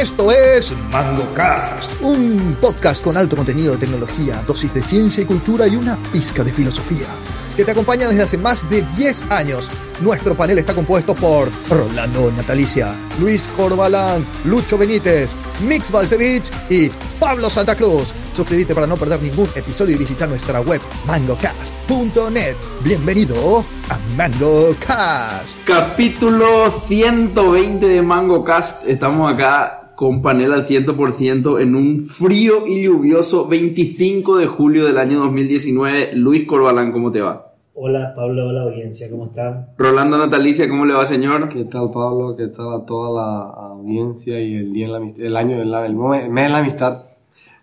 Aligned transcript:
Esto 0.00 0.32
es 0.32 0.74
MangoCast, 0.90 2.00
un 2.00 2.56
podcast 2.58 3.04
con 3.04 3.18
alto 3.18 3.36
contenido 3.36 3.72
de 3.72 3.80
tecnología, 3.80 4.42
dosis 4.46 4.72
de 4.72 4.80
ciencia 4.80 5.22
y 5.22 5.26
cultura 5.26 5.68
y 5.68 5.76
una 5.76 5.94
pizca 6.10 6.42
de 6.42 6.50
filosofía, 6.50 7.06
que 7.54 7.66
te 7.66 7.72
acompaña 7.72 8.08
desde 8.08 8.22
hace 8.22 8.38
más 8.38 8.68
de 8.70 8.80
10 8.96 9.30
años. 9.30 9.68
Nuestro 10.00 10.34
panel 10.34 10.58
está 10.58 10.72
compuesto 10.72 11.14
por 11.14 11.50
Rolando 11.68 12.32
Natalicia, 12.34 12.94
Luis 13.20 13.46
Corbalán, 13.58 14.24
Lucho 14.46 14.78
Benítez, 14.78 15.28
Mix 15.68 15.90
Balcevich 15.90 16.50
y 16.70 16.88
Pablo 17.18 17.50
Santa 17.50 17.74
Cruz. 17.74 18.08
Suscríbete 18.34 18.74
para 18.74 18.86
no 18.86 18.96
perder 18.96 19.20
ningún 19.20 19.50
episodio 19.54 19.96
y 19.96 19.98
visita 19.98 20.26
nuestra 20.26 20.62
web 20.62 20.80
mangocast.net. 21.06 22.56
Bienvenido 22.82 23.62
a 23.90 23.98
MangoCast. 24.16 25.62
Capítulo 25.66 26.70
120 26.70 27.86
de 27.86 28.00
MangoCast. 28.00 28.86
Estamos 28.86 29.34
acá 29.34 29.79
con 30.00 30.22
panel 30.22 30.54
al 30.54 30.66
100% 30.66 31.60
en 31.60 31.74
un 31.74 32.00
frío 32.00 32.66
y 32.66 32.84
lluvioso 32.84 33.46
25 33.46 34.38
de 34.38 34.46
julio 34.46 34.86
del 34.86 34.96
año 34.96 35.18
2019. 35.18 36.12
Luis 36.14 36.46
Corbalán, 36.46 36.90
¿cómo 36.90 37.12
te 37.12 37.20
va? 37.20 37.52
Hola 37.74 38.14
Pablo, 38.16 38.48
hola 38.48 38.62
audiencia, 38.62 39.10
¿cómo 39.10 39.26
están? 39.26 39.74
Rolando 39.76 40.16
Natalicia, 40.16 40.66
¿cómo 40.70 40.86
le 40.86 40.94
va, 40.94 41.04
señor? 41.04 41.50
¿Qué 41.50 41.64
tal 41.64 41.90
Pablo? 41.90 42.34
¿Qué 42.34 42.46
tal 42.46 42.72
a 42.72 42.86
toda 42.86 43.10
la 43.10 43.50
audiencia 43.72 44.40
y 44.40 44.54
el 44.54 44.72
día 44.72 44.86
de 44.86 44.92
la 44.92 44.98
amistad, 45.00 45.26
el 45.26 45.36
año 45.36 45.58
del 45.58 45.74
el 45.74 45.96
mes 46.30 46.46
de 46.46 46.50
la 46.50 46.58
amistad? 46.60 47.02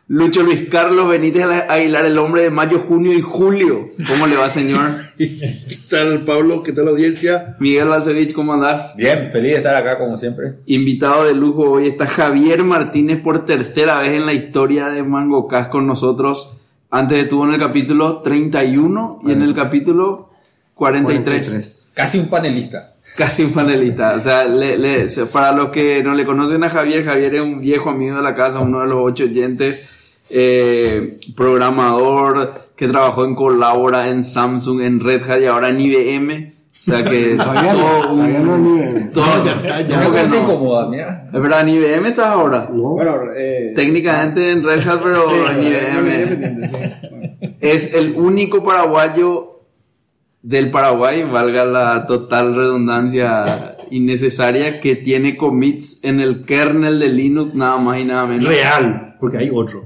Lucho 0.09 0.41
Luis 0.41 0.69
Carlos 0.69 1.09
Benítez 1.09 1.43
Aguilar, 1.67 2.05
el 2.05 2.17
hombre 2.17 2.43
de 2.43 2.49
mayo, 2.49 2.79
junio 2.79 3.11
y 3.11 3.19
julio. 3.21 3.81
¿Cómo 4.07 4.25
le 4.25 4.37
va, 4.37 4.49
señor? 4.49 4.91
¿Qué 5.17 5.57
tal, 5.89 6.21
Pablo? 6.21 6.63
¿Qué 6.63 6.71
tal, 6.71 6.87
audiencia? 6.87 7.57
Miguel 7.59 7.89
Balcevich, 7.89 8.31
¿cómo 8.31 8.53
andás? 8.53 8.95
Bien, 8.95 9.29
feliz 9.29 9.51
de 9.51 9.57
estar 9.57 9.75
acá, 9.75 9.97
como 9.97 10.15
siempre. 10.15 10.59
Invitado 10.65 11.25
de 11.25 11.33
lujo 11.35 11.63
hoy 11.71 11.87
está 11.87 12.05
Javier 12.07 12.63
Martínez 12.63 13.19
por 13.19 13.43
tercera 13.45 13.99
vez 13.99 14.11
en 14.13 14.25
la 14.25 14.31
historia 14.31 14.87
de 14.87 15.03
Mango 15.03 15.45
Cast 15.49 15.69
con 15.69 15.85
nosotros. 15.85 16.61
Antes 16.89 17.23
estuvo 17.23 17.43
en 17.45 17.55
el 17.55 17.59
capítulo 17.59 18.21
31 18.21 19.19
y 19.27 19.31
en 19.33 19.41
el 19.41 19.53
capítulo 19.53 20.29
43. 20.75 21.21
43. 21.25 21.87
Casi 21.93 22.17
un 22.19 22.29
panelista. 22.29 22.93
Casi 23.17 23.43
un 23.43 23.51
panelista. 23.51 24.13
O 24.15 24.21
sea, 24.21 24.45
le- 24.45 24.77
le- 24.77 25.07
para 25.33 25.51
los 25.51 25.69
que 25.69 26.01
no 26.01 26.13
le 26.13 26.25
conocen 26.25 26.63
a 26.63 26.69
Javier, 26.69 27.03
Javier 27.03 27.35
es 27.35 27.41
un 27.41 27.59
viejo 27.59 27.89
amigo 27.89 28.15
de 28.15 28.21
la 28.21 28.35
casa, 28.35 28.59
uno 28.59 28.79
de 28.81 28.87
los 28.87 28.99
ocho 29.01 29.25
oyentes, 29.25 29.95
eh, 30.29 31.19
programador 31.35 32.61
que 32.75 32.87
trabajó 32.87 33.25
en 33.25 33.35
Colabora, 33.35 34.09
en 34.09 34.23
Samsung, 34.23 34.81
en 34.81 34.99
Red 34.99 35.29
Hat 35.29 35.41
y 35.41 35.45
ahora 35.45 35.69
en 35.69 35.81
IBM. 35.81 36.53
O 36.79 36.89
sea 36.89 37.03
que 37.03 37.35
Todavía 37.37 37.73
no, 37.73 37.79
todo 37.79 38.13
un- 38.13 38.17
todavía 38.19 38.39
no 38.39 38.55
es 38.55 38.61
nivel. 38.61 39.11
todo- 39.11 39.25
No, 39.25 39.43
ya 39.45 39.81
ya. 39.81 40.03
¿Cómo 40.03 40.15
que 40.15 40.23
No 40.23 40.29
se 40.29 40.37
incomoda, 40.39 40.87
mira. 40.89 41.23
Es 41.33 41.41
verdad, 41.41 41.61
en 41.61 41.69
IBM 41.69 42.07
estás 42.09 42.27
ahora. 42.27 42.69
¿no? 42.71 42.81
Bueno, 42.91 43.17
eh, 43.35 43.73
Técnicamente 43.75 44.51
en 44.51 44.63
Red 44.63 44.87
Hat, 44.87 45.01
pero 45.03 45.49
en 45.49 45.61
IBM. 45.61 46.27
sí. 46.27 47.57
Es 47.59 47.93
el 47.93 48.13
único 48.15 48.63
paraguayo 48.63 49.61
del 50.41 50.69
Paraguay, 50.71 51.23
valga 51.23 51.65
la 51.65 52.05
total 52.05 52.55
redundancia 52.55 53.75
innecesaria, 53.91 54.79
que 54.79 54.95
tiene 54.95 55.35
commits 55.35 56.03
en 56.03 56.21
el 56.21 56.45
kernel 56.45 56.99
de 56.99 57.09
Linux, 57.09 57.53
nada 57.55 57.77
más 57.77 57.99
y 57.99 58.05
nada 58.05 58.25
menos. 58.27 58.45
Real, 58.45 59.17
porque 59.19 59.39
hay 59.39 59.49
otro. 59.53 59.85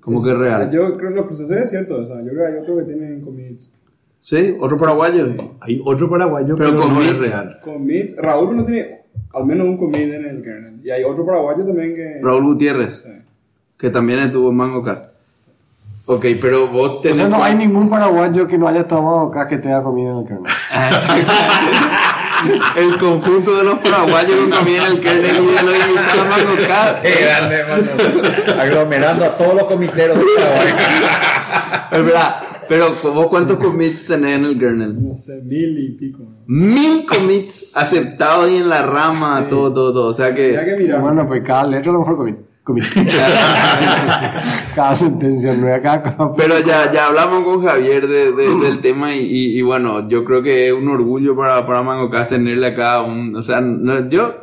Como 0.00 0.22
que 0.22 0.34
real. 0.34 0.70
Yo 0.70 0.92
creo 0.94 1.10
que 1.10 1.16
lo 1.16 1.28
que 1.28 1.34
sucede 1.34 1.62
es 1.62 1.70
cierto, 1.70 1.96
o 1.96 2.06
sea, 2.06 2.16
yo 2.22 2.30
creo 2.30 2.46
que 2.46 2.52
hay 2.52 2.58
otros 2.62 2.78
que 2.78 2.84
tienen 2.84 3.20
commits. 3.20 3.70
¿Sí? 4.18 4.56
¿Otro 4.60 4.76
paraguayo? 4.78 5.28
Hay 5.62 5.80
otro 5.84 6.08
paraguayo, 6.10 6.54
Pero 6.56 6.70
pero, 6.70 6.86
no 6.86 7.00
es 7.02 7.18
real. 7.18 7.58
Commit, 7.62 8.12
Raúl 8.18 8.56
no 8.56 8.64
tiene 8.64 9.00
al 9.32 9.46
menos 9.46 9.66
un 9.66 9.76
commit 9.78 10.12
en 10.12 10.24
el 10.26 10.42
kernel. 10.42 10.80
Y 10.84 10.90
hay 10.90 11.04
otro 11.04 11.24
paraguayo 11.24 11.64
también 11.64 11.94
que... 11.94 12.20
Raúl 12.22 12.44
Gutiérrez, 12.44 13.02
Sí. 13.02 13.10
que 13.78 13.88
también 13.90 14.18
estuvo 14.20 14.50
en 14.50 14.56
MangoCast. 14.56 15.06
Ok, 16.06 16.26
pero 16.40 16.66
vos 16.68 16.90
O 16.90 16.98
tenés... 17.00 17.18
sea, 17.18 17.28
no 17.28 17.42
hay 17.42 17.54
ningún 17.54 17.88
paraguayo 17.88 18.46
que 18.48 18.58
no 18.58 18.66
haya 18.68 18.86
tomado 18.86 19.28
acá 19.28 19.46
que 19.48 19.58
tenga 19.58 19.82
comida 19.82 20.10
en 20.10 20.18
el 20.18 20.24
kernel. 20.24 20.44
El 22.76 22.98
conjunto 22.98 23.56
de 23.56 23.64
los 23.64 23.78
paraguayos 23.80 24.30
en 24.30 24.92
el 24.92 25.00
kernel 25.00 25.36
y 25.36 25.46
de 25.46 25.62
los 25.62 25.74
invitados 25.74 26.18
a 26.18 26.24
MangoCast. 26.24 27.02
Qué 27.02 27.14
grande, 27.22 27.56
hermano. 27.56 28.60
Aglomerando 28.60 29.24
a 29.24 29.36
todos 29.36 29.54
los 29.54 29.64
comiteros 29.64 30.18
de 30.18 30.24
Paraguay. 30.36 30.68
Es 31.92 32.04
verdad. 32.04 32.42
Pero 32.68 32.94
vos 33.02 33.26
cuántos 33.26 33.58
commits 33.58 34.06
tenés 34.06 34.36
en 34.36 34.44
el 34.44 34.56
kernel? 34.58 35.08
No 35.08 35.16
sé, 35.16 35.42
mil 35.42 35.76
y 35.76 35.90
pico. 35.96 36.22
Mil 36.46 37.04
commits 37.04 37.66
aceptados 37.74 38.48
y 38.48 38.58
en 38.58 38.68
la 38.68 38.82
rama, 38.82 39.48
todo, 39.50 39.74
todo, 39.74 39.92
todo. 39.92 40.06
O 40.10 40.14
sea 40.14 40.30
Mira 40.30 40.64
que. 40.64 40.70
que 40.70 40.76
mirar. 40.76 41.00
Bueno, 41.00 41.26
pues 41.26 41.42
cada 41.42 41.66
letra 41.66 41.90
a 41.90 41.94
lo 41.94 41.98
mejor 41.98 42.16
comida. 42.16 42.38
cada 44.74 44.94
sentencia 44.94 45.54
nueva, 45.54 45.80
cada, 45.80 46.02
cada- 46.02 46.32
Pero 46.34 46.58
ya, 46.60 46.92
ya 46.92 47.06
hablamos 47.06 47.44
con 47.44 47.64
Javier 47.64 48.06
de- 48.06 48.32
de- 48.32 48.58
del 48.60 48.80
tema 48.80 49.14
y, 49.14 49.20
y- 49.24 49.58
y 49.58 49.62
bueno, 49.62 50.08
yo 50.08 50.24
creo 50.24 50.42
que 50.42 50.68
es 50.68 50.72
un 50.72 50.88
orgullo 50.88 51.36
para, 51.36 51.66
para 51.66 51.82
MangoCast 51.82 52.30
tenerle 52.30 52.66
acá 52.68 53.02
un... 53.02 53.34
O 53.36 53.42
sea, 53.42 53.60
no- 53.60 54.08
yo... 54.08 54.36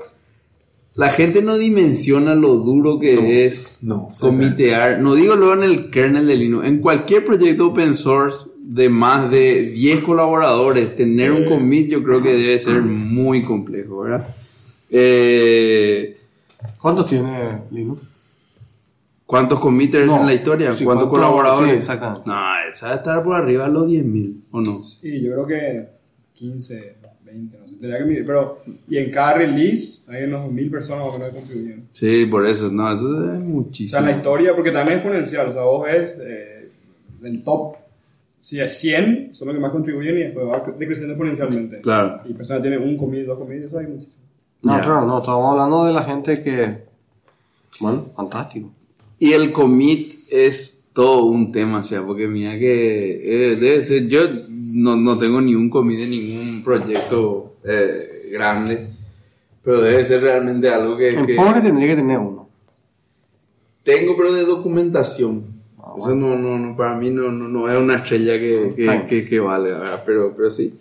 La 0.96 1.10
gente 1.10 1.44
no 1.44 1.60
dimensiona 1.60 2.34
lo 2.34 2.56
duro 2.56 2.98
que 3.00 3.46
es 3.46 3.78
no, 3.84 4.08
comitear. 4.20 5.00
No 5.00 5.14
digo 5.14 5.36
luego 5.36 5.54
en 5.54 5.62
el 5.62 5.92
kernel 5.92 6.26
de 6.26 6.36
Linux. 6.38 6.66
En 6.68 6.80
cualquier 6.80 7.24
proyecto 7.24 7.68
open 7.68 7.94
source 7.94 8.48
de 8.64 8.90
más 8.90 9.30
de 9.30 9.70
10 9.76 10.00
colaboradores, 10.02 10.96
tener 10.96 11.32
un 11.34 11.46
commit 11.46 11.90
yo 11.92 12.02
creo 12.02 12.24
que 12.24 12.34
debe 12.34 12.58
ser 12.58 12.82
muy 12.82 13.44
complejo, 13.44 14.00
¿verdad? 14.02 14.28
Eh, 14.90 16.18
¿Cuántos 16.82 17.08
tiene 17.08 17.62
Linux? 17.72 18.02
¿Cuántos 19.26 19.60
committers 19.60 20.08
No, 20.08 20.22
en 20.22 20.26
la 20.28 20.34
historia? 20.34 20.74
sí, 20.74 20.86
¿Cuántos 20.86 21.10
¿cuánto? 21.10 21.28
colaboradores? 21.28 21.72
Sí, 21.72 21.78
exactamente. 21.78 22.30
No, 22.30 22.36
esa 22.72 22.86
debe 22.88 22.98
estar 22.98 23.24
por 23.24 23.36
arriba 23.36 23.68
de 23.68 23.74
los 23.74 23.88
10.000, 23.88 24.42
¿o 24.52 24.62
no? 24.62 24.80
Sí, 24.82 25.22
yo 25.22 25.34
creo 25.34 25.46
que 25.48 25.88
15, 26.34 26.96
20, 27.26 27.58
no 27.60 27.68
sé. 27.68 27.76
Tendría 27.76 27.98
que 28.00 28.06
mirar. 28.06 28.26
Pero, 28.26 28.62
y 28.88 28.98
en 28.98 29.12
cada 29.12 29.34
release 29.34 30.04
hay 30.08 30.24
unos 30.24 30.50
mil 30.50 30.70
personas 30.72 31.08
que 31.30 31.36
contribuyen. 31.40 31.88
Sí, 31.92 32.26
por 32.26 32.48
eso, 32.48 32.72
no, 32.72 32.90
eso 32.92 33.02
es 33.26 33.30
O 33.30 33.32
sea, 33.32 33.40
muchísimo. 33.40 34.00
en 34.00 34.06
la 34.06 34.12
historia, 34.12 34.56
porque 34.56 34.72
también 34.72 35.00
es 35.00 35.04
exponencial. 35.04 35.50
O 35.50 35.52
sea, 35.52 35.64
vos 35.64 35.86
ves 35.86 36.18
eh, 36.22 36.70
el 37.24 37.44
top. 37.44 37.76
Si 38.40 38.62
es 38.62 38.78
100, 38.80 39.32
son 39.36 39.48
los 39.50 39.56
que 39.58 39.62
más 39.62 39.72
contribuyen 39.74 40.16
y 40.16 40.20
después 40.22 40.46
va 40.48 40.64
decreciendo 40.80 41.14
exponencialmente. 41.16 41.82
Claro. 41.82 42.22
Y 42.30 42.34
personas 42.34 42.62
tienen 42.62 42.82
un 42.82 42.96
commit, 42.96 43.26
dos 43.26 43.38
commits, 43.38 43.66
eso 43.66 43.80
hay 43.80 43.88
muchísimo. 43.88 44.24
No, 44.76 44.82
claro, 44.82 45.06
no, 45.06 45.18
estamos 45.20 45.52
hablando 45.52 45.86
de 45.86 45.94
la 45.94 46.04
gente 46.04 46.44
que. 46.44 46.84
Bueno, 47.80 48.06
fantástico. 48.16 48.70
Y 49.20 49.34
el 49.34 49.52
commit 49.52 50.14
es 50.32 50.86
todo 50.94 51.26
un 51.26 51.52
tema, 51.52 51.80
o 51.80 51.84
sea, 51.84 52.04
porque 52.06 52.28
mira 52.28 52.58
que 52.58 53.52
eh, 53.52 53.56
debe 53.56 53.84
ser, 53.84 54.08
yo 54.08 54.22
no, 54.50 54.96
no 54.96 55.18
tengo 55.18 55.40
ni 55.42 55.54
un 55.56 55.70
commit 55.70 56.00
de 56.00 56.08
ningún 56.08 56.64
proyecto 56.64 57.58
eh, 57.64 58.30
grande, 58.32 58.90
pero 59.64 59.82
debe 59.82 60.04
ser 60.06 60.22
realmente 60.22 60.70
algo 60.70 60.98
que, 60.98 61.10
En 61.10 61.26
que 61.26 61.36
pobre 61.36 61.62
tendría 61.62 61.88
que 61.90 61.96
tener 61.98 62.18
uno. 62.18 62.50
tengo, 63.84 64.16
pero 64.18 64.34
de 64.34 64.44
documentación. 64.44 65.44
Ah, 65.80 65.94
Eso 65.98 66.16
no, 66.16 66.36
no, 66.36 66.58
no, 66.58 66.76
para 66.76 66.96
mí 66.96 67.10
no, 67.12 67.32
no, 67.32 67.48
no 67.48 67.72
es 67.72 67.78
una 67.80 67.98
estrella 67.98 68.34
que, 68.40 68.74
que, 68.76 69.06
que, 69.08 69.30
que 69.30 69.40
valga, 69.40 69.80
¿verdad? 69.80 70.04
Pero, 70.06 70.34
pero 70.36 70.50
sí. 70.50 70.78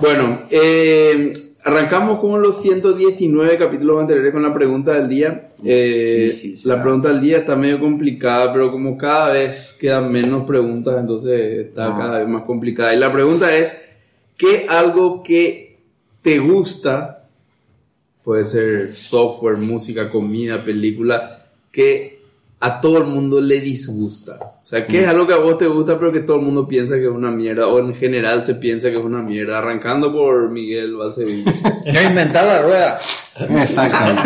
Bueno, 0.00 0.40
eh, 0.50 1.32
arrancamos 1.66 2.20
con 2.20 2.40
los 2.40 2.62
119 2.62 3.58
capítulos 3.58 4.00
anteriores 4.00 4.32
con 4.32 4.42
la 4.42 4.54
pregunta 4.54 4.92
del 4.94 5.08
día. 5.08 5.48
Eh, 5.64 6.28
Sí, 6.30 6.36
sí, 6.52 6.56
sí, 6.56 6.68
la 6.68 6.74
claro. 6.74 6.82
pregunta 6.82 7.08
del 7.08 7.20
día 7.20 7.38
está 7.38 7.56
medio 7.56 7.80
complicada, 7.80 8.52
pero 8.52 8.70
como 8.70 8.96
cada 8.96 9.30
vez 9.32 9.76
quedan 9.80 10.12
menos 10.12 10.46
preguntas, 10.46 10.96
entonces 11.00 11.66
está 11.66 11.86
Ah. 11.88 11.98
cada 11.98 12.18
vez 12.20 12.28
más 12.28 12.44
complicada. 12.44 12.94
Y 12.94 12.98
la 12.98 13.10
pregunta 13.10 13.54
es, 13.56 13.76
¿qué 14.36 14.66
algo 14.68 15.22
que 15.24 15.78
te 16.22 16.38
gusta, 16.38 17.24
puede 18.24 18.44
ser 18.44 18.86
software, 18.86 19.56
música, 19.56 20.08
comida, 20.08 20.62
película, 20.64 21.46
que 21.72 22.15
a 22.60 22.80
todo 22.80 22.98
el 22.98 23.04
mundo 23.04 23.40
le 23.40 23.60
disgusta? 23.60 24.38
O 24.40 24.68
sea, 24.68 24.86
¿qué 24.86 25.02
es 25.02 25.08
algo 25.08 25.26
que 25.26 25.34
a 25.34 25.38
vos 25.38 25.58
te 25.58 25.66
gusta 25.66 25.98
pero 25.98 26.10
que 26.12 26.20
todo 26.20 26.36
el 26.38 26.42
mundo 26.42 26.66
piensa 26.66 26.96
que 26.96 27.04
es 27.04 27.10
una 27.10 27.30
mierda? 27.30 27.68
O 27.68 27.78
en 27.78 27.94
general 27.94 28.44
se 28.44 28.54
piensa 28.54 28.90
que 28.90 28.96
es 28.98 29.04
una 29.04 29.22
mierda, 29.22 29.58
arrancando 29.58 30.12
por 30.12 30.50
Miguel 30.50 30.96
Balcevich. 30.96 31.44
No 31.44 32.02
inventar 32.08 32.44
la 32.46 32.62
rueda, 32.62 32.98
Exactamente. 33.62 34.22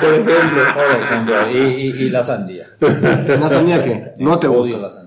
por 0.00 0.14
ejemplo. 0.14 0.62
por 0.74 1.02
ejemplo. 1.02 1.50
Y, 1.52 1.56
y, 1.58 1.88
y 2.06 2.10
la 2.10 2.24
sandía. 2.24 2.66
¿La 2.80 3.48
sandía 3.48 3.84
qué? 3.84 4.12
No 4.18 4.38
te 4.38 4.48
Odio 4.48 4.78
gusta. 4.78 4.78
la 4.78 4.90
sandía. 4.90 5.01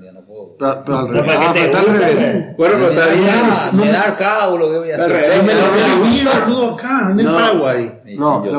Pero, 0.57 0.83
pero 0.85 0.97
al 0.97 1.07
Pero 1.07 1.21
revés. 1.21 1.35
para 1.35 1.49
Ah, 1.49 1.53
pero 1.53 1.65
está 1.65 1.79
al 1.79 1.85
revés. 1.99 2.57
Bueno, 2.57 2.75
pero 2.75 2.89
está 2.91 3.07
bien. 3.13 3.25
Me 3.85 3.91
da 3.91 4.01
arcada 4.01 4.49
lo 4.57 4.71
que 4.71 4.77
voy 4.79 4.91
a 4.91 4.95
hacer. 4.95 5.11
revés, 5.11 5.43
Me 5.43 5.53
lo 5.53 6.69
acá, 6.75 7.07
en 7.11 7.19
el 7.19 7.25
No. 7.25 7.35
Paraguay. 7.35 7.91
Lo 8.17 8.43
que 8.43 8.49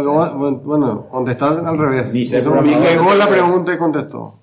bueno, 0.64 1.08
contestar 1.10 1.58
al 1.64 1.78
revés. 1.78 2.12
Negó 2.12 3.14
la 3.14 3.28
pregunta 3.28 3.72
y 3.74 3.78
contestó. 3.78 4.34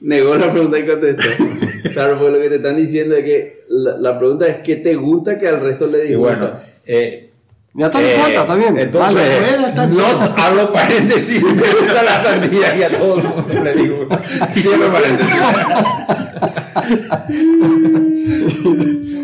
Negó 0.00 0.34
la 0.36 0.50
pregunta 0.50 0.78
y 0.78 0.86
contestó. 0.86 1.28
claro, 1.92 2.18
porque 2.18 2.32
lo 2.36 2.40
que 2.42 2.48
te 2.48 2.56
están 2.56 2.76
diciendo 2.76 3.14
es 3.16 3.24
que 3.24 3.64
la, 3.68 3.96
la 3.98 4.18
pregunta 4.18 4.46
es 4.46 4.56
¿qué 4.58 4.76
te 4.76 4.94
gusta 4.96 5.38
que 5.38 5.46
al 5.48 5.60
resto 5.60 5.86
le 5.86 6.04
Y 6.04 6.08
disgusta? 6.08 6.36
bueno, 6.38 6.50
eh, 6.86 7.29
Ya 7.72 7.86
está, 7.86 8.00
no 8.00 8.06
Eh, 8.06 8.34
está 8.34 8.54
bien. 8.56 8.78
Entonces, 8.78 9.72
Vale. 9.74 9.88
no 9.94 10.06
hablo 10.36 10.72
paréntesis, 10.72 11.42
me 11.54 11.68
gusta 11.72 12.02
la 12.02 12.18
sandía 12.18 12.76
y 12.76 12.82
a 12.82 12.90
todo 12.96 13.18
el 13.20 13.28
mundo 13.28 13.62
le 13.64 13.74
digo. 13.76 14.08
Siempre 14.56 14.88
paréntesis. 14.88 15.40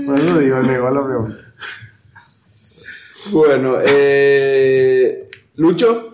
Por 0.06 0.18
eso 0.18 0.38
digo, 0.38 0.62
me 0.62 0.74
igual 0.74 0.94
la 0.94 1.04
pregunta. 1.04 1.36
Bueno, 3.32 3.78
eh, 3.84 5.28
Lucho. 5.56 6.12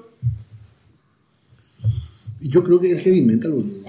Yo 2.40 2.64
creo 2.64 2.81
que 2.81 2.93
el 2.93 2.99
heavy 2.99 3.20
metal, 3.23 3.52
boludo. 3.52 3.88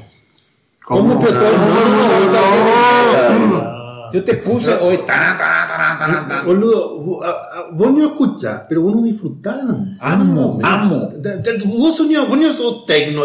¿Cómo 0.83 1.19
que 1.19 1.27
todo 1.27 1.49
el 1.49 1.57
mundo 1.57 1.73
Ah, 3.15 3.62
Yo 4.13 4.23
te 4.23 4.35
puse 4.35 4.71
hoy 4.75 4.97
tan, 5.07 5.35
tan, 5.37 5.67
tan, 5.67 5.97
tan, 5.97 6.27
tan. 6.27 6.45
Boludo, 6.45 6.99
vos, 6.99 7.91
no 7.91 8.05
escuchás, 8.05 8.61
pero 8.69 8.81
vos 8.83 8.95
no 8.95 9.01
disfrutás. 9.01 9.61
Amo, 9.99 10.59
amo. 10.61 11.09
Vos 11.79 11.97
sonido, 11.97 12.25
vos 12.27 12.37
no 12.37 12.83
tecno. 12.85 13.23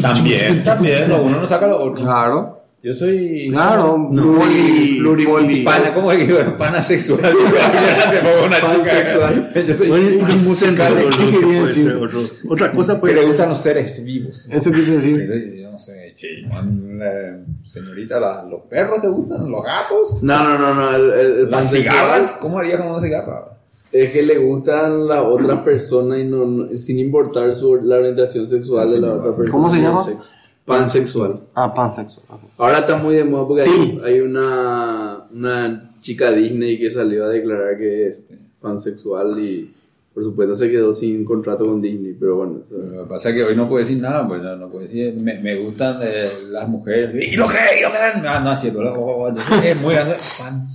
También, 0.00 0.62
también, 0.62 1.10
uno 1.10 1.40
no 1.40 1.48
saca 1.48 1.66
lo 1.66 1.82
otro. 1.82 2.04
Claro. 2.04 2.54
Yo 2.80 2.94
soy. 2.94 3.48
Claro. 3.50 4.08
Poli- 4.08 5.64
Pana, 5.64 5.92
¿cómo 5.92 6.12
es 6.12 6.18
que 6.18 6.26
digo? 6.26 6.56
Pana 6.56 6.80
sexual. 6.80 7.20
Ya 7.98 8.10
se 8.12 8.18
pongo 8.18 8.46
una 8.46 8.60
chica. 8.60 9.62
Yo 9.66 9.74
soy 9.74 9.90
musical 10.46 10.94
boludo, 10.94 11.10
¿qué 11.18 11.30
que 11.40 11.90
puede 11.90 12.26
Otra 12.48 12.70
cosa 12.72 12.94
que 12.94 13.00
puede 13.00 13.14
le 13.14 13.20
ser. 13.20 13.28
gustan 13.28 13.48
los 13.48 13.58
seres 13.58 14.04
vivos. 14.04 14.46
Eso 14.48 14.70
quiere 14.70 14.92
decir. 14.92 15.57
No 15.78 15.84
sé, 15.84 16.12
eh, 17.02 17.36
señorita, 17.64 18.18
la- 18.18 18.42
¿los 18.44 18.62
perros 18.62 19.00
te 19.00 19.08
gustan? 19.08 19.50
¿Los 19.50 19.62
gatos? 19.64 20.22
No, 20.22 20.42
no, 20.42 20.58
no, 20.58 20.74
no. 20.74 20.96
El, 20.96 21.02
el, 21.12 21.26
el 21.38 21.42
¿Las 21.44 21.50
pansexual 21.66 21.94
cigarras? 21.96 22.38
¿Cómo 22.40 22.58
haría 22.58 22.78
con 22.78 22.88
una 22.88 23.00
cigarra? 23.00 23.44
Es 23.92 24.12
que 24.12 24.22
le 24.22 24.38
gustan 24.38 25.06
las 25.06 25.24
otras 25.24 25.60
personas 25.60 26.18
y 26.18 26.24
no, 26.24 26.44
no- 26.44 26.76
sin 26.76 26.98
importar 26.98 27.54
su, 27.54 27.76
la 27.76 27.96
orientación 27.96 28.46
sexual 28.48 28.90
de 28.90 29.00
la 29.00 29.14
otra 29.14 29.24
persona. 29.30 29.50
¿Cómo 29.50 29.72
se 29.72 29.80
llama? 29.80 30.04
Sex- 30.04 30.30
Pansexual. 30.66 31.40
Ah, 31.54 31.72
pansexual. 31.72 32.26
Ahora 32.58 32.80
está 32.80 32.96
muy 32.98 33.14
de 33.14 33.24
moda 33.24 33.46
porque 33.46 33.62
hay, 33.62 34.00
hay 34.04 34.20
una, 34.20 35.24
una 35.32 35.94
chica 36.02 36.30
Disney 36.32 36.78
que 36.78 36.90
salió 36.90 37.24
a 37.24 37.28
declarar 37.30 37.78
que 37.78 38.08
es 38.08 38.26
pansexual 38.60 39.38
y 39.40 39.72
por 40.18 40.24
supuesto 40.24 40.56
se 40.56 40.68
quedó 40.68 40.92
sin 40.92 41.24
contrato 41.24 41.64
con 41.64 41.80
Disney, 41.80 42.16
pero 42.18 42.36
bueno. 42.38 42.60
eso- 42.66 42.76
Lo 42.76 43.04
que 43.04 43.08
pasa 43.08 43.28
es 43.28 43.36
que 43.36 43.44
hoy 43.44 43.54
no 43.54 43.68
puedo 43.68 43.78
decir 43.84 44.02
nada, 44.02 44.26
pues 44.26 44.42
no, 44.42 44.56
no 44.56 44.68
puedo 44.68 44.82
decir, 44.82 45.14
me, 45.20 45.38
me 45.38 45.54
gustan 45.56 46.00
eh, 46.02 46.28
las 46.50 46.68
mujeres. 46.68 47.10
¿Y 47.32 47.36
lo 47.36 47.46
que? 47.46 47.56
¿Y 47.78 47.82
lo 47.82 47.92
que? 47.92 47.98
Ah, 48.26 48.40
no 48.40 48.52
es 48.52 48.58
cierto, 48.60 48.82
lo- 48.82 48.94
oh, 48.94 49.22
oh, 49.24 49.28
entonces 49.28 49.64
es 49.64 49.80
muy 49.80 49.94
grande. 49.94 50.16
Pan. 50.40 50.66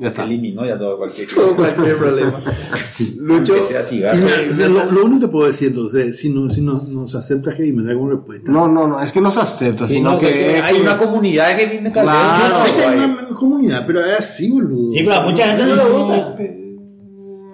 Ya 0.00 0.08
está. 0.08 0.22
Eliminó 0.24 0.64
ya 0.64 0.78
todo 0.78 0.96
cualquier 0.96 1.28
todo 1.28 1.56
cualquier 1.56 1.98
problema. 1.98 2.32
Lucho, 3.18 3.54
Que 3.56 3.62
sea 3.62 3.82
cigarro. 3.82 4.24
O 4.50 4.54
sea, 4.54 4.68
lo, 4.68 4.84
lo 4.92 5.04
único 5.04 5.22
que 5.26 5.28
puedo 5.32 5.46
decir 5.48 5.68
entonces, 5.68 6.18
si 6.20 6.30
no, 6.32 6.48
si 6.50 6.62
no, 6.62 6.84
no 6.88 7.08
se 7.08 7.18
acepta 7.18 7.50
heavy 7.52 7.72
metal 7.72 7.96
como 7.96 8.10
respuesta. 8.10 8.50
No, 8.52 8.68
no, 8.68 8.86
no, 8.86 9.02
es 9.02 9.10
que 9.12 9.20
no 9.20 9.30
se 9.32 9.40
acepta, 9.40 9.86
Sí, 9.88 9.94
sino 9.94 10.12
no, 10.12 10.18
que, 10.20 10.60
hay 10.62 10.76
que- 10.76 10.80
una 10.82 10.96
comunidad 10.96 11.56
que 11.56 11.66
viene 11.66 11.90
Claro. 11.90 12.44
Yo 12.48 12.64
sé 12.64 12.76
que 12.76 12.84
hay 12.84 12.96
una 12.96 13.28
comunidad, 13.28 13.84
pero 13.86 14.04
es 14.04 14.18
así, 14.20 14.48
boludo. 14.50 14.92
Sí, 14.92 15.00
pero 15.02 15.14
a 15.14 15.20
mucha 15.22 15.46
gente 15.56 15.66
no 15.66 15.76
le 15.76 15.90
gusta. 15.90 16.36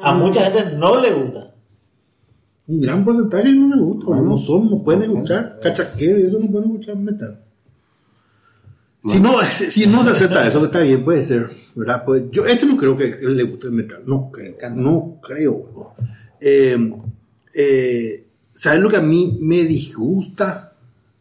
A 0.04 0.14
mucha 0.14 0.50
gente 0.50 0.76
no 0.76 1.00
le 1.00 1.12
gusta. 1.12 1.54
Un 2.66 2.80
gran 2.80 3.04
porcentaje 3.04 3.52
no 3.52 3.74
le 3.74 3.82
gusta, 3.82 4.16
no 4.16 4.36
son, 4.36 4.70
no 4.70 4.82
pueden 4.82 5.02
escuchar 5.02 5.58
cachaquero 5.62 6.18
y 6.18 6.22
eso 6.22 6.38
no 6.38 6.50
pueden 6.50 6.70
escuchar 6.70 6.96
metal. 6.96 7.40
Si 9.04 9.20
no, 9.20 9.32
si 9.50 9.86
no 9.86 10.02
se 10.02 10.10
acepta 10.10 10.48
eso, 10.48 10.64
está 10.64 10.80
bien, 10.80 11.04
puede 11.04 11.22
ser, 11.24 11.50
¿verdad? 11.74 12.04
Pues 12.06 12.24
yo, 12.30 12.46
este 12.46 12.64
no 12.64 12.76
creo 12.76 12.96
que 12.96 13.18
le 13.20 13.42
guste 13.42 13.66
el 13.66 13.72
metal, 13.72 14.02
no 14.06 14.30
creo, 14.30 14.56
no 14.74 15.18
creo. 15.22 15.94
Eh, 16.40 16.92
eh, 17.52 18.26
¿Sabes 18.54 18.80
lo 18.80 18.88
que 18.88 18.96
a 18.96 19.02
mí 19.02 19.38
me 19.40 19.64
disgusta? 19.64 20.72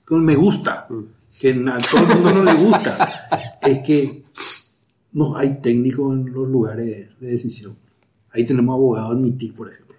Que 0.07 0.15
me 0.15 0.35
gusta, 0.35 0.87
que 1.39 1.49
a 1.51 1.77
todo 1.79 2.01
el 2.01 2.07
mundo 2.07 2.31
no 2.31 2.43
le 2.43 2.53
gusta, 2.53 3.29
es 3.61 3.79
que 3.79 4.23
no 5.13 5.35
hay 5.35 5.61
técnicos 5.61 6.15
en 6.15 6.31
los 6.31 6.47
lugares 6.47 7.19
de 7.19 7.27
decisión. 7.27 7.82
Ahí 8.33 8.45
tenemos 8.45 8.73
abogados 8.73 9.11
en 9.13 9.21
MITIC, 9.21 9.55
por 9.55 9.69
ejemplo. 9.71 9.95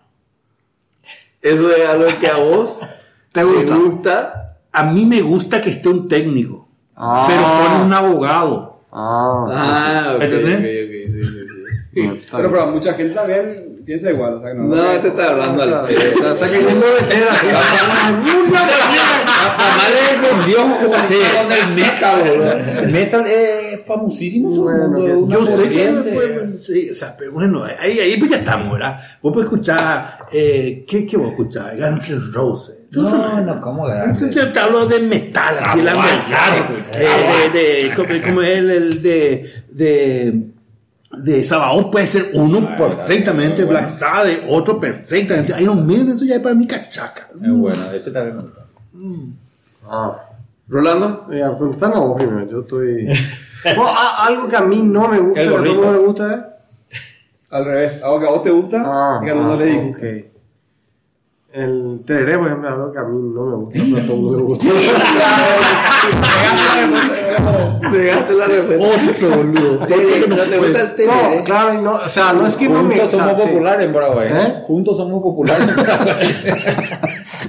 eso 1.40 1.70
es 1.74 1.88
algo 1.88 2.06
que 2.20 2.26
a 2.28 2.36
vos 2.38 2.80
¿Te 3.32 3.44
gusta? 3.44 3.76
gusta. 3.76 4.58
A 4.72 4.84
mí 4.92 5.06
me 5.06 5.20
gusta 5.22 5.60
que 5.60 5.70
esté 5.70 5.88
un 5.88 6.08
técnico, 6.08 6.68
Ah. 6.96 7.26
pero 7.28 7.42
pon 7.42 7.86
un 7.86 7.92
abogado. 7.92 8.80
Ah, 8.92 9.46
Ah, 9.52 10.12
ok, 10.16 10.22
¿Entendés? 10.22 10.54
ok, 10.54 10.60
ok, 10.60 11.12
sí, 11.12 11.24
sí, 11.24 11.46
sí. 11.94 12.00
está 12.22 12.36
Pero, 12.38 12.50
pero 12.52 12.66
mucha 12.68 12.94
gente 12.94 13.14
también 13.14 13.73
piensa 13.84 14.10
igual. 14.10 14.34
O 14.34 14.42
sea, 14.42 14.52
que 14.52 14.58
no, 14.58 14.64
No, 14.64 14.90
este 14.92 15.08
está 15.08 15.30
hablando 15.30 15.62
al 15.62 15.68
Está, 15.68 15.86
pedo. 15.86 15.98
está- 16.00 16.32
está 16.34 16.50
queriendo 16.50 16.86
meter 17.00 17.28
así. 17.30 17.46
Con 20.54 21.52
el 21.52 21.74
metal, 21.74 22.20
boludo. 22.28 22.52
El 22.82 22.92
metal 22.92 23.24
es 23.26 23.86
famosísimo. 23.86 24.50
Bueno, 24.50 25.06
es 25.06 25.28
Yo 25.28 25.46
sé 25.56 25.68
que 25.68 26.10
fue, 26.14 26.58
sí, 26.58 26.90
o 26.90 26.94
sea, 26.94 27.14
pero 27.18 27.32
bueno, 27.32 27.64
ahí, 27.64 27.98
ahí 27.98 28.16
pues 28.18 28.30
ya 28.30 28.38
estamos, 28.38 28.72
¿verdad? 28.72 28.96
Vos 29.22 29.32
podés 29.32 29.46
escuchar, 29.46 30.18
eh, 30.32 30.84
¿qué, 30.88 31.06
¿qué 31.06 31.16
vos 31.16 31.30
escuchás? 31.30 31.76
Guns 31.78 32.10
N' 32.10 32.32
Roses. 32.32 32.78
No, 32.92 33.40
no, 33.40 33.60
¿cómo 33.60 33.86
Yo 34.30 34.52
te, 34.52 34.58
hablo 34.60 34.86
de 34.86 35.00
metal, 35.00 35.52
así, 35.60 35.80
la 35.82 35.92
metal. 35.94 36.78
Eh, 36.94 37.50
de, 37.52 37.58
de, 37.88 37.94
como, 37.94 38.08
como 38.22 38.42
el, 38.42 38.70
el 38.70 39.02
de, 39.02 39.52
de, 39.70 40.40
de 41.22 41.44
Sabaoth 41.44 41.90
puede 41.92 42.06
ser 42.06 42.30
uno 42.34 42.76
perfectamente, 42.76 43.64
Black 43.64 43.90
Sabbath, 43.90 44.44
otro 44.48 44.80
perfectamente. 44.80 45.54
Iron 45.60 45.86
Maiden, 45.86 46.10
eso 46.10 46.24
ya 46.24 46.36
es 46.36 46.40
para 46.42 46.54
mi 46.54 46.66
cachaca. 46.66 47.28
Es 47.32 47.50
bueno, 47.50 47.82
ese 47.92 48.10
también 48.10 48.36
me 48.36 48.42
gusta. 48.42 48.60
Ah. 49.88 50.20
Rolando, 50.68 51.26
preguntan 51.26 51.92
a 51.92 51.98
vos 51.98 52.16
primero, 52.22 52.50
yo 52.50 52.60
estoy... 52.60 53.06
No, 53.76 53.86
a- 53.88 54.26
algo 54.26 54.48
que 54.48 54.56
a 54.56 54.62
mí 54.62 54.80
no 54.82 55.08
me 55.08 55.18
gusta, 55.20 55.42
que 55.42 55.48
a 55.48 55.50
todo 55.50 55.74
mundo 55.74 55.92
le 55.92 55.98
gusta 55.98 56.34
es... 56.34 56.40
Al 57.50 57.64
revés, 57.66 58.02
algo 58.02 58.18
que 58.20 58.26
a 58.26 58.30
vos 58.30 58.42
te 58.42 58.50
gusta 58.50 58.82
Ah, 58.84 59.20
y 59.22 59.24
que 59.26 59.30
a 59.30 59.34
uno 59.34 59.52
ah, 59.52 59.56
le 59.56 59.64
disgusta. 59.66 60.06
ok. 60.06 60.24
El 61.52 62.00
tereré, 62.04 62.36
por 62.38 62.46
ejemplo, 62.48 62.68
es 62.68 62.74
algo 62.74 62.92
que 62.92 62.98
a 62.98 63.02
mí 63.04 63.32
no 63.32 63.44
me 63.46 63.56
gusta, 63.56 63.80
pero 63.84 63.96
a 64.02 64.06
todo 64.06 64.36
le 64.36 64.42
gusta. 64.42 64.68
pegaste 67.90 68.34
la 68.34 68.46
respuesta. 68.46 69.28
Otro, 69.28 69.36
boludo. 69.36 69.80
¿No 69.80 69.86
te 69.86 70.58
gusta 70.58 70.80
el 70.80 70.94
té? 70.94 71.06
No, 71.06 71.44
claro, 71.44 71.82
no, 71.82 71.94
o 71.94 72.08
sea, 72.08 72.32
no 72.32 72.46
es 72.46 72.56
que 72.56 72.68
no 72.68 72.82
me 72.82 72.96
Juntos 72.96 73.10
somos 73.10 73.34
populares 73.34 73.86
en 73.86 73.92
Paraguay. 73.92 74.28
¿Eh? 74.32 74.62
Juntos 74.66 74.96
somos 74.96 75.22
populares 75.22 75.68
en 75.68 75.74
Paraguay. 75.76 76.26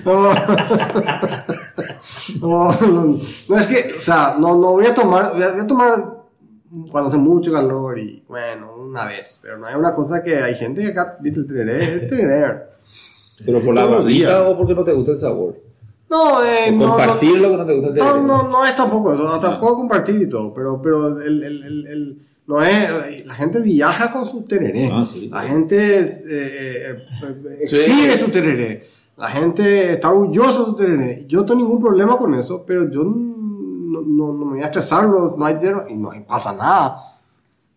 No, 2.42 2.72
no, 2.72 2.72
no, 2.82 3.20
no, 3.50 3.58
es 3.58 3.68
que, 3.68 3.94
o 3.98 4.02
sea, 4.02 4.36
no, 4.40 4.56
no 4.56 4.72
voy 4.72 4.86
a 4.88 4.94
tomar, 4.94 5.34
voy 5.34 5.44
a, 5.44 5.52
voy 5.52 5.62
a 5.62 5.68
tomar 5.68 6.16
cuando 6.92 7.10
hace 7.10 7.18
mucho 7.18 7.52
calor 7.52 7.98
y 8.00 8.24
bueno, 8.28 8.76
una 8.76 9.06
vez, 9.06 9.40
pero 9.42 9.58
no 9.58 9.68
hay 9.68 9.76
una 9.76 9.94
cosa 9.94 10.24
que 10.24 10.36
hay 10.36 10.56
gente 10.56 10.82
que 10.82 10.90
acá, 10.90 11.18
viste, 11.20 11.42
el 11.42 11.48
tereré, 11.48 11.76
es 11.76 12.10
tereré. 12.10 12.64
Pero 13.46 13.62
por 13.62 13.76
la 13.76 13.86
babita 13.86 14.48
o 14.48 14.58
porque 14.58 14.74
no 14.74 14.84
te 14.84 14.94
gusta 14.94 15.12
el 15.12 15.18
sabor. 15.18 15.56
No, 16.10 16.44
eh, 16.44 16.72
no, 16.72 16.88
no, 16.88 16.98
no 17.58 17.66
te 17.66 17.74
gusta 17.76 17.88
el 17.90 17.96
no, 17.98 18.22
no, 18.22 18.50
no 18.50 18.66
es 18.66 18.76
tampoco 18.76 19.14
eso, 19.14 19.28
hasta 19.28 19.60
puedo 19.60 19.76
compartir 19.78 20.22
y 20.22 20.30
todo, 20.30 20.54
pero, 20.54 20.80
pero 20.82 21.20
el, 21.22 21.44
el, 21.44 21.64
el, 21.64 21.88
el- 21.88 22.22
no 22.48 22.62
es, 22.62 23.26
la 23.26 23.34
gente 23.34 23.60
viaja 23.60 24.12
con 24.12 24.24
su 24.26 24.44
tereré, 24.44 24.92
Ah, 24.94 25.04
sí. 25.04 25.30
la 25.30 25.42
gente 25.42 25.98
es, 25.98 26.24
eh, 26.30 26.92
eh, 26.92 27.58
exhibe 27.62 28.16
su 28.18 28.30
tereré, 28.30 28.88
la 29.18 29.30
gente 29.32 29.94
está 29.94 30.12
orgullosa 30.12 30.60
de 30.60 30.66
su 30.66 30.76
tereré, 30.76 31.26
yo 31.28 31.40
no 31.40 31.46
tengo 31.48 31.62
ningún 31.62 31.82
problema 31.82 32.20
con 32.20 32.36
eso, 32.36 32.64
pero 32.68 32.88
yo 32.92 33.04
no, 33.04 34.02
no, 34.02 34.34
no 34.34 34.46
me 34.46 34.52
voy 34.58 34.62
a 34.62 34.66
estresar, 34.66 35.10
no, 35.10 35.36
no 35.36 35.44
hay 35.46 35.58
y 35.90 35.96
no 35.96 36.12
pasa 36.28 36.54
nada, 36.56 37.15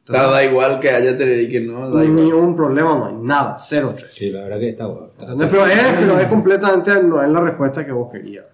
Claro, 0.08 0.30
da 0.32 0.42
igual 0.44 0.80
que 0.80 0.90
haya 0.90 1.16
tener 1.16 1.38
y 1.40 1.48
que 1.48 1.60
no, 1.60 1.90
da 1.90 2.02
ni 2.02 2.28
igual. 2.28 2.44
un 2.44 2.56
problema, 2.56 2.94
no 2.98 3.06
hay 3.06 3.14
nada, 3.14 3.56
cero 3.60 3.94
tres. 3.96 4.10
Sí, 4.12 4.30
la 4.30 4.42
verdad 4.42 4.58
que 4.58 4.68
está 4.70 4.84
¿Entendés? 5.20 5.48
Pero 5.50 5.66
es, 5.66 5.78
pero 6.00 6.18
es 6.18 6.26
completamente, 6.28 7.02
no 7.02 7.22
es 7.22 7.28
la 7.28 7.40
respuesta 7.40 7.84
que 7.84 7.92
vos 7.92 8.10
querías. 8.10 8.46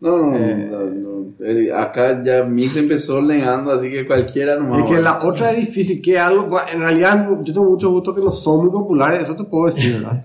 No, 0.00 0.16
no, 0.16 0.26
no, 0.30 0.36
Eh. 0.36 0.68
no, 0.70 0.78
no. 0.84 1.18
Eh, 1.40 1.72
Acá 1.72 2.22
ya 2.24 2.42
Mix 2.44 2.76
empezó 2.76 3.20
negando, 3.22 3.70
así 3.72 3.90
que 3.90 4.06
cualquiera 4.06 4.56
nomás. 4.56 4.80
Es 4.80 4.96
que 4.96 5.02
la 5.02 5.22
otra 5.24 5.50
es 5.52 5.56
difícil, 5.66 6.00
que 6.02 6.18
algo, 6.18 6.56
en 6.72 6.80
realidad 6.80 7.28
yo 7.42 7.52
tengo 7.52 7.70
mucho 7.70 7.90
gusto 7.90 8.14
que 8.14 8.20
no 8.20 8.32
son 8.32 8.62
muy 8.64 8.70
populares, 8.70 9.22
eso 9.22 9.36
te 9.36 9.44
puedo 9.44 9.66
decir, 9.66 9.94
¿verdad? 10.00 10.24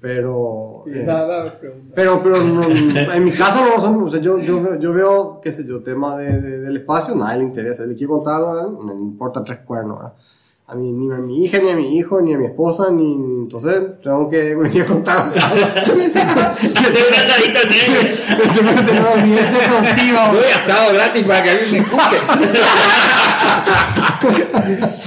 Pero, 0.00 0.84
eh, 0.88 1.06
pero, 1.94 2.20
pero 2.22 2.42
no, 2.44 2.62
en 2.64 3.24
mi 3.24 3.32
caso 3.32 3.60
no 3.64 3.80
son, 3.82 4.02
o 4.04 4.10
sea, 4.10 4.20
yo, 4.20 4.38
yo, 4.38 4.62
veo- 4.62 4.78
yo 4.78 4.92
veo, 4.92 5.40
qué 5.42 5.50
sé 5.52 5.64
yo, 5.66 5.80
temas 5.82 6.16
de, 6.18 6.40
de- 6.40 6.58
del 6.60 6.76
espacio, 6.78 7.14
nadie 7.14 7.38
le 7.38 7.44
interesa, 7.44 7.84
le 7.86 7.94
quiero 7.94 8.14
contar 8.14 8.36
algo, 8.42 8.82
no 8.84 8.94
me 8.94 9.00
importa 9.00 9.44
tres 9.44 9.60
cuernos, 9.60 9.98
¿verdad? 9.98 10.12
A 10.66 10.74
mi, 10.74 10.90
ni 10.92 11.12
a 11.12 11.16
mi 11.18 11.44
hija, 11.44 11.58
ni 11.58 11.70
a 11.70 11.76
mi 11.76 11.96
hijo, 11.98 12.20
ni 12.22 12.32
a 12.34 12.38
mi 12.38 12.46
esposa, 12.46 12.90
ni, 12.90 13.04
entonces 13.42 13.74
tengo 14.02 14.30
que 14.30 14.54
venir 14.54 14.82
a 14.82 14.86
contar. 14.86 15.32
Que 16.62 16.84
sea 16.84 17.04
un 17.08 17.14
asadito 17.14 17.58
negro. 17.68 18.00
tengo 18.84 19.00
una 19.00 19.10
audiencia 19.22 19.58
cautiva. 19.64 20.20
Doy 20.32 20.44
asado 20.54 20.94
gratis 20.94 21.24
para 21.24 21.42
que 21.42 21.50
alguien 21.50 21.70
me 21.72 21.78
escuche. 21.78 22.16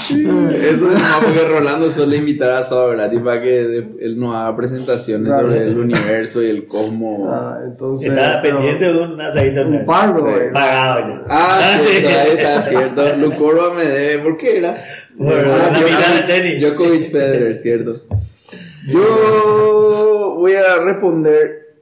Eso 0.05 0.91
es 0.91 1.01
más 1.01 1.23
porque 1.23 1.39
Rolando 1.47 1.89
suele 1.89 2.17
invitar 2.17 2.51
a 2.51 2.59
Asado 2.59 2.89
gratis 2.89 3.19
para 3.23 3.41
que 3.41 3.59
él 3.99 4.19
nos 4.19 4.35
haga 4.35 4.55
presentaciones 4.55 5.27
Claro. 5.27 5.47
sobre 5.47 5.67
el 5.69 5.79
universo 5.79 6.43
y 6.43 6.49
el 6.49 6.67
cosmos. 6.67 7.29
Ah, 7.33 7.59
entonces, 7.65 8.09
Estaba 8.09 8.41
pero- 8.41 8.57
pendiente 8.57 8.85
de 8.85 8.99
un 8.99 9.21
asadito 9.21 9.61
un 9.61 9.71
negro. 9.71 9.85
par, 9.85 10.13
Sí. 10.17 10.21
güey. 10.23 10.51
Pagado 10.51 10.99
ya. 11.07 11.21
Ah, 11.29 11.77
sí, 11.79 11.87
sí. 11.99 12.05
ahí 12.05 12.29
está 12.37 12.61
cierto. 12.63 13.15
Lucorba 13.15 13.73
me 13.73 13.85
debe, 13.85 14.19
¿por 14.23 14.37
qué 14.37 14.57
era? 14.57 14.75
Bueno, 15.17 15.57
la 15.57 15.71
mitad 15.71 16.15
de 16.15 16.21
tenis. 16.25 16.61
Djokovic 16.61 17.11
Federer, 17.11 17.57
cierto. 17.63 17.95
Yo 18.87 20.35
voy 20.37 20.53
a 20.53 20.77
responder 20.83 21.77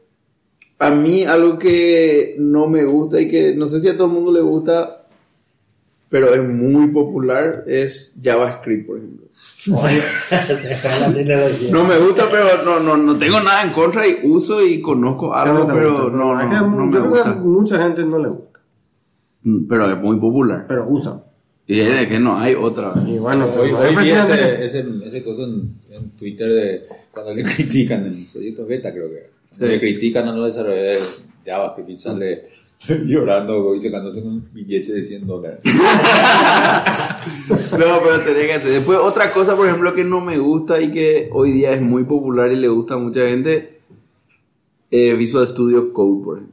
a 0.80 0.90
mí 0.92 1.24
algo 1.26 1.58
que 1.58 2.36
no 2.40 2.68
me 2.68 2.84
gusta 2.86 3.20
y 3.20 3.28
que 3.28 3.56
no 3.56 3.68
sé 3.68 3.80
si 3.82 3.90
a 3.90 3.98
todo 3.98 4.08
el 4.08 4.14
mundo 4.14 4.32
le 4.32 4.42
gusta, 4.42 5.06
pero 6.10 6.34
es 6.34 6.44
muy 6.48 6.88
popular, 6.90 7.64
es 7.68 8.18
JavaScript, 8.22 8.88
por 8.88 8.98
ejemplo. 8.98 9.28
No 11.72 11.84
me 11.86 11.98
gusta, 11.98 12.26
pero 12.30 12.64
no, 12.64 12.80
no, 12.80 12.98
no 12.98 13.18
tengo 13.18 13.40
nada 13.42 13.64
en 13.64 13.72
contra 13.72 14.08
y 14.08 14.20
uso 14.24 14.66
y 14.66 14.82
conozco 14.82 15.34
algo, 15.34 15.66
pero 15.68 15.92
gusta, 16.04 16.18
no, 16.18 16.36
no, 16.36 16.46
no 16.46 16.52
yo 16.70 16.86
me 16.86 16.92
creo 16.92 17.14
que 17.14 17.20
a 17.20 17.24
gusta. 17.34 17.40
mucha 17.44 17.84
gente 17.84 18.06
no 18.06 18.18
le 18.20 18.30
gusta, 18.30 18.60
Mm, 19.46 19.68
Pero 19.68 19.92
es 19.92 19.98
muy 20.00 20.18
popular. 20.20 20.66
pero 20.70 20.86
usa. 20.88 21.23
Y 21.66 21.80
es 21.80 21.98
de 21.98 22.08
que 22.08 22.20
no 22.20 22.38
hay 22.38 22.56
otra. 22.56 22.94
Y 23.08 23.18
bueno, 23.18 23.46
Hoy, 23.46 23.72
pues, 23.72 23.74
hoy 23.74 23.96
el 23.96 23.96
vi 23.96 24.10
ese, 24.10 24.66
ese, 24.66 24.86
ese 25.06 25.24
coso 25.24 25.46
en, 25.46 25.76
en 25.92 26.10
Twitter 26.12 26.50
de 26.50 26.86
cuando 27.12 27.34
le 27.34 27.44
critican 27.56 28.06
en 28.06 28.26
proyectos 28.26 28.68
beta, 28.68 28.92
creo 28.92 29.10
que. 29.10 29.30
Sí. 29.52 29.66
Le 29.66 29.80
critican 29.80 30.28
a 30.28 30.36
los 30.36 30.48
desarrolladores 30.48 31.24
de 31.44 31.52
JavaScript 31.52 32.00
sale 32.00 32.44
llorando 33.06 33.76
y 33.76 33.82
sacándose 33.82 34.22
un 34.22 34.44
billete 34.52 34.94
de 34.94 35.04
100 35.04 35.28
dólares. 35.28 35.64
No, 37.48 38.00
pero 38.04 38.22
tenía 38.22 38.46
que 38.46 38.54
hacer. 38.54 38.72
Después, 38.72 39.00
otra 39.00 39.32
cosa, 39.32 39.56
por 39.56 39.68
ejemplo, 39.68 39.94
que 39.94 40.04
no 40.04 40.22
me 40.22 40.38
gusta 40.38 40.82
y 40.82 40.92
que 40.92 41.30
hoy 41.32 41.52
día 41.52 41.74
es 41.74 41.82
muy 41.82 42.04
popular 42.04 42.52
y 42.52 42.56
le 42.56 42.68
gusta 42.68 42.96
a 42.96 42.98
mucha 42.98 43.22
gente: 43.22 43.80
eh, 44.92 45.14
Visual 45.14 45.48
Studio 45.48 45.94
Code, 45.94 46.24
por 46.24 46.38
ejemplo. 46.38 46.53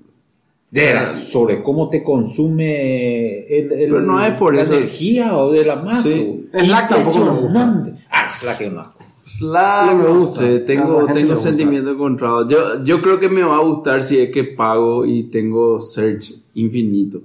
De 0.71 0.81
veras, 0.83 1.15
sobre 1.33 1.63
cómo 1.65 1.89
te 1.89 2.03
consume 2.03 3.41
el, 3.47 3.73
el- 3.73 3.91
Pero 3.91 4.01
no 4.03 4.25
es 4.25 4.35
por 4.35 4.55
la 4.55 4.63
eso. 4.63 4.75
energía 4.75 5.37
o 5.37 5.51
de 5.51 5.65
la 5.65 5.77
macro. 5.77 6.03
Sí. 6.03 6.49
Me 6.53 6.61
gusta. 6.63 6.97
Impresionante. 6.97 7.95
Ah, 8.11 8.29
Slack 8.31 8.61
es 8.61 8.73
un 8.73 8.79
asco. 8.79 9.05
Slack, 9.25 9.87
No 9.87 9.95
me 9.97 10.05
no 10.05 10.15
gusta. 10.15 10.41
sé, 10.43 10.59
la 10.61 10.65
tengo, 10.67 11.07
tengo 11.07 11.35
gusta. 11.35 11.37
sentimiento 11.51 11.91
encontrado. 11.91 12.49
Yo, 12.49 12.85
yo 12.85 13.03
creo 13.03 13.19
que 13.19 13.29
me 13.29 13.43
va 13.43 13.57
a 13.57 13.61
gustar 13.61 14.03
si 14.05 14.19
es 14.21 14.31
que 14.31 14.45
pago 14.45 15.05
y 15.05 15.25
tengo 15.25 15.81
search 15.81 16.33
infinito. 16.55 17.21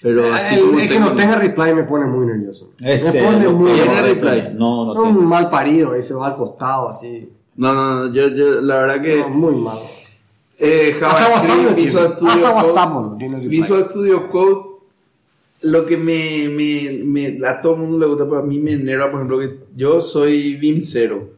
Pero 0.00 0.32
así 0.34 0.56
El- 0.56 0.60
como 0.62 0.78
es 0.80 0.88
que 0.88 0.94
tengo- 0.94 1.10
no 1.10 1.14
tenga 1.14 1.36
reply 1.36 1.74
me 1.74 1.84
pone 1.84 2.06
muy 2.06 2.26
nervioso. 2.26 2.70
Ese 2.84 3.20
me 3.20 3.24
pone 3.26 3.44
es 3.46 3.52
muy 3.52 3.70
peor 3.70 3.84
¿Tiene 3.84 4.02
de 4.02 4.14
reply? 4.14 4.54
No, 4.58 4.86
no 4.86 4.94
No, 4.94 5.02
un 5.04 5.26
mal 5.26 5.48
parido, 5.48 5.92
ahí 5.92 6.02
se 6.02 6.12
va 6.14 6.26
al 6.28 6.34
costado 6.34 6.88
así. 6.88 7.28
No, 7.54 7.72
no, 7.72 7.94
no, 8.08 8.12
yo, 8.12 8.28
yo, 8.28 8.60
la 8.60 8.78
verdad 8.78 9.00
que. 9.02 9.16
No, 9.18 9.28
muy 9.28 9.54
malo. 9.54 9.80
Eh, 10.64 10.94
JavaScript. 11.00 11.76
Visual 11.76 12.08
Studio 12.10 12.32
Code-. 12.62 13.48
Visual 13.48 13.84
Studio 13.84 14.28
lo 15.62 15.86
que 15.86 15.96
me, 15.96 16.48
me, 16.48 17.02
me- 17.04 17.46
a 17.46 17.60
todo 17.60 17.74
el 17.74 17.80
mundo 17.82 17.98
le 17.98 18.06
gusta, 18.06 18.24
pero 18.24 18.38
a 18.38 18.42
mí 18.42 18.58
me 18.58 18.72
enerva, 18.72 19.10
por 19.10 19.20
ejemplo, 19.20 19.38
que 19.38 19.58
yo 19.76 20.00
soy 20.00 20.54
Vim 20.56 20.80
0. 20.82 21.30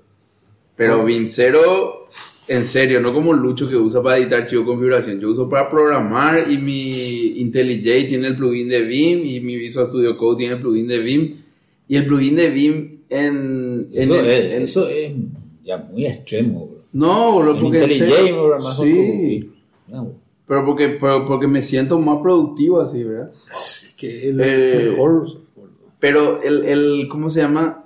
Pero 0.77 1.05
Vim 1.05 1.27
0, 1.29 2.07
en 2.49 2.67
serio, 2.67 3.01
no 3.01 3.13
como 3.13 3.33
Lucho 3.33 3.69
que 3.69 3.77
usa 3.77 4.03
para 4.03 4.19
editar 4.19 4.41
archivo 4.43 4.63
de 4.63 4.67
configuración. 4.67 5.21
Yo 5.21 5.31
uso 5.31 5.49
para 5.49 5.69
programar 5.71 6.51
y 6.51 6.59
mi 6.59 7.39
IntelliJ 7.41 8.09
tiene 8.09 8.29
el 8.29 8.37
plugin 8.37 8.69
de 8.69 8.83
Vim 8.83 9.25
y 9.25 9.41
mi 9.41 9.57
Visual 9.57 9.89
Studio 9.89 10.17
Code 10.17 10.39
tiene 10.39 10.55
el 10.57 10.61
plugin 10.61 10.89
de 10.89 10.99
Vim. 10.99 11.37
Y 11.87 11.97
el 11.97 12.07
plugin 12.07 12.35
de 12.37 12.51
Vim 12.51 12.99
en... 13.11 13.87
en 13.93 14.03
Eso, 14.03 14.21
el- 14.21 14.27
es, 14.31 14.45
en- 14.53 14.63
eso 14.63 14.89
es 14.89 15.13
ya 15.65 15.79
muy 15.79 16.07
extremo. 16.07 16.74
No, 16.95 17.51
En 17.51 17.59
porque 17.61 18.33
bro, 18.33 18.59
más 18.61 18.77
sí. 18.79 19.53
No, 19.89 20.13
Pero 20.47 20.65
porque, 20.65 20.89
pero 21.01 21.27
porque 21.27 21.47
me 21.47 21.61
siento 21.61 21.99
más 21.99 22.23
productivo 22.23 22.81
así, 22.81 23.03
¿verdad? 23.03 23.29
Es 23.29 23.95
que 23.99 24.31
el 24.31 24.41
Eh, 24.41 24.91
mejor. 24.91 25.27
Pero 25.99 26.41
el, 26.43 26.65
el, 26.65 27.09
¿cómo 27.09 27.29
se 27.29 27.41
llama? 27.43 27.85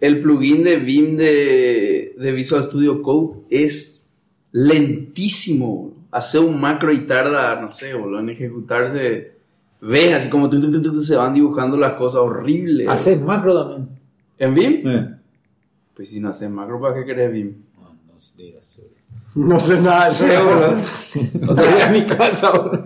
El 0.00 0.20
plugin 0.20 0.62
de 0.62 0.76
Vim 0.76 1.16
de, 1.16 2.14
de 2.18 2.32
Visual 2.32 2.62
Studio 2.64 3.02
Code 3.02 3.40
es 3.50 4.06
lentísimo. 4.52 5.92
Hace 6.10 6.38
un 6.38 6.60
macro 6.60 6.92
y 6.92 7.06
tarda, 7.06 7.60
no 7.60 7.68
sé, 7.68 7.94
boludo, 7.94 8.20
en 8.20 8.30
ejecutarse. 8.30 9.32
Ves 9.80 10.14
así 10.14 10.28
como 10.28 10.50
tu, 10.50 10.60
tu, 10.60 10.70
tu, 10.70 10.82
tu, 10.82 10.92
tu, 10.92 11.02
se 11.02 11.16
van 11.16 11.34
dibujando 11.34 11.76
las 11.76 11.94
cosas 11.94 12.20
horribles. 12.20 12.88
Haces 12.88 13.20
macro 13.22 13.58
también. 13.58 13.88
¿En 14.38 14.54
Vim? 14.54 14.88
Eh. 14.88 15.14
Pues 15.94 16.10
si 16.10 16.20
no 16.20 16.28
haces 16.28 16.50
macro, 16.50 16.80
¿para 16.80 16.94
qué 16.94 17.04
querés 17.04 17.32
Vim? 17.32 17.54
No, 19.34 19.60
sé 19.60 19.80
nada 19.80 20.06
de 20.06 20.10
eso. 20.10 20.24
O 21.48 21.54
sea, 21.54 21.86
a 21.86 21.90
mi 21.90 22.04
casa, 22.04 22.50
bro. 22.50 22.84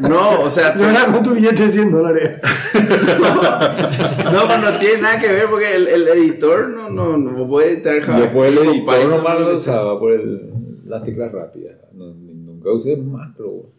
no, 0.00 0.40
o 0.42 0.50
sea, 0.50 0.76
Yo 0.76 0.88
era 0.90 1.06
con 1.06 1.22
tu 1.22 1.30
billete 1.34 1.66
de 1.66 1.72
100 1.72 1.90
dólares. 1.92 2.40
no, 2.74 4.40
pero 4.48 4.58
no 4.60 4.78
tiene 4.78 5.02
nada 5.02 5.20
que 5.20 5.28
ver 5.28 5.46
porque 5.50 5.74
el, 5.74 5.88
el 5.88 6.08
editor 6.08 6.68
no, 6.68 6.90
no, 6.90 7.16
no 7.16 7.48
puede 7.48 7.72
editar 7.74 8.00
Java. 8.02 8.20
Después 8.20 8.52
el 8.52 8.58
editor 8.58 9.08
nomás 9.08 9.34
lo 9.34 9.40
lo 9.40 9.54
que 9.54 9.60
sea. 9.60 9.72
usaba 9.74 9.98
por 9.98 10.12
el, 10.12 10.50
las 10.86 11.02
teclas 11.04 11.32
rápidas. 11.32 11.76
No, 11.92 12.06
nunca 12.14 12.70
usé 12.72 12.96
macro, 12.96 13.50
bro. 13.50 13.76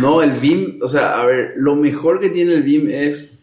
No, 0.00 0.22
el 0.22 0.30
Vim, 0.32 0.78
o 0.82 0.88
sea, 0.88 1.20
a 1.20 1.26
ver, 1.26 1.54
lo 1.56 1.74
mejor 1.74 2.20
que 2.20 2.28
tiene 2.30 2.52
el 2.54 2.62
Vim 2.62 2.88
es, 2.88 3.40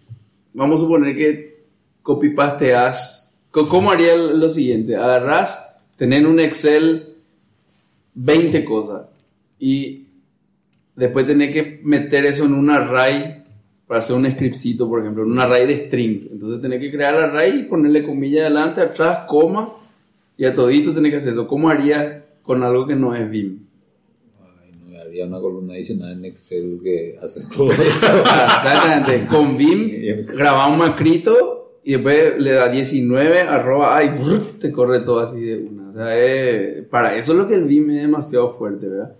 vamos 0.53 0.79
a 0.79 0.83
suponer 0.85 1.15
que 1.15 1.65
copy-pasteas, 2.03 3.39
co- 3.51 3.67
¿cómo 3.67 3.91
haría 3.91 4.15
lo 4.15 4.49
siguiente? 4.49 4.95
Agarras, 4.95 5.66
tener 5.97 6.21
en 6.21 6.27
un 6.27 6.39
Excel 6.39 7.15
20 8.13 8.63
cosas 8.63 9.07
y 9.59 10.05
después 10.95 11.27
tenés 11.27 11.51
que 11.51 11.81
meter 11.83 12.25
eso 12.25 12.45
en 12.45 12.53
un 12.53 12.69
array 12.69 13.43
para 13.87 13.99
hacer 13.99 14.15
un 14.15 14.29
scriptcito, 14.29 14.87
por 14.87 15.01
ejemplo, 15.01 15.23
en 15.23 15.31
un 15.31 15.39
array 15.39 15.65
de 15.65 15.87
strings. 15.87 16.27
Entonces 16.31 16.61
tenés 16.61 16.79
que 16.79 16.91
crear 16.91 17.15
array 17.15 17.61
y 17.61 17.63
ponerle 17.63 18.03
comilla 18.03 18.41
adelante, 18.41 18.81
atrás, 18.81 19.25
coma, 19.27 19.69
y 20.37 20.45
a 20.45 20.53
todito 20.53 20.93
tenés 20.93 21.11
que 21.11 21.17
hacer 21.17 21.33
eso. 21.33 21.47
¿Cómo 21.47 21.69
harías 21.69 22.23
con 22.43 22.63
algo 22.63 22.85
que 22.85 22.95
no 22.95 23.15
es 23.15 23.29
Vim? 23.29 23.59
Ay, 24.41 24.71
no, 24.85 24.99
haría 24.99 25.25
una 25.25 25.39
columna 25.39 25.73
adicional 25.73 26.11
en 26.11 26.25
Excel 26.25 26.79
que 26.83 27.17
haces 27.21 27.49
todo 27.49 27.71
eso. 27.71 28.19
Exactamente, 28.19 29.25
con 29.27 29.57
Vim 29.57 30.25
graba 30.27 30.67
un 30.67 30.77
macrito 30.77 31.56
y 31.87 31.93
después 31.93 32.33
le 32.37 32.51
da 32.51 32.67
19, 32.67 33.41
arroba, 33.43 33.95
ay, 33.95 34.09
brr, 34.09 34.41
te 34.59 34.71
corre 34.73 34.99
todo 35.01 35.19
así 35.21 35.39
de 35.39 35.57
una. 35.57 35.89
O 35.91 35.93
sea, 35.93 36.19
es- 36.19 36.85
para 36.87 37.15
eso 37.15 37.31
es 37.31 37.37
lo 37.37 37.47
que 37.47 37.53
el 37.55 37.63
Vim 37.63 37.89
es 37.91 38.01
demasiado 38.01 38.49
fuerte, 38.51 38.87
¿verdad? 38.87 39.13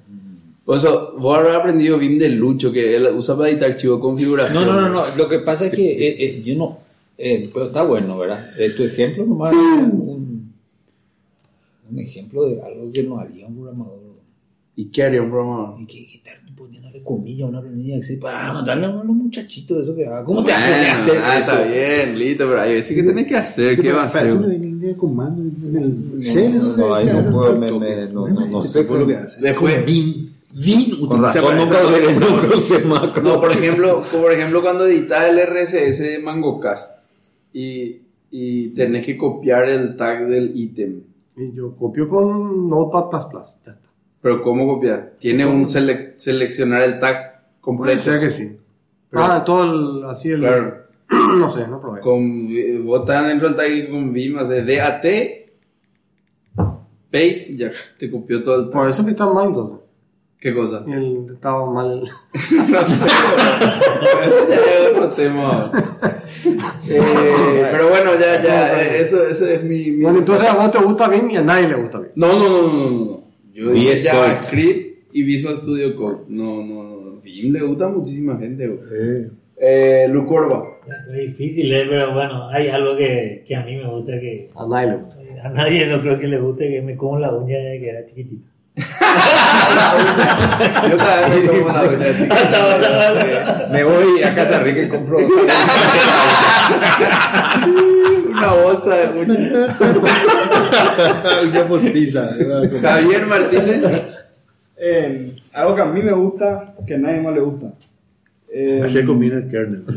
Por 0.66 0.76
eso, 0.76 1.14
vos 1.18 1.38
habrás 1.38 1.56
aprendido 1.56 1.98
Vim 1.98 2.18
de 2.20 2.28
Lucho, 2.28 2.74
que 2.74 2.98
él 2.98 3.08
usa 3.16 3.38
para 3.38 3.50
editar 3.50 3.72
archivo 3.72 3.94
de 3.94 4.00
No, 4.00 4.04
configuración. 4.04 4.66
no, 4.66 4.74
no, 4.82 4.90
no. 4.90 5.04
Lo 5.16 5.30
que 5.30 5.40
pasa 5.40 5.68
es 5.68 5.72
que 5.74 5.88
eh, 6.10 6.16
eh, 6.26 6.42
yo 6.44 6.56
no. 6.56 6.78
eh, 7.18 7.50
pero 7.54 7.68
está 7.68 7.84
bueno, 7.84 8.18
¿verdad? 8.18 8.50
Eh, 8.60 8.72
tu 8.72 8.84
ejemplo 8.84 9.26
nomás 9.26 9.54
un, 9.54 10.52
un 11.90 12.00
ejemplo 12.00 12.50
de 12.50 12.62
algo 12.62 12.92
que 12.92 13.02
no 13.04 13.18
haría 13.18 13.48
un 13.48 13.56
programador. 13.56 14.07
¿Y 14.78 14.92
qué 14.92 15.04
haría 15.04 15.24
un 15.24 15.32
programador? 15.32 15.82
Y 15.82 15.88
que, 15.88 16.06
que 16.06 16.18
estar 16.18 16.36
poniéndole 16.56 17.02
comillas 17.04 17.48
a 17.48 17.50
una 17.50 17.62
planilla 17.62 17.96
de 17.96 18.00
Excel 18.00 18.20
para 18.20 18.54
mandarle 18.54 18.86
a 18.86 18.90
unos 18.92 19.16
muchachitos 19.16 19.84
eso 19.84 19.96
que 19.96 20.06
haga. 20.06 20.24
¿Cómo 20.24 20.44
te 20.44 20.52
vas 20.52 20.62
a 20.62 20.66
poner 20.68 20.88
a 20.88 20.94
hacer 20.94 21.18
ah, 21.18 21.38
eso? 21.40 21.52
Está 21.54 21.66
bien, 21.66 22.20
listo, 22.20 22.48
pero 22.48 22.62
hay 22.62 22.74
veces 22.74 22.96
que 22.96 23.02
tenés 23.02 23.28
que 23.28 23.36
hacer, 23.36 23.82
¿qué 23.82 23.92
va 23.92 24.04
a 24.04 24.06
hacer? 24.06 24.38
de 24.38 24.96
comando 24.96 25.42
en 25.42 25.48
el 25.50 25.56
no, 28.14 28.28
no, 28.28 28.46
no 28.46 28.60
este 28.60 28.70
sé, 28.70 28.82
tipo 28.84 28.98
lo 28.98 29.08
que 29.08 29.16
hace. 29.16 29.42
después- 29.42 29.86
Vim. 29.86 30.28
Vim 30.64 31.08
Con 31.08 31.22
razón 31.22 31.58
nunca 31.58 31.84
usé, 31.84 32.14
nunca 32.14 32.56
usé 32.56 32.80
macro. 32.80 33.22
No, 33.22 33.42
por 33.42 33.52
ejemplo, 33.52 34.02
por 34.22 34.32
ejemplo 34.32 34.62
cuando 34.62 34.88
editas 34.88 35.30
el 35.30 35.40
RSS 35.40 36.04
de 36.04 36.20
MangoCast 36.20 36.92
y, 37.52 38.02
y 38.32 38.70
tenés 38.70 39.06
que 39.06 39.18
copiar 39.18 39.68
el 39.70 39.96
tag 39.96 40.28
del 40.28 40.56
ítem. 40.56 41.02
Y 41.36 41.54
yo 41.54 41.76
copio 41.76 42.08
con 42.08 42.70
Notepad++. 42.70 43.30
Ya 43.66 43.72
está. 43.74 43.87
Pero 44.28 44.42
¿cómo 44.42 44.68
copiar? 44.68 45.14
Tiene 45.22 45.46
un 45.46 45.64
sele- 45.66 46.12
seleccionar 46.18 46.82
el 46.82 47.00
tag 47.00 47.16
Puede 47.16 47.62
completo. 47.62 48.00
ser 48.00 48.20
que 48.20 48.30
sí. 48.30 48.58
Pero- 49.10 49.24
ah, 49.24 49.42
todo 49.46 49.64
el, 49.64 50.04
así 50.04 50.32
el... 50.32 50.42
Claro. 50.42 50.84
no 51.38 51.50
sé, 51.50 51.66
no 51.66 51.80
probé. 51.80 52.02
Con, 52.02 52.22
eh, 52.52 52.84
estás 52.94 53.26
dentro 53.26 53.48
del 53.48 53.56
tag 53.56 53.90
con 53.90 54.12
Vim, 54.12 54.38
haces 54.38 54.66
DAT, 54.68 55.06
paste, 57.10 57.46
y 57.52 57.56
ya 57.58 57.72
te 57.98 58.12
copió 58.12 58.44
todo 58.44 58.56
el 58.58 58.64
tag. 58.66 58.74
Por 58.74 58.90
eso 58.90 59.06
que 59.06 59.12
está 59.12 59.26
mal 59.28 59.48
entonces. 59.48 59.78
¿Qué 60.42 60.54
cosa? 60.54 60.84
Y 60.86 60.92
el, 60.92 61.26
estaba 61.34 61.66
mal 61.72 61.90
el... 61.90 62.00
no 62.70 62.86
sé. 62.86 63.06
Eso 63.08 64.50
ya 64.50 64.56
es 64.56 64.92
otro 64.92 65.10
tema. 65.12 65.72
Eh, 66.90 67.68
pero 67.72 67.90
bueno, 67.90 68.12
ya, 68.18 68.42
ya, 68.42 68.82
eh, 68.82 69.02
eso, 69.02 69.28
eso 69.28 69.46
es 69.48 69.64
mi... 69.64 69.92
mi- 69.92 70.04
Bueno, 70.04 70.20
entonces 70.20 70.48
a 70.48 70.54
vos 70.54 70.72
te 70.72 70.78
gusta 70.78 71.10
BIM 71.10 71.32
y 71.32 71.36
a 71.38 71.42
nadie 71.42 71.68
le 71.68 71.76
gusta 71.76 72.00
BIM. 72.00 72.12
No, 72.16 72.28
no, 72.28 72.38
no, 72.50 72.62
no, 72.62 72.74
no, 72.74 72.90
no. 73.06 73.27
Yo 73.58 73.72
Y 73.76 73.80
dije 73.80 73.94
es 73.94 74.08
Code. 74.08 74.28
JavaScript 74.28 74.98
y 75.14 75.24
Visual 75.24 75.58
Studio 75.58 75.96
Code. 75.96 76.18
No, 76.28 76.64
no, 76.64 76.84
no. 76.84 76.98
Vim 77.22 77.52
le 77.52 77.62
gusta 77.64 77.86
a 77.86 77.90
muchísima 77.90 78.38
gente, 78.38 78.68
güey. 78.68 78.80
Eh, 78.80 79.30
Eh, 79.60 80.08
Lucorba. 80.10 80.64
Es 81.12 81.18
difícil, 81.30 81.74
¿eh? 81.74 81.86
pero 81.90 82.14
bueno, 82.14 82.48
hay 82.50 82.68
algo 82.70 82.96
que, 82.96 83.44
que 83.48 83.56
a 83.56 83.64
mí 83.66 83.76
me 83.76 83.90
gusta 83.90 84.12
que 84.20 84.52
A 84.56 84.68
nadie 84.68 84.88
le 84.88 84.96
gusta. 84.98 85.18
a 85.44 85.50
nadie 85.50 85.88
no 85.88 86.00
creo 86.02 86.20
que 86.20 86.28
le 86.28 86.40
guste 86.40 86.70
que 86.70 86.82
me 86.84 86.96
como 86.96 87.18
la 87.20 87.34
uña 87.34 87.58
desde 87.58 87.80
que 87.80 87.90
era 87.90 88.06
chiquitito. 88.06 88.46
Yo 90.88 90.98
también 90.98 91.42
me 91.42 91.48
tomo 91.50 91.68
la 91.70 91.84
uña 91.90 92.08
Me 93.74 93.84
voy 93.84 94.22
a 94.24 94.36
Casa 94.36 94.60
Rica 94.62 94.82
y 94.84 94.88
compro. 94.90 95.18
Una 98.38 98.54
bolsa 98.54 98.96
de 98.96 99.20
uñas. 99.20 99.80
ya 101.54 101.68
postiza. 101.68 102.30
Javier 102.82 103.26
Martínez. 103.26 104.04
Eh, 104.80 105.32
algo 105.54 105.76
que 105.76 105.82
a 105.82 105.86
mí 105.86 106.02
me 106.04 106.14
gusta, 106.14 106.76
que 106.86 106.96
a 106.96 106.98
nadie 107.00 107.22
más 107.22 107.34
le 107.34 107.42
gusta. 107.42 107.74
Eh, 108.50 108.82
Así 108.84 109.04
combina 109.04 109.38
el 109.38 109.48
kernel. 109.48 109.84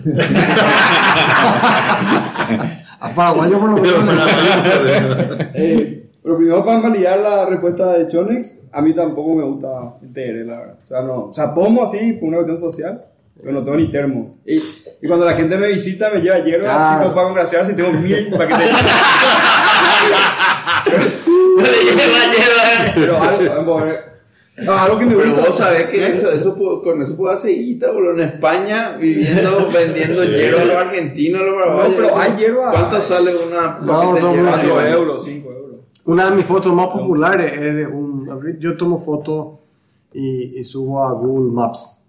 A 3.01 3.15
Paraguayo 3.15 3.59
por 3.59 3.71
lo 3.71 3.77
menos. 3.77 3.97
eh, 5.55 6.11
pero 6.23 6.37
primero 6.37 6.65
para 6.65 6.81
validar 6.81 7.21
la 7.21 7.47
respuesta 7.47 7.95
de 7.97 8.09
Chonex, 8.09 8.59
a 8.73 8.83
mí 8.83 8.95
tampoco 8.95 9.35
me 9.37 9.45
gusta 9.45 9.95
el 10.03 10.13
TR, 10.13 10.47
la 10.47 10.59
verdad. 10.59 10.79
O 10.83 10.87
sea, 10.87 11.03
no, 11.03 11.25
o 11.25 11.33
sea, 11.33 11.55
tomo 11.55 11.83
así 11.83 12.13
por 12.15 12.29
una 12.29 12.39
cuestión 12.39 12.59
social, 12.59 13.05
pero 13.43 13.53
no 13.53 13.65
tengo 13.65 13.77
ni 13.79 13.91
termo. 13.91 14.39
Y, 14.47 14.57
y 14.59 15.07
cuando 15.07 15.25
la 15.27 15.33
gente 15.35 15.57
me 15.59 15.69
visita 15.69 16.11
me 16.13 16.21
lleva 16.21 16.39
hierba, 16.41 16.65
Claro. 16.65 17.03
tipo, 17.03 17.15
para 17.15 17.27
congraciarse, 17.29 17.75
tengo 17.75 17.93
miel 17.93 18.29
para 18.31 18.47
que 18.49 18.55
te... 18.55 18.61
Pero 22.95 23.17
algo, 23.23 23.55
vamos 23.57 23.83
a 23.83 23.85
ver. 23.85 24.01
No, 24.59 24.73
algo 24.75 24.99
que 24.99 25.07
me 25.07 25.15
Pero 25.17 25.29
gusta. 25.31 25.47
vos 25.47 25.57
sabés 25.57 25.89
que 25.89 26.07
eso, 26.17 26.31
eso 26.33 26.55
puedo- 26.55 26.83
con 26.83 27.01
eso 27.01 27.17
puedo 27.17 27.33
hacer 27.33 27.53
guita, 27.55 27.91
boludo. 27.93 28.13
En 28.13 28.21
España, 28.21 28.97
viviendo, 28.99 29.69
vendiendo 29.73 30.25
hierba 30.25 30.63
a 30.63 30.65
los 30.67 30.77
argentinos, 30.77 31.41
a 31.41 31.45
los 31.45 31.55
paraguayos. 31.55 31.91
No, 31.91 31.97
pero 31.97 32.19
hay 32.19 32.31
hierba- 32.37 32.71
¿Cuánto 32.73 33.01
sale 33.01 33.33
una 33.35 33.79
No, 33.83 34.15
de 34.15 34.21
no, 34.21 34.33
hierba? 34.35 34.51
4 34.53 34.87
euros, 34.89 35.25
5 35.25 35.51
euros. 35.51 35.81
Una 36.05 36.29
de 36.31 36.37
mis 36.37 36.45
fotos 36.45 36.75
más 36.75 36.89
populares 36.89 37.53
es 37.55 37.75
de 37.77 37.87
un. 37.87 38.29
Yo 38.59 38.77
tomo 38.77 38.99
fotos 38.99 39.61
y, 40.13 40.59
y 40.59 40.65
subo 40.65 41.05
a 41.05 41.13
Google 41.13 41.53
Maps. 41.53 42.00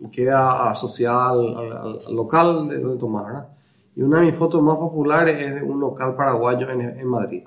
Y 0.00 0.08
queda 0.10 0.70
asociada 0.70 1.30
al, 1.30 1.56
al- 1.56 1.98
al 2.06 2.14
local 2.14 2.68
de 2.68 2.78
donde 2.80 2.98
tomar, 2.98 3.26
¿verdad? 3.26 3.48
Y 3.96 4.02
una 4.02 4.20
de 4.20 4.26
mis 4.26 4.34
fotos 4.36 4.62
más 4.62 4.76
populares 4.76 5.42
es 5.44 5.54
de 5.56 5.62
un 5.62 5.80
local 5.80 6.14
paraguayo 6.14 6.70
en, 6.70 6.80
en 6.82 7.06
Madrid. 7.06 7.42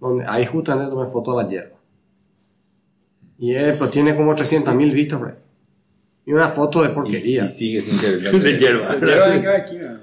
Donde 0.00 0.26
ahí 0.26 0.44
justamente 0.44 0.90
tomé 0.90 1.10
foto 1.10 1.36
de 1.36 1.42
la 1.42 1.48
hierba. 1.48 1.76
Y 3.38 3.54
es, 3.54 3.76
pues, 3.76 3.90
tiene 3.90 4.14
como 4.14 4.34
300 4.34 4.74
mil 4.74 4.92
vistas 4.92 5.18
por 5.18 5.28
ahí. 5.30 5.34
Y 6.26 6.32
una 6.32 6.48
foto 6.48 6.82
de 6.82 6.90
Y, 6.90 6.94
porquería. 6.94 7.44
y 7.44 7.48
sigue 7.48 7.80
sin 7.80 7.98
querer. 7.98 8.32
De 8.42 8.58
hierba. 8.58 8.94
Hierba 8.98 9.34
en 9.34 9.42
cada 9.42 9.56
esquina. 9.58 10.00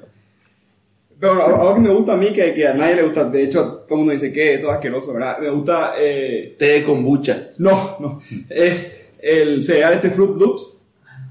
Pero 1.19 1.45
algo 1.45 1.75
que 1.75 1.81
me 1.81 1.89
gusta 1.91 2.13
a 2.13 2.17
mí, 2.17 2.33
que, 2.33 2.51
que 2.55 2.67
a 2.67 2.73
nadie 2.73 2.95
le 2.95 3.03
gusta, 3.03 3.25
de 3.29 3.43
hecho, 3.43 3.83
todo 3.87 3.91
el 3.91 3.97
mundo 3.99 4.13
dice 4.13 4.33
que 4.33 4.55
esto 4.55 4.67
es 4.69 4.73
asqueroso, 4.73 5.13
¿verdad? 5.13 5.37
Me 5.39 5.51
gusta, 5.51 5.93
eh, 5.99 6.55
Té 6.57 6.65
de 6.65 6.83
kombucha. 6.83 7.49
no, 7.59 7.95
no, 7.99 8.19
es 8.49 9.11
el 9.21 9.61
cereal 9.61 9.93
este 9.93 10.09
Fruit 10.09 10.35
Loops 10.35 10.77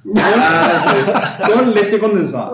con 0.05 1.75
leche 1.75 1.99
condensada. 1.99 2.51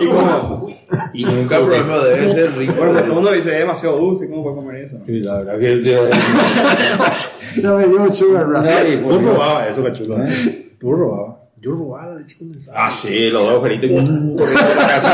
y 0.00 0.06
con 0.06 0.24
eso. 0.24 0.66
y 1.14 1.24
nunca 1.24 1.58
probé, 1.58 1.82
pero 1.82 2.04
debe 2.04 2.32
ser 2.32 2.56
rico. 2.56 2.74
Bueno, 2.76 2.92
pues 2.92 3.04
todo 3.04 3.12
el 3.12 3.14
mundo 3.14 3.32
dice, 3.32 3.52
es 3.52 3.58
demasiado 3.58 3.98
dulce, 3.98 4.28
¿cómo 4.28 4.42
puedes 4.42 4.56
comer 4.58 4.76
eso? 4.82 4.96
Sí, 5.04 5.20
la 5.20 5.38
verdad 5.38 5.58
que 5.58 5.76
tío, 5.76 5.98
Ya 7.62 7.74
me 7.74 7.86
dio 7.86 8.02
un 8.02 8.14
sugar 8.14 8.46
rush. 8.48 8.98
Por 9.02 9.18
Tú 9.18 9.20
robabas 9.20 9.70
eso, 9.70 9.82
cachulo. 9.84 10.18
¿eh? 10.22 10.76
Tú 10.78 10.92
robabas. 10.92 11.36
Yo 11.66 11.72
robaba 11.72 12.06
la 12.12 12.20
leche 12.20 12.38
condensada. 12.38 12.86
Ah, 12.86 12.90
sí, 12.92 13.28
los 13.28 13.42
dos 13.42 13.54
agujeritos 13.54 13.90
y 13.90 13.94
corriendo 13.96 14.36
a 14.38 14.74
la 14.76 14.86
casa. 14.86 15.12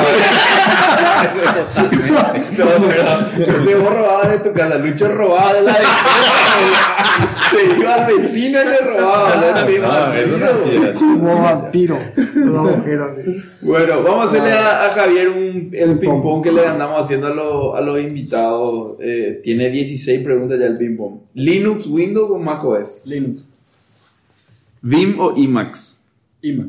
Eso 1.25 1.41
es 1.41 2.57
totalmente. 2.57 3.75
No, 3.75 3.81
vos 3.81 3.95
robabas 3.95 4.31
de 4.33 4.39
tu 4.51 4.53
casa. 4.55 4.77
Lucho 4.77 5.09
robaba 5.09 5.55
de 5.55 5.63
la 5.63 5.73
de 5.73 5.85
Se 7.51 7.81
iba 7.81 7.95
al 7.95 8.07
vecino 8.15 8.59
y 8.61 8.65
le 8.67 8.79
robaba. 8.81 9.35
¿no? 9.37 9.87
Ah, 9.87 10.11
al 10.11 10.17
eso 10.19 10.37
no 10.37 10.45
hacía. 10.47 10.95
Como 10.95 11.43
vampiro. 11.43 11.99
Bueno, 13.63 14.03
vamos 14.03 14.25
a 14.25 14.27
hacerle 14.27 14.53
a, 14.53 14.87
a 14.87 14.91
Javier 14.91 15.29
un, 15.31 15.71
el 15.73 15.99
ping-pong 15.99 16.43
que 16.43 16.53
le 16.53 16.67
andamos 16.67 17.01
haciendo 17.01 17.29
a, 17.29 17.31
lo- 17.31 17.75
a 17.77 17.81
los 17.81 17.99
invitados. 17.99 18.97
Eh, 19.01 19.41
tiene 19.43 19.71
16 19.71 20.23
preguntas 20.23 20.59
ya 20.61 20.67
el 20.67 20.77
ping-pong. 20.77 21.15
¿Linux, 21.33 21.87
Windows 21.87 22.31
o 22.31 22.39
macOS? 22.39 23.07
Linux. 23.07 23.45
¿Vim 24.83 25.19
o 25.19 25.35
Emacs? 25.37 26.02
Ima. 26.43 26.69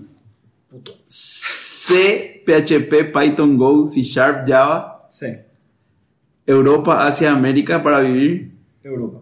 C, 1.07 2.43
PHP, 2.45 3.11
Python, 3.11 3.57
Go, 3.57 3.85
C 3.85 4.01
Sharp, 4.03 4.47
Java. 4.47 5.07
C. 5.09 5.45
Europa, 6.45 7.05
Asia, 7.05 7.31
América 7.31 7.81
para 7.81 8.01
vivir. 8.01 8.51
Europa. 8.83 9.21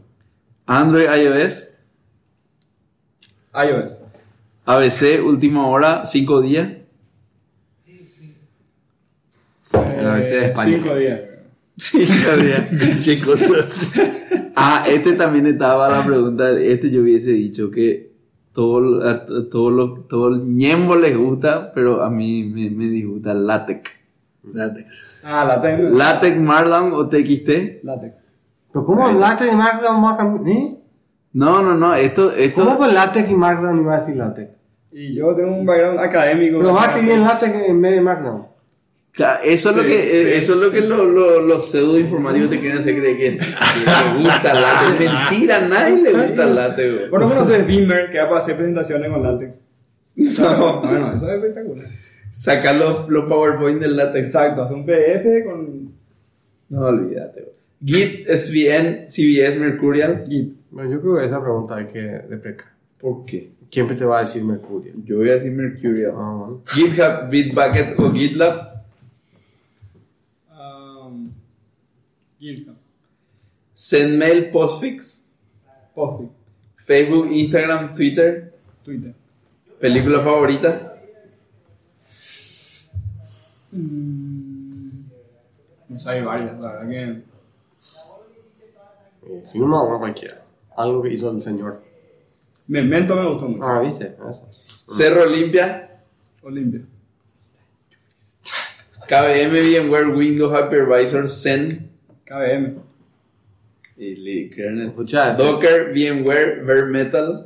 Android, 0.65 1.05
iOS. 1.05 1.73
iOS. 3.53 4.03
ABC, 4.65 5.21
última 5.23 5.67
hora, 5.67 6.05
5 6.05 6.41
días. 6.41 6.69
El 9.73 10.07
ABC 10.07 10.29
de 10.29 10.45
España. 10.45 10.77
5 10.77 10.95
días. 10.95 11.21
5 11.77 12.05
días. 12.37 12.69
Qué 13.03 13.19
cosa. 13.19 13.45
Ah, 14.55 14.85
este 14.87 15.13
también 15.13 15.47
estaba 15.47 15.89
la 15.89 16.05
pregunta. 16.05 16.51
Este 16.59 16.89
yo 16.91 17.01
hubiese 17.01 17.31
dicho 17.31 17.71
que 17.71 18.10
todo, 18.53 19.07
a 19.07 19.25
todo, 19.49 19.69
lo, 19.69 20.01
todo 20.01 20.27
el 20.29 20.55
ñembo 20.55 20.95
les 20.95 21.17
gusta, 21.17 21.71
pero 21.73 22.03
a 22.03 22.09
mí 22.09 22.43
me, 22.43 22.69
me 22.69 22.85
disgusta 22.85 23.31
el 23.31 23.47
látex. 23.47 23.91
Látex. 24.43 25.21
Ah, 25.23 25.45
látex. 25.45 25.79
¿Látex, 25.91 26.39
Markdown 26.39 26.93
o 26.93 27.07
TXT? 27.07 27.83
Látex. 27.83 28.17
Pero 28.71 28.85
¿cómo 28.85 29.07
látex 29.07 29.53
y 29.53 29.55
Markdown 29.55 30.03
va 30.03 30.11
a 30.11 30.17
cambiar? 30.17 30.57
¿Eh? 30.57 30.77
No, 31.33 31.61
no, 31.61 31.75
no, 31.75 31.93
esto, 31.95 32.31
esto 32.33 32.63
¿Cómo 32.63 32.77
pues 32.77 32.93
látex 32.93 33.29
y 33.29 33.35
Markdown 33.35 33.79
iba 33.79 33.95
a 33.95 33.99
decir 33.99 34.17
látex? 34.17 34.51
Y 34.91 35.15
yo 35.15 35.33
tengo 35.35 35.55
un 35.55 35.65
background 35.65 35.99
académico. 35.99 36.57
Pero 36.57 36.73
va 36.73 36.83
a 36.83 36.85
escribir 36.87 37.13
en 37.13 37.23
látex 37.23 37.69
en 37.69 37.81
vez 37.81 37.95
de 37.95 38.01
Markdown. 38.01 38.50
Eso 39.43 39.69
es 39.71 39.75
lo 39.75 39.83
Sí, 39.83 39.89
que, 39.89 39.93
sí. 39.95 40.09
eh, 40.09 40.37
eso 40.37 40.53
es 40.53 40.59
lo 40.59 40.71
que 40.71 40.81
lo- 40.81 41.05
lo- 41.05 41.41
los 41.41 41.69
pseudo 41.69 41.99
informativos 41.99 42.49
te 42.49 42.59
quieren 42.59 42.77
hacer 42.79 42.95
creer 42.97 43.17
que, 43.17 43.31
le 43.31 43.37
gusta 44.23 44.51
el 44.53 44.61
látex. 44.61 44.99
Mentira, 45.13 45.57
a 45.57 45.67
nadie 45.67 46.01
le 46.01 46.11
gusta 46.13 46.43
el 46.45 46.55
látex. 46.55 46.95
güey. 46.97 47.09
Por 47.09 47.19
lo 47.19 47.27
menos 47.27 47.49
es 47.49 47.67
Beamer, 47.67 48.09
que 48.09 48.19
va 48.19 48.29
para 48.29 48.39
hacer 48.41 48.55
presentaciones 48.55 49.09
con 49.11 49.21
látex. 49.23 49.59
No, 50.15 50.81
bueno, 50.83 51.13
eso 51.13 51.27
es 51.29 51.35
espectacular. 51.35 51.85
Sacar 52.31 52.75
los, 52.75 53.09
los 53.09 53.25
PowerPoint 53.25 53.81
del 53.81 53.97
látex. 53.97 54.27
Exacto, 54.27 54.63
hacer 54.63 54.77
un 54.77 54.85
PDF 54.85 55.43
con 55.45 55.91
No, 56.69 56.79
olvídate. 56.85 57.41
güey. 57.41 57.53
Git, 57.83 58.27
SVN, 58.29 59.07
CBS, 59.09 59.59
Mercurial. 59.59 60.25
Git. 60.29 60.53
Bueno, 60.71 60.89
yo 60.91 61.01
creo 61.01 61.17
que 61.17 61.25
esa 61.25 61.41
pregunta 61.41 61.75
hay 61.75 61.87
que 61.87 61.99
deprecar. 61.99 62.67
¿Por 62.97 63.25
qué? 63.25 63.49
Siempre 63.69 63.95
te 63.97 64.05
va 64.05 64.19
a 64.19 64.21
decir 64.21 64.43
Mercurio. 64.43 64.93
Yo 65.03 65.17
voy 65.17 65.29
a 65.29 65.33
decir 65.33 65.51
Mercurial. 65.51 66.11
Ah, 66.15 66.35
bueno. 66.37 66.61
GitHub, 66.67 67.29
Bitbucket 67.29 67.99
o 67.99 68.11
GitLab. 68.13 68.70
GitHub. 72.41 72.75
Sendmail, 73.73 74.51
Postfix. 74.51 75.25
Postfix. 75.95 76.29
Facebook, 76.77 77.27
Instagram, 77.31 77.93
Twitter. 77.95 78.53
Twitter. 78.83 79.13
Película 79.79 80.21
favorita. 80.21 80.97
No 85.89 85.99
sé, 85.99 86.09
hay 86.09 86.21
varias, 86.21 86.59
la 86.59 86.71
verdad 86.73 86.89
que. 86.89 87.03
Eh, 89.27 89.41
Si 89.43 89.59
no, 89.59 89.67
me 89.67 89.75
hago 89.75 89.99
cualquiera. 89.99 90.43
Algo 90.75 91.01
que 91.01 91.13
hizo 91.13 91.31
el 91.31 91.41
señor. 91.41 91.81
Memento 92.67 93.15
me 93.15 93.25
gustó 93.29 93.47
mucho. 93.47 93.63
Ah, 93.63 93.81
¿viste? 93.81 94.15
Eso. 94.29 94.47
Cerro 94.95 95.23
Olimpia. 95.23 96.01
Olimpia. 96.41 96.81
KVM, 99.07 99.51
VMware, 99.59 100.07
Windows 100.15 100.53
Hypervisor, 100.53 101.29
Zen. 101.29 101.90
KBM. 102.25 102.75
Y 103.97 104.15
li- 104.15 104.49
kernel. 104.49 104.87
Escucha, 104.89 105.33
Docker, 105.33 105.91
VMware, 105.93 106.63
Bare 106.65 106.85
Metal. 106.85 107.45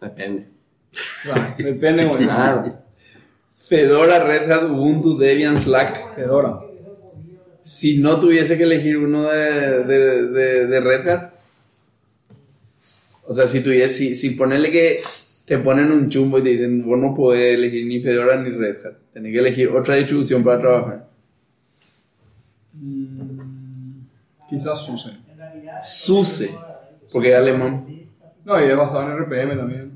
Depende. 0.00 0.46
Ah, 1.32 1.54
Depende, 1.58 2.04
güey. 2.06 2.24
Claro. 2.24 2.64
Fedora, 3.56 4.24
Red 4.24 4.50
Hat, 4.50 4.64
Ubuntu, 4.70 5.18
Debian, 5.18 5.56
Slack. 5.58 6.14
Fedora. 6.14 6.60
Si 7.62 7.98
no 7.98 8.18
tuviese 8.18 8.56
que 8.56 8.62
elegir 8.64 8.96
uno 8.96 9.24
de, 9.24 9.84
de, 9.84 10.26
de, 10.28 10.66
de 10.66 10.80
Red 10.80 11.08
Hat, 11.08 11.32
o 13.26 13.34
sea, 13.34 13.46
si 13.46 13.60
tuviese, 13.62 13.92
si, 13.92 14.16
si 14.16 14.30
ponerle 14.30 14.72
que 14.72 15.00
te 15.44 15.58
ponen 15.58 15.92
un 15.92 16.08
chumbo 16.08 16.38
y 16.38 16.42
te 16.42 16.48
dicen, 16.50 16.82
vos 16.86 16.98
no 16.98 17.14
podés 17.14 17.54
elegir 17.58 17.86
ni 17.86 18.00
Fedora 18.00 18.40
ni 18.42 18.50
Red 18.50 18.86
Hat, 18.86 18.94
tenés 19.12 19.32
que 19.32 19.38
elegir 19.38 19.68
otra 19.68 19.96
distribución 19.96 20.42
para 20.42 20.60
trabajar. 20.60 21.08
Quizás 24.48 24.80
SUSE. 24.80 25.10
SUSE. 25.82 26.50
Porque 27.12 27.30
es 27.30 27.36
alemán. 27.36 27.86
No, 28.44 28.60
y 28.60 28.64
es 28.64 28.76
basado 28.76 29.02
en 29.02 29.18
RPM 29.18 29.56
también. 29.56 29.92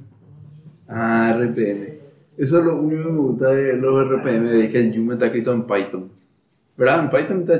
Ah, 0.88 1.34
RPM. 1.38 2.00
Eso 2.36 2.58
es 2.58 2.64
lo 2.64 2.76
único 2.80 3.02
que 3.04 3.10
me 3.10 3.18
gusta 3.18 3.48
de 3.48 3.74
los 3.76 4.08
RPM, 4.08 4.64
es 4.64 4.70
que 4.72 4.78
el 4.80 4.92
está 5.12 5.26
escrito 5.26 5.52
en 5.52 5.66
Python. 5.66 6.10
¿Verdad? 6.76 7.00
En 7.04 7.10
Python 7.10 7.40
está 7.42 7.54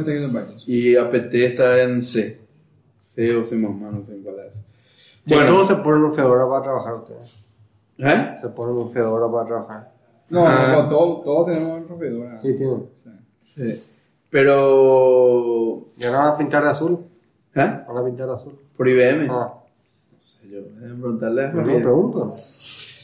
estoy 0.00 0.18
viendo 0.18 0.38
en 0.38 0.44
Python. 0.44 0.58
Y 0.66 0.96
apt 0.96 1.34
está 1.34 1.82
en 1.82 2.02
C. 2.02 2.40
C 2.98 3.36
o 3.36 3.44
C++, 3.44 3.56
no 3.58 4.02
sé 4.02 4.14
en 4.14 4.22
cuál 4.22 4.36
es. 4.48 4.62
Bueno, 5.26 5.46
todos 5.46 5.68
se 5.68 5.76
ponen 5.76 6.04
un 6.04 6.14
Fedora 6.14 6.48
para 6.48 6.62
trabajar 6.62 6.94
ustedes. 6.94 7.38
¿eh? 7.98 8.36
Se 8.40 8.48
ponen 8.48 8.76
un 8.76 8.90
Fedora 8.90 9.30
para 9.30 9.46
trabajar. 9.46 9.92
No, 10.30 10.46
Ah. 10.46 10.72
no, 10.72 10.88
todos, 10.88 11.46
tenemos 11.46 11.80
un 11.82 11.88
rompedora. 11.88 12.40
Sí, 12.40 12.56
tienen. 12.56 12.88
Sí. 13.40 13.93
Pero... 14.34 15.90
¿Y 15.96 16.06
ahora 16.06 16.18
van 16.18 16.28
a 16.34 16.36
pintar 16.36 16.64
de 16.64 16.70
azul? 16.70 16.98
¿Eh? 17.54 17.84
¿Van 17.86 17.96
a 17.96 18.04
pintar 18.04 18.26
de 18.26 18.34
azul? 18.34 18.58
Por 18.76 18.88
IBM. 18.88 19.28
Ah, 19.30 19.62
No 20.10 20.18
sé 20.18 20.48
yo, 20.48 20.60
déjame 20.60 21.00
preguntarle 21.00 21.44
a 21.44 21.52
no, 21.52 21.60
Javier. 21.60 21.82
pregunto. 21.84 22.34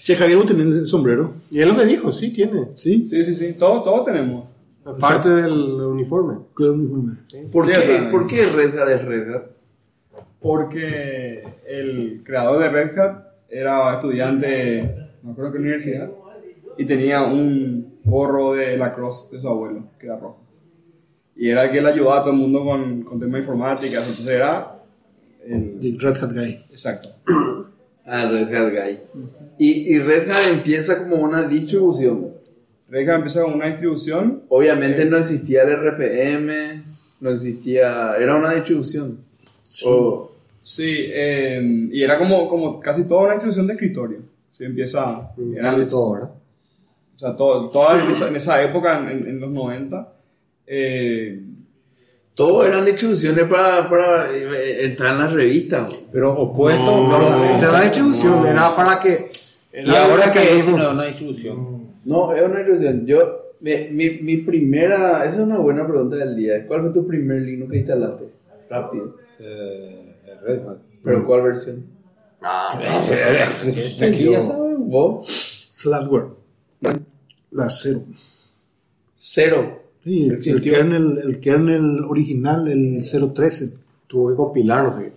Che, 0.02 0.16
Javier, 0.16 0.38
vos 0.38 0.46
tenés 0.46 0.66
el 0.66 0.86
sombrero. 0.88 1.32
Y 1.52 1.60
es 1.60 1.68
lo 1.68 1.76
que 1.76 1.84
dijo, 1.84 2.10
sí 2.10 2.32
tiene. 2.32 2.70
¿Sí? 2.74 3.06
Sí, 3.06 3.24
sí, 3.24 3.34
sí. 3.36 3.54
Todos, 3.56 3.84
todos 3.84 4.04
tenemos. 4.06 4.48
Parte 5.00 5.28
del 5.28 5.52
uniforme. 5.52 6.38
El 6.58 6.70
uniforme. 6.70 7.12
¿Por, 7.52 7.64
Sí, 7.64 7.70
qué, 7.70 7.78
o 7.78 7.82
sea, 7.82 8.10
¿Por 8.10 8.26
qué 8.26 8.46
Red 8.56 8.76
Hat 8.76 8.88
es 8.88 9.04
Red 9.04 9.32
Hat? 9.32 9.42
Porque 10.40 11.44
el 11.64 12.22
creador 12.24 12.58
de 12.58 12.70
Red 12.70 12.98
Hat 12.98 13.24
era 13.48 13.94
estudiante, 13.94 15.10
no 15.22 15.36
creo 15.36 15.52
que 15.52 15.58
universidad, 15.58 16.10
y 16.76 16.84
tenía 16.86 17.22
un 17.22 18.00
gorro 18.04 18.54
de 18.54 18.76
lacrosse 18.76 19.30
de 19.30 19.40
su 19.40 19.46
abuelo, 19.46 19.84
que 19.96 20.06
era 20.06 20.16
rojo. 20.16 20.49
Y 21.42 21.48
era 21.48 21.64
el 21.64 21.70
que 21.70 21.80
le 21.80 21.88
ayudaba 21.88 22.18
a 22.18 22.22
todo 22.22 22.34
el 22.34 22.38
mundo 22.38 22.62
con, 22.62 23.00
con 23.02 23.18
temas 23.18 23.40
informáticas, 23.40 24.02
entonces 24.06 24.26
era 24.26 24.76
el... 25.46 25.78
The 25.80 25.96
Red 25.98 26.22
Hat 26.22 26.32
Guy. 26.34 26.50
Exacto. 26.70 27.08
Ah, 28.04 28.26
Red 28.30 28.54
Hat 28.54 28.70
Guy. 28.72 28.98
Y, 29.56 29.94
y 29.94 29.98
Red 30.00 30.30
Hat 30.30 30.52
empieza 30.52 30.98
como 30.98 31.16
una 31.16 31.42
distribución. 31.44 32.28
Red 32.90 33.08
Hat 33.08 33.16
empezó 33.16 33.44
con 33.44 33.54
una 33.54 33.68
distribución, 33.68 34.42
Obviamente 34.50 35.06
no 35.06 35.16
existía 35.16 35.62
el 35.62 35.76
RPM, 35.76 36.84
no 37.20 37.30
existía... 37.30 38.16
Era 38.18 38.36
una 38.36 38.52
distribución. 38.52 39.18
O- 39.86 40.32
sí, 40.62 41.06
eh, 41.08 41.88
y 41.90 42.02
era 42.02 42.18
como, 42.18 42.48
como 42.48 42.78
casi 42.80 43.04
toda 43.04 43.22
una 43.22 43.32
distribución 43.32 43.66
de 43.66 43.72
escritorio. 43.72 44.18
Sí, 44.52 44.64
empieza... 44.64 45.32
Era 45.56 45.74
de 45.74 45.86
todo, 45.86 46.12
¿verdad? 46.12 46.30
O 47.16 47.18
sea, 47.18 47.34
todo, 47.34 47.70
toda 47.70 48.04
en 48.04 48.10
esa, 48.10 48.28
en 48.28 48.36
esa 48.36 48.62
época, 48.62 49.10
en, 49.10 49.26
en 49.26 49.40
los 49.40 49.50
90, 49.50 50.12
eh, 50.72 51.42
todo 52.34 52.64
eran 52.64 52.84
distribuciones 52.84 53.48
para, 53.48 53.90
para 53.90 54.32
eh, 54.32 54.84
entrar 54.86 55.14
en 55.14 55.18
las 55.18 55.32
revistas. 55.32 55.92
Pero 56.12 56.40
opuesto, 56.40 56.84
No, 56.84 57.18
no, 57.18 57.44
esta 57.44 57.66
es 57.66 57.72
la 57.72 57.82
distribución, 57.82 58.46
era 58.46 58.76
para 58.76 59.00
que... 59.00 59.30
Y 59.72 59.90
ahora 59.90 60.30
que 60.30 60.56
es 60.56 60.68
una, 60.68 60.90
una 60.90 61.06
distribución. 61.06 61.88
No, 62.04 62.32
es 62.32 62.42
una 62.42 62.58
distribución. 62.58 63.04
Yo, 63.04 63.54
mi, 63.60 63.72
mi, 63.90 64.10
mi 64.22 64.36
primera... 64.38 65.24
Esa 65.24 65.38
es 65.38 65.42
una 65.42 65.58
buena 65.58 65.86
pregunta 65.86 66.16
del 66.16 66.36
día. 66.36 66.66
¿Cuál 66.66 66.82
fue 66.82 66.90
tu 66.90 67.06
primer 67.06 67.42
Linux 67.42 67.70
que 67.72 67.78
instalaste? 67.78 68.24
Rápido. 68.70 69.16
Eh, 69.40 70.14
Red 70.42 70.68
Hat. 70.68 70.78
¿Pero 71.02 71.26
cuál 71.26 71.42
versión? 71.42 71.84
Aquí 72.40 74.30
ya 74.30 74.40
saben. 74.40 74.88
¿Vos? 74.88 75.68
Slackware. 75.72 76.28
La 77.50 77.68
cero. 77.68 78.04
Cero. 79.16 79.79
Sí, 80.02 80.28
el, 80.28 80.32
el 80.32 80.60
kernel, 80.62 81.20
el 81.22 81.40
kernel 81.40 82.04
original, 82.08 82.68
el 82.68 83.02
013. 83.02 83.74
Tuvo 84.06 84.30
que 84.30 84.36
compilar, 84.36 84.84
no 84.84 84.96
sé. 84.96 85.12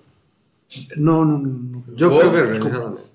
No, 0.98 1.26
no, 1.26 1.38
no. 1.38 1.50
no. 1.50 1.96
Yo 1.96 2.10
creo 2.10 2.32
que 2.32 2.41
Red 2.43 2.63
Hat 2.63 2.72
también. 2.72 3.13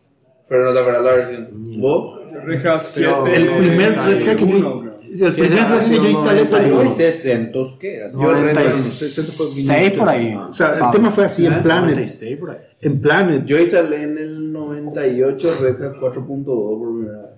Pero 0.48 0.64
no 0.64 0.72
te 0.72 0.78
acuerdas 0.78 1.04
la 1.04 1.12
versión. 1.12 1.80
¿Vos? 1.80 2.20
Red 2.44 2.66
Hat 2.66 2.82
7. 2.82 3.12
El 3.34 3.48
primer 3.58 3.96
Red 3.96 4.28
Hat 4.28 4.36
que 4.36 4.42
el 4.42 5.32
primer 5.32 5.50
Red 5.50 5.58
Hat 5.58 5.88
que 5.88 5.96
yo 5.96 6.08
instalé 6.08 6.44
fue 6.46 6.60
Hay 6.60 6.70
uno. 6.70 6.88
600, 6.88 7.76
¿qué 7.78 7.96
era? 7.96 8.10
Yo 8.10 8.32
Red 8.32 8.56
Hat 8.56 8.64
96 8.64 9.90
por 9.92 10.08
ahí. 10.08 10.34
O 10.34 10.54
sea, 10.54 10.78
el 10.78 10.90
tema 10.90 11.10
fue 11.10 11.24
así 11.26 11.46
en 11.46 11.62
Planet. 11.62 11.94
96 11.96 12.36
por 12.38 12.50
ahí. 12.50 12.58
En 12.80 13.00
Planet. 13.00 13.44
Yo 13.44 13.58
instalé 13.58 14.02
en 14.04 14.18
el 14.18 14.52
98 14.52 15.54
Red 15.60 15.82
Hat 15.82 15.94
4.2 15.96 16.44
por 16.44 16.96
primera 16.96 17.22
vez. 17.22 17.30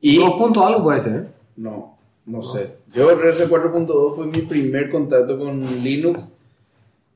Y... 0.00 0.18
Dos 0.18 0.34
puntos 0.34 0.64
algo 0.64 0.84
puede 0.84 1.00
ser. 1.00 1.16
¿eh? 1.16 1.26
No, 2.26 2.38
no 2.38 2.42
sé. 2.42 2.70
Yo 2.94 3.14
Red 3.14 3.40
Hat 3.42 3.48
4.2 3.50 4.16
fue 4.16 4.26
mi 4.26 4.40
primer 4.42 4.90
contacto 4.90 5.38
con 5.38 5.60
Linux 5.82 6.30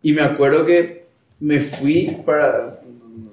y 0.02 0.12
me 0.12 0.22
acuerdo 0.22 0.66
que 0.66 1.06
me 1.40 1.60
fui 1.60 2.16
para... 2.26 2.80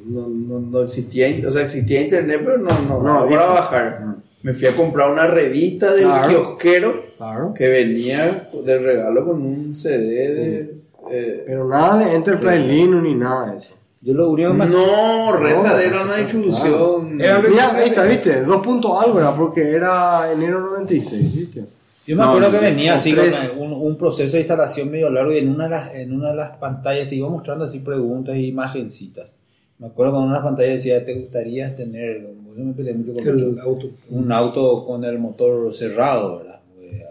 No, 0.06 0.28
no, 0.28 0.60
no 0.60 0.82
existía, 0.84 1.28
o 1.48 1.52
sea, 1.52 1.64
existía 1.64 2.02
internet, 2.02 2.42
pero 2.46 2.60
no, 2.60 2.70
no, 2.88 3.02
No, 3.02 3.28
para 3.28 3.46
bajar. 3.48 4.16
Me 4.44 4.54
fui 4.54 4.68
a 4.68 4.76
comprar 4.76 5.10
una 5.10 5.26
revista 5.26 5.92
del 5.94 6.04
Claro. 6.04 6.30
kiosquero 6.30 7.04
Claro. 7.18 7.54
que 7.56 7.68
venía 7.68 8.48
de 8.64 8.78
regalo 8.78 9.26
con 9.26 9.42
un 9.42 9.76
CD 9.76 10.34
de... 10.36 10.76
eh, 11.12 11.44
Pero 11.48 11.68
nada 11.68 11.98
de 12.06 12.14
Enterprise 12.16 12.60
Linux 12.60 13.02
ni 13.04 13.16
nada 13.16 13.52
de 13.52 13.58
eso. 13.58 13.76
Yo 14.06 14.14
lo 14.14 14.30
único 14.30 14.54
me 14.54 14.68
no, 14.68 15.32
Red 15.36 15.82
era 15.82 16.04
una 16.04 16.18
distribución. 16.18 17.16
Mira, 17.18 17.42
ahí 17.76 17.90
está, 17.90 18.06
viste, 18.06 18.44
dos 18.44 18.62
puntos 18.62 18.92
algo 19.04 19.20
era 19.20 19.36
porque 19.36 19.68
era 19.72 20.32
enero 20.32 20.60
96, 20.62 21.36
viste. 21.36 21.66
Yo 22.06 22.16
me 22.16 22.22
No, 22.24 22.30
acuerdo 22.30 22.52
que 22.52 22.60
venía 22.60 22.94
así 22.94 23.14
tres. 23.16 23.56
con 23.58 23.74
un, 23.74 23.82
un 23.88 23.98
proceso 23.98 24.34
de 24.34 24.42
instalación 24.42 24.92
medio 24.92 25.10
largo 25.10 25.32
y 25.34 25.40
en 25.40 25.50
una, 25.50 25.64
de 25.64 25.70
las, 25.72 25.96
en 25.96 26.14
una 26.14 26.30
de 26.30 26.36
las 26.36 26.52
pantallas 26.58 27.10
te 27.10 27.16
iba 27.16 27.28
mostrando 27.30 27.66
así 27.66 27.80
preguntas 27.80 28.38
y 28.38 28.46
imagencitas. 28.46 29.36
Me 29.80 29.88
acuerdo 29.88 30.14
que 30.14 30.18
en 30.20 30.24
una 30.26 30.44
pantalla 30.44 30.70
decía, 30.70 31.04
¿te 31.04 31.16
gustaría 31.16 31.76
tener, 31.76 32.22
yo 32.56 32.64
me 32.64 32.74
peleé 32.74 32.94
mucho 32.94 33.12
con 33.14 33.28
El 33.28 33.46
mucho- 33.48 33.62
auto. 33.64 33.88
un 34.12 34.32
auto 34.32 34.86
con 34.86 35.04
el 35.04 35.18
motor 35.18 35.74
cerrado, 35.74 36.38
¿verdad? 36.38 36.62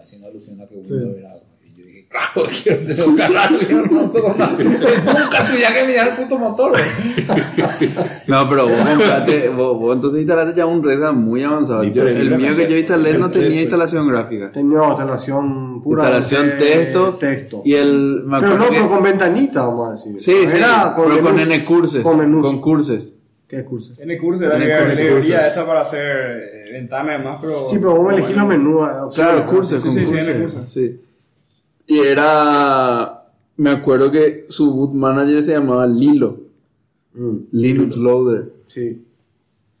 Haciendo 0.01 0.29
alusión 0.29 0.61
a 0.61 0.65
que 0.67 0.75
uno 0.77 0.87
Sí. 0.87 0.93
era... 1.19 1.35
Claro, 2.09 3.59
auto 3.99 4.21
con 4.21 4.31
una... 4.35 4.47
Nunca 4.47 5.45
tuviera 5.49 5.73
que 5.73 5.83
mirar 5.87 6.07
el 6.09 6.13
puto 6.15 6.37
motor. 6.37 6.71
No, 8.27 8.49
pero 8.49 8.67
vos, 8.67 8.77
compraste- 8.79 9.49
vos, 9.55 9.77
vos 9.79 9.95
entonces 9.95 10.21
instalaste 10.21 10.55
ya 10.57 10.65
un 10.65 10.83
Red 10.83 11.03
Hat 11.03 11.13
muy 11.13 11.43
avanzado. 11.43 11.83
Yo- 11.83 12.03
pero 12.03 12.07
el 12.17 12.37
mío 12.37 12.55
que 12.55 12.69
yo 12.69 12.77
instalé 12.77 13.17
no 13.17 13.29
tenía 13.29 13.49
fue. 13.49 13.61
instalación 13.61 14.07
gráfica. 14.07 14.51
Tenía 14.51 14.87
instalación 14.87 15.81
pura. 15.81 16.03
Instalación 16.03 16.51
texto, 16.57 17.09
texto. 17.19 17.61
y 17.65 17.73
el... 17.75 18.23
me 18.25 18.39
pero 18.39 18.57
no, 18.57 18.65
que- 18.69 18.75
pero 18.75 18.89
con 18.89 19.03
ventanita, 19.03 19.63
vamos 19.63 19.87
a 19.87 19.91
decir. 19.91 20.19
Sí, 20.19 20.33
sí, 20.49 20.57
Era 20.57 20.93
pero 20.95 21.21
con 21.21 21.35
menús. 21.35 21.47
N 21.53 21.65
curses. 21.65 22.01
Con 22.03 22.17
menús. 22.17 22.41
Con 22.41 22.61
curses. 22.61 23.17
¿Qué 23.47 23.63
curso? 23.63 23.93
En 23.99 24.17
curso 24.17 24.43
era 24.43 24.57
la 24.57 24.79
cursos, 24.79 24.97
librería 24.99 25.35
cursos. 25.37 25.47
esta 25.47 25.65
para 25.67 25.81
hacer 25.81 26.01
eh, 26.01 26.71
ventanas 26.73 27.15
y 27.15 27.17
demás, 27.19 27.37
pero... 27.41 27.69
Sí, 27.69 27.75
pero 27.77 27.91
vos 27.91 27.99
bueno, 28.03 28.17
elegís 28.17 28.35
los 28.35 28.47
menús. 28.47 28.87
eh, 28.89 28.91
Claro, 29.15 29.45
cursos, 29.45 29.83
sí, 29.83 29.87
con 29.87 29.97
sí, 29.97 30.05
sí, 30.07 30.33
cursos. 30.41 30.63
sí. 30.71 30.99
Y 31.87 31.99
era... 31.99 33.21
Me 33.57 33.69
acuerdo 33.71 34.11
que 34.11 34.45
su 34.49 34.73
boot 34.73 34.93
manager 34.93 35.41
se 35.41 35.53
llamaba 35.53 35.87
Lilo. 35.87 36.37
Mm, 37.13 37.35
Linux 37.51 37.97
Loader. 37.97 38.51
sí. 38.67 39.01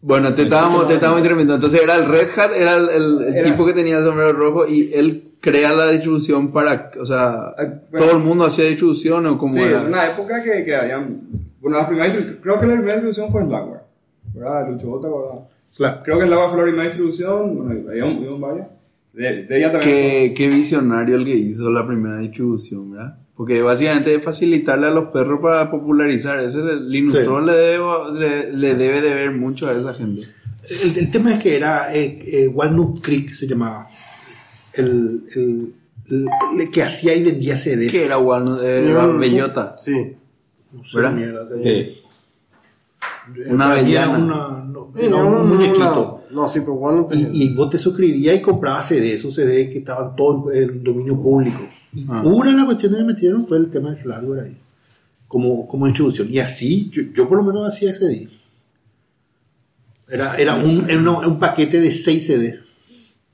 Bueno, 0.01 0.35
te 0.35 0.43
estábamos, 0.43 0.87
te 0.87 0.93
estábamos 0.93 1.17
interrumpiendo. 1.21 1.55
Entonces 1.55 1.81
era 1.81 1.95
el 1.95 2.05
Red 2.05 2.27
Hat, 2.37 2.51
era 2.55 2.75
el, 2.75 2.89
el- 2.89 3.21
el 3.23 3.35
Era- 3.37 3.49
tipo 3.51 3.65
que 3.65 3.73
tenía 3.73 3.97
el 3.97 4.03
sombrero 4.03 4.33
rojo 4.33 4.67
y 4.67 4.93
él 4.93 5.31
crea 5.41 5.73
la 5.73 5.87
distribución 5.89 6.51
para, 6.51 6.91
o 7.01 7.05
sea, 7.05 7.47
Ah, 7.57 7.63
bueno. 7.89 8.05
todo 8.05 8.17
el 8.17 8.23
mundo 8.23 8.45
hacía 8.45 8.65
distribución 8.65 9.25
o 9.25 9.35
como 9.39 9.51
Sí, 9.53 9.61
era. 9.63 9.81
una 9.81 10.05
época 10.11 10.43
que, 10.43 10.63
que 10.63 10.75
habían... 10.75 11.21
Bueno, 11.59 11.77
las 11.79 11.87
primeras 11.87 12.15
distribu- 12.15 12.39
creo 12.39 12.59
que 12.59 12.67
la 12.67 12.73
primera 12.73 12.93
distribución 13.01 13.31
fue 13.31 13.45
Slackware, 13.45 13.81
¿verdad? 14.35 14.69
Lucho, 14.69 14.99
¿te 15.01 15.07
acordás? 15.07 15.39
Slack. 15.67 16.03
Creo 16.05 16.19
que 16.19 16.25
Slackware 16.27 16.49
fue 16.49 16.57
la 16.59 16.63
primera 16.65 16.83
distribución, 16.85 17.55
bueno, 17.65 17.89
había 17.89 18.05
un, 18.05 18.17
había 18.17 18.31
un 18.31 18.41
varias. 18.41 18.67
De, 19.15 19.43
de 19.43 19.57
ella 19.57 19.71
también... 19.71 19.81
Qué, 19.81 20.33
qué 20.35 20.47
visionario 20.49 21.15
el 21.15 21.25
que 21.25 21.35
hizo 21.35 21.69
la 21.71 21.85
primera 21.87 22.17
distribución, 22.19 22.91
¿verdad? 22.91 23.17
Porque 23.35 23.61
básicamente 23.61 24.15
es 24.15 24.23
facilitarle 24.23 24.87
a 24.87 24.91
los 24.91 25.09
perros 25.09 25.39
para 25.41 25.69
popularizar. 25.69 26.39
Ese 26.39 26.59
el 26.59 26.89
Linux 26.89 27.13
Sí. 27.13 27.19
Le 27.45 27.53
debe, 27.53 27.85
le, 28.13 28.53
le 28.53 28.75
debe 28.75 29.01
de 29.01 29.13
ver 29.13 29.31
mucho 29.31 29.67
a 29.67 29.73
esa 29.73 29.93
gente. 29.93 30.21
El, 30.83 30.97
el 30.97 31.11
tema 31.11 31.33
es 31.33 31.43
que 31.43 31.55
era 31.55 31.93
eh, 31.95 32.19
eh, 32.25 32.47
Walnut 32.47 33.01
Creek 33.01 33.29
se 33.29 33.47
llamaba. 33.47 33.87
El, 34.73 35.23
el, 35.35 35.73
el- 36.09 36.27
el 36.61 36.69
que 36.71 36.83
hacía 36.83 37.13
y 37.15 37.23
vendía 37.23 37.57
CDs. 37.57 37.91
Que 37.91 38.05
era 38.05 38.17
Walnut, 38.17 38.59
eh, 38.63 38.85
Yo- 38.89 39.17
bellota. 39.17 39.75
Sí. 39.83 39.93
No 40.73 40.83
sé, 40.83 40.97
¿verdad? 40.97 41.11
mierda, 41.13 41.47
Sí. 41.63 41.97
Una 43.49 43.75
mí 43.81 43.93
era 43.95 44.09
una- 44.09 44.63
no, 44.65 44.91
era 44.97 45.09
no, 45.09 45.41
un 45.41 45.49
muñequito. 45.49 46.14
No, 46.31 46.47
sí, 46.47 46.59
pero 46.59 46.73
bueno. 46.75 47.07
Y, 47.11 47.43
y 47.45 47.53
vos 47.55 47.69
te 47.69 47.77
suscribías 47.77 48.35
y 48.35 48.41
comprabas 48.41 48.87
CD, 48.89 49.13
esos 49.13 49.33
CD 49.35 49.69
que 49.69 49.79
estaban 49.79 50.15
todos 50.15 50.53
en, 50.55 50.83
dominio 50.83 51.21
público. 51.21 51.59
Y 51.93 52.05
Ah. 52.09 52.21
una 52.25 52.51
de 52.51 52.57
las 52.57 52.65
cuestiones 52.65 52.99
que 52.99 53.05
metieron 53.05 53.47
fue 53.47 53.57
el 53.57 53.69
tema 53.71 53.89
de 53.91 53.95
Slackware 53.95 54.41
ahí, 54.43 54.57
como, 55.27 55.67
como 55.67 55.85
distribución. 55.85 56.27
Y 56.29 56.39
así, 56.39 56.89
yo, 56.91 57.03
yo 57.13 57.27
por 57.27 57.37
lo 57.37 57.43
menos 57.43 57.67
hacía 57.67 57.93
CD. 57.93 58.27
Era, 60.09 60.35
era, 60.35 60.55
un, 60.55 60.87
era 60.89 60.99
un 61.01 61.39
paquete 61.39 61.79
de 61.79 61.91
6 61.91 62.25
CD. 62.27 62.59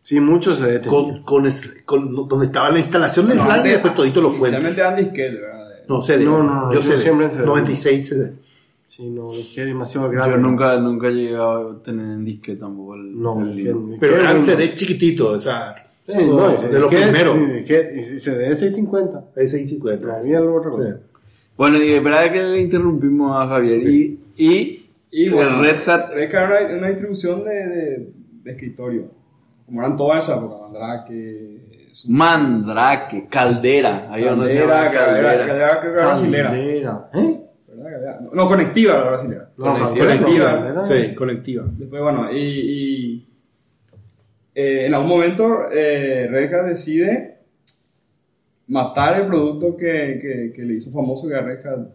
Sí, 0.03 0.19
muchos 0.19 0.59
tenía. 0.59 0.81
con, 0.81 1.23
con, 1.23 1.49
con- 1.85 2.27
donde 2.27 2.45
estaba 2.47 2.71
la 2.71 2.79
instalación 2.79 3.27
de 3.27 3.35
No, 3.35 3.43
Slack 3.43 3.55
y 3.55 3.59
antes- 3.59 3.71
después 3.73 3.95
todito 3.95 4.21
los 4.21 4.35
fuentes. 4.35 4.77
Eran 4.77 4.95
disquetes, 4.95 5.41
¿verdad? 5.41 5.67
No, 5.87 6.01
CD. 6.01 6.23
No, 6.25 6.41
no, 6.43 6.53
no, 6.67 6.73
yo 6.73 6.79
yo 6.79 6.85
CD. 6.87 7.01
siempre 7.03 7.25
en 7.25 7.31
CD. 7.31 7.45
96 7.45 8.09
CD. 8.09 8.33
Sí, 9.01 9.09
no, 9.09 9.33
es 9.33 9.47
que 9.47 9.61
es 9.61 9.67
demasiado 9.67 10.09
grande. 10.11 10.35
Yo 10.35 10.41
nunca, 10.41 10.77
nunca 10.77 11.07
llegado 11.09 11.71
a 11.71 11.81
tener 11.83 12.05
en 12.05 12.23
disque 12.23 12.55
tampoco 12.55 12.93
el, 12.95 13.19
No, 13.19 13.41
el 13.41 13.49
es 13.49 13.55
que- 13.55 13.61
libro. 13.63 13.93
es 13.93 13.99
Pero 13.99 14.13
que- 14.13 14.19
eran 14.21 14.43
CD 14.43 14.73
chiquititos, 14.75 15.27
o 15.37 15.39
sea, 15.39 15.75
Sí, 16.05 16.11
eso, 16.13 16.35
no, 16.37 16.49
es 16.51 16.61
de 16.61 16.67
que- 16.89 16.95
es 17.59 17.65
que- 17.65 18.15
y 18.15 18.19
se 18.19 18.37
de 18.37 18.55
650. 18.55 19.25
El 19.35 19.49
650. 19.49 20.17
Había 20.19 20.39
lo 20.39 20.55
otro. 20.55 20.77
Sí. 20.83 20.89
Bueno, 21.57 21.77
y 21.81 21.91
verdad 22.03 22.31
que 22.31 22.43
le 22.43 22.59
interrumpimos 22.61 23.35
a 23.35 23.47
Javier. 23.47 23.87
Y, 23.89 24.19
y, 24.37 24.85
Y 25.09 25.29
bueno, 25.29 25.61
el 25.63 25.65
Red 25.71 25.89
Hat. 25.89 26.11
Red 26.13 26.35
Hat 26.35 26.51
era 26.51 26.65
una, 26.67 26.77
una 26.77 26.87
distribución 26.89 27.43
de, 27.43 27.53
de, 27.53 28.09
de 28.43 28.51
escritorio. 28.51 29.05
Como 29.65 29.81
eran 29.81 29.95
todas 29.97 30.23
esa 30.23 30.37
época, 30.37 30.67
Mandrake, 30.67 31.57
Mandrake, 32.07 33.27
Caldera. 33.29 34.09
Que 34.13 34.21
se 34.21 34.25
Caldera, 34.27 34.91
Caldera, 34.91 34.91
Caldera. 34.91 35.47
Caldera 35.47 35.79
creo 35.79 35.93
que 35.93 35.99
era 35.99 36.07
brasilera. 36.07 36.49
Caldera. 36.49 37.09
¿Eh? 37.13 37.41
No, 38.21 38.31
no, 38.33 38.47
conectiva 38.47 38.93
era 38.93 39.09
brasilera. 39.09 39.51
No, 39.57 39.77
Conectiva. 39.77 40.57
Conectiva. 40.57 40.83
Sí, 40.83 41.15
colectiva. 41.15 41.65
Después, 41.77 42.01
bueno, 42.01 42.31
y, 42.31 42.37
y, 42.37 43.27
eh, 44.55 44.85
en 44.87 44.93
algún 44.93 45.09
momento 45.09 45.69
eh, 45.71 46.27
Red 46.29 46.53
Hat 46.53 46.67
decide 46.67 47.37
matar 48.67 49.21
el 49.21 49.27
producto 49.27 49.75
que, 49.75 50.19
que, 50.21 50.53
que 50.53 50.61
le 50.63 50.75
hizo 50.75 50.91
famoso 50.91 51.27
que 51.27 51.33
era 51.33 51.43
Red 51.43 51.65
Hat 51.65 51.87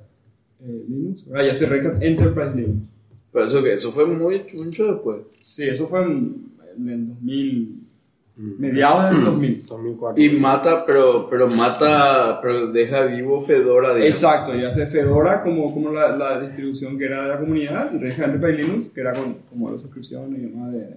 eh, 0.62 0.85
Linux. 0.88 1.26
¿verdad? 1.26 1.46
Y 1.46 1.48
hace 1.50 1.66
Red 1.66 1.87
Hat 1.87 2.02
Enterprise 2.02 2.54
Linux. 2.54 2.87
Pero 3.32 3.46
eso 3.46 3.62
que 3.62 3.72
eso 3.72 3.90
fue 3.92 4.06
muy 4.06 4.44
mucho 4.64 4.92
después. 4.92 5.18
Sí, 5.42 5.68
eso 5.68 5.87
fue 5.87 6.02
en, 6.02 6.46
en 6.78 6.88
el 6.88 7.09
2000, 7.09 7.86
mediados 8.37 9.14
del 9.14 9.25
2000. 9.25 9.66
2004. 9.66 10.22
Y 10.22 10.31
mata, 10.31 10.85
pero, 10.85 11.27
pero 11.31 11.49
mata, 11.49 12.38
pero 12.42 12.70
deja 12.70 13.03
vivo 13.03 13.40
Fedora. 13.40 13.94
digamos. 13.94 14.14
Exacto, 14.14 14.55
y 14.55 14.64
hace 14.64 14.87
Fedora 14.87 15.42
como, 15.42 15.72
como 15.72 15.90
la, 15.90 16.14
la 16.16 16.40
distribución 16.40 16.99
que 16.99 17.07
era 17.07 17.22
de 17.25 17.29
la 17.31 17.40
comunidad, 17.40 17.92
y 17.94 17.99
Red 17.99 18.12
Hat 18.20 18.25
Enterprise 18.35 18.62
Linux, 18.62 18.92
que 18.92 19.01
era 19.01 19.12
con, 19.14 19.35
como 19.51 19.70
la 19.70 19.79
suscripción 19.79 20.35
y 20.37 20.40
demás 20.40 20.72
de... 20.72 20.96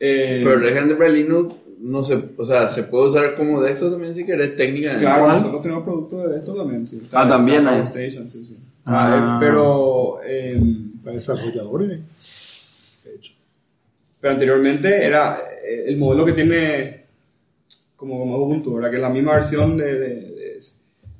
Eh, 0.00 0.40
Pero 0.42 0.56
Red 0.56 0.76
Hat 0.76 0.82
Enterprise 0.84 1.12
Linux, 1.12 1.54
no 1.80 2.02
se, 2.02 2.18
o 2.36 2.44
sea, 2.44 2.68
se 2.68 2.84
puede 2.84 3.08
usar 3.08 3.36
como 3.36 3.60
de 3.60 3.72
esto 3.72 3.90
también 3.90 4.14
si 4.14 4.24
querés 4.24 4.56
técnicamente. 4.56 5.04
Claro, 5.04 5.28
nosotros 5.28 5.62
tenemos 5.62 5.84
productos 5.84 6.30
de 6.30 6.38
esto 6.38 6.54
también, 6.54 6.86
sí. 6.86 7.02
Ah, 7.12 7.28
también 7.28 7.66
hay. 7.68 7.82
Station, 7.82 8.28
sí, 8.28 8.44
sí. 8.44 8.56
Ah. 8.84 9.12
Ah, 9.12 9.36
eh, 9.36 9.46
pero, 9.46 10.18
eh, 10.24 10.60
Para 11.04 11.14
desarrolladores. 11.14 12.00
Pero 14.20 14.32
anteriormente 14.32 15.04
era 15.04 15.38
eh, 15.66 15.84
el 15.88 15.96
modelo 15.96 16.24
que 16.24 16.32
tiene 16.32 17.06
como, 17.96 18.18
como 18.18 18.36
Ubuntu, 18.38 18.74
¿verdad? 18.74 18.90
Que 18.90 18.96
es 18.96 19.02
la 19.02 19.10
misma 19.10 19.34
versión 19.34 19.76
de, 19.76 19.84
de- 19.98 20.08
de 20.08 20.58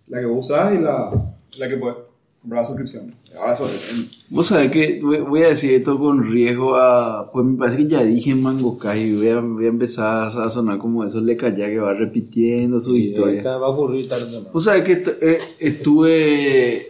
la 0.09 0.21
que 0.21 0.27
vos 0.27 0.47
usás 0.47 0.79
y 0.79 0.83
la, 0.83 1.11
la 1.59 1.69
que 1.69 1.77
puedes 1.77 1.97
comprar 2.41 2.63
la 2.63 2.67
suscripción. 2.67 3.15
Ahora 3.39 3.53
eso, 3.53 3.67
en- 3.67 4.09
Vos 4.31 4.47
sabés 4.47 4.71
que 4.71 4.99
voy 5.01 5.43
a 5.43 5.49
decir 5.49 5.73
esto 5.75 5.99
con 5.99 6.31
riesgo 6.31 6.77
a. 6.77 7.31
Pues 7.33 7.45
me 7.45 7.59
parece 7.59 7.79
que 7.79 7.87
ya 7.89 8.03
dije 8.05 8.31
en 8.31 8.43
Mango 8.43 8.79
Kai 8.79 9.01
y 9.03 9.15
voy 9.17 9.29
a, 9.29 9.41
voy 9.41 9.67
a 9.67 9.69
empezar 9.69 10.27
a 10.29 10.51
sonar 10.51 10.79
como 10.79 11.05
eso 11.05 11.21
le 11.21 11.37
calla 11.37 11.67
que 11.69 11.79
va 11.79 11.93
repitiendo 11.95 12.79
su 12.81 12.97
historia. 12.97 13.43
va 13.59 13.67
a 13.67 13.71
ocurrir 13.71 14.09
tarde 14.09 14.37
o. 14.37 14.53
Vos 14.53 14.65
sabés 14.65 14.85
que 14.85 15.05
eh, 15.21 15.39
estuve. 15.59 16.83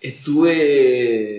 Estuve. 0.00 1.37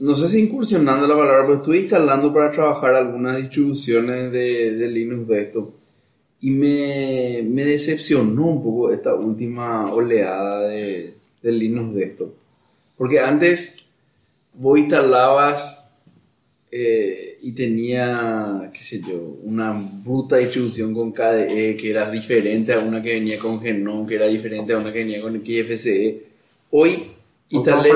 No 0.00 0.14
sé 0.16 0.28
si 0.28 0.40
incursionando 0.40 1.06
la 1.06 1.16
palabra, 1.16 1.42
pero 1.42 1.56
estuve 1.56 1.80
instalando 1.80 2.32
para 2.32 2.50
trabajar 2.50 2.94
algunas 2.94 3.36
distribuciones 3.36 4.32
de, 4.32 4.72
de 4.72 4.88
Linux 4.88 5.28
de 5.28 5.42
esto. 5.42 5.74
Y 6.40 6.50
me, 6.50 7.42
me 7.48 7.64
decepcionó 7.64 8.46
un 8.46 8.62
poco 8.62 8.92
esta 8.92 9.14
última 9.14 9.92
oleada 9.92 10.68
de, 10.68 11.14
de 11.42 11.52
Linux 11.52 11.94
de 11.94 12.04
esto. 12.04 12.34
Porque 12.96 13.20
antes 13.20 13.86
vos 14.52 14.78
instalabas 14.78 15.96
eh, 16.70 17.38
y 17.42 17.52
tenía, 17.52 18.70
qué 18.72 18.82
sé 18.82 19.00
yo, 19.00 19.38
una 19.44 19.72
bruta 20.04 20.38
distribución 20.38 20.92
con 20.92 21.12
KDE 21.12 21.76
que 21.76 21.90
era 21.90 22.10
diferente 22.10 22.72
a 22.72 22.80
una 22.80 23.00
que 23.00 23.14
venía 23.14 23.38
con 23.38 23.60
Genome, 23.60 24.08
que 24.08 24.16
era 24.16 24.26
diferente 24.26 24.72
a 24.72 24.78
una 24.78 24.92
que 24.92 25.00
venía 25.00 25.20
con 25.20 25.38
XFCE. 25.38 26.22
Hoy 26.70 27.00
instalé 27.50 27.90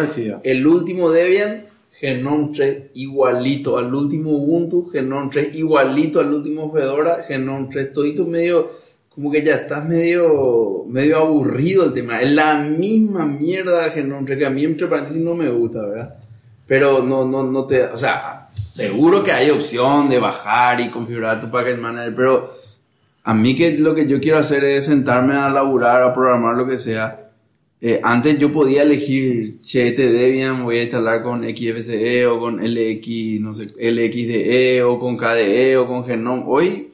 el 0.44 0.64
último 0.64 1.10
Debian, 1.10 1.64
Genome 2.00 2.50
3 2.54 2.82
igualito 2.94 3.76
al 3.76 3.92
último 3.92 4.30
Ubuntu, 4.30 4.88
Genome 4.90 5.30
3 5.30 5.56
igualito 5.56 6.20
al 6.20 6.32
último 6.32 6.72
Fedora, 6.72 7.24
Genome 7.24 7.68
3, 7.70 7.92
todito 7.92 8.24
medio, 8.24 8.68
como 9.14 9.32
que 9.32 9.42
ya 9.42 9.54
estás 9.54 9.84
medio, 9.84 10.84
medio 10.88 11.18
aburrido 11.18 11.84
el 11.84 11.92
tema. 11.92 12.20
Es 12.20 12.30
la 12.32 12.54
misma 12.60 13.26
mierda 13.26 13.90
Genome 13.90 14.26
3 14.26 14.38
que 14.38 14.46
a 14.46 14.50
mí 14.50 14.64
entre 14.64 14.86
paréntesis 14.86 15.20
no 15.20 15.34
me 15.34 15.48
gusta, 15.48 15.82
¿verdad? 15.82 16.14
Pero 16.68 17.02
no, 17.02 17.24
no, 17.24 17.42
no 17.42 17.66
te, 17.66 17.84
o 17.84 17.96
sea, 17.96 18.46
seguro 18.52 19.24
que 19.24 19.32
hay 19.32 19.50
opción 19.50 20.08
de 20.08 20.20
bajar 20.20 20.80
y 20.80 20.90
configurar 20.90 21.40
tu 21.40 21.50
package 21.50 21.78
manager, 21.78 22.14
pero 22.14 22.58
a 23.24 23.34
mí 23.34 23.54
que 23.56 23.76
lo 23.78 23.94
que 23.94 24.06
yo 24.06 24.20
quiero 24.20 24.38
hacer 24.38 24.64
es 24.64 24.86
sentarme 24.86 25.34
a 25.34 25.50
laburar, 25.50 26.02
a 26.02 26.14
programar 26.14 26.56
lo 26.56 26.66
que 26.66 26.78
sea. 26.78 27.27
Eh, 27.80 28.00
antes 28.02 28.38
yo 28.38 28.52
podía 28.52 28.82
elegir, 28.82 29.60
che, 29.60 29.88
este 29.88 30.10
Debian 30.10 30.64
voy 30.64 30.78
a 30.78 30.82
instalar 30.82 31.22
con 31.22 31.44
XFCE 31.44 32.26
o 32.26 32.40
con 32.40 32.58
LX, 32.60 33.40
no 33.40 33.54
sé, 33.54 33.66
LXDE 33.78 34.82
o 34.82 34.98
con 34.98 35.16
KDE 35.16 35.76
o 35.76 35.86
con 35.86 36.04
Genome. 36.04 36.42
Hoy 36.46 36.88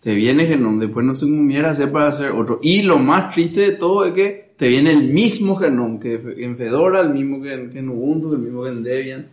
te 0.00 0.14
viene 0.14 0.46
Genome, 0.46 0.86
después 0.86 1.04
no 1.04 1.16
sé 1.16 1.26
cómo 1.26 1.42
mierda 1.42 1.70
hacer 1.70 1.90
para 1.90 2.08
hacer 2.08 2.30
otro. 2.30 2.60
Y 2.62 2.82
lo 2.82 2.98
más 2.98 3.34
triste 3.34 3.62
de 3.62 3.72
todo 3.72 4.04
es 4.04 4.12
que 4.12 4.52
te 4.56 4.68
viene 4.68 4.92
el 4.92 5.08
mismo 5.12 5.56
Genome 5.56 5.98
que 5.98 6.20
en 6.38 6.56
Fedora, 6.56 7.00
el 7.00 7.10
mismo 7.10 7.42
que 7.42 7.54
en, 7.54 7.70
que 7.70 7.80
en 7.80 7.88
Ubuntu, 7.88 8.34
el 8.34 8.40
mismo 8.40 8.62
que 8.62 8.70
en 8.70 8.82
Debian. 8.84 9.26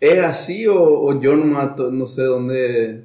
¿Es 0.00 0.18
así 0.24 0.66
o, 0.66 0.76
o 0.76 1.20
yo 1.20 1.36
nomás 1.36 1.78
no 1.78 2.06
sé 2.06 2.22
dónde... 2.24 3.04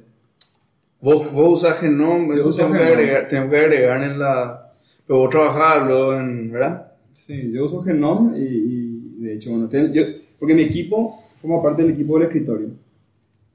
Vos, 1.00 1.32
vos 1.32 1.62
usas 1.62 1.78
Genome, 1.78 2.36
Yo 2.36 2.50
eso 2.50 2.52
tengo 2.52 2.72
que, 2.76 2.84
agregar, 2.84 3.28
tengo 3.28 3.48
que 3.48 3.56
agregar 3.56 4.02
en 4.02 4.18
la... 4.18 4.69
Pero 5.10 5.22
vos 5.22 5.30
trabajás 5.30 5.88
luego 5.88 6.14
en... 6.14 6.52
¿Verdad? 6.52 6.92
Sí, 7.12 7.50
yo 7.52 7.64
uso 7.64 7.82
Genome 7.82 8.38
y, 8.38 8.42
y, 8.44 9.22
de 9.24 9.34
hecho, 9.34 9.50
bueno, 9.50 9.68
ten- 9.68 9.92
yo- 9.92 10.04
porque 10.38 10.54
mi 10.54 10.62
equipo 10.62 11.18
forma 11.34 11.60
parte 11.60 11.82
del 11.82 11.90
equipo 11.94 12.14
del 12.16 12.28
escritorio. 12.28 12.68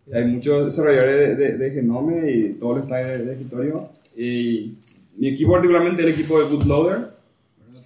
Y 0.06 0.14
hay 0.14 0.26
muchos 0.26 0.66
desarrolladores 0.66 1.16
de, 1.16 1.36
de, 1.38 1.58
de 1.58 1.72
Genome 1.72 2.30
y 2.30 2.50
todo 2.60 2.80
está 2.80 2.98
de, 2.98 3.24
de 3.26 3.32
escritorio. 3.32 3.90
Y 4.18 4.74
mi 5.18 5.30
equipo 5.30 5.54
particularmente 5.54 6.02
es 6.02 6.08
el 6.10 6.14
equipo 6.14 6.40
de 6.44 6.50
bootloader. 6.50 6.98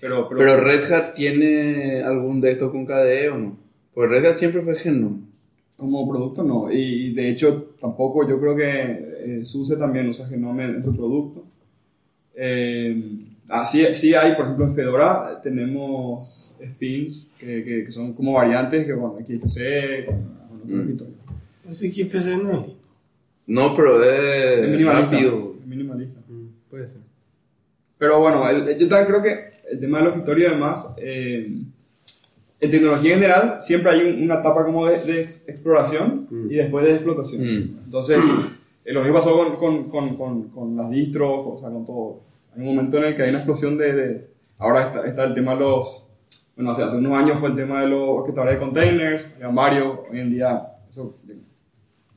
Pero, 0.01 0.27
pero, 0.27 0.39
Pero 0.39 0.61
Red 0.61 0.91
Hat 0.91 1.13
tiene 1.13 2.01
algún 2.01 2.41
de 2.41 2.51
estos 2.53 2.71
con 2.71 2.87
KDE 2.87 3.29
o 3.29 3.37
no? 3.37 3.55
Pues 3.93 4.09
Red 4.09 4.25
Hat 4.25 4.35
siempre 4.37 4.61
fue 4.63 4.75
Genome. 4.77 5.17
como 5.77 6.09
producto 6.09 6.43
no. 6.43 6.71
Y, 6.73 6.77
y 7.09 7.13
de 7.13 7.29
hecho 7.29 7.75
tampoco 7.79 8.27
yo 8.27 8.39
creo 8.39 8.55
que 8.55 8.71
eh, 9.41 9.45
SUSE 9.45 9.75
también 9.75 10.09
usa 10.09 10.27
Genome 10.27 10.63
en, 10.65 10.75
en 10.77 10.83
su 10.83 10.95
producto. 10.95 11.43
Eh, 12.35 13.01
así 13.49 13.83
sí 13.93 14.13
hay, 14.15 14.33
por 14.35 14.45
ejemplo, 14.45 14.65
en 14.65 14.73
Fedora 14.73 15.39
tenemos 15.41 16.55
spins 16.61 17.29
que, 17.39 17.63
que, 17.63 17.83
que 17.85 17.91
son 17.91 18.13
como 18.13 18.33
variantes 18.33 18.85
que 18.85 18.93
con 18.93 19.17
XFCE, 19.25 20.05
con, 20.05 20.15
con 20.15 20.93
otro 20.93 21.07
Mm. 21.07 22.05
fue 22.09 22.21
en 22.33 22.47
el- 22.49 22.65
No, 23.47 23.75
pero 23.75 24.03
es, 24.03 24.59
Es 24.59 24.69
minimalista. 24.69 25.11
rápido. 25.15 25.55
es 25.61 25.67
minimalista. 25.67 26.19
Puede 26.69 26.85
ser. 26.87 27.01
Pero 27.97 28.19
bueno, 28.19 28.47
el- 28.49 28.77
yo 28.77 28.87
también 28.87 29.07
creo 29.07 29.21
que 29.21 29.39
el 29.71 29.79
tema 29.79 29.99
del 29.99 30.07
escritorio 30.09 30.49
además, 30.49 30.85
eh, 30.97 31.51
en 32.61 32.71
tecnología 32.71 33.13
en 33.13 33.19
general 33.21 33.57
siempre 33.61 33.91
hay 33.91 34.01
un- 34.09 34.23
una 34.23 34.35
etapa 34.35 34.65
como 34.65 34.85
de, 34.85 34.99
de 34.99 35.21
exploración 35.47 36.27
y 36.49 36.55
después 36.55 36.85
de 36.85 36.93
explotación. 36.93 37.41
Mm. 37.43 37.63
Entonces, 37.85 38.19
eh, 38.85 38.93
lo 38.93 39.01
mismo 39.01 39.15
pasó 39.15 39.33
con, 39.35 39.55
con, 39.55 39.89
con, 39.89 40.15
con, 40.17 40.43
con 40.49 40.75
las 40.75 40.89
distros, 40.89 41.29
o 41.45 41.57
sea, 41.59 41.69
con 41.69 41.85
todo. 41.85 42.19
Hay 42.55 42.61
un 42.61 42.75
momento 42.75 42.97
en 42.97 43.03
el 43.05 43.15
que 43.15 43.23
hay 43.23 43.29
una 43.29 43.37
explosión 43.39 43.77
de... 43.77 43.93
de- 43.93 44.29
ahora 44.57 44.81
está, 44.83 45.05
está 45.07 45.23
el 45.25 45.33
tema 45.33 45.53
de 45.53 45.59
los... 45.61 46.05
Bueno, 46.55 46.71
o 46.71 46.73
sea, 46.73 46.87
hace 46.87 46.97
unos 46.97 47.13
años 47.13 47.39
fue 47.39 47.49
el 47.49 47.55
tema 47.55 47.81
de 47.81 47.87
los 47.87 48.01
orquestadores 48.01 48.55
de 48.55 48.59
containers, 48.59 49.25
había 49.35 49.47
varios, 49.47 49.99
hoy 50.11 50.19
en 50.19 50.29
día 50.29 50.67
eso 50.89 51.15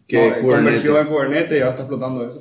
Que 0.09 0.17
no, 0.31 0.37
Kubernetes. 0.43 0.83
convirtió 0.83 1.01
en 1.01 1.07
Kubernetes 1.07 1.53
y 1.53 1.61
ahora 1.61 1.71
está 1.71 1.83
explotando 1.83 2.29
eso. 2.29 2.41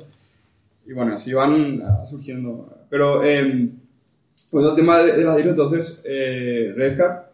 Y 0.84 0.92
bueno, 0.94 1.14
así 1.14 1.32
van 1.32 1.80
ah, 1.86 2.04
surgiendo. 2.04 2.68
Pero, 2.90 3.22
eh, 3.22 3.68
pues 4.50 4.66
el 4.66 4.74
tema 4.74 4.98
de, 4.98 5.12
de 5.16 5.24
las 5.24 5.36
distros, 5.36 5.52
entonces, 5.56 6.02
eh, 6.04 6.72
Red 6.76 7.00
Hat, 7.00 7.26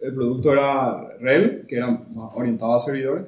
el 0.00 0.12
producto 0.14 0.52
era 0.52 1.06
RHEL, 1.20 1.64
que 1.68 1.76
era 1.76 1.88
más 1.88 2.32
orientado 2.34 2.74
a 2.74 2.80
servidores, 2.80 3.24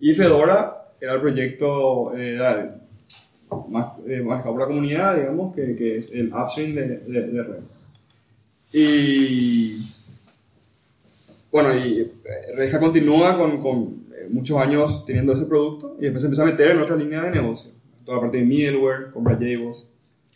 y 0.00 0.12
Fedora 0.12 0.92
era 1.00 1.14
el 1.14 1.20
proyecto 1.20 2.16
eh, 2.16 2.38
más, 3.68 3.98
eh, 4.06 4.20
manejado 4.22 4.52
por 4.54 4.60
la 4.62 4.66
comunidad, 4.66 5.16
digamos, 5.16 5.54
que, 5.54 5.74
que 5.76 5.96
es 5.96 6.12
el 6.12 6.32
upstream 6.32 6.74
de, 6.74 6.88
de, 6.98 7.20
de 7.28 7.42
RHEL. 7.42 7.62
Y 8.72 9.76
bueno, 11.50 11.74
y 11.74 12.00
eh, 12.00 12.10
Red 12.56 12.74
Hat 12.74 12.80
continúa 12.80 13.36
con, 13.36 13.58
con 13.58 13.78
eh, 14.12 14.28
muchos 14.30 14.58
años 14.58 15.04
teniendo 15.06 15.32
ese 15.32 15.46
producto 15.46 15.96
y 15.98 16.02
después 16.02 16.20
se 16.22 16.26
empieza 16.26 16.42
a 16.42 16.46
meter 16.46 16.70
en 16.70 16.80
otra 16.80 16.96
línea 16.96 17.22
de 17.22 17.30
negocio. 17.30 17.72
toda 18.04 18.16
la 18.18 18.22
parte 18.22 18.38
de 18.38 18.44
middleware, 18.44 19.10
compra 19.12 19.38
JBoss. 19.38 19.88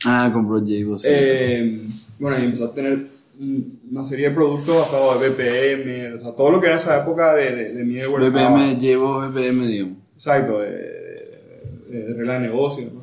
Ah, 0.06 0.30
compró 0.32 0.58
JBoss. 0.64 1.02
Eh, 1.06 1.80
bueno, 2.18 2.38
y 2.38 2.44
empezó 2.46 2.66
a 2.66 2.72
tener 2.72 2.98
un- 3.38 3.80
una 3.90 4.04
serie 4.06 4.30
de 4.30 4.34
productos 4.34 4.74
basados 4.76 5.22
en 5.22 5.32
BPM, 5.32 6.14
o 6.16 6.20
sea, 6.22 6.32
todo 6.32 6.50
lo 6.50 6.60
que 6.60 6.66
era 6.68 6.76
esa 6.76 7.02
época 7.02 7.34
de, 7.34 7.54
de, 7.54 7.74
de 7.74 7.84
middleware. 7.84 8.30
BPM, 8.30 8.78
JBoss, 8.80 9.32
BPM, 9.34 9.66
digamos. 9.66 9.96
Exacto, 10.14 10.60
de, 10.60 10.70
de, 10.70 12.02
de 12.06 12.14
regla 12.14 12.34
de 12.34 12.40
negocio. 12.40 12.88
¿no? 12.92 13.01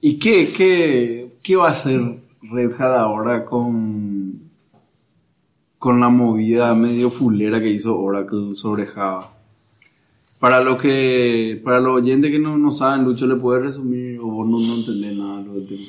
¿Y 0.00 0.18
qué, 0.18 0.48
qué, 0.54 1.28
qué 1.42 1.56
va 1.56 1.68
a 1.68 1.72
hacer 1.72 2.00
Red 2.42 2.72
Hat 2.74 2.96
ahora 2.98 3.44
con, 3.44 4.40
con 5.78 6.00
la 6.00 6.08
movida 6.08 6.74
medio 6.74 7.10
fulera 7.10 7.60
que 7.60 7.70
hizo 7.70 7.98
Oracle 7.98 8.54
sobre 8.54 8.86
Java? 8.86 9.32
Para 10.38 10.60
lo 10.60 10.76
que, 10.76 11.60
para 11.64 11.80
los 11.80 12.02
oyentes 12.02 12.30
que 12.30 12.38
no, 12.38 12.58
no 12.58 12.70
saben, 12.70 13.04
Lucho 13.04 13.26
le 13.26 13.36
puede 13.36 13.60
resumir 13.60 14.20
o 14.20 14.26
vos 14.26 14.46
no, 14.46 14.58
no 14.58 14.74
entendés 14.74 15.16
nada 15.16 15.38
de 15.38 15.44
lo 15.44 15.54
del 15.54 15.66
tema. 15.66 15.82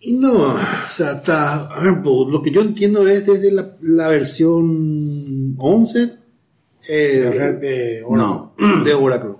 Y 0.00 0.14
no, 0.14 0.32
o 0.32 0.90
sea, 0.90 1.12
está, 1.12 1.66
a 1.66 1.80
ver, 1.82 2.02
pues, 2.02 2.28
lo 2.28 2.40
que 2.40 2.50
yo 2.50 2.62
entiendo 2.62 3.06
es 3.06 3.26
desde 3.26 3.50
la, 3.50 3.76
la 3.82 4.08
versión 4.08 5.56
11 5.58 6.14
eh, 6.88 7.58
de 7.60 8.02
Oracle. 8.04 8.16
No, 8.16 8.52
de 8.84 8.94
Oracle. 8.94 9.34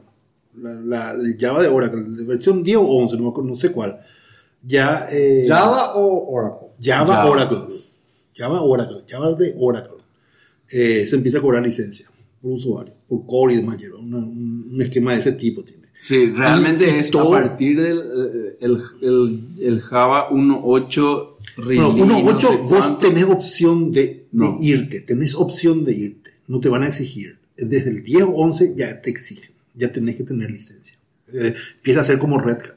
La, 0.61 0.75
la- 0.75 1.11
el 1.12 1.37
Java 1.38 1.62
de 1.62 1.68
Oracle, 1.68 2.03
de 2.03 2.25
versión 2.25 2.62
10 2.62 2.77
o 2.79 2.83
11, 2.83 3.16
no, 3.16 3.23
me 3.25 3.29
acuerdo, 3.31 3.51
no 3.51 3.57
sé 3.57 3.71
cuál. 3.73 3.99
Ya, 4.62 5.07
eh, 5.11 5.44
¿Java 5.47 5.94
o 5.94 6.33
Oracle? 6.35 6.68
Java, 6.83 7.14
Java. 7.16 7.31
Oracle. 7.31 7.59
Java 8.37 8.62
Oracle. 8.62 8.97
Java 9.09 9.33
de 9.35 9.55
Oracle. 9.59 9.99
Eh, 10.71 11.07
se 11.07 11.16
empieza 11.16 11.38
a 11.38 11.40
cobrar 11.40 11.62
licencia 11.62 12.07
por 12.42 12.53
usuario, 12.53 12.94
por 13.09 13.25
core 13.27 13.55
y 13.55 13.57
demás. 13.59 13.79
una- 13.99 14.18
un, 14.18 14.71
un 14.75 14.83
esquema 14.83 15.12
de 15.12 15.18
ese 15.21 15.33
tipo 15.33 15.62
tiene. 15.64 15.83
sí, 16.01 16.27
realmente 16.31 16.87
Y- 16.87 17.01
es 17.01 17.11
todo- 17.11 17.35
a 17.35 17.40
partir 17.40 17.81
del 17.81 17.99
eh, 17.99 18.57
el, 18.61 18.83
el, 19.03 19.40
el 19.61 19.81
Java 19.81 20.29
1.8 20.31 21.37
Bueno, 21.57 21.92
release, 21.94 22.03
1.8 22.05 22.33
no 22.33 22.40
sé 22.40 22.57
vos 22.59 22.68
cuánto. 22.79 22.99
tenés 23.09 23.25
opción 23.25 23.92
de, 23.92 24.01
de 24.03 24.27
No. 24.33 24.57
irte, 24.61 25.01
tenés 25.01 25.35
opción 25.35 25.85
de 25.85 25.92
irte, 25.97 26.31
no 26.47 26.61
te 26.61 26.68
van 26.68 26.83
a 26.83 26.88
exigir. 26.88 27.38
Desde 27.57 27.90
el 27.90 28.05
10 28.05 28.23
o 28.25 28.31
11 28.37 28.75
ya 28.77 29.01
te 29.03 29.11
exigen, 29.11 29.51
ya 29.78 29.90
tenés 29.92 30.16
que 30.16 30.24
tener 30.24 30.50
licencia. 30.50 30.98
Eh, 31.32 31.54
empieza 31.76 32.00
a 32.00 32.04
ser 32.04 32.18
como 32.18 32.38
Red 32.38 32.56
Hat, 32.58 32.76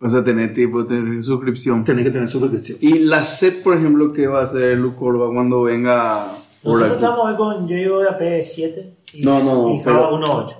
O 0.00 0.08
sea, 0.08 0.22
tener 0.22 0.54
tipo, 0.54 0.86
tener 0.86 1.22
suscripción. 1.24 1.84
tenés 1.84 2.04
que 2.04 2.10
tener 2.10 2.28
suscripción. 2.28 2.78
Y 2.80 3.00
la 3.00 3.24
set, 3.24 3.62
por 3.62 3.76
ejemplo, 3.76 4.12
que 4.12 4.26
va 4.26 4.40
a 4.40 4.44
hacer 4.44 4.78
Lucorba 4.78 5.32
cuando 5.32 5.62
venga 5.62 6.26
Nosotros 6.64 6.92
estamos 6.92 7.18
hoy 7.30 7.36
con 7.36 7.66
JVP 7.68 8.42
7 8.44 8.94
y, 9.14 9.22
No, 9.22 9.42
no, 9.42 9.74
y 9.74 9.80
Java 9.80 10.08
pero- 10.10 10.16
1.8. 10.18 10.56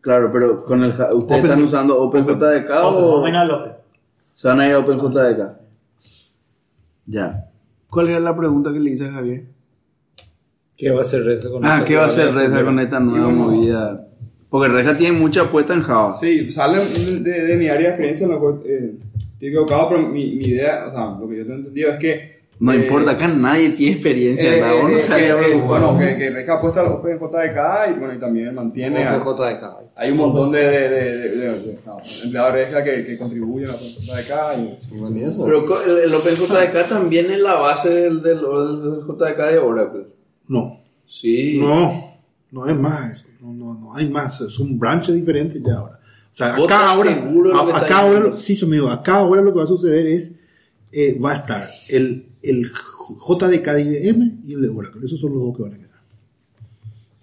Claro, 0.00 0.30
pero 0.32 0.64
con 0.64 0.82
el 0.84 0.90
ustedes 0.92 1.14
Open- 1.14 1.44
están 1.44 1.62
usando 1.62 1.98
OpenJDK 2.02 2.70
Open, 2.70 3.04
o 3.04 3.20
Open 3.20 3.36
Open. 3.36 3.72
se 4.34 4.48
van 4.48 4.60
a 4.60 4.66
ir 4.68 4.74
a 4.74 4.78
OpenJDK. 4.80 5.58
Ya. 7.06 7.50
¿Cuál 7.88 8.08
era 8.10 8.20
la 8.20 8.36
pregunta 8.36 8.72
que 8.72 8.80
le 8.80 8.90
hice 8.90 9.08
a 9.08 9.12
Javier? 9.12 9.44
¿Qué 10.76 10.90
va 10.90 10.98
a 10.98 11.02
hacer 11.02 11.22
Red 11.24 11.44
Hat 11.46 11.52
con 11.52 11.64
Ah, 11.64 11.74
esta 11.76 11.84
¿qué 11.86 11.96
va 11.96 12.02
a 12.02 12.06
hacer 12.06 12.32
nueva 12.32 12.40
Red 12.48 12.54
Hat 12.58 12.64
con 12.64 12.80
esta 12.80 13.00
nueva 13.00 13.28
movida? 13.30 14.08
Porque 14.54 14.68
Red 14.68 14.86
Hat 14.86 14.98
tiene 14.98 15.18
mucha 15.18 15.40
apuesta 15.42 15.74
en 15.74 15.82
Java. 15.82 16.14
Sí, 16.14 16.48
sale 16.48 16.78
de, 16.78 17.42
de 17.42 17.56
mi 17.56 17.66
área 17.66 17.88
de 17.88 17.88
experiencia, 17.88 18.26
a 18.26 18.28
lo 18.28 18.34
mejor 18.36 18.62
eh, 18.64 18.92
estoy 19.18 19.48
equivocado, 19.48 19.88
pero 19.88 20.02
mi, 20.02 20.36
mi 20.36 20.44
idea, 20.44 20.84
o 20.86 20.92
sea, 20.92 21.06
lo 21.20 21.28
que 21.28 21.38
yo 21.38 21.42
tengo 21.42 21.56
entendido 21.58 21.90
es 21.90 21.98
que. 21.98 22.34
No 22.60 22.72
eh, 22.72 22.76
importa, 22.76 23.10
acá 23.10 23.26
nadie 23.26 23.70
tiene 23.70 23.94
experiencia. 23.94 24.48
eh, 24.54 24.60
eh, 24.60 24.96
estaría 25.00 25.34
que- 25.34 25.40
que, 25.42 25.46
preocupada. 25.48 25.86
bueno, 25.86 25.98
que, 25.98 26.16
que 26.16 26.30
Red 26.30 26.48
Hat 26.48 26.58
apuesta 26.58 26.80
al 26.82 26.86
OpenJDK 26.86 27.96
y, 27.96 27.98
bueno, 27.98 28.14
y 28.14 28.18
también 28.20 28.54
mantiene. 28.54 29.02
a- 29.04 29.16
OpenJDK. 29.16 29.64
hay 29.96 30.10
un 30.12 30.18
montón 30.18 30.52
de, 30.52 30.60
de, 30.60 30.88
de, 30.88 31.04
de- 31.18 31.28
de- 31.36 31.58
de- 31.58 31.78
no, 31.84 31.96
empleados 32.22 32.52
de 32.54 32.64
Red 32.64 32.74
Hat 32.76 32.84
que, 32.84 33.04
que 33.06 33.18
contribuyen 33.18 33.68
a 33.70 33.72
OpenJDK 33.72 34.58
y. 34.58 35.18
Y 35.18 35.22
eso. 35.24 35.44
Pero 35.44 35.82
el, 35.84 36.04
el 36.04 36.14
OpenJDK 36.14 36.88
también 36.88 37.28
es 37.32 37.38
la 37.40 37.54
base 37.54 37.90
del, 37.90 38.22
del, 38.22 38.36
del 38.40 39.00
JDK 39.04 39.50
de 39.50 39.58
Oracle. 39.58 40.06
No, 40.46 40.80
Sí. 41.06 41.58
no, 41.60 42.14
no 42.52 42.66
es 42.68 42.76
más 42.76 43.10
eso, 43.10 43.24
no, 43.33 43.33
no, 43.33 43.33
no 43.33 43.33
hay 43.94 44.08
más, 44.10 44.40
es 44.40 44.58
un 44.58 44.78
branch 44.78 45.08
diferente 45.10 45.60
ya 45.64 45.74
ahora. 45.78 45.98
O 45.98 46.36
sea, 46.36 46.56
¿Vos 46.56 46.64
acá 46.66 46.90
ahora, 46.90 47.10
a- 47.54 47.78
acá 47.78 47.98
ahora, 48.00 48.36
sí, 48.36 48.54
se 48.54 48.66
me 48.66 48.76
dijo, 48.76 48.88
acá 48.88 49.16
ahora 49.16 49.40
lo 49.40 49.52
que 49.52 49.58
va 49.58 49.64
a 49.64 49.68
suceder 49.68 50.06
es, 50.06 50.32
eh, 50.92 51.18
va 51.18 51.32
a 51.32 51.34
estar 51.34 51.68
el, 51.88 52.26
el 52.42 52.70
JDK 53.28 53.66
de 53.74 53.82
IBM 53.82 54.38
y 54.44 54.54
el 54.54 54.62
de 54.62 54.68
Oracle, 54.68 55.00
esos 55.04 55.20
son 55.20 55.32
los 55.32 55.42
dos 55.42 55.56
que 55.56 55.62
van 55.62 55.74
a 55.74 55.76
quedar. 55.78 55.90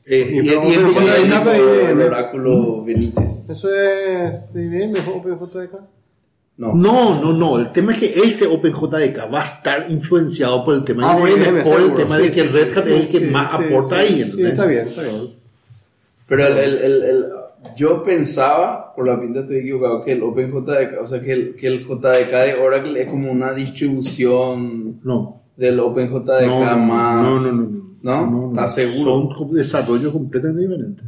Eh, 0.05 0.29
Y 0.31 0.35
y, 0.35 0.39
y- 0.39 0.47
pero 0.49 0.61
y- 0.63 0.75
OpenJDK 0.75 1.01
y- 1.05 1.59
el 1.59 1.91
IBM. 1.91 2.03
oráculo 2.05 2.83
Benítez. 2.83 3.49
¿Eso 3.49 3.69
es 3.73 4.53
de 4.53 4.65
IBM 4.65 4.99
o 5.07 5.17
OpenJDK? 5.17 5.73
No. 6.57 6.73
No, 6.75 7.21
no, 7.21 7.33
no. 7.33 7.59
El 7.59 7.71
tema 7.71 7.91
es 7.93 7.99
que 7.99 8.05
ese 8.07 8.45
OpenJDK 8.47 9.31
va 9.33 9.41
a 9.41 9.43
estar 9.43 9.89
influenciado 9.89 10.63
por 10.65 10.75
el 10.75 10.83
tema 10.83 11.11
Ah, 11.11 11.15
de 11.17 11.31
IBM, 11.31 11.41
IBM, 11.49 11.63
por 11.63 11.81
el 11.81 11.93
tema 11.95 12.17
Sí, 12.17 12.23
de 12.23 12.31
que 12.31 12.41
sí, 12.41 12.47
Red 12.47 12.77
Hat 12.77 12.83
sí, 12.85 12.89
es 12.91 12.95
el 13.01 13.07
que 13.07 13.19
sí, 13.19 13.25
más 13.25 13.51
sí, 13.51 13.57
aporta 13.63 13.95
sí, 13.95 14.01
ahí. 14.01 14.07
Sí, 14.15 14.21
¿entendés? 14.21 14.51
está 14.51 14.65
bien, 14.65 14.87
está 14.87 15.01
bien. 15.03 15.29
Pero 16.31 16.47
el, 16.47 16.57
el, 16.57 16.77
el, 16.77 17.03
el- 17.03 17.25
yo 17.75 18.03
pensaba, 18.05 18.95
por 18.95 19.05
la 19.05 19.19
pinta 19.19 19.41
estoy 19.41 19.57
equivocado, 19.57 20.01
que 20.03 20.13
el 20.13 20.23
OpenJDK, 20.23 21.01
o 21.01 21.05
sea, 21.05 21.21
que 21.21 21.31
el, 21.33 21.55
que 21.55 21.67
el 21.67 21.85
JDK 21.85 22.31
de 22.31 22.55
Oracle 22.55 23.01
es 23.01 23.07
como 23.07 23.29
una 23.31 23.53
distribución 23.53 24.99
No. 25.03 25.41
del 25.57 25.79
OpenJDK 25.79 26.41
No, 26.47 26.65
no, 26.71 26.77
más. 26.79 27.23
no, 27.23 27.39
no, 27.39 27.51
no, 27.51 27.81
no. 28.01 28.31
¿No? 28.31 28.49
¿Estás 28.49 28.75
seguro? 28.75 29.29
Son 29.37 29.51
desarrollos 29.53 30.11
completamente 30.11 30.61
diferentes. 30.67 31.05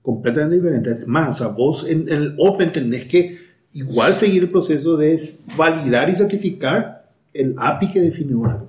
Completamente 0.00 0.56
diferentes. 0.56 1.06
Más, 1.08 1.28
o 1.28 1.44
sea, 1.44 1.48
vos 1.54 1.88
en, 1.90 2.08
en 2.08 2.14
el 2.14 2.34
Open 2.38 2.72
tenés 2.72 3.04
que 3.06 3.36
igual 3.74 4.16
seguir 4.16 4.44
el 4.44 4.50
proceso 4.50 4.96
de 4.96 5.20
validar 5.56 6.08
y 6.08 6.14
certificar 6.14 7.04
el 7.34 7.54
API 7.58 7.90
que 7.90 8.00
define 8.00 8.34
Oracle. 8.34 8.68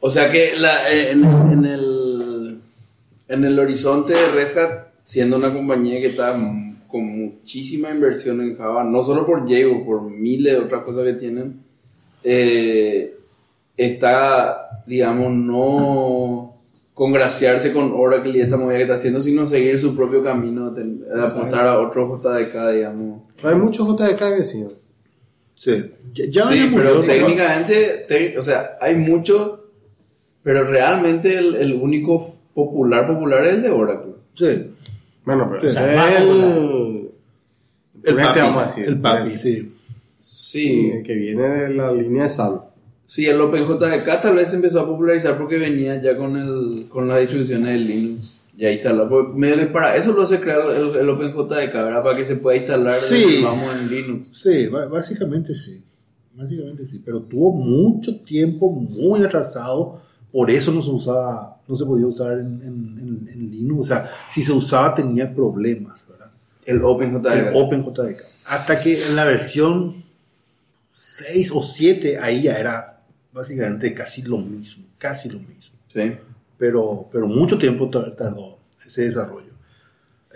O 0.00 0.08
sea 0.08 0.30
que 0.30 0.52
la, 0.58 0.90
eh, 0.92 1.10
en, 1.10 1.24
en 1.24 1.64
el, 1.64 1.84
en 3.28 3.44
el 3.44 3.58
horizonte 3.58 4.14
de 4.14 4.26
Red 4.32 4.58
Hat, 4.58 4.86
siendo 5.02 5.36
una 5.36 5.52
compañía 5.52 6.00
que 6.00 6.08
está 6.08 6.34
con 6.86 7.04
muchísima 7.04 7.90
inversión 7.90 8.40
en 8.40 8.56
Java, 8.56 8.82
no 8.84 9.02
solo 9.02 9.24
por 9.26 9.44
Diego, 9.46 9.84
por 9.84 10.02
miles 10.02 10.54
de 10.54 10.58
otras 10.64 10.82
cosas 10.84 11.04
que 11.04 11.12
tienen, 11.14 11.60
eh, 12.24 13.14
está, 13.76 14.82
digamos, 14.86 15.32
no 15.32 16.54
congraciarse 16.94 17.72
con 17.72 17.92
Oracle 17.94 18.38
y 18.38 18.40
esta 18.40 18.56
movida 18.56 18.78
que 18.78 18.82
está 18.84 18.94
haciendo, 18.96 19.20
sino 19.20 19.46
seguir 19.46 19.78
su 19.78 19.94
propio 19.94 20.22
camino, 20.24 20.70
de, 20.70 20.84
de 20.84 21.22
apostar 21.22 21.66
a 21.68 21.78
otro 21.80 22.08
JDK, 22.20 22.70
digamos. 22.74 23.22
Hay 23.44 23.54
muchos 23.54 23.86
JDK 23.86 24.20
vencidos. 24.30 24.72
Sí. 25.54 25.92
Ya, 26.12 26.24
ya 26.30 26.42
sí, 26.44 26.70
pero 26.74 26.96
murió, 26.96 27.00
técnicamente, 27.04 28.04
te- 28.08 28.38
o 28.38 28.42
sea, 28.42 28.78
hay 28.80 28.96
mucho, 28.96 29.67
pero 30.48 30.64
realmente 30.64 31.36
el, 31.36 31.56
el 31.56 31.74
único 31.74 32.26
popular 32.54 33.06
popular 33.06 33.44
es 33.44 33.56
el 33.56 33.62
de 33.62 33.68
Oracle. 33.70 34.12
Sí. 34.32 34.46
Bueno, 35.26 35.46
pero 35.50 35.60
Sí. 35.60 35.66
o 35.66 35.70
sea, 35.72 36.18
el, 36.22 37.10
El 38.02 38.14
Ponete, 38.14 38.22
papi, 38.28 38.40
vamos 38.40 38.62
a 38.62 38.66
decir. 38.66 38.84
el 38.86 38.98
papi, 38.98 39.30
sí. 39.32 39.74
Sí, 40.18 40.90
el 40.94 41.02
que 41.02 41.14
viene 41.14 41.42
de 41.46 41.68
la 41.74 41.92
línea 41.92 42.22
de 42.22 42.30
Sam. 42.30 42.60
sí, 43.04 43.26
el 43.26 43.38
OpenJDK 43.42 44.22
tal 44.22 44.36
vez 44.36 44.48
se 44.48 44.56
empezó 44.56 44.80
a 44.80 44.86
popularizar 44.86 45.36
porque 45.36 45.58
venía 45.58 46.00
ya 46.00 46.16
con 46.16 46.34
el 46.38 46.86
con 46.88 47.08
las 47.08 47.20
distribuciones 47.20 47.68
de 47.68 47.78
Linux. 47.78 48.34
Ya 48.56 48.72
instalado. 48.72 49.34
Para 49.70 49.96
eso 49.96 50.12
lo 50.14 50.24
se 50.24 50.40
creó 50.40 50.72
el, 50.72 50.96
el 50.98 51.08
OpenJDK, 51.10 51.74
¿verdad? 51.74 52.02
Para 52.02 52.16
que 52.16 52.24
se 52.24 52.36
pueda 52.36 52.56
instalar 52.56 52.94
Sí. 52.94 53.40
vamos 53.44 53.68
en 53.78 53.90
Linux. 53.90 54.28
Sí, 54.42 54.66
básicamente 54.68 55.54
sí. 55.54 55.84
Básicamente 56.34 56.86
sí. 56.86 57.02
Pero 57.04 57.20
tuvo 57.20 57.52
mucho 57.52 58.16
tiempo 58.22 58.70
muy 58.70 59.22
atrasado. 59.22 60.00
Por 60.38 60.50
eso 60.52 60.70
no 60.70 60.80
se 60.82 60.90
usaba, 60.90 61.56
no 61.66 61.74
se 61.74 61.84
podía 61.84 62.06
usar 62.06 62.38
en, 62.38 62.60
en- 62.62 62.98
en- 63.00 63.28
en 63.32 63.50
Linux. 63.50 63.80
O 63.82 63.86
sea, 63.86 64.08
si 64.28 64.40
se 64.42 64.52
usaba 64.52 64.94
tenía 64.94 65.34
problemas, 65.34 66.06
¿verdad? 66.08 66.30
El 66.64 66.84
OpenJDK. 66.84 67.32
El 67.32 67.56
OpenJDK. 67.56 68.22
Hasta 68.46 68.78
que 68.80 69.02
en 69.08 69.16
la 69.16 69.24
versión 69.24 69.94
6 70.92 71.50
o 71.54 71.62
7 71.62 72.18
ahí 72.18 72.42
ya 72.42 72.54
era 72.56 73.00
básicamente 73.32 73.92
casi 73.94 74.22
lo 74.22 74.38
mismo. 74.38 74.84
Casi 74.98 75.28
lo 75.28 75.38
mismo. 75.40 75.76
Sí. 75.92 76.12
pero, 76.56 77.08
pero 77.10 77.26
mucho 77.26 77.56
tiempo 77.58 77.88
ta- 77.88 78.14
tardó 78.14 78.58
ese 78.86 79.02
desarrollo. 79.06 79.52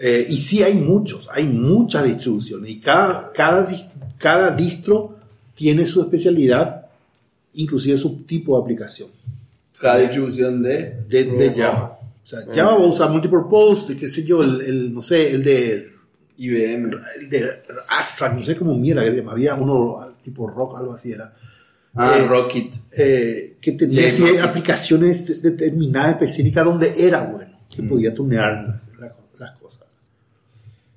Eh, 0.02 0.24
y 0.28 0.36
sí 0.40 0.62
hay 0.62 0.74
muchos, 0.74 1.28
hay 1.32 1.46
muchas 1.46 2.04
distribuciones 2.04 2.70
y 2.70 2.80
cada, 2.80 3.30
cada, 3.32 3.68
cada 4.18 4.50
distro 4.56 5.16
tiene 5.54 5.84
su 5.86 6.00
especialidad, 6.00 6.86
inclusive 7.54 7.98
su 7.98 8.22
tipo 8.24 8.56
de 8.56 8.62
aplicación 8.62 9.08
Cada 9.82 9.98
distribución 9.98 10.62
de 10.62 11.02
de, 11.08 11.24
de 11.24 11.54
Java. 11.54 11.98
O 12.00 12.26
sea, 12.26 12.38
Java 12.54 12.76
va 12.76 12.84
a 12.84 12.86
usar 12.86 13.10
multipurpose, 13.10 13.92
de 13.92 13.98
qué 14.00 14.08
sé 14.08 14.24
yo, 14.24 14.42
el, 14.44 14.60
el, 14.62 14.94
no 14.94 15.02
sé, 15.02 15.32
el 15.32 15.42
de, 15.42 15.88
IBM. 16.38 16.90
el 17.20 17.28
de 17.28 17.50
Astra, 17.88 18.28
no 18.32 18.44
sé 18.44 18.56
cómo 18.56 18.74
mierda, 18.78 19.02
que 19.04 19.10
se 19.10 19.16
llama, 19.16 19.32
había 19.32 19.54
uno 19.56 20.14
tipo 20.22 20.48
rock, 20.48 20.78
algo 20.78 20.92
así 20.94 21.10
era. 21.12 21.32
Ah, 21.94 22.16
Eh, 22.18 22.26
Rocket. 22.26 22.72
eh, 22.92 23.56
que 23.60 23.72
tenía 23.72 24.08
Sí, 24.08 24.24
aplicaciones 24.38 25.42
de- 25.42 25.50
determinadas 25.50 26.12
específicas 26.12 26.64
donde 26.64 26.94
era 26.96 27.22
bueno, 27.24 27.50
Mm. 27.52 27.74
que 27.76 27.82
podía 27.82 28.14
tunear 28.14 28.52
la- 28.52 28.80
la- 29.00 29.14
las 29.38 29.58
cosas. 29.58 29.82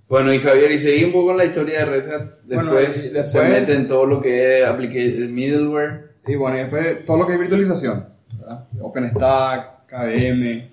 Bueno, 0.08 0.32
y 0.34 0.40
Javier, 0.40 0.72
y 0.72 0.80
seguí 0.80 1.04
un 1.06 1.12
poco 1.12 1.28
con 1.30 1.38
la 1.38 1.46
historia 1.46 1.80
de 1.80 1.86
Red 1.86 2.10
Hat. 2.14 2.22
Después, 2.44 2.48
Bueno, 2.56 2.76
después- 2.76 3.32
se 3.32 3.50
mete 3.50 3.74
en 3.74 3.88
todo 3.88 4.06
lo 4.06 4.22
que 4.22 4.60
es 4.60 4.66
application, 4.66 5.34
middleware. 5.34 6.12
Y 6.28 6.36
bueno, 6.36 6.56
y 6.58 6.60
después 6.62 7.04
todo 7.06 7.18
lo 7.18 7.28
que 7.28 7.34
es 7.34 7.40
virtualización, 7.40 8.06
¿verdad? 8.46 8.66
OpenStack, 8.82 9.88
KVM, 9.88 10.68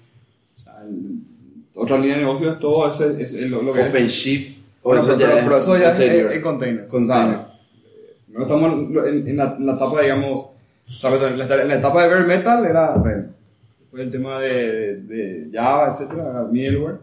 o 0.56 0.60
sea, 0.60 0.78
el- 0.82 1.22
otra 1.74 1.96
línea 1.98 2.16
de 2.16 2.22
negocio 2.22 2.52
es 2.52 2.58
todo 2.58 2.88
ese, 2.88 3.20
es 3.20 3.50
lo, 3.50 3.62
lo 3.62 3.72
que 3.72 3.80
es. 3.80 3.88
OpenShift. 3.88 4.58
O 4.82 4.94
eso 4.94 5.14
pero, 5.16 5.30
ya 5.36 5.42
pero- 5.44 5.56
eso 5.58 5.78
ya 5.78 5.92
es 5.92 6.00
en 6.00 6.42
container. 6.42 6.86
Container. 6.88 7.24
O 7.24 7.38
sea, 7.38 7.48
no 8.28 8.42
estamos 8.42 8.72
en, 9.06 9.28
en 9.28 9.36
la, 9.36 9.56
en 9.58 9.66
la 9.66 9.74
etapa, 9.74 10.00
digamos, 10.02 10.46
¿sabes? 10.84 11.22
En, 11.22 11.38
la, 11.38 11.44
en 11.62 11.68
la 11.68 11.74
etapa 11.76 12.02
de 12.02 12.08
bare 12.08 12.24
metal 12.24 12.66
era 12.66 12.94
red. 12.94 13.24
Después 13.80 14.02
el 14.02 14.10
tema 14.10 14.40
de, 14.40 14.96
de 15.02 15.50
Java, 15.52 15.92
etcétera, 15.92 16.30
era 16.30 16.44
middleware. 16.44 16.98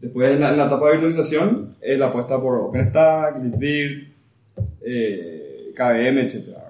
Después 0.00 0.32
en 0.32 0.40
la, 0.40 0.50
etapa 0.52 0.86
de 0.86 0.92
virtualización 0.98 1.76
es 1.80 1.98
la 1.98 2.06
apuesta 2.06 2.40
por 2.40 2.56
OpenStack, 2.58 3.42
LibVirt, 3.42 4.08
eh, 4.82 5.72
KVM, 5.74 6.20
etcétera. 6.20 6.65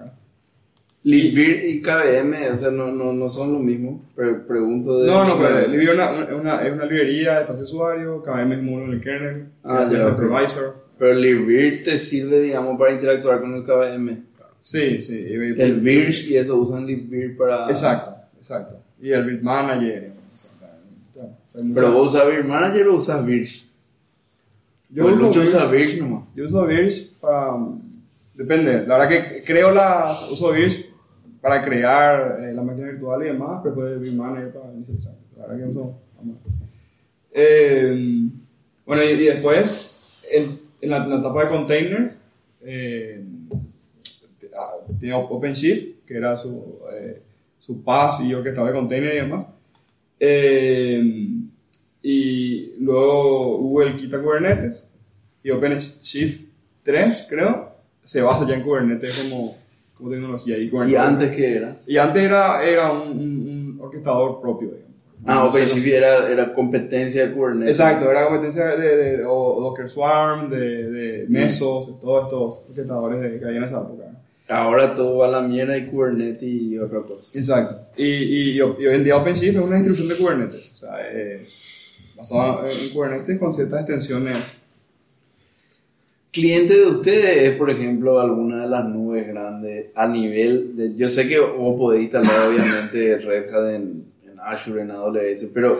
Libvirt 1.09 1.63
y 1.63 1.81
KVM, 1.81 2.53
o 2.53 2.57
sea, 2.57 2.69
no, 2.71 2.91
no, 2.91 3.13
no 3.13 3.29
son 3.29 3.53
lo 3.53 3.59
mismo. 3.59 4.03
Pero 4.15 4.45
pregunto 4.45 4.99
de. 4.99 5.07
No, 5.07 5.23
no, 5.25 5.37
pero 5.39 5.59
es 5.59 5.69
una, 5.71 6.11
una, 6.35 6.67
es 6.67 6.73
una 6.73 6.85
librería 6.85 7.35
de 7.35 7.41
espacio 7.41 7.63
usuario, 7.63 8.21
KVM 8.21 8.51
es 8.55 8.61
módulo 8.63 8.91
del 8.91 9.01
kernel, 9.01 9.43
que 9.43 9.49
Ah, 9.63 9.83
es 9.83 9.91
el 9.91 10.15
provisor. 10.15 10.75
Pero 10.99 11.13
Libvirt 11.13 11.85
te 11.85 11.97
sirve, 11.97 12.41
digamos, 12.41 12.77
para 12.77 12.91
interactuar 12.91 13.39
con 13.39 13.53
el 13.53 13.63
KVM. 13.63 14.23
Sí, 14.59 15.01
sí. 15.01 15.19
y- 15.19 15.61
El 15.61 15.79
Virch 15.79 16.27
y 16.29 16.35
eso 16.37 16.57
usan 16.57 16.85
Libvirt 16.85 17.37
para. 17.37 17.67
Exacto, 17.69 18.15
exacto. 18.37 18.79
Y 19.01 19.11
el 19.11 19.23
Bit 19.23 19.41
Manager. 19.43 20.11
Pero 21.73 21.91
vos 21.93 22.13
usas 22.13 22.27
Virch 22.27 22.45
Manager 22.45 22.87
o 22.87 22.95
usas 22.95 23.25
Virch. 23.25 23.65
yo 24.89 25.09
Yo 25.09 25.29
uso 25.29 25.41
usa 25.41 25.65
Virch 25.71 25.99
nomás. 25.99 26.23
Yo 26.35 26.45
uso 26.45 26.65
Virch 26.65 27.13
para. 27.21 27.53
Depende. 28.33 28.85
La 28.85 28.97
verdad 28.97 29.09
que 29.09 29.43
creo 29.43 29.71
la. 29.71 30.11
Uso 30.31 30.51
Virch 30.51 30.86
para 31.41 31.61
crear 31.61 32.37
eh, 32.39 32.53
la 32.53 32.61
máquina 32.61 32.87
virtual 32.87 33.23
y 33.23 33.25
demás, 33.27 33.59
pero 33.63 33.75
después 33.75 34.01
Bit 34.01 34.13
Manager 34.13 34.53
para 34.53 34.73
inicializar. 34.73 35.13
La 35.35 35.47
verdad 35.47 35.57
que 35.57 35.71
uso. 35.71 35.99
ambas. 36.19 36.37
Eh, 37.31 38.29
bueno, 38.85 39.03
y, 39.03 39.07
y 39.07 39.25
después, 39.25 40.23
en, 40.31 40.59
en 40.81 40.89
la, 40.89 40.97
en 41.03 41.09
la 41.09 41.17
etapa 41.17 41.43
de 41.43 41.49
containers, 41.49 42.17
eh, 42.61 43.23
ah, 44.57 45.17
OpenShift, 45.17 46.05
que 46.05 46.15
era 46.15 46.35
su, 46.35 46.79
eh, 46.91 47.21
su 47.59 47.83
PaaS 47.83 48.21
y 48.21 48.33
orquestador 48.33 48.71
de 48.71 48.79
container 48.79 49.13
y 49.13 49.17
demás. 49.17 49.45
Eh, 50.19 51.29
y 52.01 52.73
luego 52.79 53.81
el 53.83 53.95
Kita 53.97 54.21
Kubernetes 54.21 54.83
y 55.43 55.51
OpenShift 55.51 56.47
3, 56.83 57.27
creo, 57.29 57.75
se 58.03 58.21
basa 58.21 58.47
ya 58.47 58.55
en 58.55 58.63
Kubernetes 58.63 59.29
como, 59.29 59.57
como 59.97 60.09
tecnología. 60.11 60.57
Y, 60.57 60.63
¿Y 60.63 60.69
Kubernetes- 60.71 60.99
antes 60.99 61.35
qué 61.35 61.55
era? 61.57 61.77
y 61.85 61.97
antes 61.97 62.23
era, 62.23 62.63
era 62.63 62.91
un, 62.91 63.09
un- 63.11 63.49
un 63.49 63.77
orquestador 63.81 64.39
propio, 64.41 64.69
digamos. 64.69 64.87
Ah, 65.25 65.49
sé, 65.51 65.63
OpenShift 65.63 65.87
era, 65.87 66.29
era 66.29 66.53
competencia 66.53 67.27
de 67.27 67.33
Kubernetes. 67.33 67.79
Exacto, 67.79 68.09
era 68.09 68.25
competencia 68.27 68.65
de, 68.77 68.95
de, 69.17 69.25
o 69.25 69.59
Docker 69.61 69.89
Swarm, 69.89 70.49
de, 70.49 70.89
de 70.91 71.25
Mesos, 71.27 71.87
de 71.87 71.93
todos 71.99 72.25
estos 72.25 72.69
orquestadores 72.69 73.21
de, 73.21 73.39
que 73.39 73.45
había 73.45 73.57
en 73.57 73.63
esa 73.63 73.77
época. 73.77 74.03
Ahora 74.49 74.93
todo 74.95 75.17
va 75.17 75.25
a 75.27 75.31
la 75.31 75.41
mierda 75.41 75.75
y 75.77 75.87
Kubernetes 75.87 76.43
y 76.43 76.77
otra 76.77 77.01
cosa. 77.01 77.37
Exacto. 77.37 77.79
Y, 77.97 78.05
y, 78.05 78.51
y 78.51 78.61
hoy 78.61 78.75
en 78.95 79.03
día 79.03 79.17
OpenShift 79.17 79.55
es 79.57 79.61
una 79.61 79.75
distribución 79.75 80.07
de 80.07 80.15
Kubernetes. 80.15 80.71
O 80.75 80.77
sea, 80.77 81.09
es 81.11 82.13
basado 82.15 82.61
en 82.65 82.89
Kubernetes 82.93 83.37
con 83.39 83.53
ciertas 83.53 83.81
extensiones. 83.81 84.57
Cliente 86.37 86.75
de 86.75 86.85
ustedes 86.85 87.49
es, 87.49 87.57
por 87.57 87.71
ejemplo, 87.71 88.19
alguna 88.19 88.61
de 88.61 88.69
las 88.69 88.85
nubes 88.87 89.27
grandes 89.27 89.87
a 89.95 90.07
nivel 90.07 90.75
de... 90.77 90.93
Yo 90.95 91.09
sé 91.09 91.27
que 91.27 91.39
vos 91.39 91.75
podéis 91.75 92.03
instalar 92.03 92.49
obviamente 92.51 93.17
Red 93.17 93.51
Hat 93.51 93.73
en, 93.73 94.03
en 94.23 94.39
Azure, 94.39 94.83
en 94.83 94.91
AWS, 94.91 95.47
pero 95.51 95.75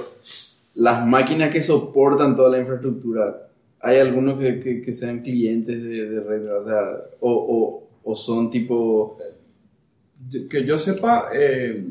las 0.74 1.06
máquinas 1.06 1.52
que 1.52 1.62
soportan 1.62 2.36
toda 2.36 2.50
la 2.50 2.60
infraestructura, 2.60 3.50
¿hay 3.82 4.00
algunos 4.00 4.40
que, 4.40 4.82
que, 4.82 4.94
sean 4.94 5.20
clientes 5.22 5.84
de, 5.84 6.22
Red 6.22 6.48
Hat? 6.72 7.02
O, 7.20 7.84
o, 8.04 8.16
son 8.16 8.50
tipo... 8.50 9.16
Que 10.50 10.66
yo 10.66 10.80
sepa, 10.80 11.30
eh, 11.36 11.84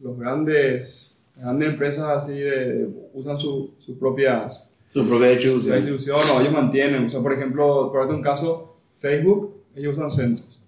los 0.00 0.18
grandes, 0.18 1.18
grandes 1.36 1.68
empresas 1.68 2.24
así 2.24 2.32
de, 2.38 2.88
usan 3.12 3.38
su- 3.38 3.74
sus 3.78 3.98
propias 3.98 4.66
Su 4.86 5.06
propia 5.08 5.26
la 5.26 5.32
distribución. 5.32 5.74
distribución 5.76 6.16
o 6.36 6.40
ellos 6.40 6.52
mantienen. 6.52 7.04
O 7.04 7.08
sea, 7.08 7.20
por 7.20 7.32
ejemplo, 7.32 7.90
por 7.92 8.06
un 8.06 8.22
caso, 8.22 8.76
Facebook, 8.96 9.54
ellos 9.74 9.96
usan 9.96 10.10
CentOS. 10.10 10.60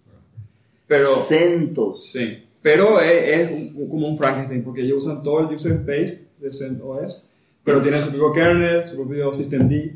Pero, 0.88 1.08
CentOS. 1.28 2.06
sí, 2.12 2.44
pero 2.62 3.00
es, 3.00 3.40
es 3.40 3.50
un- 3.50 3.88
como 3.88 4.08
un 4.08 4.16
Frankenstein, 4.18 4.62
porque 4.64 4.82
ellos 4.82 5.04
usan 5.04 5.22
todo 5.22 5.40
el 5.40 5.54
user 5.54 5.72
space 5.72 6.26
de 6.40 6.52
CentOS, 6.52 7.28
pero 7.64 7.82
tienen 7.82 8.00
su 8.02 8.08
propio 8.10 8.32
kernel, 8.32 8.86
su 8.86 8.96
propio 8.96 9.32
systemd, 9.32 9.92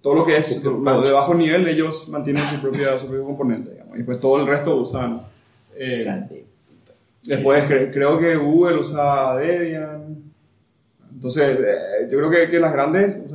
todo 0.00 0.14
lo 0.14 0.24
que 0.24 0.38
es 0.38 0.62
lo, 0.64 0.78
lo 0.78 1.02
de 1.02 1.12
bajo 1.12 1.34
nivel, 1.34 1.68
ellos 1.68 2.08
mantienen 2.08 2.42
su, 2.44 2.56
propia, 2.60 2.96
su 2.98 3.06
propio 3.06 3.24
componente, 3.24 3.70
digamos, 3.72 3.94
y 3.94 3.98
después 3.98 4.18
todo 4.20 4.40
el 4.40 4.46
resto 4.46 4.76
usan. 4.76 5.20
eh, 5.76 6.04
Después 7.22 7.64
cre- 7.64 7.92
creo 7.92 8.18
que 8.18 8.34
Google 8.36 8.78
usa 8.78 9.36
Debian. 9.36 10.29
Entonces, 11.20 11.58
eh, 11.60 12.08
yo 12.10 12.16
creo 12.16 12.30
que, 12.30 12.50
que 12.50 12.58
las 12.58 12.72
grandes 12.72 13.14
o 13.26 13.28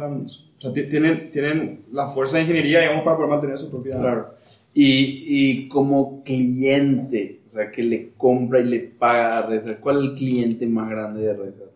sea, 0.60 0.74
ti- 0.74 0.90
tienen, 0.90 1.30
tienen 1.30 1.84
la 1.92 2.08
fuerza 2.08 2.38
de 2.38 2.44
ingeniería, 2.44 2.80
digamos, 2.82 3.04
para 3.04 3.16
poder 3.16 3.30
mantener 3.30 3.60
su 3.60 3.70
propia... 3.70 4.00
Claro. 4.00 4.34
Y, 4.74 5.24
y 5.28 5.68
como 5.70 6.24
cliente, 6.24 7.42
o 7.46 7.50
sea, 7.52 7.70
que 7.70 7.84
le 7.84 8.10
compra 8.18 8.60
y 8.60 8.64
le 8.64 8.80
paga 8.80 9.38
a 9.38 9.42
Red 9.46 9.70
Hat, 9.70 9.80
¿cuál 9.82 9.98
es 9.98 10.04
el 10.10 10.16
cliente 10.16 10.66
más 10.66 10.90
grande 10.90 11.22
de 11.22 11.34
Red 11.34 11.48
Hat? 11.62 11.72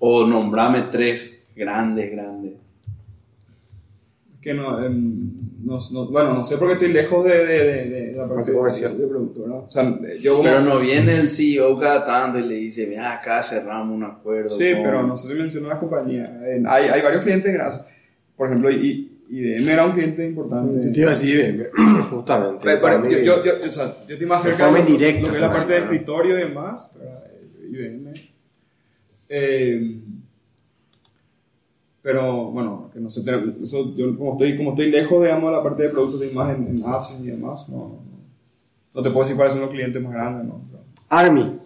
O 0.00 0.26
nombrame 0.26 0.82
tres 0.90 1.48
grandes, 1.54 2.10
grandes. 2.10 2.54
Que 4.48 4.54
no, 4.54 4.82
em, 4.82 5.30
no, 5.62 5.76
no- 5.92 6.06
bueno, 6.06 6.32
no 6.32 6.42
sé 6.42 6.56
porque 6.56 6.72
estoy 6.72 6.90
lejos 6.90 7.22
de, 7.22 7.44
de, 7.46 7.64
de, 7.64 8.06
de 8.06 8.16
la 8.16 8.26
parte 8.26 8.50
comercial. 8.50 8.96
de 8.96 9.06
producto, 9.06 9.46
¿no? 9.46 9.56
O 9.58 9.68
sea, 9.68 9.94
yo 10.22 10.36
como... 10.36 10.44
Pero 10.44 10.60
no 10.62 10.78
viene 10.80 11.16
el 11.20 11.28
CEO 11.28 11.78
cada 11.78 12.06
tanto 12.06 12.38
y 12.38 12.44
le 12.48 12.54
dice, 12.54 12.86
mira, 12.86 13.12
acá 13.12 13.42
cerramos 13.42 13.94
un 13.94 14.04
acuerdo. 14.04 14.48
Sí, 14.48 14.72
con-". 14.72 14.82
pero 14.84 15.02
no 15.06 15.14
se 15.16 15.34
mencionó 15.34 15.68
las 15.68 15.80
compañías. 15.80 16.30
Eh, 16.42 16.62
hay, 16.66 16.86
hay 16.88 17.02
varios 17.02 17.22
clientes 17.24 17.52
grandes. 17.52 17.84
Por 18.34 18.46
ejemplo, 18.46 18.70
IBM 18.70 19.68
era 19.70 19.84
un 19.84 19.92
cliente 19.92 20.24
importante. 20.24 20.86
Yo 20.86 20.92
te 20.92 21.00
iba 21.00 21.10
a 21.10 21.14
decir, 21.14 21.40
IBM, 21.76 22.04
justamente. 22.10 22.60
Pero, 22.64 22.80
pero 22.80 22.98
mí, 23.00 23.12
yo, 23.12 23.18
yo, 23.18 23.44
yo, 23.44 23.52
o 23.68 23.72
sea, 23.72 23.94
yo 24.06 24.14
estoy 24.14 24.26
más 24.26 24.42
cerca 24.42 24.64
de 24.64 24.70
forma 24.70 24.78
lo, 24.88 24.96
que 24.96 25.34
es 25.34 25.40
la 25.42 25.50
parte 25.50 25.72
de 25.74 25.78
escritorio 25.80 26.38
y 26.38 26.40
demás. 26.40 26.90
IBM. 27.70 28.14
Eh, 29.28 29.94
pero 32.02 32.50
bueno, 32.50 32.90
que 32.92 33.00
no 33.00 33.10
sé, 33.10 33.22
pero 33.24 33.54
eso, 33.62 33.94
yo 33.96 34.16
como 34.16 34.32
estoy, 34.32 34.56
como 34.56 34.70
estoy 34.70 34.90
lejos, 34.90 35.22
digamos, 35.22 35.50
de 35.50 35.56
la 35.56 35.62
parte 35.62 35.82
de 35.82 35.88
productos 35.90 36.20
de 36.20 36.30
imagen 36.30 36.66
en 36.68 36.82
apps 36.86 37.10
y 37.20 37.26
demás, 37.26 37.68
no, 37.68 37.76
no, 37.76 38.00
no 38.94 39.02
te 39.02 39.10
puedo 39.10 39.20
decir 39.24 39.36
cuáles 39.36 39.52
son 39.52 39.62
los 39.62 39.70
clientes 39.70 40.02
más 40.02 40.12
grandes, 40.12 40.46
¿no? 40.46 40.60
Pero- 40.70 40.84
Army, 41.10 41.58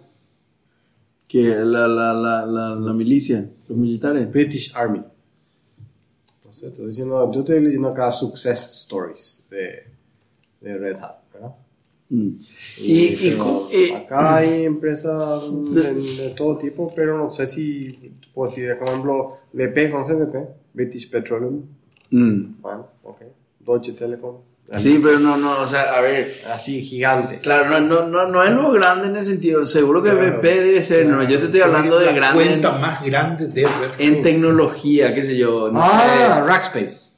Que 1.27 1.43
la, 1.43 1.87
la, 1.87 2.13
la, 2.13 2.45
la, 2.45 2.75
la 2.75 2.93
milicia, 2.93 3.49
los 3.67 3.77
militares. 3.77 4.29
British 4.31 4.73
Army. 4.75 5.01
No 6.45 6.51
sé, 6.53 6.67
estoy 6.67 6.87
diciendo, 6.87 7.31
yo 7.31 7.39
estoy 7.41 7.59
leyendo 7.61 7.89
acá 7.89 8.11
Success 8.11 8.69
Stories 8.83 9.47
de, 9.49 9.83
de 10.61 10.77
Red 10.77 10.97
Hat, 10.97 11.15
¿verdad? 11.33 11.55
Mm. 12.09 12.29
Y, 12.79 12.93
y, 12.93 13.37
y- 13.73 13.91
acá 13.93 14.35
hay 14.35 14.65
empresas 14.65 15.49
de, 15.73 15.93
de 15.93 16.29
todo 16.35 16.57
tipo, 16.57 16.91
pero 16.95 17.17
no 17.17 17.31
sé 17.31 17.47
si 17.47 18.13
puedo 18.33 18.49
decir, 18.49 18.75
por 18.77 18.87
ejemplo, 18.89 19.37
BP, 19.53 19.91
¿conoces 19.91 20.17
BP? 20.17 20.35
British 20.73 21.09
Petroleum. 21.09 21.61
Mm. 22.11 22.61
Bueno, 22.61 22.87
ok. 23.03 23.21
Deutsche 23.59 23.93
Telekom. 23.93 24.37
Sí, 24.77 24.97
pero 25.03 25.19
no, 25.19 25.35
no, 25.37 25.61
o 25.61 25.67
sea, 25.67 25.93
a 25.97 26.01
ver, 26.01 26.33
Así, 26.51 26.81
gigante. 26.81 27.39
Claro, 27.39 27.69
no, 27.69 27.81
no, 27.81 28.07
no, 28.07 28.27
no 28.29 28.43
es 28.43 28.51
lo 28.51 28.71
grande 28.71 29.07
en 29.07 29.17
el 29.17 29.25
sentido, 29.25 29.65
seguro 29.65 30.01
que 30.01 30.09
Claro, 30.09 30.37
BP 30.37 30.43
debe 30.43 30.81
ser, 30.81 31.05
no, 31.05 31.21
yo 31.29 31.37
te 31.37 31.45
estoy 31.45 31.59
hablando 31.61 31.99
de 31.99 32.05
la 32.07 32.11
grande 32.13 32.43
en, 32.43 32.49
cuenta 32.49 32.71
más 32.79 33.05
grande 33.05 33.47
de 33.49 33.63
Red 33.63 33.91
Hat. 33.93 33.99
en 33.99 34.21
tecnología, 34.23 35.13
qué 35.13 35.21
sé 35.21 35.37
yo, 35.37 35.69
no 35.69 35.79
Ah, 35.83 36.01
sé, 36.41 36.47
Rackspace. 36.47 37.09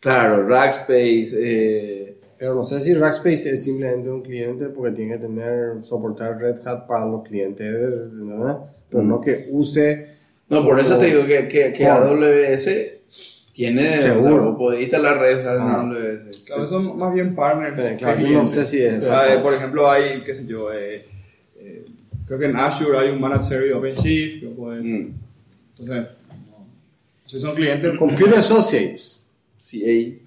claro, 0.00 0.46
Rackspace, 0.48 1.30
eh, 1.36 2.20
Pero 2.38 2.54
no 2.54 2.62
sé 2.64 2.80
si 2.80 2.94
Rackspace 2.94 3.50
es 3.54 3.64
simplemente 3.64 4.08
un 4.08 4.22
cliente 4.22 4.68
porque 4.68 4.92
tiene 4.92 5.14
que 5.14 5.18
tener, 5.26 5.84
soportar 5.84 6.38
Red 6.38 6.66
Hat 6.66 6.86
para 6.86 7.06
los 7.06 7.24
clientes, 7.24 7.66
¿verdad? 8.12 8.58
Pero 8.88 9.02
no 9.02 9.20
que 9.20 9.48
use. 9.50 10.13
No, 10.48 10.62
por 10.64 10.78
eso 10.80 10.98
te 10.98 11.06
digo 11.06 11.26
que, 11.26 11.48
que, 11.48 11.72
que. 11.72 11.86
AWS 11.86 12.68
tiene, 13.52 14.00
Seguro. 14.02 14.42
o 14.42 14.48
sea, 14.50 14.58
podés 14.58 14.80
instalar 14.82 15.18
red 15.18 15.46
Hat 15.46 15.56
en 15.56 15.62
Ah. 15.62 15.80
AWS. 15.80 16.44
Claro, 16.44 16.66
son 16.66 16.98
más 16.98 17.14
bien 17.14 17.34
partners. 17.34 17.78
Eh, 17.78 17.90
que 17.92 17.96
claro, 17.98 18.28
no 18.28 18.46
sé 18.48 18.64
si 18.66 18.82
es- 18.82 19.04
O 19.04 19.06
sea, 19.06 19.32
eh, 19.34 19.38
por 19.38 19.54
ejemplo, 19.54 19.88
hay, 19.90 20.20
qué 20.22 20.34
sé 20.34 20.44
yo, 20.46 20.72
eh, 20.72 21.04
eh, 21.58 21.84
creo 22.26 22.38
que 22.38 22.46
en 22.46 22.56
Azure 22.56 22.98
hay 22.98 23.10
un 23.10 23.20
Managed 23.20 23.44
Service 23.44 23.72
OpenShift, 23.74 24.40
que 24.40 24.46
Mm. 24.48 25.14
Entonces, 25.78 26.06
no. 26.50 26.66
Si 27.26 27.40
son 27.40 27.54
clientes, 27.54 27.96
Computer 27.98 28.34
Associates. 28.34 29.28
CA. 29.56 30.18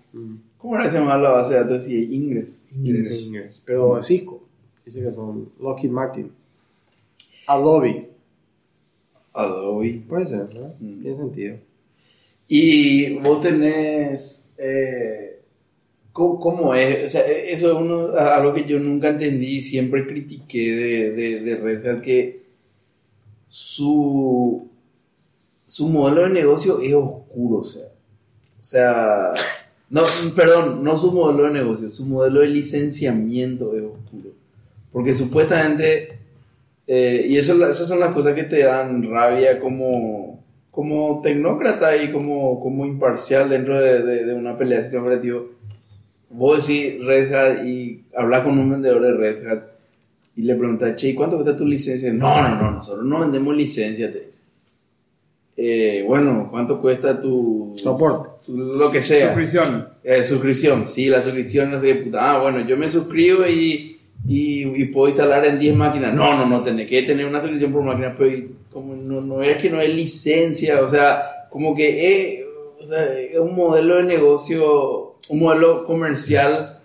¿Cómo 0.57 0.75
era 0.75 0.89
se 0.89 0.97
llama 0.97 1.17
la 1.17 1.29
base 1.29 1.53
de 1.53 1.59
datos 1.59 1.83
CA? 1.83 1.91
Ingress. 1.93 2.63
Inglés. 2.75 3.27
Inglés. 3.27 3.61
Pero 3.63 4.01
Cisco. 4.01 4.43
Dice 4.85 5.01
que 5.03 5.11
son 5.13 5.49
Lockheed 5.61 5.91
Martin. 5.91 6.31
Adobe. 7.45 8.09
Adobe. 9.37 10.01
Puede 10.07 10.25
ser, 10.25 10.47
¿verdad? 10.47 10.73
Mm. 10.79 11.01
Tiene 11.01 11.17
sentido. 11.17 11.57
Y 12.47 13.13
vos 13.15 13.41
tenés. 13.41 14.53
eh, 14.57 15.41
¿cómo, 16.13 16.39
cómo 16.39 16.73
es? 16.73 17.05
O 17.05 17.07
sea, 17.07 17.21
eso 17.27 17.71
es 17.71 17.77
uno, 17.77 18.13
algo 18.15 18.53
que 18.53 18.65
yo 18.65 18.79
nunca 18.79 19.09
entendí 19.09 19.57
y 19.57 19.61
siempre 19.61 20.07
critiqué 20.07 20.71
de, 20.75 21.11
de, 21.11 21.39
de 21.41 21.55
Red 21.57 21.87
Hat: 21.87 22.01
que 22.01 22.41
su, 23.47 24.67
su 25.65 25.89
modelo 25.89 26.23
de 26.23 26.29
negocio 26.29 26.79
es 26.81 26.93
oscuro. 26.93 27.59
O 27.59 27.63
sea, 27.63 27.83
o 28.59 28.63
sea, 28.63 29.33
no, 29.89 30.01
perdón, 30.35 30.83
no 30.83 30.97
su 30.97 31.11
modelo 31.11 31.43
de 31.43 31.51
negocio, 31.51 31.89
su 31.89 32.05
modelo 32.05 32.41
de 32.41 32.47
licenciamiento 32.47 33.75
es 33.75 33.83
oscuro. 33.83 34.31
Porque 34.91 35.13
supuestamente. 35.13 36.26
Eh, 36.87 37.25
y 37.27 37.37
eso, 37.37 37.53
esas 37.67 37.87
son 37.87 37.99
las 37.99 38.13
cosas 38.13 38.33
que 38.33 38.43
te 38.43 38.63
dan 38.63 39.03
rabia 39.09 39.59
como, 39.59 40.43
como 40.71 41.19
tecnócrata 41.21 41.95
y 42.01 42.11
como, 42.11 42.59
como 42.61 42.85
imparcial 42.85 43.49
dentro 43.49 43.79
de, 43.79 44.01
de- 44.03 44.25
de 44.25 44.33
una 44.33 44.57
pelea 44.57 44.77
de 44.77 44.83
sistema 44.83 45.03
operativo. 45.03 45.49
Vos 46.29 46.65
decís 46.67 47.03
Red 47.03 47.33
Hat 47.33 47.65
y 47.65 48.03
hablas 48.15 48.43
con 48.43 48.57
un 48.57 48.69
vendedor 48.69 49.01
de 49.01 49.11
Red 49.13 49.47
Hat 49.47 49.63
y 50.35 50.43
le 50.43 50.55
preguntas, 50.55 50.95
che, 50.95 51.09
¿y 51.09 51.13
¿cuánto 51.15 51.35
cuesta 51.37 51.57
tu 51.57 51.65
licencia? 51.65 52.11
No, 52.13 52.41
no, 52.47 52.55
no, 52.61 52.71
nosotros 52.71 53.05
no 53.05 53.19
vendemos 53.21 53.55
licencia, 53.55 54.11
te 54.11 54.19
dice. 54.19 54.37
Eh, 55.59 56.03
bueno, 56.07 56.47
¿cuánto 56.51 56.79
cuesta 56.79 57.19
tu 57.19 57.73
Soporte. 57.75 58.29
lo 58.53 58.91
que 58.91 59.01
sea? 59.01 59.27
suscripción. 59.27 59.87
Eh, 60.03 60.23
suscripción, 60.23 60.87
sí, 60.87 61.07
la 61.07 61.21
suscripción, 61.21 61.71
no 61.71 61.79
sé 61.79 61.87
qué 61.87 61.95
puta. 61.95 62.19
Ah, 62.35 62.39
bueno, 62.39 62.59
yo 62.67 62.77
me 62.77 62.87
suscribo 62.89 63.47
y, 63.47 63.96
y, 64.27 64.63
y 64.63 64.85
puedo 64.85 65.09
instalar 65.09 65.45
en 65.45 65.59
10 65.59 65.75
máquinas. 65.75 66.13
No, 66.13 66.37
no, 66.37 66.45
no, 66.45 66.61
tenés 66.63 66.89
que 66.89 67.03
tener 67.03 67.25
una 67.25 67.39
suscripción 67.39 67.71
por 67.71 67.83
máquina, 67.83 68.13
pero 68.17 68.47
como 68.71 68.95
no, 68.95 69.21
no 69.21 69.41
es 69.41 69.61
que 69.61 69.69
no 69.69 69.81
es 69.81 69.93
licencia, 69.93 70.81
o 70.81 70.87
sea, 70.87 71.47
como 71.49 71.75
que 71.75 72.39
es, 72.39 72.45
o 72.79 72.83
sea, 72.83 73.13
es 73.13 73.39
un 73.39 73.55
modelo 73.55 73.97
de 73.97 74.03
negocio, 74.03 75.15
un 75.29 75.39
modelo 75.39 75.85
comercial 75.85 76.77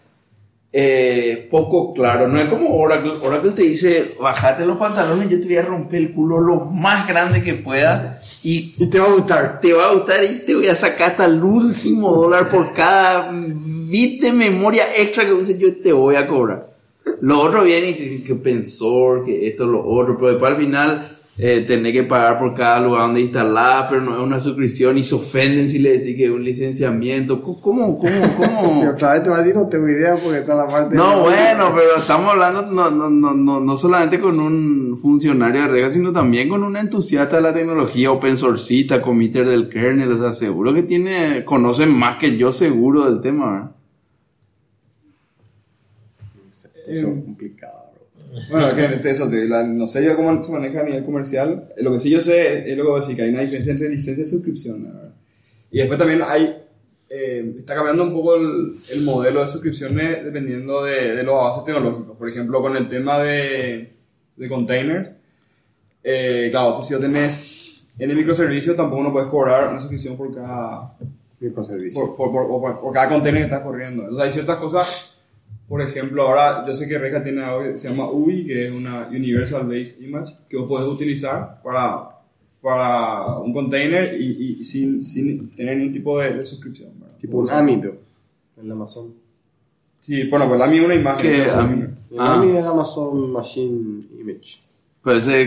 eh, 0.74 1.48
poco 1.50 1.92
claro. 1.92 2.28
No 2.28 2.40
es 2.40 2.48
como 2.48 2.74
Oracle. 2.74 3.12
Oracle 3.22 3.52
te 3.52 3.62
dice, 3.62 4.14
bajate 4.18 4.64
los 4.64 4.78
pantalones, 4.78 5.28
yo 5.28 5.38
te 5.38 5.46
voy 5.46 5.56
a 5.56 5.62
romper 5.62 6.00
el 6.00 6.14
culo 6.14 6.40
lo 6.40 6.60
más 6.60 7.06
grande 7.06 7.42
que 7.42 7.54
pueda 7.54 8.20
y 8.42 8.74
Y 8.78 8.86
te 8.86 8.98
va 8.98 9.06
a 9.06 9.12
gustar. 9.12 9.60
te 9.60 9.72
va 9.74 9.88
a 9.88 9.92
gustar 9.92 10.24
y 10.24 10.46
te 10.46 10.54
voy 10.54 10.68
a 10.68 10.74
sacar 10.74 11.10
hasta 11.10 11.26
el 11.26 11.42
último 11.42 12.14
dólar 12.14 12.48
por 12.48 12.72
cada 12.72 13.30
bit 13.32 14.22
de 14.22 14.32
memoria 14.32 14.84
extra 14.96 15.26
que 15.26 15.34
use, 15.34 15.58
yo 15.58 15.76
te 15.76 15.92
voy 15.92 16.16
a 16.16 16.26
cobrar. 16.26 16.71
Lo 17.20 17.40
otro 17.40 17.64
viene 17.64 17.90
y 17.90 17.94
te 17.94 18.02
dicen 18.02 18.26
que 18.26 18.34
pensor, 18.34 19.24
que 19.24 19.48
esto, 19.48 19.66
lo 19.66 19.84
otro, 19.84 20.16
pero 20.16 20.30
después 20.30 20.52
al 20.52 20.58
final 20.58 21.08
eh, 21.38 21.64
tenés 21.66 21.94
que 21.94 22.02
pagar 22.02 22.38
por 22.38 22.54
cada 22.54 22.78
lugar 22.80 23.02
donde 23.06 23.22
instalar, 23.22 23.86
pero 23.88 24.02
no 24.02 24.14
es 24.14 24.20
una 24.20 24.38
suscripción 24.38 24.98
y 24.98 25.02
se 25.02 25.14
ofenden 25.14 25.70
si 25.70 25.78
le 25.78 25.92
decís 25.92 26.14
que 26.14 26.26
es 26.26 26.30
un 26.30 26.44
licenciamiento. 26.44 27.40
¿Cómo? 27.40 27.98
¿Cómo? 27.98 28.36
¿Cómo? 28.36 28.90
Otra 28.90 29.12
vez 29.12 29.22
te 29.22 29.30
va 29.30 29.36
a 29.36 29.38
decir, 29.38 29.54
no 29.54 29.66
tengo 29.66 29.88
idea 29.88 30.14
porque 30.22 30.40
está 30.40 30.54
la 30.54 30.68
parte. 30.68 30.94
No, 30.94 31.20
bueno, 31.20 31.72
pero 31.74 31.96
estamos 31.96 32.32
hablando 32.32 32.62
no, 32.62 32.90
no, 32.90 33.08
no, 33.08 33.32
no, 33.32 33.60
no 33.60 33.76
solamente 33.76 34.20
con 34.20 34.38
un 34.38 34.96
funcionario 35.00 35.62
de 35.62 35.68
reglas, 35.68 35.94
sino 35.94 36.12
también 36.12 36.50
con 36.50 36.62
un 36.62 36.76
entusiasta 36.76 37.36
de 37.36 37.42
la 37.42 37.54
tecnología, 37.54 38.12
open 38.12 38.36
sourceista, 38.36 39.00
committer 39.00 39.48
del 39.48 39.70
kernel, 39.70 40.12
o 40.12 40.16
sea, 40.18 40.34
seguro 40.34 40.74
que 40.74 40.82
tiene, 40.82 41.44
conocen 41.46 41.96
más 41.96 42.16
que 42.16 42.36
yo 42.36 42.52
seguro 42.52 43.06
del 43.06 43.22
tema, 43.22 43.52
¿verdad? 43.52 43.70
Es 46.98 47.04
complicado, 47.04 47.90
bro. 47.94 48.40
Bueno, 48.50 48.68
es 48.68 49.00
que 49.00 49.10
eso, 49.10 49.28
te- 49.28 49.48
la- 49.48 49.66
no 49.66 49.86
sé 49.86 50.04
yo 50.04 50.16
cómo 50.16 50.42
se 50.42 50.52
maneja 50.52 50.80
a 50.80 50.84
nivel 50.84 51.04
comercial. 51.04 51.68
Eh, 51.76 51.82
Lo 51.82 51.92
que 51.92 51.98
sí 51.98 52.10
yo 52.10 52.20
sé 52.20 52.70
es 52.70 52.76
lo 52.76 52.94
que 52.94 53.00
decir, 53.00 53.16
que 53.16 53.22
hay 53.22 53.30
una 53.30 53.40
diferencia 53.42 53.72
entre 53.72 53.88
licencia 53.88 54.22
y 54.22 54.26
suscripción. 54.26 54.84
verdad. 54.84 55.12
Y 55.70 55.78
después 55.78 55.98
también 55.98 56.22
hay, 56.24 56.56
eh, 57.10 57.54
está 57.58 57.74
cambiando 57.74 58.04
un 58.04 58.12
poco 58.12 58.36
el, 58.36 58.72
el 58.92 59.02
modelo 59.02 59.42
de 59.42 59.48
suscripciones 59.48 60.24
dependiendo 60.24 60.82
de, 60.84 61.14
de 61.16 61.22
los 61.22 61.34
avances 61.34 61.64
tecnológicos. 61.64 62.16
Por 62.16 62.28
ejemplo, 62.28 62.60
con 62.62 62.76
el 62.76 62.88
tema 62.88 63.18
de, 63.22 63.92
de 64.36 64.48
containers, 64.48 65.10
eh, 66.04 66.48
claro, 66.50 66.82
si 66.82 66.94
vos 66.94 67.02
tenés 67.02 67.86
en 67.98 68.10
el 68.10 68.16
microservicio 68.16 68.74
tampoco 68.74 69.02
no 69.02 69.12
puedes 69.12 69.28
cobrar 69.28 69.68
una 69.68 69.78
suscripción 69.80 70.16
por 70.16 70.34
cada, 70.34 70.96
Microservicio. 71.38 72.00
por, 72.00 72.16
por, 72.16 72.32
por, 72.32 72.60
por- 72.60 72.80
por 72.80 72.92
cada 72.94 73.08
container 73.08 73.42
que 73.42 73.44
estás 73.44 73.60
corriendo. 73.62 74.02
Entonces, 74.04 74.24
hay 74.26 74.32
ciertas 74.32 74.56
cosas, 74.56 75.11
por 75.68 75.80
ejemplo, 75.80 76.22
ahora 76.22 76.66
yo 76.66 76.74
sé 76.74 76.86
que 76.88 76.98
Red 76.98 77.14
Hat 77.14 77.22
tiene 77.22 77.42
algo 77.42 77.62
que 77.72 77.78
se 77.78 77.88
llama 77.88 78.10
UI, 78.10 78.44
que 78.46 78.66
es 78.66 78.72
una 78.72 79.08
Universal 79.08 79.64
Base 79.66 79.96
Image, 80.00 80.34
que 80.48 80.56
vos 80.58 80.68
podés 80.68 80.88
utilizar 80.88 81.60
para, 81.62 82.10
para 82.60 83.38
un 83.38 83.52
container 83.52 84.20
y, 84.20 84.50
y 84.50 84.54
sin, 84.54 85.02
sin 85.02 85.50
tener 85.50 85.76
ningún 85.78 85.92
tipo 85.92 86.18
de, 86.18 86.34
de 86.34 86.44
suscripción. 86.44 86.90
¿verdad? 86.98 87.16
Tipo 87.18 87.38
un 87.38 87.50
AMI, 87.50 87.76
bro. 87.76 87.94
En 88.60 88.70
Amazon. 88.70 89.14
Sí, 90.00 90.28
bueno, 90.28 90.46
pues 90.48 90.58
la 90.58 90.66
mía 90.66 90.80
es 90.80 90.84
una 90.86 90.94
imagen. 90.94 91.20
Que 91.22 91.36
entonces, 91.38 91.54
a 91.58 91.66
mí- 91.66 91.82
El 92.10 92.20
Ah. 92.20 92.34
AMI 92.34 92.56
es 92.56 92.64
Amazon 92.64 93.32
Machine 93.32 94.06
Image. 94.20 94.60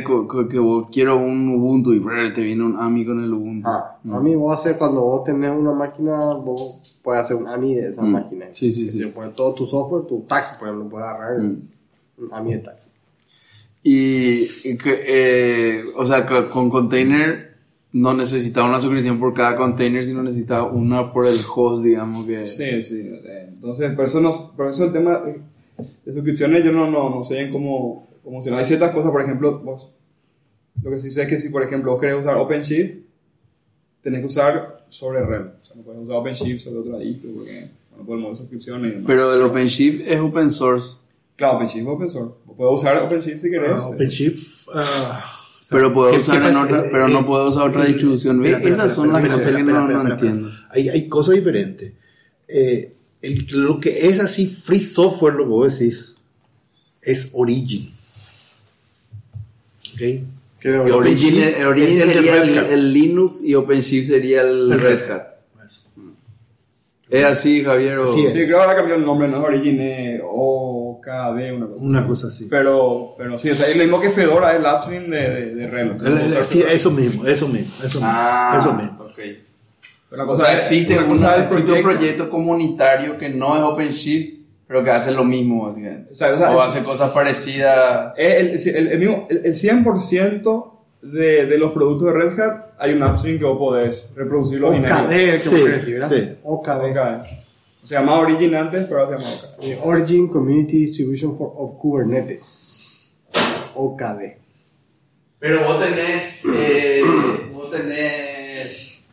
Co- 0.04 0.48
que 0.50 0.58
vos 0.60 0.88
quiero 0.92 1.18
un 1.18 1.48
Ubuntu 1.50 1.94
y 1.94 2.00
brr, 2.00 2.34
te 2.34 2.42
viene 2.42 2.64
un 2.64 2.78
AMI 2.78 3.06
con 3.06 3.24
el 3.24 3.34
Ubuntu. 3.34 3.70
Ah, 3.70 4.00
No. 4.04 4.18
AMI 4.18 4.36
vos 4.36 4.54
haces 4.60 4.76
cuando 4.78 5.02
vos 5.02 5.24
tenés 5.24 5.52
una 5.56 5.72
máquina, 5.74 6.18
vos 6.44 6.95
puedes 7.06 7.22
hacer 7.24 7.38
un 7.38 7.48
AMI 7.48 7.76
de 7.76 7.90
esa 7.90 8.02
Mm. 8.02 8.12
máquina. 8.12 8.48
Sí, 8.52 8.72
sí, 8.72 8.90
sí. 8.90 9.06
Pones 9.06 9.34
todo 9.36 9.54
tu 9.54 9.66
software, 9.66 10.06
tu 10.08 10.22
taxi, 10.28 10.58
por 10.60 10.68
ejemplo, 10.68 10.90
puedes 10.90 11.08
agarrar 11.08 11.40
Mm. 11.40 11.62
un 12.18 12.30
AMI 12.34 12.54
de 12.54 12.60
taxi. 12.60 12.90
Y, 13.84 14.48
y 14.70 14.78
que, 14.78 15.04
eh, 15.08 15.84
o 15.96 16.06
sea, 16.06 16.26
que 16.26 16.48
con 16.48 16.70
container 16.72 17.54
no 17.94 18.14
necesitaba 18.16 18.68
una 18.68 18.82
suscripción 18.82 19.20
por 19.20 19.34
cada 19.34 19.56
container, 19.56 20.04
sino 20.04 20.24
necesitaba 20.24 20.64
una 20.70 21.14
por 21.14 21.28
el 21.28 21.38
host, 21.56 21.84
digamos 21.84 22.26
que... 22.26 22.44
Sí, 22.46 22.82
sí. 22.82 23.10
Entonces, 23.48 23.94
por 23.96 24.06
eso, 24.06 24.20
no, 24.20 24.32
por 24.58 24.68
eso 24.68 24.86
el 24.86 24.92
tema 24.92 25.20
de, 25.20 25.40
suscripciones 26.12 26.66
yo 26.66 26.72
no, 26.74 26.90
no, 26.90 27.10
no 27.10 27.24
sé 27.24 27.36
bien 27.36 27.52
cómo, 27.52 28.08
cómo 28.24 28.38
funciona. 28.38 28.58
Hay 28.58 28.66
ciertas 28.66 28.92
cosas, 28.92 29.12
por 29.12 29.22
ejemplo, 29.22 29.60
vos, 29.60 29.92
lo 30.82 30.90
que 30.92 31.00
sí 31.00 31.10
sé 31.12 31.22
es 31.24 31.28
que 31.30 31.38
si, 31.38 31.50
por 31.50 31.62
ejemplo, 31.64 31.92
vos 31.92 32.02
querés 32.02 32.20
usar 32.20 32.36
OpenShift, 32.38 32.96
tenés 34.02 34.20
que 34.22 34.26
usar 34.26 34.84
sobre 34.90 35.22
RHEL. 35.22 35.52
No 35.76 35.82
puedes 35.84 36.02
usar 36.04 36.16
OpenShift 36.18 36.64
sobre 36.64 36.80
otro 36.80 37.00
distro 37.00 37.30
porque 37.36 37.68
no 37.98 38.06
podemos 38.06 38.38
suscripciones 38.38 38.88
y 38.88 38.94
demás. 38.96 39.08
Pero 39.08 39.34
el 39.34 39.42
OpenShift 39.42 40.02
es 40.08 40.20
open 40.20 40.52
source. 40.54 40.98
claro, 41.36 41.58
OpenShift 41.58 41.82
es 41.82 41.88
open 41.88 42.10
source. 42.10 42.34
Podés 42.56 42.82
usar 42.82 42.98
OpenShift 43.04 43.38
si 43.40 43.50
querés. 43.50 43.72
Ah, 43.72 43.88
OpenShift. 43.88 44.68
ah, 44.76 45.26
o 45.60 45.62
sea, 45.62 45.78
Pero 45.78 45.94
puedo 45.94 46.12
¿qué- 46.12 46.18
usar 46.20 46.42
qué 46.42 46.48
en 46.50 46.56
otra- 46.56 46.86
eh, 46.86 46.90
pero 46.92 47.08
no 47.10 47.20
eh, 47.20 47.24
puedo 47.26 47.50
usar 47.50 47.70
otra 47.70 47.84
eh, 47.84 47.88
distribución. 47.88 48.38
espera, 48.38 48.58
espera, 48.58 48.76
Esas 48.76 48.96
son 48.96 49.08
espera, 49.08 49.28
las 49.28 49.40
espera, 49.40 49.58
cosas 49.60 49.66
que 49.66 49.72
no- 49.74 49.80
espera, 49.80 50.04
no 50.04 50.10
espera, 50.10 50.14
entiendo. 50.32 50.48
espera. 50.50 50.68
Hay, 50.72 50.90
hay 50.90 51.08
cosas 51.10 51.36
diferentes. 51.36 51.94
Eh, 52.48 52.94
el- 53.22 53.48
lo 53.52 53.80
que 53.80 54.08
es 54.08 54.20
así 54.20 54.48
free 54.48 54.80
software, 54.80 55.34
lo 55.34 55.44
que 55.44 55.50
vos 55.50 55.78
decís, 55.80 56.16
es 57.02 57.30
Origin. 57.34 57.92
¿Ok? 59.94 60.02
Origin, 60.94 61.44
el 61.44 61.66
Origin 61.66 61.88
es 62.00 62.04
el 62.04 62.08
de 62.10 62.14
sería 62.16 62.32
Red 62.42 62.50
el, 62.50 62.58
Hat. 62.60 62.72
el 62.72 62.94
Linux 62.94 63.44
y 63.44 63.54
OpenShift 63.56 64.08
sería 64.08 64.42
El 64.42 64.80
Red 64.80 65.12
Hat. 65.12 65.35
¿Es 67.10 67.24
así, 67.26 67.64
Javier? 67.64 68.00
o- 68.00 68.04
Así 68.06 68.26
es. 68.26 68.32
Sí, 68.34 68.40
creo 68.46 68.58
que 68.58 68.64
ahora 68.64 68.76
cambió 68.76 68.96
el 68.96 69.06
nombre, 69.06 69.28
no 69.28 69.38
es 69.38 69.44
Origin, 69.44 69.80
es 69.82 70.22
OKD, 70.24 71.52
una 71.54 71.68
cosa. 71.68 71.84
Una 71.84 72.08
cosa 72.08 72.28
así. 72.28 72.48
Pero, 72.50 73.14
pero 73.18 73.38
sí, 73.38 73.50
o 73.52 73.56
sea, 73.56 73.68
es 73.68 73.78
lo 73.78 73.84
mismo 73.84 74.00
que 74.02 74.10
Fedora, 74.10 74.52
es 74.54 74.60
el 74.60 74.66
upstream 74.66 75.10
de, 75.12 75.30
de, 75.30 75.56
de 75.56 75.82
el- 75.82 76.44
sí, 76.44 76.64
eso 76.68 76.90
mismo, 76.92 77.26
eso 77.28 77.48
mismo, 77.48 77.74
eso 77.84 78.00
mismo. 78.00 78.02
Ah, 78.12 78.58
eso 78.60 78.74
mismo. 78.74 79.04
ok. 79.04 79.20
Una 80.12 80.24
O 80.24 80.28
cosa 80.28 80.46
sea, 80.46 80.58
es- 80.58 80.64
existe, 80.72 80.98
una 80.98 81.08
cosa 81.08 81.44
existe 81.44 81.72
un 81.74 81.82
proyecto 81.84 82.30
comunitario 82.30 83.18
que 83.18 83.30
no 83.30 83.56
es 83.56 83.62
OpenShift, 83.64 84.36
pero 84.68 84.84
que 84.84 84.90
hace 84.92 85.12
lo 85.12 85.24
mismo, 85.24 85.68
básicamente. 85.68 86.12
O 86.12 86.16
sea, 86.16 86.34
o 86.34 86.38
sea, 86.38 86.52
o 86.52 86.62
hace 86.62 86.82
cosas 86.84 87.12
parecidas. 87.12 88.14
El, 88.18 88.48
el, 88.76 88.88
el 88.94 89.00
mismo, 89.00 89.28
el, 89.30 89.46
el 89.46 89.54
100% 89.56 90.75
de, 91.12 91.46
de 91.46 91.58
los 91.58 91.72
productos 91.72 92.08
de 92.08 92.14
Red 92.20 92.40
Hat 92.40 92.66
hay 92.78 92.94
un 92.94 93.04
upstream 93.04 93.38
que 93.40 93.46
vos 93.46 93.58
podés 93.58 94.12
reproducir 94.16 94.60
los 94.60 94.72
OKD, 94.72 94.84
el 94.84 95.32
que 95.34 95.40
Sí, 95.40 95.56
decir, 95.64 95.94
¿verdad? 95.96 96.10
sí. 96.10 96.38
OKD. 96.44 96.70
Ok. 96.92 97.26
Se 97.84 97.94
llamaba 97.96 98.20
Origin 98.22 98.56
antes, 98.56 98.86
pero 98.86 99.02
ahora 99.06 99.18
se 99.20 99.24
llama 99.26 99.56
OK. 99.58 99.64
Eh, 99.64 99.80
Origin 99.84 100.28
Community 100.28 100.78
Distribution 100.88 101.36
for, 101.36 101.54
of 101.56 101.76
Kubernetes. 101.80 103.14
OKD. 103.76 104.38
Pero 105.40 105.64
vos 105.66 105.82
tenés, 105.84 106.42
eh, 106.58 107.02
vos 107.54 107.70
tenés, 107.70 109.04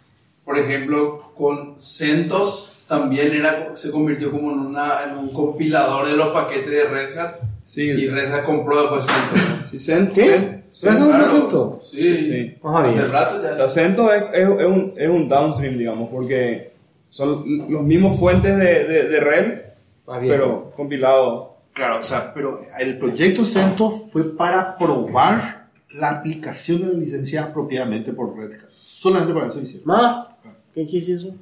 por 0.44 0.58
ejemplo, 0.58 1.32
con 1.34 1.74
CentOS 1.78 2.71
también 2.92 3.32
era, 3.34 3.70
se 3.74 3.90
convirtió 3.90 4.30
como 4.30 4.52
en, 4.52 4.58
una, 4.58 5.04
en 5.04 5.16
un 5.16 5.32
compilador 5.32 6.06
de 6.08 6.16
los 6.16 6.28
paquetes 6.28 6.70
de 6.70 6.84
Red 6.84 7.18
Hat 7.18 7.34
Sí, 7.62 7.82
Y 7.90 8.08
Red 8.08 8.32
Hat 8.32 8.44
compró 8.44 8.82
después 8.82 9.06
CentOS. 9.06 9.70
sí, 9.70 9.76
Cent- 9.78 10.12
¿Qué? 10.12 10.62
Cent- 10.72 10.84
¿Red 10.84 10.90
Hat 11.02 11.06
claro. 11.08 11.22
presentó? 11.24 11.80
Sí, 11.84 12.00
Sí. 12.02 12.56
Sabía. 12.62 12.90
Hace 13.02 13.06
rato 13.12 13.42
ya. 13.42 13.50
O 13.50 13.54
sea, 13.54 13.68
CentOS 13.68 14.14
es, 14.14 14.22
es- 14.34 14.48
es 14.60 14.66
un, 14.66 14.92
es 14.98 15.08
un 15.08 15.28
downstream, 15.28 15.78
digamos, 15.78 16.10
porque 16.10 16.72
son 17.08 17.44
los 17.72 17.82
mismos 17.82 18.18
fuentes 18.18 18.56
de, 18.56 18.84
de, 18.84 19.02
de 19.08 19.62
Más 20.06 20.20
bien. 20.20 20.32
pero 20.34 20.70
compilados. 20.76 21.48
Claro, 21.72 22.00
o 22.00 22.04
sea, 22.04 22.34
pero 22.34 22.58
el 22.80 22.98
proyecto 22.98 23.44
CentOS 23.44 24.10
fue 24.12 24.36
para 24.36 24.76
probar 24.76 25.68
la 25.90 26.10
aplicación 26.10 26.80
de 26.82 26.86
la 26.88 26.98
licencia 26.98 27.44
apropiadamente 27.44 28.12
por 28.12 28.36
Red 28.36 28.52
Hat. 28.54 28.70
Solamente 28.76 29.32
para 29.32 29.46
eso 29.46 29.60
hicieron. 29.60 29.86
¿Más? 29.86 30.26
¿Qué 30.74 30.86
quiere 30.86 31.14
eso? 31.14 31.34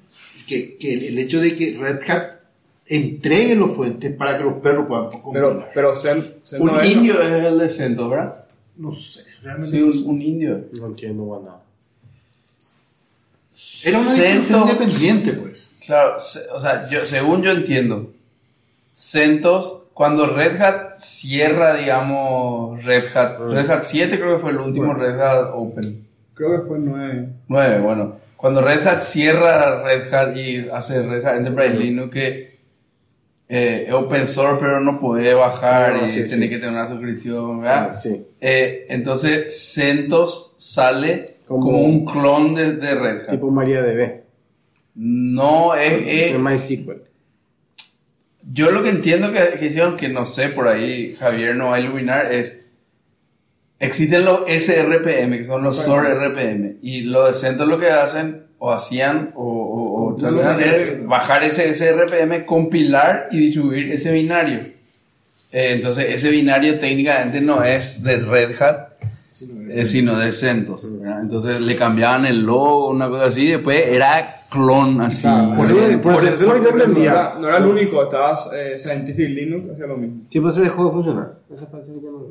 Que, 0.50 0.76
que 0.78 0.94
el, 0.94 1.04
el 1.04 1.18
hecho 1.18 1.40
de 1.40 1.54
que 1.54 1.76
Red 1.78 2.00
Hat 2.10 2.24
entregue 2.86 3.54
los 3.54 3.76
fuentes 3.76 4.12
para 4.16 4.36
que 4.36 4.42
los 4.42 4.54
perros 4.54 4.86
puedan 4.88 5.10
Pero, 5.10 5.22
compilar. 5.22 5.70
pero 5.72 5.92
Un 6.58 6.66
no- 6.66 6.84
indio 6.84 7.22
es 7.22 7.44
el 7.44 7.56
de 7.58 7.68
CentOS, 7.68 8.10
¿verdad? 8.10 8.44
No 8.76 8.92
sé, 8.92 9.22
realmente. 9.44 9.76
Sí, 9.76 9.82
un, 9.82 10.06
un 10.16 10.22
indio. 10.22 10.64
No 10.80 10.86
entiendo 10.86 11.40
nada. 11.44 11.60
Era 13.84 13.98
una 14.00 14.16
independiente, 14.62 15.32
pues. 15.34 15.68
Claro, 15.86 16.18
se- 16.18 16.48
o 16.52 16.58
sea, 16.58 16.88
yo, 16.90 17.06
según 17.06 17.42
yo 17.42 17.52
entiendo, 17.52 18.12
CentOS, 18.96 19.82
cuando 19.94 20.26
Red 20.26 20.60
Hat 20.60 20.92
cierra, 20.98 21.74
digamos, 21.76 22.82
Red 22.84 23.04
Hat, 23.14 23.38
Red 23.38 23.70
Hat 23.70 23.84
7 23.84 24.18
creo 24.18 24.36
que 24.36 24.42
fue 24.42 24.50
el 24.50 24.58
último 24.58 24.94
Red 24.94 25.20
Hat 25.20 25.50
Open. 25.54 26.06
Creo 26.46 26.62
que 26.62 26.68
fue 26.68 26.78
9. 26.78 27.28
9, 27.48 27.80
bueno. 27.80 28.16
Cuando 28.36 28.62
Red 28.62 28.86
Hat 28.86 29.00
cierra 29.02 29.82
Red 29.84 30.12
Hat 30.14 30.36
y 30.36 30.68
hace 30.72 31.02
Red 31.02 31.24
Hat 31.26 31.36
Enterprise 31.36 31.74
Linux 31.74 32.10
que 32.12 32.58
eh, 33.48 33.84
es 33.88 33.92
open 33.92 34.26
source 34.28 34.58
pero 34.60 34.80
no 34.80 34.98
puede 35.00 35.34
bajar 35.34 35.96
No, 35.96 36.06
y 36.06 36.08
sí, 36.08 36.24
tiene 36.24 36.44
sí. 36.44 36.50
que 36.50 36.56
tener 36.58 36.70
una 36.72 36.88
suscripción, 36.88 37.60
¿verdad? 37.60 38.00
Sí. 38.00 38.24
Eh, 38.40 38.86
entonces 38.88 39.74
CentOS 39.74 40.54
sale 40.56 41.36
Como- 41.46 41.64
como, 41.66 41.82
un 41.82 42.04
clon 42.06 42.54
de, 42.54 42.76
de 42.76 42.94
Red 42.94 43.20
Hat. 43.24 43.30
Tipo 43.30 43.50
MariaDB. 43.50 44.20
No, 44.94 45.74
es, 45.74 45.92
es- 45.92 46.32
Es 46.34 46.38
MySQL. 46.38 47.02
Yo 48.52 48.70
lo 48.70 48.82
que 48.82 48.88
entiendo 48.90 49.32
que, 49.32 49.58
que 49.58 49.66
hicieron, 49.66 49.96
que 49.96 50.08
no 50.08 50.24
sé, 50.26 50.48
por 50.48 50.66
ahí 50.66 51.14
Javier 51.18 51.54
no 51.56 51.66
va 51.70 51.76
a 51.76 51.80
iluminar, 51.80 52.32
es. 52.32 52.69
Existen 53.80 54.24
los 54.26 54.40
SRPM, 54.46 55.38
que 55.38 55.44
son 55.44 55.62
los 55.64 55.76
SOR 55.78 56.04
RPM, 56.06 56.76
y 56.82 57.00
los 57.02 57.28
de 57.42 57.48
CentOS 57.48 57.66
lo 57.66 57.78
que 57.80 57.90
hacen, 57.90 58.42
o 58.58 58.72
hacían, 58.72 59.32
o, 59.34 59.42
o- 59.42 60.04
o 60.08 60.16
también 60.16 61.06
bajar 61.08 61.42
ese 61.44 61.70
SRPM, 61.72 62.44
compilar 62.44 63.28
y 63.30 63.38
distribuir 63.38 63.90
ese 63.90 64.12
binario. 64.12 64.58
Eh, 65.52 65.72
entonces, 65.76 66.10
ese 66.10 66.28
binario 66.30 66.78
técnicamente 66.78 67.40
no 67.40 67.64
es 67.64 68.02
de 68.02 68.16
Red 68.18 68.60
Hat, 68.62 68.89
Sino 69.40 69.54
de 69.58 69.82
eh, 69.82 69.86
sino 69.86 70.18
de 70.18 70.32
CentOS. 70.32 70.98
¿verdad? 71.00 71.20
Entonces, 71.22 71.60
le 71.62 71.74
cambiaban 71.76 72.26
el 72.26 72.42
logo, 72.44 72.90
una 72.90 73.08
cosa 73.08 73.24
así, 73.24 73.46
después 73.48 73.88
era 73.88 74.34
clon 74.50 75.00
así. 75.00 75.26
Por 75.56 75.64
eso, 75.64 76.00
por 76.02 76.12
eso- 76.12 76.26
eso 76.26 76.34
es 76.34 76.40
lo 76.42 76.52
que 76.54 76.60
yo 76.80 76.86
No 76.88 77.00
era, 77.00 77.34
no 77.40 77.48
era 77.48 77.56
el 77.56 77.64
único, 77.64 78.02
estabas 78.02 78.50
eh, 78.54 78.76
Scientific 78.76 79.28
Linux, 79.30 79.70
hacía 79.72 79.86
lo 79.86 79.96
mismo. 79.96 80.22
Siempre 80.28 80.52
se 80.52 80.60
dejó 80.60 80.84
de 80.86 80.90
funcionar. 80.90 81.38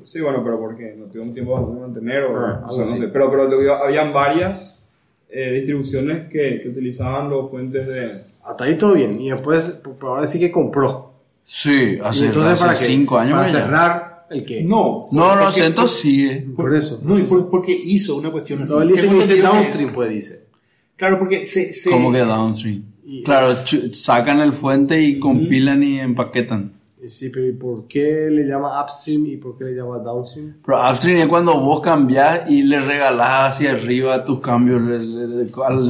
Sí, 0.04 0.22
bueno, 0.22 0.44
pero 0.44 0.60
porque 0.60 0.96
no 0.98 1.06
tuvimos 1.06 1.34
tiempo 1.34 1.60
de 1.74 1.80
mantener 1.82 2.24
o, 2.26 2.38
Ah, 2.46 2.66
o 2.68 2.72
sea, 2.74 2.86
no 2.86 2.96
sé. 2.96 3.08
Pero, 3.08 3.30
pero 3.32 3.84
habían 3.84 4.14
varias 4.14 4.84
eh, 5.30 5.52
distribuciones 5.54 6.30
que, 6.30 6.60
que 6.62 6.70
utilizaban 6.70 7.30
los 7.30 7.50
fuentes 7.50 7.88
de... 7.88 8.24
Hasta 8.44 8.64
ahí 8.66 8.76
todo 8.76 8.94
bien. 8.94 9.20
Y 9.20 9.30
después, 9.30 9.62
por 9.84 9.96
por 9.96 10.10
ahora 10.10 10.28
sí 10.28 10.40
que 10.40 10.52
compró. 10.52 11.14
Sí, 11.44 11.98
Y 11.98 12.00
hace, 12.04 12.26
entonces, 12.28 12.54
hace 12.54 12.64
¿para 12.66 12.78
qué? 12.80 12.86
cinco 12.86 13.18
años. 13.18 13.34
Para 13.36 13.48
ya. 13.48 13.54
cerrar 13.60 14.09
el 14.30 14.46
que. 14.46 14.64
No. 14.64 15.00
No, 15.12 15.36
no, 15.36 15.42
porque- 15.44 15.62
CentOS 15.62 15.92
sigue. 16.00 16.48
Por 16.56 16.76
eso. 16.76 17.00
No, 17.04 17.18
y 17.18 17.24
por- 17.24 17.50
porque 17.50 17.72
hizo 17.72 18.18
una 18.18 18.30
cuestión 18.32 18.62
así. 18.62 18.72
No, 18.74 18.82
él 18.82 18.90
dice 18.90 19.08
que 19.08 19.14
dice 19.16 19.42
downstream, 19.42 19.92
pues 19.94 20.10
dice. 20.10 20.48
Claro, 20.96 21.18
porque 21.20 21.46
se. 21.46 21.70
se 21.72 21.92
Como 21.92 22.12
que 22.12 22.20
downstream. 22.20 22.84
Y- 23.06 23.24
Claro, 23.24 23.56
sacan 23.94 24.40
el 24.40 24.54
fuente 24.54 25.02
y 25.02 25.18
compilan 25.20 25.82
y 25.84 26.00
empaquetan. 26.00 26.74
Sí, 27.08 27.30
pero 27.30 27.48
¿y 27.48 27.54
por 27.54 27.88
qué 27.88 28.28
le 28.30 28.44
llama 28.46 28.84
upstream 28.84 29.26
y 29.28 29.38
por 29.38 29.58
qué 29.58 29.64
le 29.64 29.72
llama 29.74 30.00
downstream? 30.00 30.58
Pero 30.66 30.78
upstream 30.92 31.20
es 31.22 31.28
cuando 31.28 31.58
vos 31.60 31.80
cambiás 31.80 32.42
y 32.50 32.62
le 32.64 32.82
regalás 32.82 33.54
hacia 33.54 33.72
arriba 33.72 34.24
tus 34.26 34.42
cambios, 34.42 34.82
le, 34.82 35.00
le, 35.00 35.46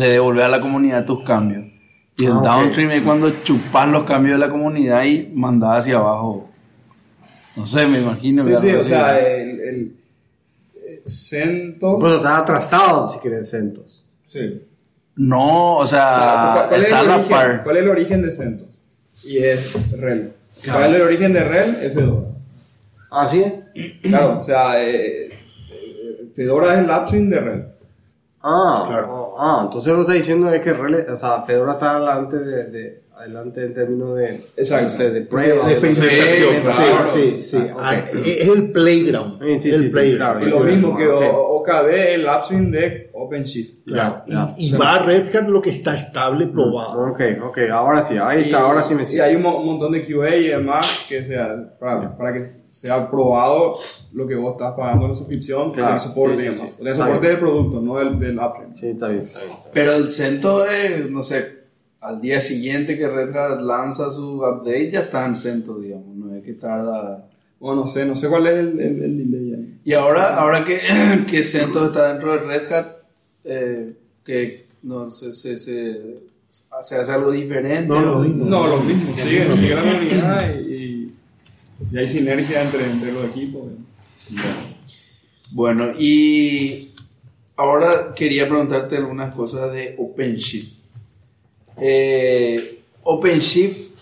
devolvés 0.08 0.46
a 0.46 0.50
la 0.50 0.62
comunidad 0.62 1.06
tus 1.06 1.24
cambios. 1.24 1.66
Y 2.16 2.26
el 2.26 2.34
Ah, 2.34 2.42
downstream 2.44 2.92
es 2.92 3.02
cuando 3.04 3.32
chupás 3.44 3.90
los 3.90 4.04
cambios 4.04 4.40
de 4.40 4.46
la 4.46 4.52
comunidad 4.52 5.04
y 5.04 5.32
mandás 5.34 5.80
hacia 5.80 5.98
abajo. 5.98 6.48
No 7.60 7.68
sé, 7.68 7.86
me 7.88 8.00
imagino. 8.00 8.44
Sí, 8.44 8.56
sí, 8.62 8.74
o 8.74 8.84
sea, 8.84 9.20
el, 9.20 9.60
el 9.60 9.96
eh, 10.88 11.04
CentOS... 11.06 11.98
Pues 12.00 12.14
está 12.16 12.38
atrasado, 12.40 13.12
si 13.12 13.20
querés, 13.20 13.50
CentOS. 13.52 14.06
Sí. 14.24 14.66
No, 15.16 15.78
o 15.78 15.80
O 15.80 15.86
sea, 15.86 16.66
¿cuál, 16.70 16.84
es 16.84 16.88
el 16.92 17.10
origen, 17.10 17.30
par. 17.30 17.64
¿Cuál 17.64 17.78
es 17.78 17.84
el 17.84 17.90
origen 17.90 18.22
de 18.22 18.32
CentOS? 18.32 18.82
Y 19.26 19.38
es 19.44 19.92
RHEL. 20.00 20.34
¿Cuál 20.72 20.90
es 20.92 20.96
el 20.96 21.02
origen 21.02 21.34
de 21.34 21.44
RHEL? 21.44 21.70
Es 21.82 21.94
Fedora. 21.94 22.28
¿Ah, 23.12 23.28
sí? 23.28 23.44
Claro, 24.04 24.40
o 24.40 24.44
sea, 24.44 24.82
eh, 24.82 25.26
eh, 25.28 26.30
Fedora 26.34 26.74
es 26.76 26.80
el 26.80 26.90
upstream 26.90 27.30
de 27.30 27.40
RHEL. 27.40 27.66
Ah, 28.42 28.86
Claro. 28.88 29.08
oh, 29.12 29.36
ah, 29.38 29.62
entonces 29.66 29.92
lo 29.92 29.98
que 29.98 30.02
está 30.04 30.14
diciendo 30.14 30.54
es 30.54 30.62
que 30.62 30.74
Rele- 30.74 31.06
o 31.12 31.18
sea, 31.18 31.42
Fedora 31.44 31.74
está 31.74 31.98
adelante 31.98 32.38
de, 32.38 32.64
de- 32.70 33.02
adelante 33.20 33.64
en 33.66 33.74
términos 33.74 34.16
de, 34.18 34.46
Exacto. 34.56 34.98
de 35.04 35.12
De, 35.12 35.22
prueba. 35.22 35.66
de 35.68 35.74
experimentación. 35.74 36.64
de- 36.64 36.72
Sí, 37.14 37.42
sí, 37.42 37.44
sí. 37.44 37.58
Ah, 37.78 37.92
Ah, 37.92 38.04
ok. 38.08 38.26
Es 38.26 38.48
el 38.48 38.72
playground. 38.72 39.40
Sí, 39.42 39.60
sí, 39.60 39.70
el 39.72 39.78
sí, 39.80 39.84
sí, 39.86 39.90
playground. 39.92 40.40
claro. 40.42 40.48
Y 40.48 40.50
lo 40.50 40.60
mismo 40.72 40.98
que 40.98 41.08
ok. 41.08 41.24
O- 41.34 41.60
OKD 41.60 41.90
es 42.14 42.16
el 42.20 42.26
upstream 42.26 42.72
de 42.72 43.10
OpenShift. 43.14 43.86
Claro. 43.86 44.24
Ya, 44.28 44.54
Y, 44.58 44.68
y 44.74 44.78
va 44.78 44.96
a 44.96 45.00
Red 45.04 45.36
Hat 45.36 45.48
lo 45.50 45.62
que 45.62 45.70
está 45.70 45.94
estable, 45.96 46.48
probado. 46.48 47.12
Ok, 47.12 47.22
ok, 47.44 47.58
ahora 47.72 48.04
sí, 48.04 48.16
ahí 48.18 48.42
Y- 48.42 48.46
está, 48.46 48.62
ahora 48.62 48.82
sí 48.84 48.96
me 48.96 49.04
Y 49.04 49.06
siento. 49.06 49.26
hay 49.26 49.36
un 49.36 49.42
mo- 49.42 49.60
montón 49.64 49.92
de 49.92 50.06
QA 50.06 50.36
y 50.38 50.48
demás 50.48 51.06
que 51.10 51.24
sea, 51.24 51.76
para, 51.80 52.16
para 52.18 52.34
que 52.34 52.46
sea 52.70 53.10
probado 53.10 53.76
lo 54.14 54.28
que 54.28 54.36
vos 54.36 54.52
estás 54.54 54.74
pagando 54.78 55.06
en 55.06 55.12
la 55.12 55.18
suscripción, 55.18 55.74
Claro, 55.74 55.96
el 55.96 56.00
soporte 56.00 56.38
sí, 56.42 56.48
y 56.48 56.52
sí, 56.52 56.60
sí. 56.68 56.74
El 56.88 56.96
soporte 56.96 57.28
del 57.28 57.40
producto, 57.40 57.82
no 57.82 57.98
del, 57.98 58.20
del 58.20 58.38
upstream. 58.40 58.76
Sí, 58.76 58.88
está 58.90 59.08
bien, 59.10 59.24
está 59.24 59.40
bien. 59.44 59.52
Pero 59.74 59.94
el 59.94 60.08
CentOS 60.10 60.68
es, 60.72 61.10
no 61.12 61.24
sé, 61.24 61.59
al 62.02 62.22
día 62.22 62.40
siguiente 62.42 62.98
que 62.98 63.08
Red 63.08 63.36
Hat 63.36 63.62
lanza 63.62 64.10
su 64.12 64.38
update 64.38 64.92
ya 64.92 65.02
está 65.02 65.26
en 65.26 65.36
CentOS, 65.36 65.82
digamos, 65.82 66.16
no 66.16 66.36
es 66.36 66.44
que 66.44 66.54
tarda... 66.54 67.26
Bueno, 67.60 67.82
no 67.82 67.88
sé, 67.88 68.06
no 68.06 68.16
sé 68.16 68.30
cuál 68.30 68.48
es 68.48 68.54
el, 68.54 68.80
el, 68.80 69.04
el 69.04 69.32
delay 69.32 69.54
ahí. 69.54 69.80
Y 69.84 69.94
ahora, 69.94 70.36
ahora 70.38 70.64
que, 70.64 70.80
que 71.30 71.44
CentOS 71.44 71.88
está 71.88 72.14
dentro 72.14 72.32
de 72.32 72.38
Red 72.40 72.72
Hat, 72.74 72.88
eh, 73.44 73.94
que 74.24 74.66
no 74.84 75.12
sé, 75.12 75.34
se, 75.34 75.58
se, 75.58 76.00
se 76.50 76.96
hace 76.96 77.12
algo 77.12 77.32
diferente. 77.32 77.88
No, 77.90 78.00
lo 78.02 78.18
o- 78.20 78.24
mismo. 78.24 78.46
No, 78.46 78.66
lo 78.68 78.78
mismo, 78.78 79.14
sigue, 79.18 79.52
sigue 79.54 79.76
la 79.76 79.82
comunidad 79.82 80.56
y, 80.56 80.74
y, 80.74 81.14
y 81.92 81.98
hay 81.98 82.08
sinergia 82.08 82.62
entre, 82.64 82.86
entre 82.90 83.12
los 83.12 83.26
equipos. 83.26 83.64
Bueno, 85.52 85.92
y 85.98 86.92
ahora 87.58 88.14
quería 88.16 88.48
preguntarte 88.48 88.96
algunas 88.98 89.34
cosas 89.36 89.72
de 89.74 89.96
OpenShift. 89.98 90.79
Eh, 91.82 92.82
OpenShift, 93.04 93.98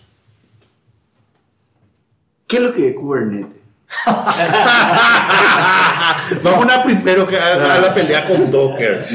¿qué 2.47 2.57
es 2.57 2.61
lo 2.61 2.73
que 2.73 2.89
es 2.89 2.95
Kubernetes? 2.95 3.55
Vamos 6.43 6.73
a 6.73 6.83
primero 6.83 7.25
que 7.25 7.37
a, 7.37 7.75
a 7.75 7.79
la 7.79 7.93
pelea 7.93 8.27
con 8.27 8.51
Docker. 8.51 9.05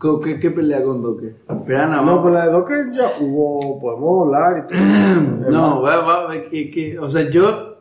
¿Qué, 0.00 0.08
qué, 0.24 0.40
qué 0.40 0.50
pelea 0.50 0.82
con 0.82 1.02
Docker? 1.02 1.34
Espera, 1.48 1.86
más. 1.88 2.04
No, 2.04 2.22
pues 2.22 2.34
la 2.34 2.46
de 2.46 2.52
Docker 2.52 2.90
ya 2.92 3.12
hubo, 3.20 3.80
podemos 3.80 4.26
hablar 4.26 4.64
y 4.64 4.68
todo. 4.68 4.78
No, 5.50 5.82
va, 5.82 6.00
va, 6.00 6.42
que, 6.42 6.70
que, 6.70 6.98
o 6.98 7.08
sea, 7.08 7.28
yo 7.28 7.78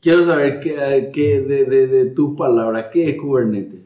quiero 0.00 0.24
saber 0.24 0.60
que, 0.60 1.10
que 1.12 1.40
de, 1.40 1.64
de, 1.64 1.86
de 1.86 2.06
tus 2.06 2.36
palabras, 2.36 2.86
¿qué 2.92 3.10
es 3.10 3.16
Kubernetes? 3.16 3.80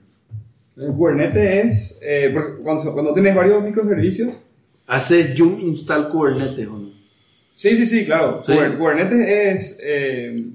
El 0.76 0.92
Kubernetes 0.94 1.64
es, 1.64 2.00
eh, 2.04 2.34
cuando 2.62 3.12
tienes 3.12 3.34
varios 3.34 3.62
microservicios, 3.62 4.42
¿Haces 4.90 5.34
Joom 5.38 5.60
install 5.60 6.08
Kubernetes 6.08 6.66
o 6.66 6.72
no? 6.72 6.90
Sí, 7.54 7.76
sí, 7.76 7.86
sí, 7.86 8.04
claro. 8.04 8.42
Sí. 8.44 8.52
Kubernetes 8.76 9.20
es. 9.20 9.80
eh, 9.84 10.46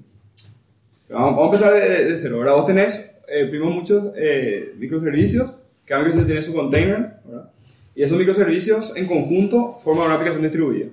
vamos, 1.08 1.38
vamos 1.38 1.62
a 1.62 1.68
empezar 1.70 1.74
de, 1.74 2.06
de 2.12 2.18
cero. 2.18 2.38
Ahora 2.40 2.54
vos 2.54 2.66
tenés, 2.66 3.16
eh, 3.30 3.46
primero, 3.50 3.72
muchos 3.72 4.12
eh, 4.18 4.74
microservicios. 4.78 5.56
Cada 5.86 6.02
microservicio 6.02 6.26
tiene 6.26 6.42
su 6.42 6.54
container. 6.54 7.14
¿verdad? 7.24 7.50
Y 7.96 8.04
esos 8.04 8.18
microservicios 8.18 8.98
en 8.98 9.08
conjunto 9.08 9.70
forman 9.70 10.08
una 10.08 10.16
aplicación 10.16 10.44
distribuida. 10.44 10.88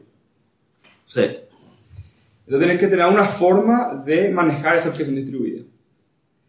Sí. 1.05 1.22
Entonces 2.45 2.68
tenés 2.68 2.78
que 2.78 2.86
tener 2.86 3.07
una 3.07 3.24
forma 3.24 4.05
de 4.07 4.28
manejar 4.28 4.76
esa 4.76 4.90
aplicación 4.90 5.16
distribuida. 5.16 5.62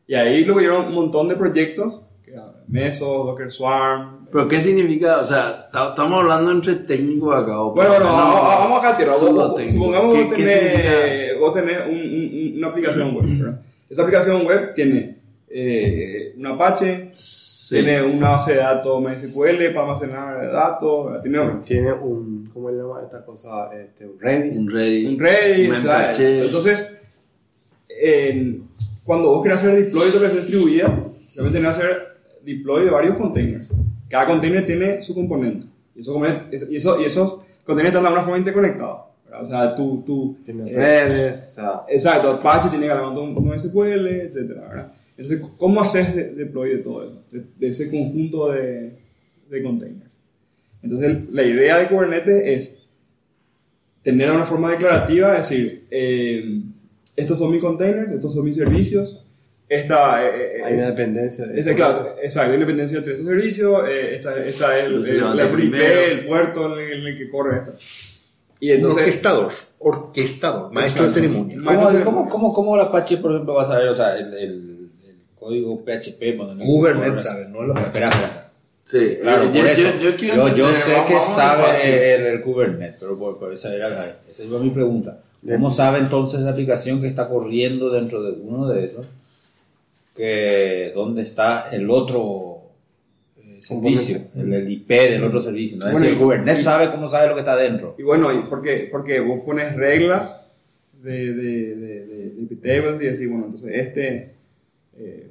Y 0.06 0.14
ahí 0.14 0.46
lo 0.46 0.54
vieron 0.54 0.86
un 0.90 0.94
montón 0.94 1.28
de 1.28 1.36
proyectos 1.36 2.04
que 2.24 2.36
Meso, 2.68 3.24
Docker 3.24 3.52
Swarm. 3.52 4.23
Pero 4.34 4.48
¿qué 4.48 4.60
significa? 4.60 5.20
O 5.20 5.24
sea, 5.24 5.70
ta- 5.72 5.90
estamos 5.90 6.22
hablando 6.22 6.52
entre 6.52 6.74
técnicos 6.76 7.36
acá. 7.42 7.62
o 7.62 7.72
Bueno, 7.74 7.92
bueno, 7.92 8.06
no, 8.06 8.12
vamos, 8.14 8.42
vamos 8.44 8.80
acá, 8.80 8.98
tierra. 8.98 9.14
solo 9.14 9.32
Vos- 9.34 9.48
vos- 9.50 9.56
técnico. 9.58 9.74
Supongamos 9.78 10.16
¿Qué- 10.16 10.24
vos 10.24 10.34
qué 10.34 10.44
tenés, 10.44 11.40
vos 11.40 11.54
tenés 11.54 11.78
un- 11.86 11.94
un- 11.94 12.32
un- 12.52 12.58
una 12.58 12.68
aplicación 12.68 13.16
web. 13.16 13.26
¿verdad? 13.28 13.62
Esa 13.90 14.02
aplicación 14.02 14.46
web 14.46 14.74
tiene 14.74 15.18
eh, 15.56 16.34
un 16.36 16.48
Apache, 16.48 17.12
Sí. 17.14 17.76
tiene 17.76 18.02
una 18.02 18.30
base 18.32 18.54
de 18.54 18.58
datos 18.58 19.00
MySQL 19.04 19.68
para 19.72 19.82
almacenar 19.82 20.52
datos, 20.52 21.22
tiene 21.22 21.38
Tiene 21.64 21.94
un, 21.94 22.50
¿cómo 22.52 22.70
se 22.72 22.76
llama 22.78 23.02
esta 23.04 23.24
cosa? 23.24 23.70
Este, 23.72 24.08
un 24.08 24.20
Redis. 24.20 24.58
Un 24.58 24.72
Redis. 24.74 25.10
un 25.14 25.20
Redis. 25.20 25.70
un. 25.70 26.46
Entonces, 26.46 26.96
en- 27.88 28.64
cuando 29.06 29.30
vos 29.30 29.44
querés 29.44 29.60
hacer 29.60 29.76
deploy 29.84 30.10
de 30.10 30.18
operación 30.18 30.42
distribuida, 30.44 30.88
realmente 31.36 31.60
tenés 31.60 31.78
que 31.78 31.84
hacer 31.84 32.08
deploy 32.44 32.86
de 32.86 32.90
varios 32.90 33.16
containers. 33.18 33.70
Cada 34.14 34.28
container 34.28 34.64
tiene 34.64 35.02
su 35.02 35.16
componente. 35.16 35.66
Y 35.96 36.02
componentes- 36.14 36.72
y 36.72 36.76
eso- 36.76 37.02
y 37.02 37.06
esos 37.06 37.42
containers 37.66 37.88
están 37.96 38.04
de 38.04 38.08
alguna 38.10 38.22
forma 38.24 38.38
interconectados. 38.38 39.00
O 39.42 39.46
sea, 39.48 39.74
tú, 39.74 40.04
tú, 40.06 40.38
Tiene 40.46 40.70
eh, 40.70 40.76
redes. 40.76 41.48
O 41.50 41.56
sea, 41.56 41.82
Exacto, 41.90 42.30
Apache 42.30 42.70
tiene 42.70 42.86
que 42.86 42.94
un, 43.24 43.36
un 43.36 43.60
SQL, 43.60 44.30
¿verdad? 44.70 44.94
Entonces, 45.18 45.42
¿cómo 45.58 45.82
haces 45.82 46.16
de- 46.16 46.30
deploy 46.36 46.70
de 46.70 46.78
todo 46.78 47.08
eso? 47.08 47.24
De, 47.32 47.44
de 47.58 47.68
ese 47.70 47.90
conjunto 47.90 48.52
de, 48.52 49.00
de 49.50 49.64
containers. 49.64 50.12
Entonces, 50.84 51.18
la 51.32 51.42
idea 51.42 51.80
de 51.80 51.88
Kubernetes 51.88 52.44
es 52.46 52.78
tener 54.04 54.30
una 54.30 54.44
forma 54.46 54.70
declarativa, 54.70 55.34
decir, 55.34 55.88
eh, 55.90 56.62
estos 57.18 57.40
son 57.40 57.50
mis 57.52 57.62
containers, 57.62 58.12
estos 58.12 58.32
son 58.36 58.46
mis 58.46 58.58
servicios, 58.58 59.26
esta, 59.76 60.26
eh, 60.26 60.58
eh, 60.60 60.64
hay 60.64 60.74
una 60.76 60.88
dependencia 60.88 61.46
de. 61.46 61.60
este, 61.60 61.76
claro, 61.76 62.16
exacto, 62.22 62.50
hay 62.50 62.54
independencia 62.56 62.98
entre 63.00 63.14
estos 63.14 63.28
servicios, 63.28 63.84
eh, 63.90 64.16
esta, 64.16 64.38
esta 64.44 64.78
es 64.80 64.86
el, 64.86 64.94
el- 65.08 65.36
la 65.38 65.46
IP, 65.46 65.74
el 65.76 66.26
puerto 66.28 66.74
en 66.80 66.86
el, 66.86 66.94
en 67.02 67.08
el 67.08 67.18
que 67.18 67.30
corre 67.30 67.58
esta. 67.60 67.72
Y 68.60 68.70
Un 68.72 68.76
entonces, 68.78 69.00
orquestador, 69.00 69.52
orquestador, 69.80 70.72
maestro 70.72 71.06
de 71.08 71.12
ceremonia. 71.12 71.58
¿Cómo, 71.66 72.04
cómo, 72.04 72.30
cómo, 72.30 72.54
cómo 72.54 72.76
el 72.76 72.82
Apache, 72.82 73.18
por 73.18 73.32
ejemplo, 73.32 73.56
va 73.56 73.64
a 73.64 73.66
saber, 73.66 73.90
o 73.90 73.96
sea, 73.96 74.18
el, 74.18 74.34
el, 74.34 74.40
el 75.08 75.18
código 75.36 75.84
PHP? 75.84 76.38
Kubernetes 76.66 77.24
sabe, 77.24 77.48
no 77.50 77.64
lo 77.64 77.74
espera, 77.78 78.10
espera. 78.10 78.40
Sí, 78.86 79.18
Claro, 79.22 79.44
eh, 79.44 79.48
por 79.48 79.56
yo, 79.56 79.66
eso. 79.66 79.82
yo, 80.02 80.10
yo 80.12 80.16
quiero 80.18 80.48
yo, 80.50 80.56
yo 80.58 80.74
sé 80.74 80.96
que 81.08 81.22
sabe 81.22 82.16
el, 82.16 82.26
el 82.26 82.42
Kubernetes, 82.42 82.98
pero 83.00 83.18
por, 83.18 83.38
por 83.40 83.54
esa 83.54 83.74
era 83.74 84.18
esa 84.30 84.44
era 84.44 84.60
mi 84.60 84.70
pregunta. 84.72 85.20
¿Cómo 85.46 85.70
sabe 85.70 86.00
entonces 86.00 86.40
la 86.42 86.52
aplicación 86.52 87.02
que 87.02 87.08
está 87.08 87.28
corriendo 87.28 87.90
dentro 87.90 88.24
de 88.24 88.32
uno 88.32 88.68
de 88.70 88.86
esos 88.86 89.06
que 90.16 90.92
dónde 90.94 91.24
está 91.24 91.70
el 91.72 91.90
otro 91.90 92.62
eh, 93.38 93.60
servicio, 93.62 94.22
el, 94.36 94.54
el 94.54 94.70
IP 94.72 94.90
del 94.90 95.24
otro 95.24 95.42
servicio? 95.42 95.78
¿no? 95.80 95.88
Es 95.88 95.92
Bueno, 95.94 96.06
decir, 96.06 96.20
el 96.20 96.24
Kubernetes 96.24 96.62
y- 96.62 96.66
sabe 96.66 96.92
cómo 96.92 97.08
sabe 97.08 97.28
lo 97.28 97.34
que 97.34 97.40
está 97.42 97.56
dentro. 97.56 97.96
Y 97.98 98.04
bueno, 98.04 98.32
¿y 98.32 98.44
por 98.44 98.62
qué? 98.62 98.88
Porque 98.92 99.20
vos 99.20 99.42
pones 99.46 99.76
reglas 99.76 100.40
de, 101.02 101.34
de, 101.34 101.76
de, 101.76 102.06
de, 102.06 102.34
IP 102.42 102.62
tables 102.62 103.02
y 103.02 103.06
decís, 103.06 103.30
bueno, 103.30 103.46
entonces 103.46 103.72
este, 103.74 104.34
eh, 104.98 105.30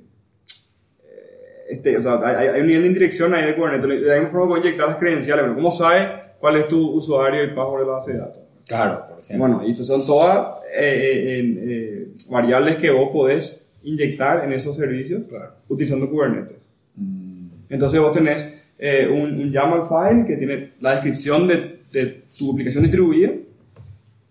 este, 1.71 1.97
o 1.97 2.03
sea, 2.03 2.21
hay, 2.25 2.49
hay 2.49 2.61
un 2.61 2.67
nivel 2.67 2.83
de 2.83 2.89
indirección 2.89 3.33
ahí 3.35 3.47
de 3.47 3.55
Kubernetes. 3.57 3.89
De 4.03 4.07
la 4.09 4.15
misma 4.17 4.31
forma 4.31 4.49
puedo 4.49 4.61
inyectar 4.63 4.89
las 4.89 4.97
credenciales, 4.99 5.43
pero 5.45 5.55
¿cómo 5.55 5.71
sabe 5.71 6.09
cuál 6.41 6.57
es 6.57 6.69
tu 6.69 6.91
usuario 6.91 7.43
y 7.45 7.49
password 7.49 7.81
de 7.81 7.87
la 7.87 7.93
base 7.93 8.13
de 8.13 8.19
datos? 8.19 8.43
Claro, 8.67 9.07
por 9.09 9.21
ejemplo. 9.21 9.39
Bueno, 9.39 9.63
y 9.67 9.71
esas 9.71 9.87
son 9.87 10.05
todas 10.07 10.59
eh, 10.77 12.09
variables 12.31 12.77
que 12.77 12.91
vos 12.91 13.09
podés 13.11 13.72
inyectar 13.85 14.45
en 14.45 14.53
esos 14.53 14.77
servicios 14.77 15.23
Claro. 15.29 15.53
utilizando 15.69 16.09
Kubernetes. 16.11 16.57
Mm, 16.97 17.47
Entonces 17.71 18.01
vos 18.01 18.13
tenés 18.13 18.59
eh, 18.79 19.09
un, 19.09 19.41
un 19.41 19.51
YAML 19.51 19.83
file 19.85 20.25
que 20.27 20.37
tiene 20.37 20.73
la 20.81 20.93
descripción 20.93 21.47
de, 21.49 21.81
de 21.93 22.23
tu 22.39 22.53
aplicación 22.53 22.83
distribuida 22.85 23.33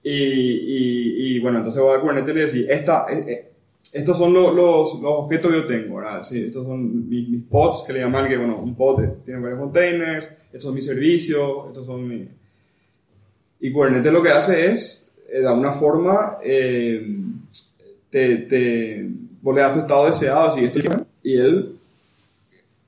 y, 0.03 0.11
y, 0.13 1.35
y, 1.35 1.39
bueno, 1.39 1.57
entonces 1.59 1.81
vos 1.81 1.95
a 1.97 2.01
Kubernetes 2.01 2.35
le 2.35 2.45
decís, 2.45 2.65
esta, 2.69 3.05
eh, 3.11 3.23
eh, 3.31 3.47
estos 3.93 4.17
son 4.17 4.33
lo- 4.33 4.51
los, 4.53 4.99
los 5.01 5.11
objetos 5.11 5.51
que 5.51 5.57
yo 5.57 5.65
tengo, 5.67 5.97
¿verdad? 5.97 6.21
Sí, 6.23 6.45
estos 6.45 6.65
son 6.65 7.07
mis, 7.09 7.29
mis 7.29 7.43
pods 7.43 7.83
que 7.85 7.93
le 7.93 7.99
llaman 7.99 8.27
que, 8.27 8.37
bueno, 8.37 8.59
un 8.61 8.73
pod 8.75 9.03
tiene 9.25 9.39
varios 9.39 9.59
containers, 9.59 10.25
estos 10.47 10.63
son 10.63 10.75
mis 10.75 10.85
servicios, 10.85 11.67
estos 11.67 11.85
son 11.85 12.07
mis... 12.07 12.27
Y 13.59 13.71
Kubernetes 13.71 14.11
lo 14.11 14.23
que 14.23 14.29
hace 14.29 14.71
es, 14.71 15.11
eh, 15.31 15.39
de 15.41 15.47
alguna 15.47 15.71
forma, 15.71 16.37
eh, 16.43 17.13
te, 18.09 18.37
te, 18.37 19.07
vos 19.41 19.55
le 19.55 19.61
das 19.61 19.73
tu 19.73 19.79
estado 19.79 20.05
deseado, 20.05 20.41
así, 20.47 20.63
esto 20.65 20.79
y 21.23 21.37
él 21.37 21.75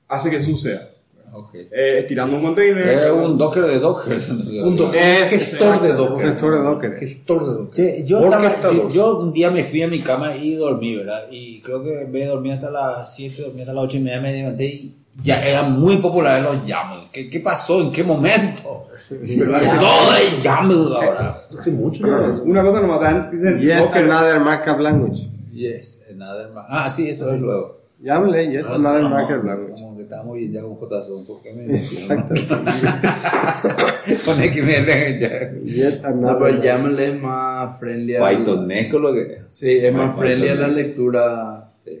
hace 0.08 0.30
que 0.30 0.36
eso 0.36 0.46
suceda. 0.50 0.90
ok. 1.32 1.54
Eh, 1.54 1.98
estirando 2.00 2.36
un 2.36 2.42
container. 2.42 2.88
Es 2.88 3.10
un 3.12 3.36
Docker 3.38 3.64
de 3.64 3.78
Docker. 3.80 4.18
Un 4.64 4.76
do- 4.76 4.92
Es- 4.92 5.30
gestor 5.30 5.80
de 5.82 5.92
Docker. 5.92 6.26
un 6.26 6.32
gestor 6.32 6.52
de 6.54 6.62
Docker. 6.62 6.94
Gestor 6.96 7.46
de 7.48 7.54
Docker. 7.54 7.74
Sí, 7.96 8.04
yo, 8.04 8.20
estaba- 8.24 8.72
yo- 8.74 8.88
yo 8.90 9.18
un 9.18 9.32
día 9.32 9.50
me 9.50 9.64
fui 9.64 9.82
a 9.82 9.88
mi 9.88 10.00
cama 10.00 10.36
y 10.36 10.54
dormí, 10.54 10.94
¿verdad? 10.96 11.24
Y 11.30 11.60
creo 11.60 11.82
que 11.82 11.90
de 12.06 12.26
dormir 12.26 12.52
hasta 12.52 12.70
las 12.70 13.14
7, 13.14 13.42
dormí 13.42 13.60
hasta 13.62 13.72
las 13.72 13.84
8 13.84 13.96
y 13.96 14.00
media, 14.00 14.20
me 14.20 14.32
levanté 14.32 14.64
y 14.66 14.94
ya 15.22 15.44
eran 15.44 15.72
muy 15.78 15.96
populares 15.98 16.44
los 16.44 16.66
YAML. 16.66 17.08
¿Qué, 17.12 17.28
qué 17.30 17.40
pasó? 17.40 17.80
¿En 17.80 17.90
qué 17.90 18.04
momento? 18.04 18.86
Todo 19.08 20.16
es 20.16 20.42
YAML 20.42 20.72
ahora. 20.96 21.40
hace 21.52 21.70
mucho. 21.72 22.02
Una 22.44 22.62
cosa 22.62 22.80
nomás, 22.80 23.30
dicen 23.32 23.60
Docker. 23.78 24.04
another 24.10 24.40
markup 24.40 24.78
language. 24.80 25.28
Yes, 25.54 26.02
another 26.10 26.50
Ah, 26.68 26.90
sí, 26.90 27.08
eso 27.08 27.30
es 27.32 27.40
luego. 27.40 27.80
Llámale, 28.00 28.50
yet 28.50 28.64
another 28.66 29.02
markup 29.04 29.44
language. 29.44 29.80
Como 29.80 29.96
que 29.96 30.02
estábamos 30.02 30.36
bien 30.36 30.52
ya 30.52 30.60
con 30.62 30.76
JSON, 30.78 31.24
¿por 31.26 31.40
qué 31.42 31.52
me 31.54 31.64
Exacto. 31.76 32.34
Pone 34.26 34.50
que 34.50 34.62
me 34.62 34.80
dejen 34.82 35.20
ya. 35.20 35.52
Yet 35.64 36.02
No, 36.02 36.08
another 36.08 36.36
pero 36.38 36.48
language. 36.48 36.66
YAML 36.66 37.00
es 37.00 37.22
más 37.22 37.78
friendly 37.78 38.16
a... 38.16 38.28
Pythonesco 38.28 38.98
lo 38.98 39.14
que 39.14 39.38
Sí, 39.48 39.78
es 39.78 39.92
más 39.94 40.16
friendly 40.18 40.48
a 40.48 40.54
la 40.56 40.68
lectura. 40.68 41.70
Sí. 41.84 42.00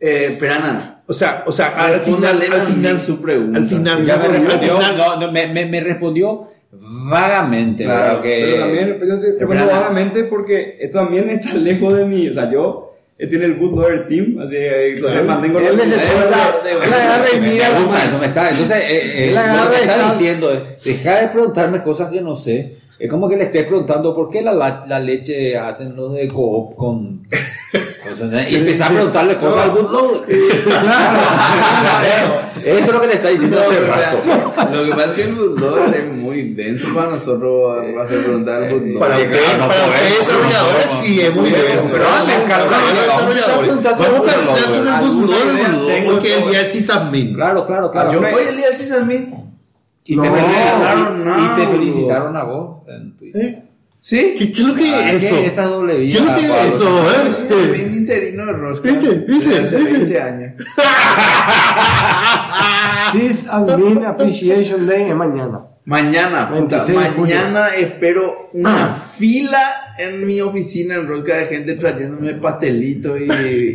Eh, 0.00 0.36
pero 0.38 0.54
Ana, 0.54 1.02
O 1.06 1.12
sea, 1.14 1.44
o 1.46 1.52
sea, 1.52 1.68
al 1.86 2.00
final, 2.00 2.42
al 2.42 2.62
final, 2.62 2.98
su 2.98 3.22
pregunta. 3.22 3.58
al 3.60 3.64
final, 3.66 4.04
Ya 4.04 4.16
me 4.18 4.24
al 4.26 4.32
respondió, 4.34 4.78
final- 4.80 4.96
no, 4.96 5.20
no, 5.20 5.32
me, 5.32 5.46
me, 5.46 5.66
me 5.66 5.80
respondió 5.80 6.42
vagamente, 6.72 7.84
Claro. 7.84 8.22
Que, 8.22 8.44
Pero 8.46 8.58
también, 8.62 8.88
yo 9.00 9.20
te 9.20 9.26
respondo 9.32 9.54
Espera. 9.54 9.66
vagamente 9.78 10.24
porque 10.24 10.76
esto 10.80 10.98
también 10.98 11.28
está 11.30 11.54
lejos 11.54 11.94
de 11.96 12.04
mí. 12.04 12.28
O 12.28 12.34
sea, 12.34 12.50
yo 12.50 12.94
eh, 13.18 13.26
tiene 13.26 13.46
el 13.46 13.54
bootloader 13.54 14.06
team, 14.08 14.38
así 14.40 14.54
que 14.54 14.96
Claro. 15.00 15.24
mantengo 15.24 15.58
Él 15.60 15.66
los- 15.68 15.76
necesita. 15.76 16.56
Él 16.70 16.92
agarra 16.92 17.24
y 17.36 17.40
me 17.40 17.50
mira. 17.52 17.66
gusta, 17.80 18.04
eso 18.04 18.18
me 18.18 18.26
está. 18.26 18.50
Entonces, 18.50 18.76
eh, 18.76 18.84
eh, 18.90 19.28
Él 19.28 19.34
lo 19.34 19.70
que 19.70 19.76
está 19.82 19.96
está- 19.96 20.08
diciendo 20.10 20.52
es: 20.52 20.84
deja 20.84 21.20
de 21.22 21.28
preguntarme 21.28 21.82
cosas 21.82 22.10
que 22.10 22.20
no 22.20 22.34
sé. 22.36 22.76
Es 22.98 23.10
como 23.10 23.28
que 23.28 23.36
le 23.36 23.44
estés 23.44 23.64
preguntando 23.64 24.14
por 24.14 24.30
qué 24.30 24.40
la, 24.40 24.54
la, 24.54 24.84
la 24.86 24.98
leche 24.98 25.56
hacen 25.58 25.94
los 25.94 26.14
de 26.14 26.28
Coop 26.28 26.76
con. 26.76 27.26
sea, 28.16 28.48
y 28.48 28.56
empezar 28.56 28.90
a 28.90 28.94
preguntarle 28.94 29.36
cosas 29.36 29.64
al 29.64 29.70
bootloader. 29.72 30.22
Eso 32.64 32.78
es 32.78 32.88
lo 32.92 33.00
que 33.00 33.06
le 33.06 33.12
está 33.14 33.28
diciendo 33.28 33.56
No, 33.56 33.62
hace 33.62 33.80
rato. 33.80 34.16
Lo 34.72 34.84
que 34.84 34.90
pasa 34.90 35.04
es 35.04 35.12
que 35.12 35.22
el 35.22 35.34
bootloader 35.34 35.94
es 35.94 36.06
muy 36.12 36.54
denso 36.54 36.86
para 36.94 37.10
nosotros 37.10 37.84
hacer 38.02 38.24
preguntar 38.24 38.62
al 38.62 38.70
bootloader. 38.70 38.98
Para 38.98 39.16
Oye, 39.16 39.24
ustedes, 39.26 39.58
no 39.58 39.68
para 39.68 39.86
ustedes 39.86 40.10
no 40.10 40.18
desarrolladores 40.18 40.90
sí 40.90 41.20
es 41.20 41.34
muy 41.34 41.50
No 41.50 41.56
denso. 41.56 41.88
Pero 41.92 41.92
pero 41.92 42.04
dale, 42.04 42.32
vamos, 42.32 42.46
claro, 42.46 42.66
claro, 42.66 42.84
para 42.86 42.94
los 42.94 43.06
vamos 43.06 43.22
a 43.22 43.34
desarrolladores. 43.34 43.48
Vamos 43.48 43.52
a 43.52 43.60
el 43.60 43.66
preguntar 43.66 43.92
sobre 43.94 44.06
el 44.78 44.84
bootloader. 45.66 46.04
porque 46.06 46.34
el 46.34 46.50
día 46.50 46.58
del 46.62 46.70
sysadmin. 46.70 47.34
Claro, 47.34 47.66
claro, 47.66 47.90
claro. 47.90 48.12
Yo 48.12 48.20
voy 48.20 48.42
el 48.48 48.56
día 48.56 48.68
del 48.68 48.76
sysadmin. 48.76 49.45
Y 50.06 50.16
No, 50.16 50.22
te 50.22 50.30
felicitaron, 50.30 51.24
no, 51.24 51.36
y 51.36 51.48
te 51.48 51.54
boludo. 51.66 51.70
felicitaron 51.78 52.36
a 52.36 52.42
vos 52.44 52.88
en 52.88 53.16
Twitter. 53.16 53.42
¿Eh? 53.42 53.62
¿Sí? 54.00 54.34
¿Qué, 54.38 54.52
qué 54.52 54.62
es 54.62 54.68
lo 54.68 54.74
que 54.74 54.94
Ah, 54.94 55.12
es 55.12 55.24
eso? 55.24 55.34
que 55.34 55.46
Esta 55.46 55.64
doble 55.66 55.96
vida. 55.98 56.12
¿Qué 56.12 56.18
es 56.18 56.24
lo 56.30 56.36
que 56.36 56.48
Pablo. 56.48 56.68
es 56.68 56.74
eso, 56.76 57.10
eh? 57.10 57.32
sysadmin 57.34 57.94
interino 57.96 58.46
de 58.46 58.52
Rosca. 58.52 58.88
¿Viste? 58.88 59.08
¿Viste? 59.26 59.48
Desde 59.48 59.62
hace 59.62 59.76
¿Viste? 59.78 59.92
20 59.92 60.20
años. 60.22 60.52
Sys 63.12 63.48
Admin 63.48 64.04
Appreciation 64.04 64.86
Day 64.86 65.10
es 65.10 65.16
mañana. 65.16 65.60
Mañana, 65.86 66.48
puta, 66.48 66.78
26 66.84 66.98
de 66.98 67.10
julio. 67.10 67.36
mañana 67.36 67.68
espero 67.76 68.48
una 68.54 68.88
fila 68.88 69.94
en 69.96 70.26
mi 70.26 70.40
oficina 70.40 70.96
en 70.96 71.06
Roca 71.06 71.36
de 71.36 71.46
gente 71.46 71.74
trayéndome 71.76 72.34
pastelitos 72.34 73.20
y, 73.20 73.24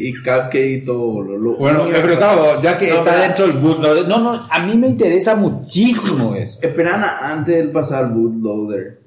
y 0.10 0.14
cupcake 0.16 0.56
y 0.56 0.82
todo. 0.82 1.22
Lo, 1.22 1.38
lo 1.38 1.56
Bueno, 1.56 1.86
pero 1.90 2.18
claro, 2.18 2.62
ya 2.62 2.78
que 2.78 2.90
No, 2.90 2.96
está 2.98 3.22
dentro 3.22 3.48
del 3.48 3.58
bootloader. 3.58 4.08
No, 4.10 4.20
no, 4.20 4.46
a 4.50 4.60
mí 4.66 4.78
me 4.78 4.90
interesa 4.90 5.36
muchísimo 5.38 6.36
eso. 6.36 6.60
Esperan 6.62 7.02
antes 7.02 7.56
del 7.56 7.72
pasar 7.72 8.12
bootloader. 8.12 9.00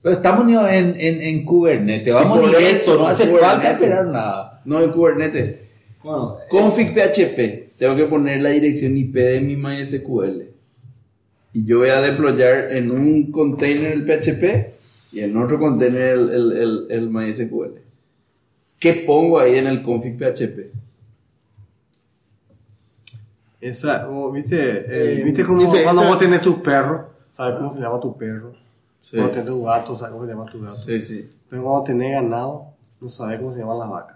Pero 0.00 0.14
estamos 0.14 0.48
en, 0.70 0.94
en, 0.98 1.20
en 1.20 1.44
Kubernetes, 1.44 2.14
vamos 2.14 2.40
por 2.40 2.58
ni 2.58 2.64
eso, 2.64 2.96
no 2.96 3.08
hace 3.08 3.24
Kubernetes. 3.28 3.50
falta 3.52 3.70
esperar 3.72 4.06
nada. 4.06 4.62
No 4.64 4.78
el 4.78 4.90
Kubernetes. 4.90 5.56
Bueno, 6.02 6.38
Config 6.48 6.94
PHP. 6.94 7.76
Tengo 7.78 7.94
que 7.94 8.04
poner 8.04 8.40
la 8.40 8.48
dirección 8.50 8.96
IP 8.96 9.14
de 9.16 9.40
mi 9.42 9.56
MySQL. 9.56 10.55
Y 11.56 11.64
yo 11.64 11.78
voy 11.78 11.88
a 11.88 12.02
deployar 12.02 12.70
en 12.72 12.90
un 12.90 13.32
container 13.32 13.92
el 13.92 14.04
PHP 14.04 14.74
y 15.12 15.20
en 15.20 15.36
otro 15.38 15.58
container 15.58 16.10
el, 16.10 16.28
el, 16.30 16.52
el, 16.52 16.86
el 16.90 17.08
MySQL. 17.10 17.80
¿Qué 18.78 18.92
pongo 19.06 19.38
ahí 19.38 19.56
en 19.56 19.66
el 19.66 19.80
config 19.82 20.18
PHP? 20.18 20.70
Esa, 23.60 24.06
vos, 24.06 24.32
¿viste? 24.34 24.56
eh, 24.58 25.20
Eh, 25.20 25.24
¿Viste 25.24 25.44
cómo 25.44 25.62
dice, 25.62 25.82
cuando 25.82 26.02
esa- 26.02 26.10
vos 26.10 26.18
tenés 26.18 26.42
tus 26.42 26.56
perros? 26.56 27.06
¿Sabes 27.36 27.54
cómo 27.58 27.74
se 27.74 27.80
llama 27.80 28.00
tu 28.00 28.16
perro? 28.16 28.52
Sí. 29.00 29.16
Cuando 29.16 29.32
tenés 29.32 29.46
tu 29.48 29.62
gato, 29.64 29.96
¿sabes 29.96 30.12
cómo 30.12 30.24
se 30.26 30.30
llama 30.32 30.46
tu 30.46 30.60
gato? 30.60 30.76
Sí, 30.76 31.00
sí. 31.00 31.30
Pero 31.48 31.62
cuando 31.64 31.84
tenés 31.84 32.12
ganado, 32.12 32.66
no 33.00 33.08
sabes 33.08 33.38
cómo 33.38 33.52
se 33.54 33.60
llaman 33.60 33.78
las 33.78 33.88
vacas. 33.90 34.15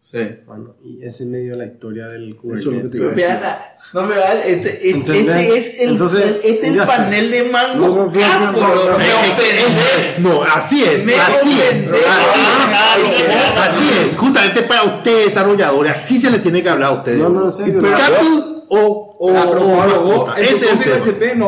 Sí. 0.00 0.18
Bueno, 0.46 0.74
y 0.82 1.02
ese 1.04 1.24
es 1.24 1.28
medio 1.28 1.54
la 1.54 1.66
historia 1.66 2.06
del 2.06 2.30
Eso 2.42 2.54
es 2.54 2.64
lo 2.64 2.70
que 2.72 2.76
Kubernetes. 2.88 2.90
te 2.92 2.96
iba 2.98 3.06
a 3.08 3.34
decir. 3.34 3.48
No, 3.92 4.06
¿verdad? 4.08 4.46
Este, 4.46 4.90
este, 4.90 5.20
este 5.20 5.58
es 5.58 5.80
el, 5.80 5.88
Entonces, 5.90 6.22
el- 6.22 6.40
este 6.44 6.50
es 6.60 6.64
el 6.64 6.74
ya 6.76 6.86
sé. 6.86 6.96
panel 6.96 7.30
de 7.30 7.42
mango. 7.50 7.88
No, 7.88 7.94
no, 7.96 8.06
no, 8.06 8.12
Casco, 8.12 8.52
no, 8.52 8.68
no, 8.68 8.74
bro. 8.74 8.90
no, 8.92 8.98
Me 8.98 9.04
no, 9.08 9.20
ofendes. 9.20 10.20
No, 10.20 10.42
así 10.44 10.84
es, 10.84 11.04
Me 11.04 11.14
así 11.14 11.60
es, 11.60 11.88
así 11.88 11.90
es, 11.90 13.58
así 13.58 13.84
es, 14.12 14.16
justamente 14.16 14.62
para 14.62 14.84
ustedes 14.84 15.26
desarrolladores, 15.26 15.92
así 15.92 16.18
se 16.18 16.30
le 16.30 16.38
tiene 16.38 16.62
que 16.62 16.68
hablar 16.70 16.90
a 16.90 16.94
ustedes. 16.94 17.18
No, 17.18 17.28
no, 17.28 17.40
no. 17.46 17.52
Capital 17.56 18.64
o, 18.70 19.16
o, 19.18 19.30
Ah, 19.36 19.44
o 19.48 20.32
es 20.36 20.62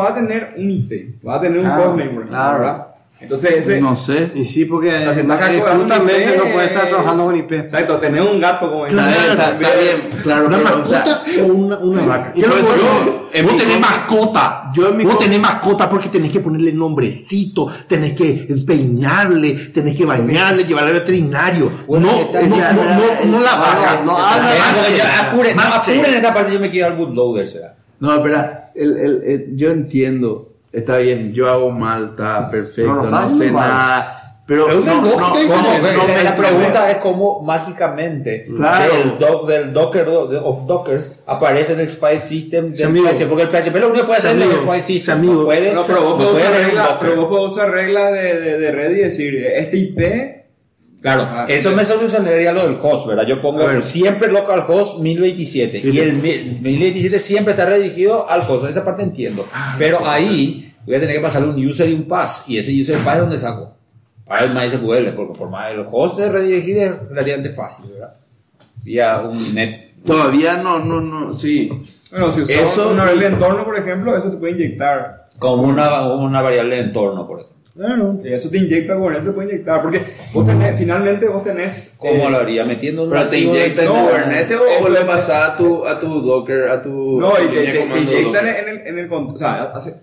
va 0.00 0.08
tener 0.14 0.54
un 0.56 0.70
IP, 0.70 1.24
va 1.26 1.36
a 1.36 1.40
tener 1.40 1.58
un 1.58 1.64
Claro, 1.64 1.82
hostname, 1.90 2.04
por 2.10 2.12
ejemplo, 2.22 2.28
claro. 2.28 2.58
¿verdad? 2.58 2.86
Entonces 3.20 3.50
ese, 3.58 3.80
No 3.82 3.94
sé. 3.96 4.32
Y 4.34 4.44
sí, 4.46 4.64
porque 4.64 4.90
sea, 4.90 5.12
eh, 5.12 5.20
eh, 5.20 5.26
calculando 5.28 5.80
justamente 5.80 6.22
IP, 6.32 6.36
no 6.38 6.42
puedes 6.52 6.70
estar 6.70 6.84
es- 6.84 6.88
trabajando 6.88 7.24
con 7.26 7.36
IP. 7.36 7.52
exacto, 7.52 7.96
tener 7.98 8.22
un 8.22 8.40
gato 8.40 8.70
como 8.70 8.86
Claro, 8.86 9.10
Está, 9.10 9.32
está- 9.32 9.50
está 9.50 9.80
bien, 9.80 10.10
claro. 10.22 10.46
¿Una 10.46 10.56
pero, 10.58 10.80
o 10.80 10.84
sea, 10.84 10.98
mascota 11.04 11.22
o 11.42 11.46
una, 11.52 11.78
una 11.78 12.02
vaca? 12.06 12.32
y 12.34 12.42
por 12.42 12.58
eso 12.58 12.76
yo, 12.76 13.28
en 13.32 13.46
vos 13.46 13.56
tenés 13.58 13.78
mascota. 13.80 14.70
yo 14.74 14.88
en 14.88 14.96
mi 14.96 15.04
vos 15.04 15.18
tenés 15.18 15.38
mascota 15.40 15.88
porque 15.90 16.08
tenés 16.08 16.32
que 16.32 16.40
ponerle 16.40 16.72
nombrecito, 16.72 17.66
tenés 17.86 18.12
que 18.12 18.48
peinarle, 18.66 19.52
tenés 19.72 19.96
que 19.96 20.04
bañarle, 20.06 20.64
llevarle 20.64 20.88
al 20.92 20.94
veterinario. 21.00 21.70
Bueno, 21.86 22.06
no, 22.10 22.20
está- 22.22 22.40
no, 22.42 22.56
ya, 22.56 22.72
no, 22.72 22.82
ya, 22.84 22.96
no, 23.24 23.30
no 23.32 23.40
la 23.44 23.54
vaca. 23.56 24.00
no, 24.04 24.12
no, 24.12 24.16
ah, 24.18 24.38
no, 24.40 25.28
apuren, 25.28 25.56
no, 25.56 25.62
apuren 25.62 26.14
esta 26.14 26.32
parte, 26.34 26.54
yo 26.54 26.60
me 26.60 26.70
quiero 26.70 26.86
al 26.88 26.96
bootloader, 26.96 27.46
será. 27.46 27.76
No, 28.00 28.14
espera, 28.16 28.70
el, 28.74 28.96
el, 28.96 29.22
el- 29.24 29.56
yo 29.56 29.70
entiendo, 29.70 30.49
está 30.72 30.96
bien, 30.98 31.32
yo 31.32 31.48
hago 31.50 31.70
mal, 31.70 32.10
está 32.10 32.50
perfecto, 32.50 32.92
No, 32.94 33.02
no, 33.04 33.10
no, 33.10 33.20
está 33.20 33.28
sé 33.30 33.50
mal. 33.50 33.68
nada, 33.68 34.16
pero 34.46 34.66
no, 34.68 34.80
una 34.80 34.94
no. 34.94 35.02
No 35.02 36.06
me 36.08 36.24
la 36.24 36.34
pregunta 36.34 36.90
es 36.90 36.96
cómo 36.96 37.40
mágicamente 37.40 38.46
Claro. 38.56 38.92
del, 38.96 39.18
doc, 39.18 39.48
del 39.48 39.72
Docker 39.72 40.08
of 40.08 40.66
Dockers 40.66 41.20
aparece 41.26 41.74
en 41.74 41.80
el 41.80 41.86
file 41.86 42.20
system 42.20 42.70
del. 42.70 42.88
PHP, 42.92 43.28
porque 43.28 43.42
el 43.44 43.48
PHP 43.48 43.76
lo 43.76 43.88
único 43.90 44.00
que 44.02 44.06
puede 44.08 44.20
Sí, 44.20 44.26
hacer 44.28 44.42
es 44.42 44.52
el 44.54 44.60
file 44.60 44.82
Sí, 44.82 44.94
system, 44.94 45.18
amigo. 45.18 45.34
no 45.34 45.44
puede, 45.44 45.72
No, 45.72 45.82
pero 45.86 46.00
vos 46.00 46.08
no 46.10 46.16
podés 46.16 46.30
puede 46.32 46.42
usar 46.48 46.64
reglas, 46.66 46.88
Docker. 46.88 47.08
pero 47.10 47.20
vos 47.20 47.28
podés 47.38 47.52
usar 47.52 47.70
reglas 47.70 48.12
de, 48.12 48.40
de, 48.40 48.58
de 48.58 48.72
red 48.72 48.90
y 48.90 48.94
decir, 49.00 49.36
este 49.46 49.76
IP, 49.76 50.39
Claro, 51.00 51.26
Ah, 51.30 51.46
eso 51.48 51.70
sí. 51.70 51.76
me 51.76 51.84
solucionaría 51.84 52.52
lo 52.52 52.68
del 52.68 52.76
host, 52.82 53.06
¿verdad? 53.06 53.26
Yo 53.26 53.40
pongo 53.40 53.80
siempre 53.82 54.30
localhost 54.30 54.98
1027 54.98 55.80
y 55.82 55.98
el 55.98 56.12
mi- 56.14 56.58
1027 56.60 57.18
siempre 57.18 57.52
está 57.52 57.64
redirigido 57.64 58.28
al 58.28 58.42
host, 58.42 58.66
esa 58.68 58.84
parte 58.84 59.02
entiendo. 59.02 59.46
Ah, 59.52 59.74
Pero 59.78 60.06
ahí 60.06 60.74
voy 60.84 60.96
a 60.96 61.00
tener 61.00 61.16
que 61.16 61.22
pasarle 61.22 61.48
un 61.48 61.66
user 61.66 61.88
y 61.88 61.94
un 61.94 62.04
pass, 62.06 62.44
y 62.48 62.58
ese 62.58 62.78
user 62.78 62.98
y 63.00 63.02
pass 63.04 63.14
es 63.14 63.20
donde 63.22 63.38
saco. 63.38 63.74
Para 64.26 64.44
el 64.44 64.54
MySQL, 64.54 65.14
porque 65.16 65.38
por 65.38 65.48
más 65.50 65.70
el 65.72 65.84
host 65.90 66.18
de 66.18 66.30
redirigir 66.30 66.76
es 66.78 67.08
relativamente 67.08 67.50
fácil, 67.50 67.86
¿verdad? 67.92 68.14
Vía 68.82 69.18
un 69.20 69.54
net. 69.54 69.90
Todavía 70.06 70.56
no, 70.58 70.78
no, 70.80 71.00
no, 71.00 71.32
sí. 71.32 71.70
bueno, 72.10 72.30
si 72.30 72.42
usas 72.42 72.56
Eso- 72.58 72.90
una 72.90 73.04
regla 73.06 73.22
de 73.28 73.34
entorno, 73.34 73.64
por 73.64 73.76
ejemplo, 73.78 74.16
eso 74.16 74.30
te 74.30 74.36
puede 74.36 74.52
inyectar. 74.52 75.26
Como 75.38 75.62
una, 75.64 76.06
una 76.14 76.42
variable 76.42 76.76
de 76.76 76.82
entorno, 76.82 77.26
por 77.26 77.40
ejemplo. 77.40 77.59
Claro. 77.80 78.20
Eso 78.22 78.50
te 78.50 78.58
inyecta, 78.58 78.94
Kubernetes 78.94 79.24
te 79.28 79.32
puede 79.32 79.48
inyectar, 79.48 79.80
porque 79.80 80.02
vos 80.34 80.46
tenés, 80.46 80.76
finalmente 80.76 81.26
vos 81.28 81.42
tenés... 81.42 81.94
¿Cómo 81.96 82.28
eh, 82.28 82.30
lo 82.30 82.36
haría? 82.36 82.62
Metiendo 82.62 83.04
un 83.04 83.08
¿Pero 83.10 83.26
te 83.30 83.38
inyecta 83.40 83.84
en 83.84 83.88
no, 83.88 84.06
Kubernetes 84.06 84.50
es 84.50 84.82
o, 84.84 84.88
le 84.90 85.00
pasa 85.06 85.46
a 85.46 85.56
tu, 85.56 85.86
a 85.86 85.98
tu 85.98 86.20
Docker, 86.20 86.68
a 86.68 86.82
tu 86.82 87.18
No, 87.18 87.32
y 87.42 87.48
te, 87.48 87.62
te- 87.72 87.78
inyectan 87.80 88.46
en 88.48 88.68
el, 88.68 88.86
en 88.86 88.98
el 88.98 89.10
o 89.10 89.34
sea, 89.34 89.62
hace, 89.62 89.94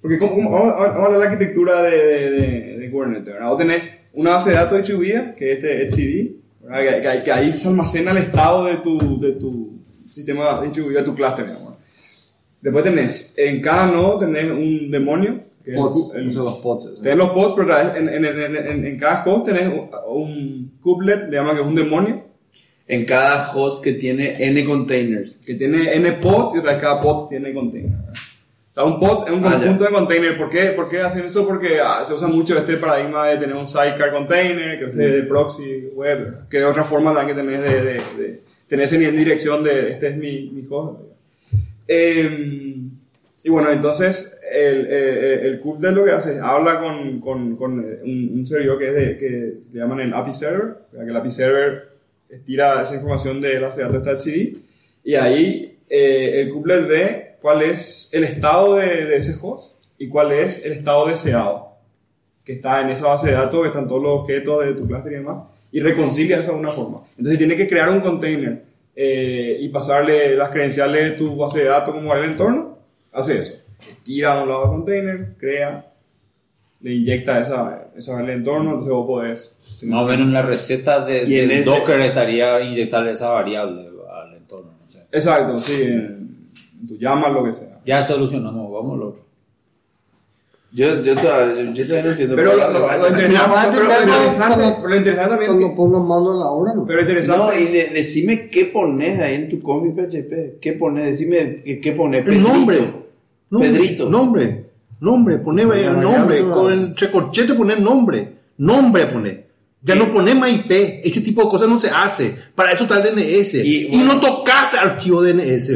porque 0.00 0.18
como, 0.18 0.34
como- 0.34 0.50
vamos, 0.50 0.72
a- 0.72 0.76
vamos 0.78 0.96
a 0.96 1.04
hablar 1.06 1.12
de 1.12 1.18
la 1.24 1.30
arquitectura 1.30 1.82
de, 1.82 1.96
de, 1.96 2.30
de, 2.32 2.78
de 2.78 2.90
Kubernetes, 2.90 3.32
¿verdad? 3.34 3.48
Vos 3.50 3.58
tenés 3.58 3.82
una 4.14 4.32
base 4.32 4.50
de 4.50 4.56
datos 4.56 4.78
distribuida, 4.78 5.32
que 5.36 5.52
es 5.52 5.58
este 5.58 5.82
etcd, 5.84 6.30
¿verdad? 6.64 6.80
Que, 6.80 7.18
que- 7.18 7.22
que 7.22 7.32
ahí 7.32 7.52
se 7.52 7.68
almacena 7.68 8.10
el 8.10 8.18
estado 8.18 8.64
de 8.64 8.78
tu, 8.78 9.20
de 9.20 9.30
tu 9.32 9.80
sistema 10.04 10.60
distribuido, 10.60 10.98
de 10.98 11.04
tu 11.06 11.14
clúster, 11.14 11.46
digamos. 11.46 11.71
Después 12.62 12.84
tenés, 12.84 13.34
en 13.38 13.60
cada 13.60 13.86
nodo 13.90 14.18
tenés 14.18 14.48
un 14.50 14.88
demonio, 14.90 15.34
que 15.64 15.72
es 15.72 16.14
el 16.14 16.22
el- 16.26 16.32
son 16.32 16.44
los 16.44 16.58
pods. 16.58 16.84
esos. 16.84 17.02
Tenés 17.02 17.18
los 17.18 17.30
pods, 17.30 17.54
pero 17.56 17.76
en, 17.96 18.08
en, 18.08 18.24
en, 18.24 18.56
en, 18.56 18.86
en 18.86 18.98
cada 18.98 19.24
host 19.24 19.46
tenés 19.46 19.66
un, 19.68 19.90
un 20.08 20.72
couplet, 20.80 21.28
le 21.28 21.36
llaman 21.36 21.56
que 21.56 21.62
es 21.62 21.66
un 21.68 21.74
demonio, 21.74 22.22
En 22.86 23.04
cada 23.04 23.50
host 23.52 23.82
que 23.82 23.94
tiene 23.94 24.36
N 24.38 24.64
containers. 24.64 25.38
que 25.44 25.54
tiene 25.54 25.92
n 25.94 26.12
pods 26.12 26.56
y 26.58 26.62
cada 26.62 27.00
pod 27.00 27.28
tiene 27.28 27.52
container. 27.52 27.90
O 27.92 28.74
sea, 28.74 28.84
un 28.84 28.98
pod 29.00 29.26
es 29.26 29.32
un 29.34 29.44
Ah, 29.44 29.52
conjunto 29.52 29.84
de 29.84 29.90
containers. 29.90 30.38
¿Por 30.38 30.48
qué, 30.48 30.62
¿Por 30.66 30.88
qué 30.88 31.00
hacen 31.00 31.24
eso? 31.26 31.46
Porque 31.46 31.80
ah, 31.84 32.04
se 32.04 32.14
usa 32.14 32.28
mucho 32.28 32.56
este 32.56 32.76
paradigma 32.76 33.26
de 33.26 33.38
tener 33.38 33.56
un 33.56 33.66
sidecar 33.68 34.12
container, 34.12 34.78
que 34.78 34.84
es 34.86 34.94
de, 34.96 35.22
proxy 35.24 35.88
web, 35.94 36.48
que 36.48 36.58
es 36.58 36.64
otra 36.64 36.84
forma 36.84 37.12
también 37.12 37.36
que 37.36 37.42
tenés 37.42 37.60
de, 37.60 37.82
de, 37.82 37.92
de 37.94 38.40
tener 38.68 38.84
esa 38.84 38.96
dirección 38.96 39.62
de 39.64 39.90
este 39.92 40.08
es 40.08 40.16
mi, 40.16 40.48
mi 40.50 40.62
host. 40.70 41.00
Eh, 41.88 42.72
y 43.44 43.50
bueno, 43.50 43.70
entonces 43.70 44.38
el, 44.52 44.86
el, 44.86 45.60
el 45.60 45.94
lo 45.94 46.04
que 46.04 46.12
hace 46.12 46.34
es 46.34 46.38
habla 46.40 46.80
con, 46.80 47.20
con, 47.20 47.56
con 47.56 47.72
un, 47.72 48.30
un 48.34 48.46
servidor 48.46 48.78
que, 48.78 48.88
es 48.88 48.94
de, 48.94 49.18
que 49.18 49.54
le 49.72 49.80
llaman 49.80 50.00
el 50.00 50.14
API 50.14 50.32
server, 50.32 50.76
que 50.92 50.98
el 50.98 51.16
API 51.16 51.30
server 51.30 51.88
tira 52.46 52.82
esa 52.82 52.94
información 52.94 53.40
de 53.40 53.54
la 53.60 53.68
base 53.68 53.84
de 53.84 53.96
etcd 53.96 54.58
y 55.04 55.14
ahí 55.16 55.78
eh, 55.88 56.42
el 56.42 56.50
kubelet 56.50 56.88
ve 56.88 57.34
cuál 57.40 57.62
es 57.62 58.10
el 58.12 58.24
estado 58.24 58.76
de, 58.76 59.06
de 59.06 59.16
ese 59.16 59.34
host 59.42 59.84
y 59.98 60.08
cuál 60.08 60.32
es 60.32 60.64
el 60.64 60.72
estado 60.72 61.08
deseado 61.08 61.72
que 62.44 62.54
está 62.54 62.80
en 62.80 62.90
esa 62.90 63.06
base 63.06 63.28
de 63.28 63.34
datos, 63.34 63.62
que 63.62 63.68
están 63.68 63.88
todos 63.88 64.02
los 64.02 64.20
objetos 64.20 64.64
de 64.64 64.74
tu 64.74 64.86
clúster 64.86 65.12
y 65.12 65.16
demás, 65.16 65.44
y 65.70 65.80
reconcilia 65.80 66.40
eso 66.40 66.52
de 66.52 66.58
una 66.58 66.70
forma. 66.70 66.98
Entonces 67.16 67.38
tiene 67.38 67.56
que 67.56 67.68
crear 67.68 67.88
un 67.90 68.00
container 68.00 68.62
eh, 68.94 69.56
y 69.60 69.68
pasarle 69.70 70.36
las 70.36 70.50
credenciales 70.50 71.04
de 71.04 71.10
tu 71.12 71.36
base 71.36 71.60
de 71.60 71.64
datos 71.66 71.94
como 71.94 72.14
el 72.14 72.24
entorno, 72.24 72.78
hace 73.12 73.42
eso. 73.42 73.54
Tira 74.02 74.32
a 74.38 74.42
un 74.42 74.48
lado 74.48 74.64
el 74.64 74.70
container, 74.70 75.34
crea, 75.38 75.92
le 76.80 76.94
inyecta 76.94 77.40
esa, 77.42 77.88
esa 77.96 78.12
variable 78.12 78.32
de 78.32 78.38
entorno, 78.38 78.70
entonces 78.70 78.92
vos 78.92 79.06
podés... 79.06 79.58
Más 79.82 80.04
o 80.04 80.06
menos 80.06 80.26
en 80.26 80.32
la 80.32 80.42
receta 80.42 81.04
de, 81.04 81.24
Y 81.24 81.38
en 81.40 81.48
del 81.48 81.58
ese- 81.58 81.70
Docker 81.70 82.00
estaría 82.00 82.60
inyectarle 82.60 83.12
esa 83.12 83.30
variable 83.30 83.82
al 84.12 84.34
entorno. 84.34 84.72
No 84.82 84.88
sé. 84.88 85.06
Exacto, 85.10 85.60
sí, 85.60 85.82
en 85.82 86.46
tu 86.86 86.96
llama, 86.98 87.28
lo 87.28 87.44
que 87.44 87.52
sea. 87.52 87.78
Ya 87.84 88.02
solucionamos, 88.02 88.70
vamos 88.72 88.94
al 88.96 89.02
otro. 89.08 89.24
Yo, 90.74 91.02
yo, 91.02 91.14
todavía, 91.14 91.64
yo, 91.64 91.72
yo 91.72 91.84
todavía 91.84 92.02
no 92.04 92.10
entiendo. 92.12 92.36
Pero 92.36 92.56
lo, 92.56 92.70
lo- 92.70 92.78
lo 92.80 93.08
interesante, 93.08 93.56
a 93.56 93.70
pero 93.70 93.84
interesante, 93.84 94.36
cuando- 94.38 95.28
también... 95.28 95.46
Cuando 95.50 95.74
pongan 95.74 96.08
mando 96.08 96.32
en 96.32 96.40
la 96.40 96.46
hora, 96.50 96.72
no. 96.74 96.86
Pero 96.86 97.00
interesante... 97.02 97.42
No, 97.42 97.58
y 97.58 97.64
de- 97.72 97.88
decime 97.92 98.48
qué 98.48 98.64
pones 98.66 99.20
ahí 99.20 99.34
en 99.34 99.48
tu 99.48 99.60
config 99.62 99.94
PHP. 99.94 100.60
¿Qué 100.60 100.72
pones? 100.72 101.04
Decime 101.10 101.62
qué, 101.62 101.80
qué 101.80 101.92
pones. 101.92 102.20
El 102.20 102.24
Pedrito. 102.24 102.48
nombre. 102.48 102.78
nombre. 103.50 103.70
Pedrito. 103.70 104.08
Nombre. 104.08 104.64
Nombre. 105.00 105.38
Pone 105.38 105.64
No, 105.64 105.92
nombre. 106.00 106.38
ya, 106.38 106.50
Con 106.50 106.72
el 106.72 106.94
checorchete 106.94 107.52
pone 107.54 107.76
nombre. 107.76 108.28
Nombre 108.56 109.06
pone. 109.06 109.44
Ya 109.82 109.94
no 109.96 110.10
pone 110.12 110.34
más 110.34 110.52
IP. 110.52 110.70
Ese 111.04 111.20
tipo 111.22 111.42
de 111.42 111.48
cosas 111.48 111.68
no 111.68 111.78
se 111.78 111.90
hace. 111.90 112.34
Para 112.54 112.72
eso 112.72 112.84
está 112.84 112.96
el 113.02 113.14
DNS. 113.14 113.54
Y, 113.64 113.88
Y, 113.88 113.96
bueno. 113.98 114.14
no 114.14 114.20
tocas 114.20 114.72
el 114.74 114.78
archivo 114.80 115.22
DNS. 115.22 115.70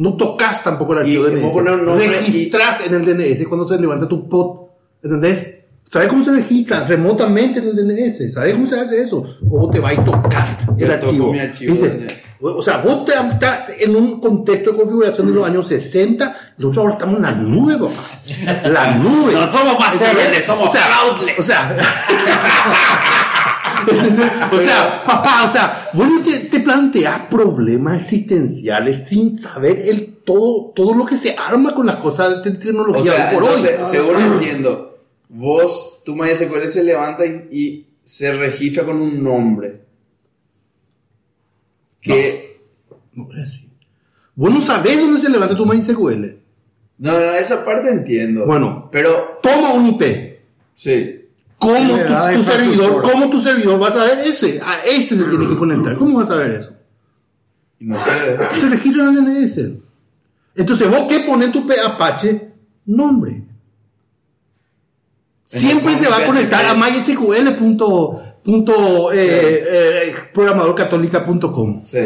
No 0.00 0.16
tocas 0.16 0.64
tampoco 0.64 0.94
el 0.94 0.98
Y 1.06 1.16
archivo 1.16 1.24
vos 1.24 1.54
DNS. 1.62 1.84
nombre 1.84 2.08
Registras 2.08 2.86
en 2.86 2.94
el 2.94 3.04
DNS 3.04 3.46
cuando 3.46 3.68
se 3.68 3.78
levanta 3.78 4.08
tu 4.08 4.28
pod. 4.28 4.68
¿Entendés? 5.02 5.56
¿Sabes 5.90 6.08
cómo 6.08 6.22
se 6.24 6.30
registra 6.32 6.86
remotamente 6.86 7.58
en 7.58 7.68
el 7.68 7.76
DNS? 7.76 8.32
¿Sabes 8.32 8.54
cómo 8.54 8.66
se 8.68 8.78
hace 8.80 9.02
eso? 9.02 9.24
O 9.50 9.68
te 9.68 9.78
vas 9.80 9.94
y 9.94 9.96
tocas 9.98 10.60
el 10.78 10.86
Yo 10.86 10.92
archivo. 10.94 11.34
O 12.42 12.62
sea, 12.62 12.78
vos 12.78 13.04
te- 13.04 13.12
estás 13.12 13.64
en 13.78 13.94
un 13.96 14.18
contexto 14.20 14.70
de 14.70 14.76
configuración 14.78 15.26
de 15.26 15.34
los 15.34 15.46
años 15.46 15.68
60, 15.68 16.54
nosotros 16.56 16.78
ahora 16.78 16.92
estamos 16.94 17.16
en 17.16 17.22
la 17.22 17.32
nube, 17.32 17.76
papá. 17.76 18.68
La 18.70 18.94
nube. 18.94 19.32
No 19.34 19.52
somos 19.52 19.78
más 19.78 19.94
somos 20.40 20.68
o 20.70 20.72
sea. 20.72 20.86
O 21.38 21.42
sea, 21.42 21.76
o 24.52 24.60
sea, 24.60 25.04
papá, 25.04 25.44
o 25.46 25.50
sea, 25.50 25.88
vos 25.92 26.08
no 26.08 26.20
te, 26.22 26.38
te 26.40 26.60
planteas 26.60 27.22
problemas 27.28 27.96
existenciales 27.98 29.08
sin 29.08 29.38
saber 29.38 29.78
el 29.78 30.18
todo, 30.24 30.72
todo 30.74 30.94
lo 30.94 31.04
que 31.06 31.16
se 31.16 31.34
arma 31.36 31.74
con 31.74 31.86
las 31.86 31.96
cosas 31.96 32.42
de 32.42 32.50
O 32.50 32.52
tecnología 32.58 33.12
sea, 33.12 33.28
hoy 33.28 33.34
por 33.34 33.44
hoy. 33.44 33.50
entonces, 33.56 33.88
según 33.88 34.16
entiendo, 34.16 34.98
vos, 35.28 36.02
tu 36.04 36.14
MySQL 36.16 36.66
se 36.68 36.84
levanta 36.84 37.24
y, 37.26 37.48
y 37.50 37.86
se 38.02 38.32
registra 38.32 38.84
con 38.84 39.00
un 39.00 39.22
nombre. 39.22 39.80
Que. 42.00 42.56
No 43.12 43.28
es 43.34 43.40
así. 43.44 43.72
Vos 44.34 44.52
no 44.52 44.60
sabés 44.60 45.00
dónde 45.00 45.20
se 45.20 45.28
levanta 45.28 45.56
tu 45.56 45.66
MySQL. 45.66 46.38
No, 46.98 47.12
no, 47.12 47.34
esa 47.34 47.64
parte 47.64 47.90
entiendo. 47.90 48.46
Bueno. 48.46 48.88
Pero, 48.92 49.38
Toma 49.42 49.72
un 49.72 49.86
IP. 49.86 50.02
sí. 50.74 51.16
¿Cómo 51.60 51.94
tu, 52.34 52.42
servidor, 52.42 53.02
cómo 53.02 53.30
tu 53.30 53.40
servidor 53.40 53.80
va 53.80 53.88
a 53.88 53.92
saber 53.92 54.18
ese? 54.20 54.60
A 54.64 54.78
ese 54.84 55.16
se 55.16 55.24
tiene 55.24 55.46
que 55.46 55.56
conectar. 55.56 55.96
¿Cómo 55.96 56.18
vas 56.18 56.24
a 56.30 56.32
saber 56.34 56.50
eso? 56.52 56.72
No 57.78 57.96
sé. 57.98 58.38
Se 58.58 58.68
registra 58.68 59.04
en 59.04 59.16
el 59.16 59.24
DNS. 59.24 59.70
Entonces, 60.56 60.90
vos 60.90 61.04
qué 61.08 61.20
pones 61.20 61.46
en 61.48 61.52
tu 61.52 61.66
Apache 61.86 62.48
nombre. 62.86 63.44
Siempre 65.44 65.96
se 65.96 66.08
va 66.08 66.18
a 66.18 66.24
conectar 66.26 66.64
a 66.66 66.74
mysql. 66.74 67.50
punto- 67.58 68.22
punto, 68.42 69.12
eh, 69.12 69.18
eh, 70.08 70.14
programadorcatólica.com. 70.32 71.82
Sí. 71.84 71.98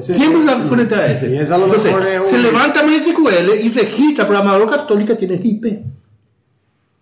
Siempre 0.00 0.40
se 0.42 0.46
va 0.46 0.64
a 0.64 0.68
conectar 0.68 0.98
a 1.00 1.06
ese. 1.06 1.30
Y 1.30 1.38
esa 1.38 1.54
a 1.54 1.58
lo 1.58 1.64
Entonces, 1.66 1.92
mejor 1.92 2.06
es 2.08 2.20
un- 2.20 2.28
se 2.28 2.38
levanta 2.38 2.82
MySQL 2.82 3.54
y 3.62 3.68
registra 3.70 4.26
programador 4.26 4.68
católica, 4.68 5.16
tiene 5.16 5.34
este 5.36 5.48
IP. 5.48 5.82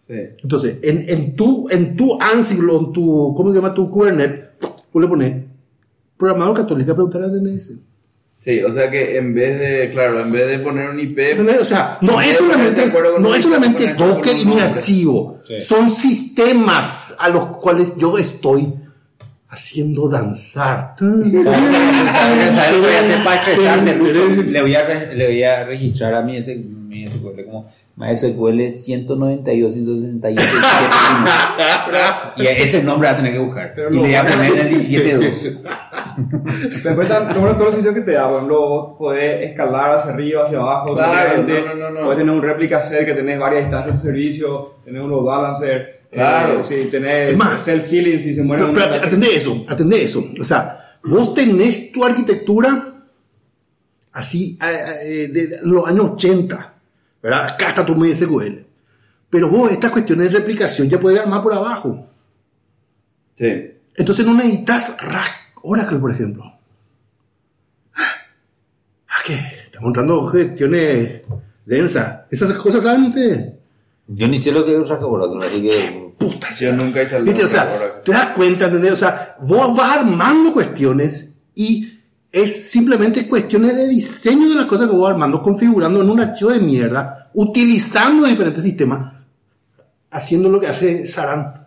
Sí. 0.09 0.15
Entonces, 0.43 0.77
en, 0.83 1.05
en 1.09 1.35
tu, 1.35 1.69
en 1.71 1.97
tu 1.97 2.21
Ansible 2.21 2.73
en 2.75 2.93
tu, 2.93 3.35
¿cómo 3.37 3.51
se 3.51 3.57
llama? 3.57 3.75
Tu 3.75 3.91
Kubernetes, 3.91 4.45
tú 4.93 5.01
le 5.01 5.09
pones 5.09 5.43
programador 6.17 6.57
católica, 6.57 6.95
preguntar 6.95 7.23
DNS. 7.31 7.75
Sí, 8.39 8.63
o 8.63 8.71
sea 8.73 8.89
que 8.91 9.17
en 9.19 9.35
vez 9.35 9.59
de, 9.59 9.91
claro, 9.91 10.21
en 10.21 10.31
vez 10.31 10.47
de 10.47 10.59
poner 10.61 10.89
un 10.91 11.01
IP. 11.01 11.19
O 11.61 11.65
sea, 11.65 11.99
no 12.01 12.21
es 12.21 12.37
solamente, 12.37 12.93
no 13.19 13.35
es 13.35 13.43
solamente 13.43 13.95
Docker 13.95 14.37
y 14.37 14.43
un 14.43 14.49
mi 14.55 14.61
archivo. 14.61 15.41
Sí. 15.49 15.61
Son 15.61 15.91
sistemas 15.91 17.13
a 17.19 17.29
los 17.29 17.57
cuales 17.57 17.97
yo 17.97 18.17
estoy 18.19 18.73
haciendo 19.49 20.09
danzar. 20.09 20.95
¿Sabes 20.99 21.33
¿Sabes 21.43 22.73
lo 22.73 22.81
que 22.81 22.87
voy 22.87 22.95
a 22.97 23.01
hacer 23.01 23.25
para 23.25 23.41
estresarte, 23.41 23.97
Lucho? 23.97 24.29
Le 24.29 24.63
voy 24.63 24.75
a, 24.77 24.85
re- 24.85 25.17
le 25.17 25.27
voy 25.27 25.43
a 25.43 25.65
registrar 25.65 26.15
a 26.15 26.23
mi, 26.23 26.37
S- 26.37 26.55
mi 26.57 27.07
SQL 27.09 27.45
como 27.45 27.67
MySQL 27.97 28.70
192, 28.72 29.72
168, 29.72 30.42
17. 32.36 32.42
y 32.42 32.47
ese 32.62 32.82
nombre 32.82 33.09
va 33.09 33.14
a 33.14 33.16
tener 33.16 33.32
que 33.32 33.38
buscar. 33.38 33.72
Pero 33.74 33.90
y 33.90 33.94
le 33.94 33.99
voy 34.01 34.14
a 34.14 34.24
poner 34.26 34.59
el 34.59 34.74
17.2. 34.74 35.59
Después 36.84 37.09
están 37.11 37.28
lo 37.34 37.40
bueno, 37.40 37.53
todos 37.57 37.64
los 37.66 37.70
servicios 37.74 37.94
que 37.94 38.01
te 38.03 38.12
da, 38.12 38.26
por 38.28 38.36
ejemplo, 38.36 38.61
vos 38.68 38.97
podés 38.99 39.51
escalar 39.51 39.99
hacia 39.99 40.12
arriba, 40.12 40.44
hacia 40.44 40.59
abajo, 40.59 40.94
Claro, 40.94 41.42
no, 41.42 41.61
no, 41.61 41.74
no, 41.74 41.90
no. 41.90 42.01
podés 42.03 42.18
tener 42.18 42.34
un 42.34 42.42
réplica 42.42 42.82
ser 42.82 43.07
que 43.07 43.14
tenés 43.14 43.38
varias 43.38 43.62
instancias 43.62 43.97
de 43.97 44.03
servicio, 44.03 44.74
tenés 44.84 45.01
un 45.03 45.11
load 45.11 45.24
balancer, 45.24 46.01
Claro. 46.11 46.61
eh, 46.61 46.62
si 46.62 46.84
tenés 46.86 47.32
Es 47.32 47.36
más, 47.38 47.62
self-healing, 47.66 48.18
si 48.18 48.34
se 48.34 48.42
muere 48.42 48.62
Pero, 48.64 48.72
un 48.72 48.78
pero 48.90 49.05
atendé 49.07 49.36
eso, 49.36 49.64
atendé 49.68 50.05
eso. 50.05 50.22
O 50.40 50.44
sea, 50.44 50.78
vos 51.05 51.32
tenés 51.34 51.92
tu 51.92 52.05
arquitectura 52.05 52.88
así 54.12 54.59
eh, 54.62 54.94
eh, 55.05 55.28
de 55.28 55.59
los 55.62 55.86
años 55.86 56.11
80, 56.12 56.74
¿verdad? 57.27 57.49
Acá 57.49 57.68
está 57.68 57.85
tu 57.85 57.95
MySQL. 57.95 58.64
Pero 59.31 59.51
vos 59.51 59.70
estas 59.72 59.91
cuestiones 59.91 60.31
de 60.33 60.39
replicación 60.39 60.89
ya 60.89 61.01
puedes 61.01 61.20
armar 61.20 61.43
por 61.43 61.53
abajo. 61.55 62.07
sí. 63.35 63.72
Entonces 63.99 64.27
no 64.27 64.35
necesitas 64.35 64.97
Ra- 65.01 65.24
Oracle, 65.62 65.99
por 65.99 66.11
ejemplo. 66.12 66.45
¿Ah, 69.09 69.22
qué? 69.24 69.35
Estamos 69.64 69.89
entrando 69.89 70.31
cuestiones 70.31 71.22
densas. 71.64 72.20
Esas 72.31 72.53
cosas 72.55 72.83
saben 72.83 73.05
ustedes. 73.05 73.55
Yo 74.09 74.29
ni 74.29 74.41
sé 74.41 74.53
lo 74.53 74.64
que 74.64 74.72
es 74.74 74.79
un 74.79 74.87
saco 74.87 75.09
Oracle, 75.11 75.47
así 75.47 75.62
que. 75.66 76.12
Puta, 76.18 76.51
Yo 76.53 76.72
nunca 76.74 77.01
he 77.01 77.03
instalado 77.05 77.24
¿Viste? 77.31 77.45
O 77.45 77.49
sea, 77.49 77.64
Oracle. 77.74 78.03
te 78.05 78.12
das 78.12 78.27
cuenta, 78.29 78.66
¿entendés? 78.66 78.93
O 78.93 78.97
sea, 78.97 79.37
vos 79.41 79.77
vas 79.77 79.99
armando 79.99 80.53
cuestiones 80.53 81.35
y 81.55 81.95
es 82.37 82.68
simplemente 82.70 83.26
cuestiones 83.26 83.74
de 83.74 83.89
diseño 83.89 84.47
de 84.51 84.57
las 84.57 84.66
cosas 84.66 84.89
que 84.89 84.93
vos 84.93 85.05
vas 85.05 85.12
armando, 85.12 85.41
configurando 85.41 86.03
en 86.03 86.11
un 86.11 86.20
archivo 86.20 86.51
de 86.51 86.61
mierda, 86.61 87.30
utilizando 87.32 88.26
diferentes 88.26 88.62
sistemas, 88.62 89.14
haciendo 90.11 90.51
lo 90.51 90.61
que 90.61 90.66
hace 90.66 91.07
Saran. 91.07 91.66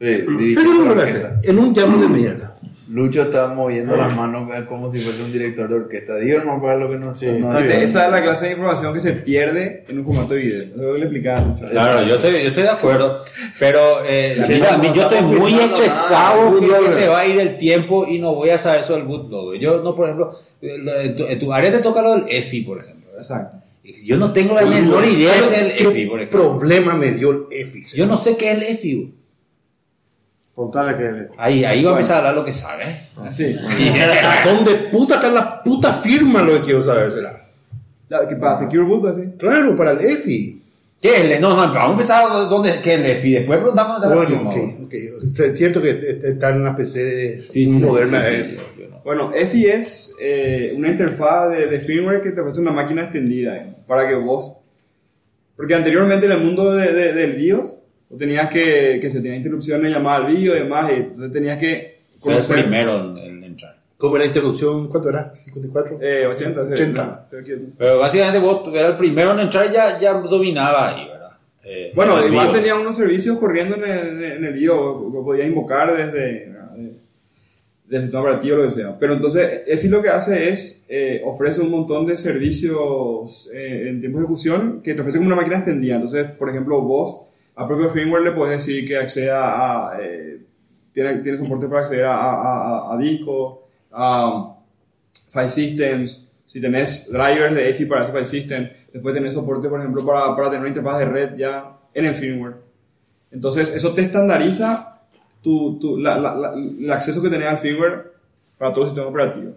Sí, 0.00 0.06
Eso 0.06 0.72
es 0.72 0.86
lo 0.86 0.94
que 0.94 1.02
hace, 1.02 1.28
en 1.42 1.58
un 1.58 1.74
llamo 1.74 1.98
de 1.98 2.08
mierda. 2.08 2.53
Lucho 2.94 3.22
está 3.22 3.48
moviendo 3.48 3.96
las 3.96 4.14
manos 4.14 4.48
como 4.68 4.88
si 4.88 5.00
fuese 5.00 5.24
un 5.24 5.32
director 5.32 5.68
de 5.68 5.74
orquesta. 5.74 6.14
Digo, 6.14 6.38
no 6.44 6.62
para 6.62 6.76
lo 6.76 6.88
que 6.88 6.96
no 6.96 7.12
sé. 7.12 7.40
no, 7.40 7.48
Viste, 7.48 7.74
no, 7.74 7.82
Esa 7.82 8.06
es 8.06 8.12
la 8.12 8.22
clase 8.22 8.44
de 8.46 8.52
información 8.52 8.94
que 8.94 9.00
se 9.00 9.12
pierde 9.14 9.82
en 9.88 9.98
un 9.98 10.04
formato 10.04 10.34
de 10.34 10.40
video. 10.40 10.60
Eso 10.60 10.74
es 10.74 10.76
lo 10.76 10.96
explicaba 10.98 11.40
mucho. 11.40 11.64
Claro, 11.64 12.06
yo 12.06 12.14
estoy, 12.14 12.30
yo 12.30 12.48
estoy 12.50 12.62
de 12.62 12.68
acuerdo, 12.68 13.18
pero 13.58 14.04
eh, 14.06 14.40
Sí, 14.46 14.52
mira, 14.52 14.70
no, 14.70 14.74
a 14.76 14.78
mí 14.78 14.88
no 14.90 14.94
yo 14.94 15.02
estoy 15.02 15.22
muy 15.22 15.54
estresado 15.54 16.60
que 16.60 16.90
se 16.92 17.08
va 17.08 17.18
a 17.18 17.26
ir 17.26 17.40
el 17.40 17.58
tiempo 17.58 18.06
y 18.06 18.20
no 18.20 18.32
voy 18.32 18.50
a 18.50 18.58
saber 18.58 18.82
eso 18.82 18.94
del 18.94 19.02
bootloader. 19.02 19.60
Yo 19.60 19.82
no, 19.82 19.92
por 19.96 20.06
ejemplo, 20.06 20.38
eh, 20.62 21.14
tu, 21.16 21.24
en 21.24 21.38
tu 21.40 21.52
área 21.52 21.72
te 21.72 21.78
toca 21.78 22.00
lo 22.00 22.12
del 22.14 22.26
EFI, 22.28 22.60
por 22.60 22.78
ejemplo. 22.78 23.10
Exacto. 23.18 23.56
Yo 24.04 24.16
no 24.16 24.32
tengo 24.32 24.54
la 24.54 24.64
menor 24.64 25.04
idea 25.04 25.34
de 25.34 25.40
lo 25.40 25.48
que 25.48 25.56
es 25.56 25.62
el 25.62 25.72
¿Qué 25.72 25.82
EFI, 25.82 26.06
por 26.06 26.20
ejemplo. 26.20 26.58
problema 26.58 26.94
me 26.94 27.10
dio 27.10 27.30
el 27.32 27.42
EFI? 27.50 27.96
Yo 27.96 28.06
no 28.06 28.16
sé 28.16 28.36
qué 28.36 28.52
es 28.52 28.58
el 28.58 28.62
EFI. 28.62 29.14
Contarle 30.54 30.96
que. 30.96 31.26
Ahí, 31.36 31.64
ahí 31.64 31.82
va 31.82 31.90
a 31.90 31.94
empezar 31.94 32.16
a 32.16 32.18
hablar 32.18 32.34
lo 32.36 32.44
que 32.44 32.52
sabe. 32.52 32.84
¿eh? 32.84 32.96
Así. 33.26 33.56
Sí, 33.70 33.90
¿Dónde 34.44 34.72
puta 34.92 35.16
está 35.16 35.30
la 35.30 35.62
puta 35.62 35.92
firma 35.92 36.42
lo 36.42 36.54
que 36.54 36.60
quiero 36.60 36.82
saber 36.84 37.10
será? 37.10 37.40
¿Qué 38.28 38.36
pasa? 38.36 38.64
¿Secure 38.64 38.84
boot 38.84 39.06
así? 39.06 39.22
Claro, 39.36 39.74
para 39.76 39.92
el 39.92 40.00
EFI. 40.00 40.62
¿Qué 41.02 41.08
es 41.16 41.20
el 41.36 41.40
No, 41.40 41.50
no, 41.50 41.56
vamos 41.56 41.76
a 41.88 41.90
empezar 41.90 42.28
dónde 42.48 42.80
qué 42.82 42.94
es 42.94 43.00
el 43.00 43.06
EFI. 43.06 43.32
Después 43.32 43.58
preguntamos 43.58 44.00
dónde 44.00 44.14
Bueno, 44.14 44.50
firma. 44.50 44.50
ok, 44.50 44.84
ok. 44.86 44.94
Es 45.40 45.58
cierto 45.58 45.82
que 45.82 46.20
está 46.22 46.50
en 46.50 46.60
una 46.60 46.76
PC 46.76 47.40
Sí, 47.40 47.64
sí, 47.66 47.72
moderna. 47.72 48.22
sí, 48.22 48.28
sí, 48.28 48.34
eh. 48.36 48.56
yo- 48.56 48.82
yo 48.84 48.90
no. 48.90 49.00
Bueno, 49.02 49.32
EFI 49.34 49.66
es 49.66 50.14
eh, 50.20 50.72
una 50.76 50.88
interfaz 50.88 51.50
de, 51.50 51.66
de 51.66 51.80
firmware 51.80 52.22
que 52.22 52.30
te 52.30 52.40
ofrece 52.40 52.60
una 52.60 52.70
máquina 52.70 53.02
extendida 53.02 53.56
eh, 53.56 53.66
para 53.88 54.08
que 54.08 54.14
vos. 54.14 54.56
Porque 55.56 55.74
anteriormente 55.74 56.26
en 56.26 56.32
el 56.32 56.40
mundo 56.40 56.72
de, 56.72 56.92
de- 56.92 57.12
del 57.12 57.32
BIOS, 57.32 57.78
vos 58.08 58.18
tenías 58.18 58.48
que, 58.48 58.98
que 59.00 59.10
se 59.10 59.20
tenía 59.20 59.36
interrupciones, 59.36 59.92
llamar 59.92 60.22
al 60.22 60.32
BIOS 60.34 60.56
y 60.56 60.60
demás, 60.60 60.90
y 60.90 60.94
entonces 60.94 61.32
tenías 61.32 61.58
que 61.58 62.00
Fue 62.18 62.32
el 62.34 62.38
conocer. 62.40 62.62
primero 62.64 63.00
en, 63.10 63.18
en 63.18 63.44
entrar. 63.44 63.76
¿Cómo 63.96 64.16
era 64.16 64.24
la 64.24 64.26
introducción? 64.28 64.88
¿Cuánto 64.88 65.08
era? 65.08 65.32
¿54? 65.32 65.98
Eh, 66.00 66.26
80, 66.26 66.64
sí, 66.66 66.72
80. 66.72 67.06
no, 67.06 67.18
creo 67.30 67.44
que- 67.44 67.64
Pero 67.78 67.98
básicamente 67.98 68.38
vos 68.38 68.68
eras 68.74 68.90
el 68.92 68.96
primero 68.96 69.32
en 69.32 69.40
entrar 69.40 69.66
y 69.70 69.72
ya, 69.72 69.98
ya 69.98 70.12
dominaba 70.14 70.88
ahí, 70.90 71.06
¿verdad? 71.08 71.30
Eh, 71.64 71.92
Bueno, 71.94 72.26
igual 72.26 72.52
tenía 72.52 72.74
unos 72.74 72.96
servicios 72.96 73.38
corriendo 73.38 73.76
en 73.76 73.84
el, 73.84 74.22
en 74.24 74.44
el 74.44 74.52
BIOS, 74.52 75.12
que 75.12 75.18
podías 75.24 75.46
invocar 75.46 75.96
desde, 75.96 76.20
de- 76.20 76.54
del 77.86 78.00
sistema 78.00 78.22
operativo, 78.22 78.56
lo 78.56 78.62
que 78.64 78.70
sea. 78.70 78.98
Pero 78.98 79.12
entonces, 79.14 79.62
EFI 79.66 79.88
lo 79.88 80.02
que 80.02 80.08
hace 80.08 80.48
es, 80.50 80.86
eh, 80.88 81.22
ofrece 81.24 81.60
un 81.60 81.70
montón 81.70 82.06
de 82.06 82.16
servicios 82.16 83.50
eh, 83.54 83.86
en 83.88 84.00
tiempo 84.00 84.18
de 84.18 84.24
ejecución 84.24 84.80
que 84.82 84.94
te 84.94 85.00
ofrece 85.00 85.18
como 85.18 85.28
una 85.28 85.36
máquina 85.36 85.56
extendida. 85.58 85.96
Entonces, 85.96 86.30
por 86.32 86.48
ejemplo, 86.50 86.80
vos 86.80 87.26
a 87.56 87.66
propio 87.66 87.88
firmware 87.90 88.22
le 88.24 88.32
puedes 88.32 88.64
decir 88.64 88.86
que 88.86 88.96
acceda 88.96 89.90
a, 89.90 89.98
eh, 90.00 90.40
tiene, 90.92 91.14
tiene 91.18 91.38
soporte 91.38 91.66
para 91.66 91.80
acceder 91.82 92.04
a, 92.04 92.16
a, 92.16 92.90
a, 92.90 92.94
a 92.94 92.98
disco, 92.98 93.68
a 93.92 94.56
file 95.28 95.48
systems, 95.48 96.28
si 96.46 96.60
tenés 96.60 97.10
drivers 97.10 97.54
de 97.54 97.70
EFI 97.70 97.86
para 97.86 98.04
ese 98.04 98.12
file 98.12 98.24
system, 98.26 98.68
después 98.92 99.14
tenés 99.14 99.34
soporte, 99.34 99.68
por 99.68 99.80
ejemplo, 99.80 100.04
para, 100.06 100.34
para 100.36 100.46
tener 100.48 100.60
una 100.60 100.68
interfaz 100.68 100.98
de 100.98 101.04
red 101.06 101.36
ya 101.36 101.76
en 101.92 102.04
el 102.06 102.14
firmware. 102.14 102.54
Entonces, 103.32 103.70
eso 103.74 103.92
te 103.92 104.02
estandariza 104.02 105.00
tu, 105.42 105.78
tu- 105.78 105.98
la- 105.98 106.18
la- 106.18 106.34
la- 106.36 106.54
el 106.54 106.90
acceso 106.92 107.20
que 107.22 107.28
tenés 107.28 107.48
al 107.48 107.58
firmware 107.58 108.12
para 108.58 108.72
todo 108.72 108.84
el 108.84 108.90
sistema 108.90 109.08
operativo. 109.08 109.52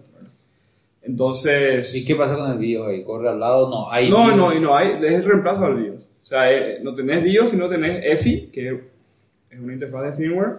Entonces... 1.02 1.94
¿Y 1.94 2.04
qué 2.04 2.14
pasa 2.16 2.36
con 2.36 2.50
el 2.50 2.58
BIOS 2.58 2.88
ahí? 2.88 3.04
¿Corre 3.04 3.28
al 3.28 3.38
lado? 3.40 3.68
No, 3.70 3.90
hay 3.90 4.10
No, 4.10 4.24
BIOS. 4.24 4.36
no, 4.36 4.54
y 4.54 4.60
no 4.60 4.76
hay, 4.76 4.98
es 5.02 5.12
el 5.12 5.24
reemplazo 5.24 5.64
al 5.64 5.76
BIOS. 5.76 6.07
O 6.28 6.30
sea, 6.30 6.52
eh, 6.52 6.78
no 6.82 6.94
tenés 6.94 7.24
BIOS, 7.24 7.48
sino 7.48 7.70
tenés 7.70 8.04
EFI, 8.04 8.50
que 8.52 8.68
es 9.48 9.58
una 9.58 9.72
interfaz 9.72 10.04
de 10.04 10.12
firmware 10.12 10.56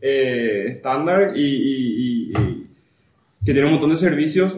eh, 0.00 0.66
estándar 0.68 1.32
y, 1.34 2.32
que 3.44 3.52
tiene 3.52 3.64
un 3.64 3.72
montón 3.72 3.90
de 3.90 3.96
servicios 3.96 4.56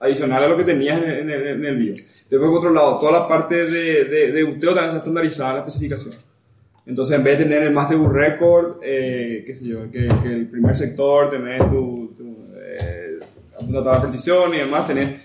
adicionales 0.00 0.46
a 0.46 0.50
lo 0.52 0.56
que 0.56 0.64
tenías 0.64 0.96
en 1.02 1.28
el, 1.28 1.46
en 1.46 1.62
el- 1.62 1.76
BIOS. 1.76 2.00
Después, 2.30 2.48
por 2.48 2.58
otro 2.60 2.70
lado, 2.72 2.98
toda 2.98 3.12
la 3.20 3.28
parte 3.28 3.66
de, 3.66 4.04
de, 4.06 4.32
de 4.32 4.44
busteo 4.44 4.70
también 4.70 4.86
está 4.96 4.98
estandarizada 5.00 5.50
en 5.50 5.56
la 5.56 5.60
especificación. 5.66 6.14
Entonces, 6.86 7.18
en 7.18 7.22
vez 7.22 7.36
de 7.36 7.44
tener 7.44 7.64
el 7.64 7.72
Master 7.72 7.98
Boot 7.98 8.12
Record, 8.14 8.80
eh, 8.82 9.42
qué 9.44 9.54
sé 9.54 9.66
yo, 9.66 9.90
que, 9.90 10.08
que 10.22 10.32
el 10.32 10.46
primer 10.48 10.74
sector, 10.74 11.30
tenés 11.30 11.58
tu, 11.68 12.14
tu 12.16 12.46
eh, 12.56 13.18
a 13.60 13.70
la 13.70 13.84
partición 13.84 14.54
y 14.54 14.56
demás, 14.56 14.86
tenés... 14.86 15.20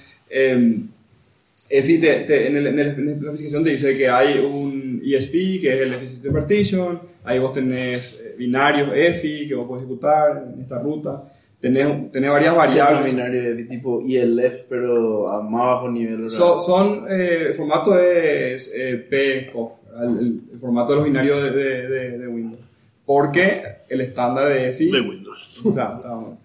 Eh, 1.69 1.79
EFI 1.79 1.99
te- 1.99 2.19
te- 2.21 2.47
en, 2.47 2.55
el- 2.57 2.67
en 2.67 2.79
el- 2.79 2.87
en 2.87 3.05
la 3.05 3.11
especificación 3.13 3.63
te 3.63 3.69
dice 3.71 3.97
que 3.97 4.09
hay 4.09 4.39
un 4.39 5.01
ESP, 5.05 5.59
que 5.61 5.73
es 5.75 5.81
el 5.81 5.93
Efficient 5.93 6.33
Partition, 6.33 6.99
ahí 7.23 7.39
vos 7.39 7.53
tenés 7.53 8.21
eh, 8.25 8.35
binarios 8.37 8.89
EFI 8.93 9.47
que 9.47 9.55
vos 9.55 9.67
podés 9.67 9.83
ejecutar 9.83 10.45
en 10.53 10.61
esta 10.61 10.79
ruta, 10.79 11.31
tenés, 11.59 12.11
tenés 12.11 12.29
varias 12.31 12.53
Que 12.53 12.59
son 12.59 12.67
variables. 12.67 13.13
binarios 13.13 13.43
de 13.57 13.63
tipo 13.65 14.01
ILF, 14.01 14.65
pero 14.69 15.29
a 15.29 15.41
más 15.41 15.65
bajo 15.75 15.91
nivel. 15.91 16.29
So- 16.29 16.59
son, 16.59 17.05
eh, 17.09 17.45
el 17.49 17.53
formato 17.53 17.99
es 17.99 18.71
eh, 18.73 19.05
PCOF, 19.09 19.71
el, 20.01 20.09
el- 20.19 20.41
el 20.53 20.59
formato 20.59 20.91
de 20.91 20.95
los 20.97 21.05
binarios 21.05 21.43
de, 21.43 21.51
de- 21.51 21.87
de- 21.89 22.17
de 22.17 22.27
Windows. 22.27 22.61
Porque 23.05 23.61
el 23.89 24.01
estándar 24.01 24.49
de 24.49 24.69
EFI... 24.69 24.91
De 24.91 24.99
Windows. 25.01 25.61
o 25.65 25.73
sea, 25.73 25.93
está- 25.95 26.37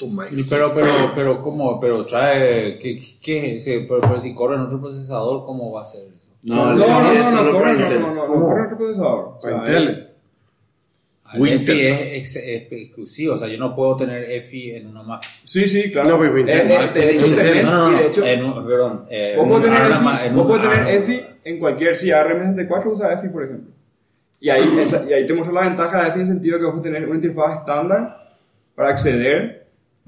Toma 0.00 0.24
Y 0.32 0.42
Pero, 0.44 0.72
pero, 0.74 0.88
pero, 1.14 1.42
¿cómo? 1.42 1.78
Pero 1.78 2.04
trae, 2.06 2.78
¿qué, 2.78 2.98
qué, 3.22 3.60
sí, 3.60 3.84
pero, 3.86 4.00
pero 4.00 4.20
si 4.20 4.34
corre 4.34 4.56
en 4.56 4.62
otro 4.62 4.80
procesador, 4.80 5.44
¿cómo 5.46 5.70
va 5.72 5.82
a 5.82 5.84
ser 5.84 6.00
eso? 6.02 6.16
no, 6.42 6.74
no, 6.74 6.74
no, 6.74 7.02
no, 7.02 7.12
es 7.12 7.30
no, 7.32 7.38
solo 7.38 7.52
corre, 7.52 7.74
no, 7.74 7.98
no, 8.00 8.14
no, 8.14 8.26
no 8.38 8.42
corre 8.46 8.60
en 8.60 8.66
otro 8.66 8.78
procesador. 8.78 9.38
O 9.38 9.40
sea, 9.42 9.78
es-. 9.78 10.06
EFI 11.32 11.80
es, 11.86 12.00
ex- 12.14 12.36
es 12.36 12.72
exclusivo, 12.72 13.34
o 13.34 13.36
sea, 13.36 13.46
yo 13.46 13.56
no 13.56 13.76
puedo 13.76 13.94
tener 13.96 14.24
EFI 14.24 14.72
en 14.72 14.88
una 14.88 15.02
Mac. 15.04 15.22
Sí, 15.44 15.68
sí, 15.68 15.92
claro. 15.92 16.10
No, 16.10 16.18
pero 16.18 16.36
Eh, 16.38 16.42
Intel- 16.42 16.90
eh, 16.90 16.90
de 16.92 17.10
hecho, 17.14 17.26
tenés- 17.26 17.62
no, 17.64 17.70
no, 17.70 17.88
y 17.90 17.92
no, 17.94 17.98
de 18.00 18.06
hecho, 18.08 18.26
en 18.26 18.44
un- 18.44 18.66
perdón. 18.66 19.04
eh, 19.10 19.34
vos 19.36 19.46
podés 19.46 19.64
tener 19.64 19.82
ARMA- 19.82 20.16
EFI, 20.18 20.26
en 20.28 20.34
vos 20.34 20.46
podés 20.46 20.62
tener. 20.70 20.94
EFI 20.94 21.20
en 21.44 21.58
cualquier, 21.60 21.96
si 21.96 22.08
ARM64 22.10 22.86
usa 22.92 23.12
EFI, 23.12 23.28
por 23.28 23.44
ejemplo. 23.44 23.70
Y 24.40 24.48
ahí, 24.50 24.76
esa- 24.80 25.04
y 25.08 25.12
ahí 25.12 25.24
te 25.26 25.34
muestra 25.34 25.54
la 25.54 25.68
ventaja 25.68 26.10
de 26.10 26.20
el 26.20 26.26
sentido 26.26 26.58
que 26.58 26.64
vas 26.64 26.76
a 26.78 26.82
tener 26.82 27.04
una 27.06 27.14
interfaz 27.14 27.60
estándar 27.60 28.16
para 28.74 28.88
acceder 28.88 29.59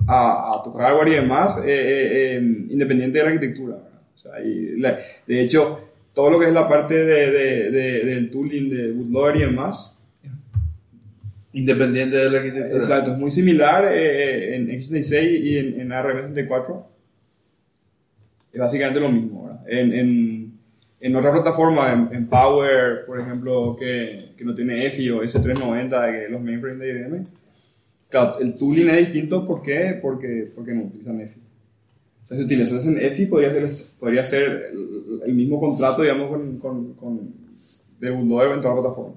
a, 0.06 0.54
a 0.58 0.62
tu 0.62 0.70
hardware 0.72 1.08
y 1.08 1.14
demás, 1.14 1.58
eh, 1.58 1.62
eh, 1.66 2.36
eh, 2.36 2.40
independiente 2.70 3.18
de 3.18 3.24
la 3.24 3.30
arquitectura. 3.30 3.76
O 4.14 4.18
sea, 4.18 4.40
y 4.42 4.76
la- 4.78 4.98
de 5.26 5.40
hecho, 5.40 5.80
todo 6.12 6.30
lo 6.30 6.38
que 6.38 6.46
es 6.46 6.52
la 6.52 6.68
parte 6.68 6.94
de, 6.94 7.30
de- 7.30 7.70
de- 7.70 8.04
del 8.04 8.30
tooling 8.30 8.68
de 8.70 8.92
bootloader 8.92 9.36
y 9.36 9.40
demás, 9.40 9.98
Independiente 11.54 12.16
de 12.16 12.30
la 12.30 12.38
arquitectura. 12.38 12.76
exacto, 12.76 13.12
es 13.12 13.18
muy 13.18 13.30
similar 13.30 13.86
eh, 13.92 14.56
en 14.56 14.68
x86 14.70 15.40
y 15.42 15.58
en, 15.58 15.80
en 15.82 15.88
ARM64. 15.90 16.82
Es 18.54 18.58
básicamente 18.58 19.00
lo 19.00 19.10
mismo. 19.10 19.44
¿verdad? 19.46 19.62
En, 19.68 19.92
en, 19.92 20.52
en 21.00 21.16
otra 21.16 21.30
plataforma, 21.30 21.92
en, 21.92 22.08
en 22.16 22.26
Power, 22.26 23.04
por 23.06 23.20
ejemplo, 23.20 23.76
que, 23.78 24.30
que 24.36 24.44
no 24.46 24.54
tiene 24.54 24.86
EFI 24.86 25.10
o 25.10 25.22
S390, 25.22 26.10
que 26.24 26.28
los 26.30 26.40
mainframes 26.40 26.78
de 26.78 26.90
IBM, 26.90 27.26
claro, 28.12 28.38
el 28.38 28.54
tooling 28.54 28.88
es 28.90 28.98
distinto. 28.98 29.44
¿Por 29.44 29.60
qué? 29.62 29.98
Porque, 30.00 30.50
porque 30.54 30.72
no 30.72 30.84
utilizan 30.84 31.20
EFI. 31.20 31.40
O 31.40 32.26
sea, 32.28 32.36
si 32.36 32.44
utilizasen 32.44 32.98
EFI, 32.98 33.26
podría 33.26 33.50
ser, 33.52 33.68
podría 33.98 34.22
ser 34.22 34.42
el, 34.72 35.20
el 35.26 35.34
mismo 35.34 35.58
contrato, 35.58 36.02
digamos, 36.02 36.28
con, 36.28 36.58
con, 36.58 36.92
con 36.94 37.34
de 37.98 38.10
bootloader 38.10 38.52
en 38.52 38.60
toda 38.60 38.74
la 38.76 38.80
plataforma. 38.82 39.14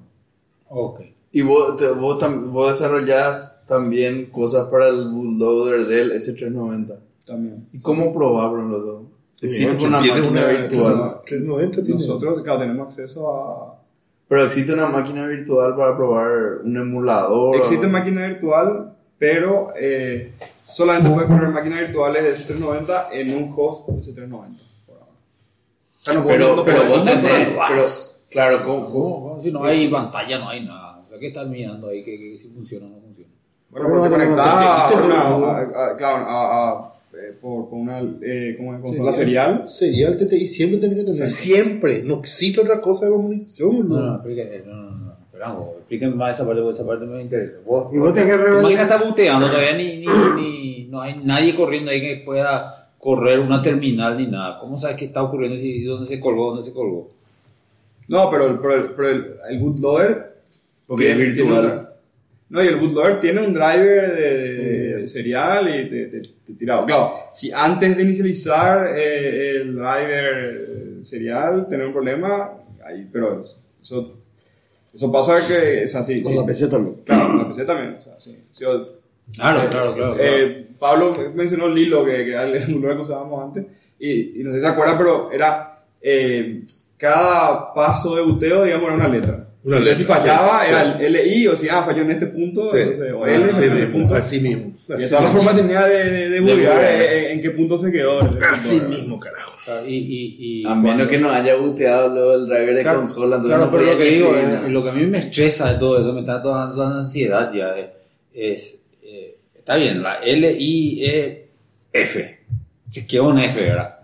Ok. 0.70 1.02
Y 1.32 1.42
vos, 1.42 1.78
te- 1.78 1.90
vos, 1.90 2.18
tam- 2.22 2.50
vos 2.52 2.72
desarrollás 2.72 3.64
también 3.68 4.28
cosas 4.32 4.68
para 4.70 4.88
el 4.88 5.10
bootloader 5.10 5.86
del 5.86 6.12
S390. 6.14 6.96
También. 7.26 7.68
¿Y 7.74 7.80
cómo 7.80 8.14
probaron 8.14 8.72
los 8.72 8.86
dos? 8.86 9.02
Existe 9.42 9.76
¿Quién 9.76 9.90
una 9.90 9.98
máquina 10.00 10.48
virtual. 10.48 11.22
390 11.26 11.76
tiene. 11.84 11.90
Nosotros, 11.94 12.42
claro, 12.44 12.60
tenemos 12.62 12.88
acceso 12.88 13.30
a, 13.34 13.84
Pero 14.28 14.44
existe 14.46 14.74
una 14.74 14.88
máquina 14.88 15.28
virtual 15.28 15.76
para 15.76 15.96
probar 15.96 16.28
un 16.64 16.76
emulador. 16.78 17.56
Existe 17.58 17.88
máquina 17.88 18.26
virtual, 18.28 18.96
pero 19.20 19.68
eh, 19.80 20.34
solamente 20.66 21.10
puedes 21.12 21.30
poner 21.30 21.50
máquinas 21.50 21.80
virtuales 21.82 22.24
de 22.24 22.56
S390 22.56 23.06
en 23.12 23.34
un 23.36 23.54
host 23.56 23.88
de 23.88 24.02
S390. 24.02 24.30
por 24.88 24.96
ahora. 24.98 25.12
O 25.12 26.04
sea, 26.04 26.14
no 26.16 26.24
puedo- 26.24 26.36
Pero, 26.38 26.66
pero 26.66 26.78
puedo- 26.84 26.98
vos 26.98 27.06
tenés. 27.06 27.48
Pero, 27.70 27.86
claro, 28.32 28.64
¿cómo, 28.66 28.86
cómo? 28.92 29.42
Si 29.42 29.52
no 29.52 29.64
hay 29.64 29.88
pantalla, 29.90 30.40
no 30.40 30.50
hay 30.50 30.66
nada. 30.66 30.98
O 30.98 31.08
sea, 31.08 31.20
¿qué 31.20 31.28
estás 31.28 31.48
mirando 31.48 31.90
ahí? 31.90 32.04
Que, 32.04 32.18
que 32.18 32.38
si 32.38 32.48
funciona 32.50 32.88
o 32.88 32.90
no 32.90 32.96
funciona. 32.96 33.05
Bueno, 33.72 33.88
pero 33.90 34.02
te 34.04 34.10
No, 34.10 34.10
no, 34.10 34.10
no, 34.10 34.12
conectás 34.12 34.48
a 35.12 35.36
una, 35.36 36.80
eh, 37.14 37.34
por, 37.42 37.70
por 37.70 37.80
una 37.80 38.00
eh, 38.22 38.56
como 38.58 38.82
consola 38.82 39.12
serial. 39.12 39.64
Sería 39.68 40.08
el 40.10 40.18
TTI, 40.18 40.48
siempre 40.48 40.80
tiene 40.80 40.96
que 40.96 41.04
tener. 41.04 41.28
Siempre. 41.30 42.04
No 42.04 42.20
existe 42.20 42.62
otra 42.62 42.80
cosa 42.82 43.06
de 43.06 43.12
comunicación. 43.12 43.88
No, 43.90 43.96
¿no? 44.00 44.06
no, 44.08 44.16
explíquenme, 44.16 44.60
no, 44.66 44.74
no, 44.76 44.92
no. 44.92 45.12
Esperamos, 45.26 45.70
explíquenme 45.80 46.16
más 46.16 46.36
esa 46.38 46.46
parte, 46.46 46.62
porque 46.62 46.76
esa 46.78 46.86
parte 46.88 47.06
me 47.06 47.22
interesa. 47.22 47.58
Vos, 47.66 47.94
Y 47.94 47.98
vos 47.98 48.14
tenés 48.14 48.30
que 48.36 48.42
revelar- 48.42 48.64
máquina 48.64 48.82
está 48.84 48.98
buteando, 49.04 49.48
todavía 49.48 49.74
ni, 49.76 49.98
ni, 49.98 50.06
ni, 50.38 50.88
no 50.90 51.02
hay 51.02 51.20
nadie 51.24 51.56
corriendo 51.56 51.92
ahí 51.92 52.00
que 52.02 52.22
pueda 52.26 52.90
correr 53.00 53.40
una 53.40 53.62
terminal 53.62 54.18
ni 54.18 54.28
nada. 54.28 54.60
¿Cómo 54.60 54.78
sabes 54.78 54.96
qué 54.96 55.06
está 55.06 55.22
ocurriendo 55.24 55.58
y 55.60 55.84
dónde 55.84 56.08
se 56.08 56.20
colgó, 56.22 56.48
dónde 56.52 56.64
se 56.64 56.74
colgó? 56.74 57.10
No, 58.08 58.30
pero, 58.30 58.48
el- 58.48 58.60
pero, 58.60 58.74
el, 58.76 58.84
pero 58.92 59.10
el, 59.10 59.26
el 59.50 59.60
bootloader. 59.60 60.36
Porque 60.88 61.12
es 61.12 61.18
virtual. 61.18 61.90
No, 62.50 62.64
y 62.64 62.68
el 62.68 62.76
bootloader 62.78 63.20
tiene 63.20 63.42
un 63.42 63.54
driver 63.54 64.16
de, 64.16 64.54
de- 64.54 64.96
de 65.02 65.08
serial 65.08 65.68
y 65.68 65.90
te, 65.90 66.06
te, 66.08 66.22
te 66.46 66.54
tira. 66.54 66.84
Claro, 66.86 67.14
si 67.34 67.52
antes 67.52 67.96
de 67.98 68.04
inicializar 68.04 68.94
eh, 68.96 69.58
el 69.62 69.74
driver 69.76 70.36
eh, 70.38 71.04
serial 71.04 71.68
tener 71.70 71.88
un 71.88 71.94
problema, 71.94 72.52
ahí, 72.86 73.08
pero 73.12 73.44
eso, 73.82 74.18
eso 74.94 75.12
pasa 75.12 75.40
que 75.48 75.84
es 75.84 75.96
así. 75.96 76.22
Con 76.22 76.34
sí. 76.34 76.40
la 76.40 76.46
PC 76.46 76.68
también. 76.68 76.96
Claro, 77.04 77.28
con 77.30 77.38
la 77.40 77.48
PC 77.50 77.66
también. 77.66 77.96
O 77.98 78.02
sea, 78.02 78.14
sí. 78.20 78.38
Sí, 78.52 78.64
o- 78.66 78.96
Claro, 79.36 79.64
eh, 79.64 79.68
claro, 79.72 79.96
claro. 79.96 80.18
eh, 80.20 80.68
Pablo 80.78 81.16
mencionó 81.34 81.68
Lilo, 81.68 82.06
que, 82.06 82.12
que 82.12 82.30
era 82.30 82.44
el 82.44 82.54
bootloader 82.74 82.98
que 82.98 83.02
usábamos 83.04 83.44
antes, 83.44 83.66
y, 83.98 84.40
y 84.40 84.44
no 84.44 84.52
sé 84.52 84.58
si 84.58 84.62
se 84.62 84.68
acuerdan, 84.68 84.98
pero 85.00 85.32
era 85.32 85.84
eh, 86.00 86.62
cada 86.96 87.74
paso 87.74 88.16
de 88.16 88.22
buteo, 88.22 88.64
digamos, 88.64 88.86
era 88.88 88.96
una 88.96 89.08
letra. 89.08 89.45
Una 89.68 89.78
Entonces, 89.78 90.00
letra, 90.00 90.16
si 90.16 90.22
fallaba, 90.22 90.64
sí, 90.64 90.70
era 90.70 90.82
el 91.00 91.14
LI, 91.14 91.48
o 91.48 91.56
si 91.56 91.68
ah, 91.70 91.84
falló 91.84 92.04
en 92.04 92.12
este 92.12 92.28
punto, 92.28 92.72
Sí. 92.72 92.78
o 93.16 93.26
L, 93.26 93.46
así 93.46 93.56
falló 93.56 93.66
en 93.66 93.74
este 93.74 93.86
mismo. 93.88 93.92
punto. 94.00 94.16
Así 94.16 94.40
mismo. 94.40 94.74
Y 94.88 94.94
Así 94.94 95.04
esa 95.06 95.18
es 95.18 95.24
la 95.24 95.30
forma 95.32 95.56
tenía 95.56 95.82
de, 95.88 96.04
de, 96.12 96.30
de 96.30 96.40
buguear 96.40 96.76
buguear. 96.76 97.14
en 97.32 97.42
qué 97.42 97.50
punto 97.50 97.78
se 97.80 97.92
quedó. 97.92 98.20
punto, 98.20 98.46
Así 98.48 98.80
mismo, 98.82 99.20
carajo. 99.20 99.58
Claro, 99.66 99.88
y, 99.88 99.96
y, 99.96 100.62
y 100.62 100.68
A 100.68 100.76
menos 100.76 101.08
que 101.10 101.18
no 101.18 101.32
haya 101.32 101.56
buteado 101.56 102.10
luego 102.14 102.34
el 102.36 102.46
driver 102.48 102.76
de 102.76 102.82
Claro, 102.84 103.00
consola. 103.00 103.42
claro, 103.42 103.66
no 103.66 103.72
pero 103.72 103.84
lo 103.92 103.98
que 103.98 104.04
digo, 104.04 104.36
eh, 104.38 104.70
lo 104.70 104.84
que 104.84 104.90
a 104.90 104.94
mí 104.94 105.06
me 105.08 105.18
estresa 105.18 105.74
de 105.74 105.80
todo 105.80 105.98
esto, 105.98 106.14
me 106.14 106.20
está 106.20 106.34
dando 106.42 106.54
dando 106.84 106.98
ansiedad 107.00 107.52
ya, 107.52 107.76
eh, 107.76 107.90
es, 108.36 108.78
eh, 109.02 109.38
está 109.56 109.78
bien, 109.78 110.04
la 110.04 110.20
L, 110.24 110.56
I, 110.60 111.06
E, 111.06 111.48
F, 111.92 112.40
se 112.88 113.08
quedó 113.08 113.30
un 113.30 113.40
F, 113.40 113.60
¿verdad? 113.62 113.96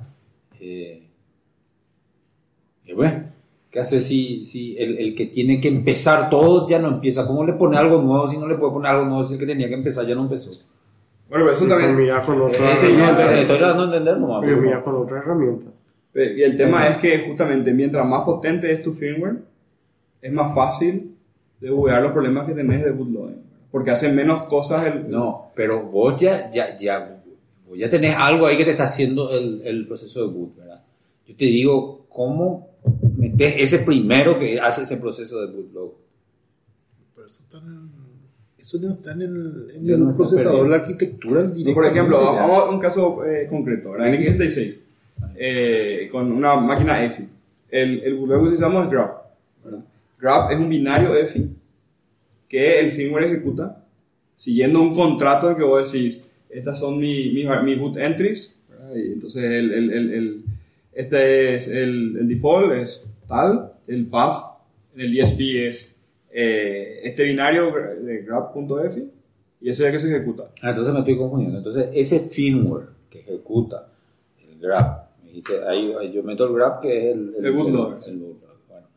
Eh, 0.59 1.03
y 2.86 2.93
bueno, 2.93 3.26
¿qué 3.72 3.80
hace 3.80 4.01
si, 4.01 4.45
si 4.45 4.76
el, 4.78 4.97
el 4.99 5.15
que 5.15 5.26
tiene 5.28 5.59
que 5.59 5.69
empezar 5.69 6.30
todo 6.30 6.67
ya 6.69 6.78
no 6.78 6.89
empieza? 6.89 7.26
¿Cómo 7.26 7.43
le 7.45 7.53
pone 7.53 7.78
algo 7.78 8.01
nuevo 8.01 8.28
si 8.28 8.38
no 8.38 8.47
le 8.47 8.55
puede 8.55 8.74
poner 8.74 8.91
algo 8.91 9.05
nuevo 9.05 9.24
si 9.24 9.34
el 9.36 9.39
que 9.39 9.45
tenía 9.47 9.67
que 9.69 9.74
empezar 9.76 10.05
ya 10.05 10.13
no 10.15 10.22
empezó? 10.24 10.49
Bueno, 11.30 11.45
pero 11.45 11.51
eso 11.51 11.65
también. 11.67 11.95
mira 11.95 12.22
con 12.22 12.41
otra 12.41 12.67
Eh, 12.67 12.69
sí, 12.72 12.88
herramienta. 12.88 13.39
estoy 13.39 13.57
tratando 13.57 13.88
de 13.88 13.97
entender 13.97 14.17
nomás. 14.19 14.41
Pero 14.43 14.57
mira 14.61 14.84
con 14.84 14.95
otra 14.95 15.19
herramienta. 15.19 15.72
Y 16.13 16.41
el 16.41 16.57
tema 16.57 16.89
es 16.89 16.97
que 16.97 17.19
justamente 17.26 17.72
mientras 17.72 18.05
más 18.05 18.26
potente 18.26 18.69
es 18.69 18.82
tu 18.82 18.91
firmware, 18.91 19.38
es 20.22 20.32
más 20.34 20.53
fácil 20.53 21.15
de 21.61 21.69
buguear 21.72 22.01
los 22.03 22.11
problemas 22.11 22.45
que 22.45 22.53
tenés 22.53 22.84
de 22.84 22.91
bootloading. 22.91 23.41
Porque 23.72 23.91
hace 23.91 24.11
menos 24.11 24.43
cosas 24.43 24.86
el... 24.88 25.07
No, 25.09 25.51
pero 25.55 25.84
vos 25.84 26.19
ya, 26.19 26.49
ya, 26.51 26.76
ya, 26.76 27.22
vos 27.69 27.78
ya 27.78 27.88
tenés 27.88 28.13
algo 28.17 28.45
ahí 28.47 28.57
que 28.57 28.65
te 28.65 28.72
está 28.72 28.84
haciendo 28.84 29.32
el, 29.32 29.61
el 29.63 29.88
proceso 29.88 30.28
de 30.28 30.34
boot, 30.34 30.57
¿verdad? 30.57 30.82
Yo 31.26 31.34
te 31.38 31.45
digo, 31.45 32.01
¿cómo 32.09 32.67
ese 33.40 33.80
primero 33.80 34.38
que 34.38 34.60
hace 34.60 34.84
ese 34.84 34.98
proceso 34.98 35.42
de 35.46 35.48
bootload? 35.54 35.90
Pero 37.16 37.28
eso, 37.28 37.44
está 37.44 37.58
en- 37.60 37.90
eso 38.60 38.78
no 38.80 38.94
está 38.94 39.12
en 39.14 39.22
el, 39.24 39.72
en 39.76 39.90
el 39.90 40.00
no 40.06 40.16
procesador, 40.16 40.68
la 40.70 40.78
arquitectura 40.78 41.42
directamente. 41.42 41.74
Por 41.74 41.86
ejemplo, 41.86 42.18
vamos 42.24 42.58
a 42.60 42.70
un 42.70 42.80
caso 42.80 43.26
eh, 43.26 43.48
concreto, 43.50 43.92
¿verdad? 43.92 44.14
en 44.14 44.22
x86, 44.22 44.78
eh, 45.36 46.08
con 46.12 46.32
una 46.32 46.56
máquina 46.56 47.04
EFI. 47.04 47.28
El, 47.70 48.00
el 48.04 48.16
bootloader 48.16 48.44
que 48.44 48.48
utilizamos 48.50 48.86
es 48.86 48.92
grab. 48.92 49.12
¿verdad? 49.64 49.80
Grab 50.20 50.52
es 50.52 50.60
un 50.60 50.70
binario 50.70 51.16
EFI 51.16 51.50
que 52.48 52.80
el 52.80 52.92
firmware 52.92 53.24
ejecuta 53.26 53.84
siguiendo 54.36 54.82
un 54.82 54.94
contrato 54.96 55.56
que 55.56 55.64
vos 55.64 55.92
decís, 55.92 56.28
estas 56.50 56.80
son 56.80 57.00
mi- 57.00 57.32
mi- 57.34 57.46
mis 57.64 57.80
boot 57.80 57.98
entries, 57.98 58.60
¿verdad? 58.70 58.96
y 58.96 59.14
entonces 59.14 59.44
el, 59.44 59.72
el- 59.72 59.92
el- 59.92 60.10
el- 60.14 60.44
este 60.94 61.56
es 61.56 61.68
el, 61.68 62.18
el 62.20 62.28
default, 62.28 62.72
es 62.74 63.12
tal, 63.28 63.74
el 63.88 64.08
path 64.08 64.44
en 64.96 65.02
el 65.02 65.14
DSP 65.18 65.39
es 65.70 65.96
eh, 66.32 67.00
este 67.04 67.24
binario 67.24 67.72
de 68.02 68.24
grab.efi 68.24 69.10
y 69.62 69.70
ese 69.70 69.84
es 69.84 69.88
el 69.88 69.92
que 69.94 70.00
se 70.00 70.16
ejecuta. 70.16 70.50
Ah, 70.62 70.70
entonces 70.70 70.94
me 70.94 71.00
estoy 71.00 71.18
confundiendo. 71.18 71.57
Entonces, 71.60 71.91
ese 71.94 72.20
firmware 72.20 72.88
que 73.10 73.20
ejecuta 73.20 73.88
el 74.49 74.60
grab, 74.60 75.03
me 75.24 75.30
dijiste, 75.30 75.53
ahí, 75.68 75.94
ahí 75.99 76.11
yo 76.11 76.24
meto 76.24 76.45
el 76.48 76.53
grab 76.53 76.82
que 76.82 77.10
es 77.10 77.15
el, 77.15 77.36
El 77.44 77.52
bootloader. 77.53 77.99
el 78.10 78.18
bootloader, 78.20 78.57
bueno. 78.68 78.88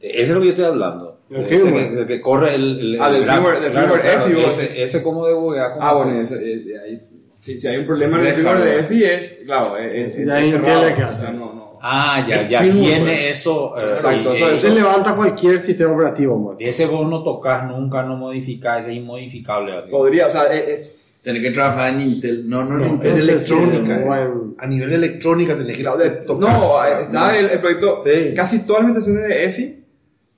Ese 0.00 0.20
es 0.22 0.30
lo 0.30 0.40
que 0.40 0.46
yo 0.46 0.50
estoy 0.50 0.64
hablando. 0.66 1.20
El 1.30 1.40
Ese 1.40 1.58
firmware. 1.60 1.88
que, 1.94 2.00
el 2.00 2.06
que 2.06 2.20
corre 2.20 2.54
el, 2.54 2.78
el, 2.94 3.00
Ah, 3.00 3.08
el 3.16 3.24
firmware- 3.24 3.60
del 3.60 3.72
firmware 3.72 4.06
F, 4.06 4.30
y 4.30 4.34
vos 4.44 4.58
ese, 4.58 4.82
ese 4.82 5.02
¿cómo 5.02 5.24
Ah, 5.26 5.96
se- 5.98 6.04
bueno, 6.04 6.20
eso, 6.20 6.34
eh, 6.36 6.54
eh, 6.66 6.78
ahí, 6.78 7.02
si, 7.44 7.58
si 7.58 7.68
hay 7.68 7.76
un 7.76 7.86
problema 7.86 8.18
en 8.20 8.26
el 8.26 8.34
firmware 8.34 8.60
de. 8.60 8.78
EFI 8.80 9.04
es, 9.04 9.36
claro, 9.44 9.76
es, 9.76 10.16
es, 10.18 10.26
Ya 10.26 10.40
es 10.40 10.46
Intel 10.46 10.62
cerrado. 10.64 10.94
queda 10.96 11.10
o 11.10 11.14
sea, 11.14 11.32
no, 11.32 11.52
no. 11.54 11.78
Ah, 11.86 12.24
ya, 12.26 12.48
ya 12.48 12.60
pues. 12.60 13.30
eso. 13.30 13.78
eh, 13.78 13.90
Exacto, 13.90 14.30
y- 14.30 14.36
eso 14.36 14.50
y- 14.50 14.54
es- 14.54 14.60
Se 14.62 14.70
levanta 14.70 15.14
cualquier 15.14 15.58
sistema 15.58 15.92
operativo, 15.92 16.38
man. 16.38 16.56
y 16.58 16.64
ese 16.64 16.86
vos 16.86 17.06
no 17.08 17.22
tocas 17.22 17.66
nunca, 17.66 18.02
no 18.02 18.16
modificás, 18.16 18.86
es 18.86 18.94
inmodificable. 18.94 19.76
así. 19.76 19.90
Podría, 19.90 20.26
o 20.26 20.30
sea, 20.30 20.44
es, 20.44 20.68
es- 20.68 21.00
Tener 21.24 21.40
que 21.40 21.50
trabajar 21.52 21.88
en 21.94 22.02
Intel. 22.02 22.46
No, 22.46 22.64
no, 22.64 22.76
No, 22.76 23.02
en 23.02 23.16
electrónica. 23.18 23.98
eh. 24.24 24.30
A 24.58 24.66
nivel 24.66 24.90
de 24.90 24.96
electrónica 24.96 25.56
tenés 25.56 25.76
que 25.78 25.82
de- 25.82 26.10
tocar. 26.26 26.50
no, 26.50 26.84
eh, 26.84 27.02
está 27.02 27.38
el, 27.38 27.46
el 27.46 27.58
proyecto, 27.60 28.02
Sí. 28.04 28.34
casi 28.36 28.66
todas 28.66 28.82
las 28.82 28.88
implementaciones 28.90 29.28
de 29.28 29.44
EFI 29.46 29.84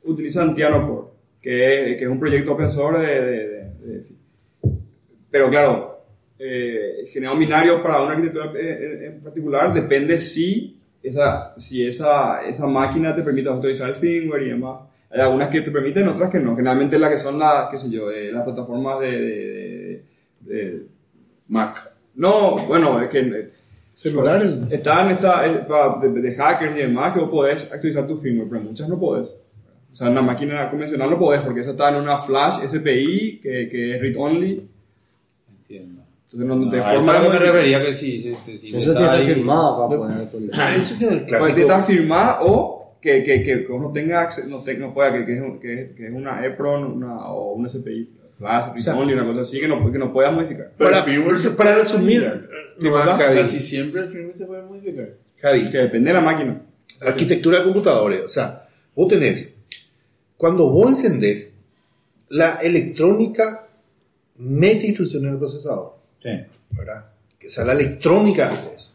utilizan 0.05 0.55
Tiano 0.55 0.87
Core, 0.89 1.09
que 1.43 1.91
es, 1.93 1.97
que 1.99 2.05
es 2.05 2.09
un 2.09 2.20
proyecto 2.20 2.53
open 2.53 2.70
source 2.70 3.01
de, 3.05 3.20
de, 3.20 3.20
de- 3.49 3.70
de 3.81 3.99
EFI. 3.99 4.16
Pero 5.31 5.51
claro, 5.51 5.95
eh, 6.39 7.05
generar 7.13 7.35
un 7.35 7.41
binario 7.41 7.83
para 7.83 8.03
una 8.03 8.13
arquitectura 8.13 8.53
eh, 8.59 8.99
en, 8.99 9.05
en 9.15 9.21
particular 9.21 9.73
depende 9.73 10.21
si 10.21 10.77
esa, 11.03 11.55
si 11.59 11.87
esa, 11.87 12.43
esa 12.47 12.67
máquina 12.67 13.15
te 13.15 13.23
permite 13.23 13.49
autorizar 13.49 13.89
el 13.91 13.95
firmware 13.97 14.43
y 14.43 14.49
demás. 14.51 14.81
Hay 15.11 15.21
algunas 15.21 15.49
que 15.49 15.61
te 15.61 15.71
permiten, 15.71 16.09
otras 16.09 16.31
que 16.31 16.41
no. 16.41 16.57
Generalmente 16.57 16.99
las 16.99 17.11
que 17.11 17.19
son 17.19 17.39
las, 17.39 17.69
qué 17.71 17.79
sé 17.79 17.91
yo, 17.91 18.11
eh, 18.11 18.33
las 18.33 18.43
plataformas 18.45 19.01
de, 19.01 19.11
de- 19.21 20.03
de- 20.41 20.55
de 20.71 20.87
Mac. 21.49 21.91
No, 22.17 22.57
bueno, 22.67 23.01
es 23.01 23.09
que 23.09 23.21
eh, 23.21 23.51
Celular, 23.93 24.43
el- 24.43 24.67
están 24.71 25.11
esta, 25.11 25.47
eh, 25.47 25.65
de, 26.03 26.21
de 26.21 26.35
hackers 26.35 26.77
y 26.77 26.81
demás 26.81 27.15
que 27.15 27.21
vos 27.21 27.31
podés 27.31 27.73
actualizar 27.73 28.07
tu 28.07 28.19
firmware, 28.19 28.49
pero 28.51 28.63
muchas 28.63 28.89
no 28.89 28.99
podés. 28.99 29.29
O 29.93 29.97
sea, 29.97 30.09
en 30.09 30.13
una 30.13 30.23
máquina 30.23 30.69
convencional 30.69 31.09
no 31.09 31.19
podés 31.19 31.41
porque 31.41 31.61
eso 31.61 31.71
está 31.71 31.89
en 31.89 31.95
una 31.97 32.19
flash 32.19 32.67
SPI 32.67 33.39
que, 33.43 33.69
que 33.71 33.95
es 33.95 34.01
read 34.03 34.15
only. 34.19 34.69
Entiendo. 35.61 36.03
Entonces 36.27 36.48
no, 36.48 36.57
no 36.57 36.69
te 36.70 36.77
Ah, 36.78 36.81
eso 36.81 36.89
forma 36.97 37.12
es 37.12 37.19
a 37.19 37.23
lo 37.23 37.31
que 37.31 37.39
me 37.39 37.44
de 37.44 37.53
refería 37.53 37.85
que 37.85 37.94
sí, 37.94 38.19
sí, 38.20 38.36
sí, 38.44 38.59
sí, 38.59 38.77
Eso 38.77 38.93
está 38.93 38.98
tiene 38.98 39.11
que 39.11 39.15
ahí. 39.16 39.20
estar 39.23 39.35
firmado 39.36 39.77
para 39.86 39.98
poder 40.01 40.28
poner. 40.28 40.51
Ah, 40.55 40.74
eso 40.77 40.94
Puede 40.98 41.24
clásico. 41.27 41.59
estar 41.61 41.82
firmada 41.85 42.39
o 42.43 42.97
que, 43.01 43.23
que, 43.23 43.43
que, 43.43 43.65
que 43.65 43.73
uno 43.73 43.93
tenga 43.93 44.23
acceso, 44.23 44.48
no, 44.48 44.59
te- 44.59 44.74
no 44.77 44.93
pueda, 44.93 45.12
que, 45.12 45.24
que, 45.24 45.36
es, 45.36 45.43
que, 45.61 45.94
que 45.97 46.07
es 46.09 46.12
una 46.12 46.44
EPRON 46.44 46.85
una, 46.85 47.28
o 47.28 47.53
una 47.53 47.69
SPI 47.69 48.09
flash, 48.39 48.73
read 48.73 48.78
sea, 48.82 48.94
una 48.97 49.24
cosa 49.24 49.40
así 49.43 49.61
que 49.61 49.69
no, 49.69 49.90
que 49.93 49.98
no 49.98 50.12
puedas 50.12 50.32
modificar. 50.35 50.73
Pero 50.77 50.90
Para, 50.90 50.98
el 50.98 51.05
firmware 51.05 51.39
se 51.39 51.51
para 51.51 51.74
resumir. 51.77 52.48
¿qué 52.81 52.90
pasa? 52.90 53.16
Casi 53.16 53.61
siempre 53.61 54.01
el 54.03 54.09
firmware 54.09 54.36
se 54.36 54.44
puede 54.47 54.62
modificar. 54.62 55.11
Javi, 55.40 55.70
Que 55.70 55.78
depende 55.78 56.09
de 56.11 56.15
la 56.15 56.20
máquina. 56.23 56.61
arquitectura 57.03 57.59
de 57.59 57.65
computadores. 57.65 58.20
O 58.23 58.28
sea, 58.28 58.62
vos 58.97 59.07
tenés, 59.07 59.51
cuando 60.36 60.69
vos 60.70 60.90
encendés, 60.90 61.55
la 62.31 62.55
electrónica 62.62 63.69
mete 64.39 64.86
instrucciones 64.89 65.28
en 65.28 65.32
el 65.35 65.39
procesador, 65.39 65.95
Sí. 66.22 66.30
¿verdad? 66.70 67.06
Que 67.38 67.48
sea, 67.48 67.64
la 67.64 67.72
electrónica 67.72 68.51
hace 68.51 68.74
eso. 68.74 68.93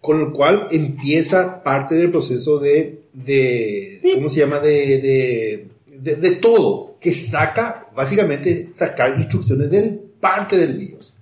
Con 0.00 0.20
el 0.20 0.32
cual 0.32 0.68
empieza 0.70 1.62
parte 1.62 1.94
del 1.94 2.10
proceso 2.10 2.58
de, 2.58 3.02
de 3.12 4.00
¿cómo 4.14 4.28
se 4.28 4.40
llama? 4.40 4.60
De, 4.60 4.98
de, 4.98 5.68
de, 6.00 6.16
de 6.16 6.30
todo, 6.36 6.96
que 7.00 7.12
saca, 7.12 7.86
básicamente, 7.94 8.70
sacar 8.74 9.16
instrucciones 9.16 9.70
del 9.70 9.94
parte 10.20 10.56
del 10.56 10.76
BIOS. 10.76 11.14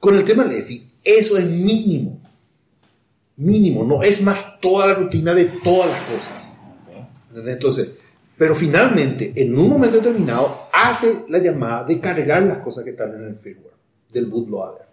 Con 0.00 0.16
el 0.16 0.24
tema 0.24 0.44
EFI, 0.44 0.86
eso 1.02 1.38
es 1.38 1.44
mínimo. 1.44 2.20
Mínimo, 3.36 3.84
no 3.84 4.02
es 4.02 4.22
más 4.22 4.60
toda 4.60 4.86
la 4.86 4.94
rutina 4.94 5.34
de 5.34 5.46
todas 5.46 5.90
las 5.90 6.00
cosas. 6.02 6.52
¿Entendés? 7.30 7.54
Entonces, 7.54 7.90
pero 8.38 8.54
finalmente, 8.54 9.32
en 9.34 9.58
un 9.58 9.68
momento 9.70 9.96
determinado, 9.96 10.68
hace 10.72 11.24
la 11.28 11.38
llamada 11.38 11.84
de 11.84 11.98
cargar 12.00 12.42
las 12.44 12.58
cosas 12.58 12.84
que 12.84 12.90
están 12.90 13.12
en 13.14 13.24
el 13.24 13.34
firmware 13.34 13.74
del 14.14 14.26
bootloader. 14.26 14.86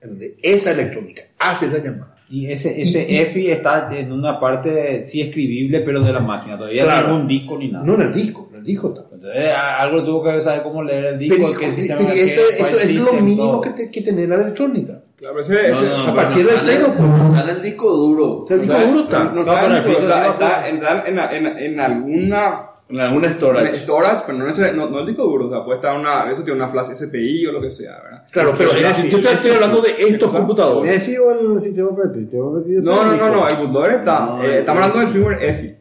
¿Entendés? 0.00 0.32
Esa 0.42 0.72
electrónica 0.72 1.22
hace 1.38 1.66
esa 1.66 1.78
llamada. 1.82 2.12
Y 2.28 2.50
ese, 2.50 2.80
ese 2.80 3.06
Y- 3.08 3.14
y- 3.14 3.18
EFI 3.18 3.50
está 3.52 3.88
en 3.96 4.10
una 4.10 4.40
parte 4.40 5.00
sí 5.00 5.20
escribible, 5.20 5.80
pero 5.80 6.00
de 6.00 6.12
la 6.12 6.18
máquina. 6.20 6.56
Todavía 6.58 6.82
Claro. 6.82 7.08
no 7.08 7.14
en 7.16 7.20
un 7.22 7.28
disco 7.28 7.56
ni 7.56 7.70
nada. 7.70 7.84
No 7.84 7.94
en 7.94 8.00
el 8.02 8.12
disco, 8.12 8.48
en 8.50 8.58
el 8.58 8.64
disco 8.64 8.88
está. 8.88 9.02
Entonces, 9.14 9.52
algo 9.78 10.02
tuvo 10.02 10.24
que 10.24 10.40
saber 10.40 10.62
cómo 10.62 10.82
leer 10.82 11.04
el 11.04 11.18
disco. 11.20 11.36
Pero, 11.38 11.48
qué 11.58 11.64
hijo, 11.66 11.72
sistema, 11.74 12.00
pero 12.00 12.12
eso, 12.12 12.40
es 12.82 12.94
lo 12.96 13.12
mínimo 13.14 13.42
todo. 13.44 13.60
que, 13.60 13.70
te- 13.70 13.90
que 13.92 14.02
tener 14.02 14.28
la 14.28 14.34
electrónica. 14.36 15.02
Claro, 15.16 15.40
ese, 15.40 15.70
ese- 15.70 15.86
a 15.88 16.14
partir 16.14 16.44
del 16.46 16.56
cero, 16.60 16.92
pues. 16.98 17.08
Está 17.30 17.42
en 17.44 17.48
el 17.56 17.62
disco 17.62 17.90
duro. 17.96 18.42
O 18.42 18.46
sea, 18.46 18.56
el 18.56 18.62
disco 18.62 18.74
o 18.76 18.78
sea, 18.80 18.88
duro 18.90 19.00
está. 19.04 19.24
No, 19.24 19.44
No, 19.44 19.76
en, 19.76 19.84
sí 19.84 19.90
está 19.92 20.68
en, 20.68 21.18
en, 21.46 21.58
en 21.58 21.80
alguna 21.80 22.65
En 22.88 23.00
alguna 23.00 23.26
en 23.26 23.34
storage. 23.34 23.74
storage, 23.74 24.22
pero 24.26 24.38
no, 24.38 24.44
necesar- 24.46 24.72
no, 24.74 24.88
no 24.88 25.00
el 25.00 25.06
disco 25.06 25.24
duro, 25.24 25.46
o 25.46 25.50
sea, 25.50 25.64
puede 25.64 25.78
estar 25.78 25.98
una, 25.98 26.30
eso 26.30 26.44
tiene 26.44 26.60
una 26.60 26.68
flash 26.68 26.94
SPI 26.94 27.46
o 27.46 27.52
lo 27.52 27.60
que 27.60 27.70
sea, 27.70 28.00
¿verdad? 28.00 28.24
Claro, 28.30 28.54
pero 28.56 28.70
Pero 28.70 28.82
yo 28.82 28.88
EFI, 28.88 29.08
te 29.08 29.32
estoy 29.32 29.50
hablando 29.50 29.80
de 29.80 29.88
estos 30.08 30.30
computadores. 30.30 30.92
¿EFI 30.96 31.16
o 31.18 31.54
el 31.54 31.60
sistema 31.60 31.88
operativo? 31.88 32.62
No, 32.84 33.04
no, 33.04 33.16
no, 33.16 33.28
no, 33.28 33.48
el 33.48 33.56
bootloader 33.56 33.98
está, 33.98 34.26
No, 34.26 34.42
eh, 34.44 34.46
el- 34.46 34.58
estamos 34.60 34.82
hablando 34.84 35.00
del 35.00 35.08
firmware 35.12 35.42
EFI. 35.42 35.74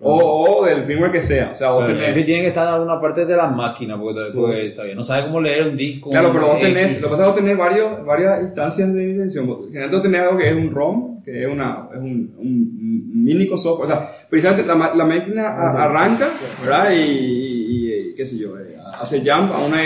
O, 0.00 0.58
o 0.60 0.64
del 0.64 0.84
firmware 0.84 1.10
que 1.10 1.20
sea, 1.22 1.50
o 1.50 1.54
sea, 1.54 1.70
vos 1.70 1.84
Pero 1.86 1.98
el 1.98 2.04
EFI 2.04 2.10
tenés... 2.12 2.26
tiene 2.26 2.42
que 2.42 2.48
estar 2.48 2.68
en 2.68 2.74
alguna 2.74 3.00
parte 3.00 3.24
de 3.26 3.34
la 3.36 3.46
máquina, 3.48 3.98
porque, 3.98 4.14
todavía- 4.14 4.34
porque 4.40 4.70
todavía 4.70 4.94
no 4.94 5.04
sabe 5.04 5.22
cómo 5.24 5.40
leer 5.40 5.68
un 5.68 5.76
disco. 5.76 6.10
Claro, 6.10 6.30
pero 6.32 6.46
vos 6.46 6.56
X. 6.58 6.68
tenés, 6.68 7.00
lo 7.02 7.08
que 7.08 7.10
pasa 7.10 7.14
es 7.14 7.18
que 7.26 7.32
vos 7.32 7.40
tenés 7.40 7.56
varios, 7.58 8.04
varias 8.04 8.42
instancias 8.42 8.94
de 8.94 9.02
iniciación. 9.02 9.46
Generalmente 9.72 9.96
vos 9.96 10.02
tenés 10.02 10.20
algo 10.20 10.36
que 10.36 10.48
es 10.48 10.54
un 10.54 10.70
ROM, 10.72 11.22
que 11.24 11.42
es, 11.42 11.48
una, 11.48 11.88
es 11.92 11.98
un, 11.98 12.34
un 12.38 12.77
mini 13.14 13.46
software. 13.46 13.84
O 13.84 13.86
sea, 13.86 14.10
precisamente 14.28 14.66
la, 14.66 14.94
la 14.94 15.04
máquina 15.04 15.48
a- 15.48 15.84
arranca, 15.84 16.28
¿verdad? 16.62 16.90
Y, 16.92 17.00
y- 17.02 18.08
y, 18.10 18.14
qué 18.14 18.24
sé 18.24 18.38
yo, 18.38 18.58
eh, 18.58 18.76
hace 18.94 19.18
jump 19.20 19.52
a 19.52 19.58
una 19.66 19.80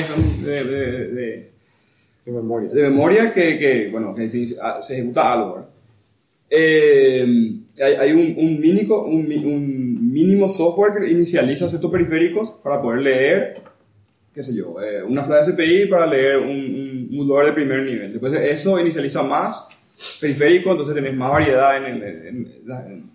de, 0.44 0.64
de, 0.64 1.09
de, 1.09 1.51
de 2.24 2.32
memoria. 2.32 2.70
de 2.70 2.82
memoria 2.82 3.32
que, 3.32 3.59
que, 3.59 3.89
bueno, 3.90 4.14
que 4.14 4.28
se, 4.28 4.47
se 4.47 4.94
ejecuta 4.94 5.32
algo, 5.32 5.55
¿verdad? 5.55 5.68
Eh, 6.55 7.24
hay, 7.82 7.93
hay 7.94 8.12
un, 8.12 8.34
un, 8.36 8.60
mínimo, 8.60 9.02
un, 9.02 9.26
un 9.44 10.12
mínimo 10.12 10.48
software 10.48 10.93
que 11.01 11.10
inicializa 11.10 11.66
ciertos 11.68 11.90
periféricos 11.90 12.51
para 12.62 12.80
poder 12.82 13.01
leer, 13.01 13.55
qué 14.34 14.43
sé 14.43 14.55
yo, 14.55 14.76
eh, 14.82 15.02
una 15.02 15.24
flash 15.24 15.47
SPI 15.52 15.86
para 15.86 16.06
leer 16.06 16.39
un, 16.39 17.09
un 17.10 17.26
de 17.47 17.52
primer 17.55 17.84
nivel. 17.86 18.12
Después 18.12 18.32
de 18.32 18.51
eso 18.51 18.78
inicializa 18.78 19.22
más 19.22 19.66
periféricos, 20.20 20.70
entonces 20.73 20.94
tenés 20.94 21.14
más 21.16 21.31
variedad 21.31 21.77
en, 21.77 21.85
el- 21.85 22.02
en, 22.02 22.62
en- 22.69 23.12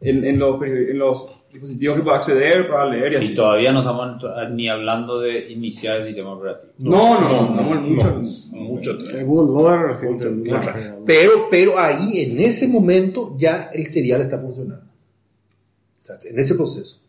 en- 0.00 0.24
en 0.24 0.38
los, 0.38 0.60
los 0.60 1.26
dispositivos 1.52 1.96
que 1.96 2.02
puedes 2.02 2.18
acceder 2.18 2.68
para 2.68 2.84
leer 2.86 3.12
y 3.12 3.14
Y 3.16 3.18
así. 3.18 3.34
todavía 3.34 3.72
no 3.72 3.80
estamos 3.80 4.22
ni 4.52 4.68
hablando 4.68 5.20
de 5.20 5.50
iniciar 5.50 5.98
el 6.00 6.06
sistema 6.06 6.34
operativo. 6.34 6.72
No, 6.78 7.18
no, 7.20 7.28
no, 7.28 7.50
no, 7.54 7.62
no, 7.62 7.74
no, 7.74 7.80
mucho. 7.80 8.22
no, 8.52 8.58
mucho. 8.60 8.90
El. 8.92 8.96
Pero, 11.06 11.32
pero 11.50 11.78
ahí, 11.78 12.20
en 12.20 12.40
ese 12.40 12.68
momento, 12.68 13.34
ya 13.38 13.70
el 13.72 13.86
serial 13.86 14.20
está 14.22 14.38
funcionando. 14.38 14.84
O 16.02 16.04
sea, 16.04 16.16
en 16.24 16.38
ese 16.38 16.54
proceso. 16.54 17.02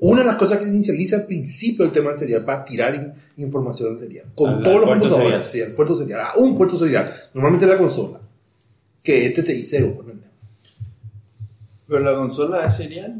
Una 0.00 0.22
de 0.22 0.26
las 0.26 0.36
cosas 0.36 0.58
que 0.58 0.64
se 0.64 0.70
inicializa 0.70 1.16
al 1.16 1.26
principio 1.26 1.84
del 1.84 1.92
tema 1.92 2.08
del 2.10 2.18
serial 2.18 2.44
para 2.44 2.64
tirar 2.64 2.94
in- 2.94 3.12
información 3.44 3.92
al 3.92 3.98
serial. 3.98 4.26
Con 4.34 4.62
todos 4.62 4.80
los 4.80 4.88
computadores. 4.88 5.24
serial. 5.26 5.44
Sí, 5.44 5.60
al 5.60 5.76
puerto 5.76 5.94
serial. 5.94 6.20
A 6.20 6.36
un 6.38 6.56
puerto 6.56 6.76
serial. 6.78 7.12
Normalmente 7.34 7.66
la 7.66 7.76
consola. 7.78 8.19
Que 9.02 9.26
este 9.26 9.42
te 9.42 9.52
dice 9.52 9.78
0, 9.78 9.94
ponele. 9.96 10.20
Pero 11.88 12.00
la 12.00 12.14
consola 12.14 12.66
es 12.66 12.76
serial. 12.76 13.16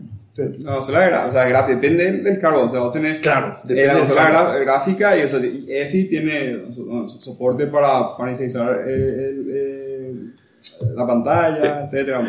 No, 0.61 0.79
o 0.79 0.83
sea, 0.83 1.01
la 1.01 1.11
gra- 1.25 1.29
o 1.29 1.31
sea, 1.31 1.45
gráfica, 1.49 1.79
depende 1.81 2.13
del, 2.23 2.39
cargo. 2.39 2.63
O 2.63 2.69
sea, 2.69 2.81
vos 2.81 2.93
tenés 2.93 3.19
Claro, 3.19 3.59
eh, 3.59 3.69
depende 3.69 3.87
la 3.93 3.99
consola 3.99 4.59
gráfica 4.59 5.17
y, 5.17 5.21
eso, 5.21 5.45
y 5.45 5.67
EFI 5.69 6.05
tiene 6.05 6.73
so- 6.73 6.85
no, 6.85 7.09
so- 7.09 7.21
soporte 7.21 7.67
para, 7.67 8.17
para 8.17 8.31
inicializar 8.31 8.89
el- 8.89 9.03
el- 9.03 9.51
el- 9.51 10.35
la 10.95 11.07
pantalla, 11.07 11.85
etcétera. 11.85 12.21
O 12.21 12.27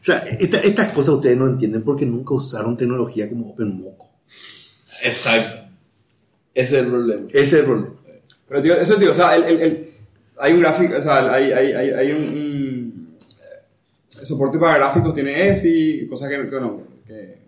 sea, 0.00 0.18
esta- 0.18 0.58
estas 0.60 0.92
cosas 0.92 1.14
ustedes 1.14 1.36
no 1.38 1.46
entienden 1.46 1.82
porque 1.82 2.04
nunca 2.04 2.34
usaron 2.34 2.76
tecnología 2.76 3.28
como 3.28 3.50
OpenMoco. 3.50 4.10
Exacto. 5.04 5.58
Ese 6.54 6.78
es 6.78 6.84
el 6.84 6.90
problema. 6.90 7.26
Ese 7.30 7.40
es 7.40 7.52
el 7.54 7.64
problema. 7.64 7.94
Pero 8.48 8.62
tío, 8.62 8.74
eso 8.74 8.96
tío, 8.96 9.10
o 9.10 9.14
sea, 9.14 9.36
el, 9.36 9.44
el- 9.44 9.60
el- 9.62 9.88
hay 10.40 10.52
un 10.52 10.60
gráfico, 10.60 10.96
o 10.98 11.02
sea, 11.02 11.32
hay, 11.32 11.52
hay, 11.52 11.72
hay, 11.72 11.90
hay 11.90 12.12
un, 12.12 12.22
un, 12.38 12.47
soporte 14.24 14.58
para 14.58 14.76
gráficos, 14.78 15.14
tiene 15.14 15.48
EFI, 15.50 16.06
cosas 16.08 16.28
que, 16.30 16.48
que 16.48 16.60
no. 16.60 16.80
que- 17.06 17.38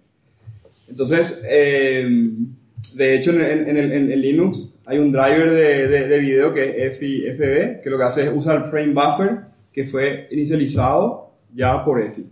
entonces, 0.88 1.40
eh, 1.48 2.08
de 2.96 3.14
hecho, 3.14 3.30
en, 3.32 3.40
en- 3.40 3.68
en 3.68 3.76
el, 3.76 3.92
en- 4.12 4.20
Linux 4.20 4.68
hay 4.86 4.98
un 4.98 5.12
driver 5.12 5.50
de, 5.50 5.86
de, 5.86 6.08
de 6.08 6.18
video 6.18 6.52
que 6.52 6.68
es 6.86 6.92
EFI 6.94 7.26
FB, 7.34 7.80
que 7.82 7.90
lo 7.90 7.96
que 7.96 8.04
hace 8.04 8.24
es 8.24 8.32
usar 8.34 8.56
el 8.58 8.70
frame 8.70 8.92
buffer 8.92 9.38
que 9.72 9.84
fue 9.84 10.26
inicializado 10.32 11.30
ya 11.54 11.84
por 11.84 12.00
EFI. 12.00 12.26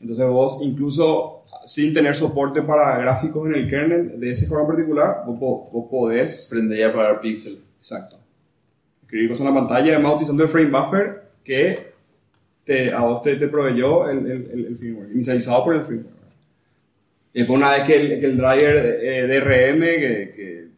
Entonces 0.00 0.26
vos 0.28 0.58
incluso 0.62 1.44
sin 1.66 1.92
tener 1.92 2.14
soporte 2.14 2.62
para 2.62 2.96
gráficos 3.00 3.46
en 3.48 3.54
el 3.56 3.68
kernel 3.68 4.20
de 4.20 4.30
ese 4.30 4.44
en 4.52 4.66
particular, 4.66 5.24
vos, 5.26 5.38
vos 5.72 5.86
podés 5.90 6.46
Prende 6.48 6.78
y 6.78 6.82
apagar 6.82 7.20
pixel. 7.20 7.58
Exacto. 7.78 8.16
Escribir 9.02 9.28
cosas 9.30 9.46
en 9.46 9.52
la 9.54 9.60
pantalla, 9.60 9.92
además 9.94 10.12
utilizando 10.14 10.44
el 10.44 10.48
frame 10.48 10.70
buffer 10.70 11.22
que 11.42 11.89
te, 12.70 12.92
a 12.92 13.00
vos 13.00 13.20
te, 13.20 13.34
te 13.34 13.48
proveyó 13.48 14.08
el, 14.08 14.18
el, 14.30 14.66
el- 14.68 14.76
firmware, 14.76 15.10
inicializado 15.10 15.64
por 15.64 15.74
el 15.74 15.84
firmware. 15.84 16.14
Y 17.34 17.40
después 17.40 17.58
una 17.58 17.72
vez 17.72 17.82
que 17.82 17.96
el, 18.00 18.20
que 18.20 18.26
el 18.26 18.36
driver 18.36 18.98
eh, 19.02 19.26
DRM 19.26 19.80
que, 19.80 20.32
que 20.36 20.68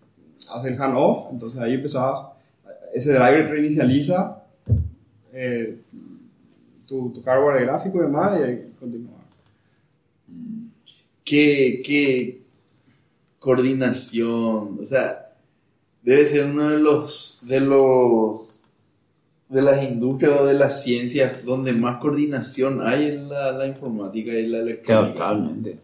hace 0.55 0.69
el 0.69 0.81
handoff, 0.81 1.31
entonces 1.31 1.61
ahí 1.61 1.75
empezabas, 1.75 2.25
ese 2.95 3.13
driver 3.13 3.51
reinicializa 3.51 4.43
eh, 5.35 5.77
tu, 6.87 7.13
hardware 7.23 7.67
gráfico 7.67 7.99
y 7.99 8.07
demás 8.07 8.39
y 8.41 8.43
ahí 8.43 8.73
continúa. 8.81 9.19
¿Qué, 11.23 11.83
qué 11.85 12.41
coordinación? 13.39 14.79
O 14.81 14.85
sea, 14.85 15.31
debe 16.03 16.25
ser 16.25 16.47
uno 16.47 16.71
de 16.71 16.79
los, 16.79 17.45
de 17.47 17.61
los, 17.61 18.52
de 19.53 19.63
las 19.63 19.83
industrias 19.83 20.41
o 20.41 20.47
de 20.47 20.55
las 20.55 20.83
ciencias 20.83 21.45
donde 21.45 21.73
más 21.73 21.99
coordinación 22.01 22.81
hay 22.87 23.07
en 23.09 23.29
la, 23.29 23.53
la 23.53 23.67
informática 23.67 24.33
y 24.33 24.47
la 24.47 24.59
electrónica. 24.61 25.15
Totalmente. 25.15 25.79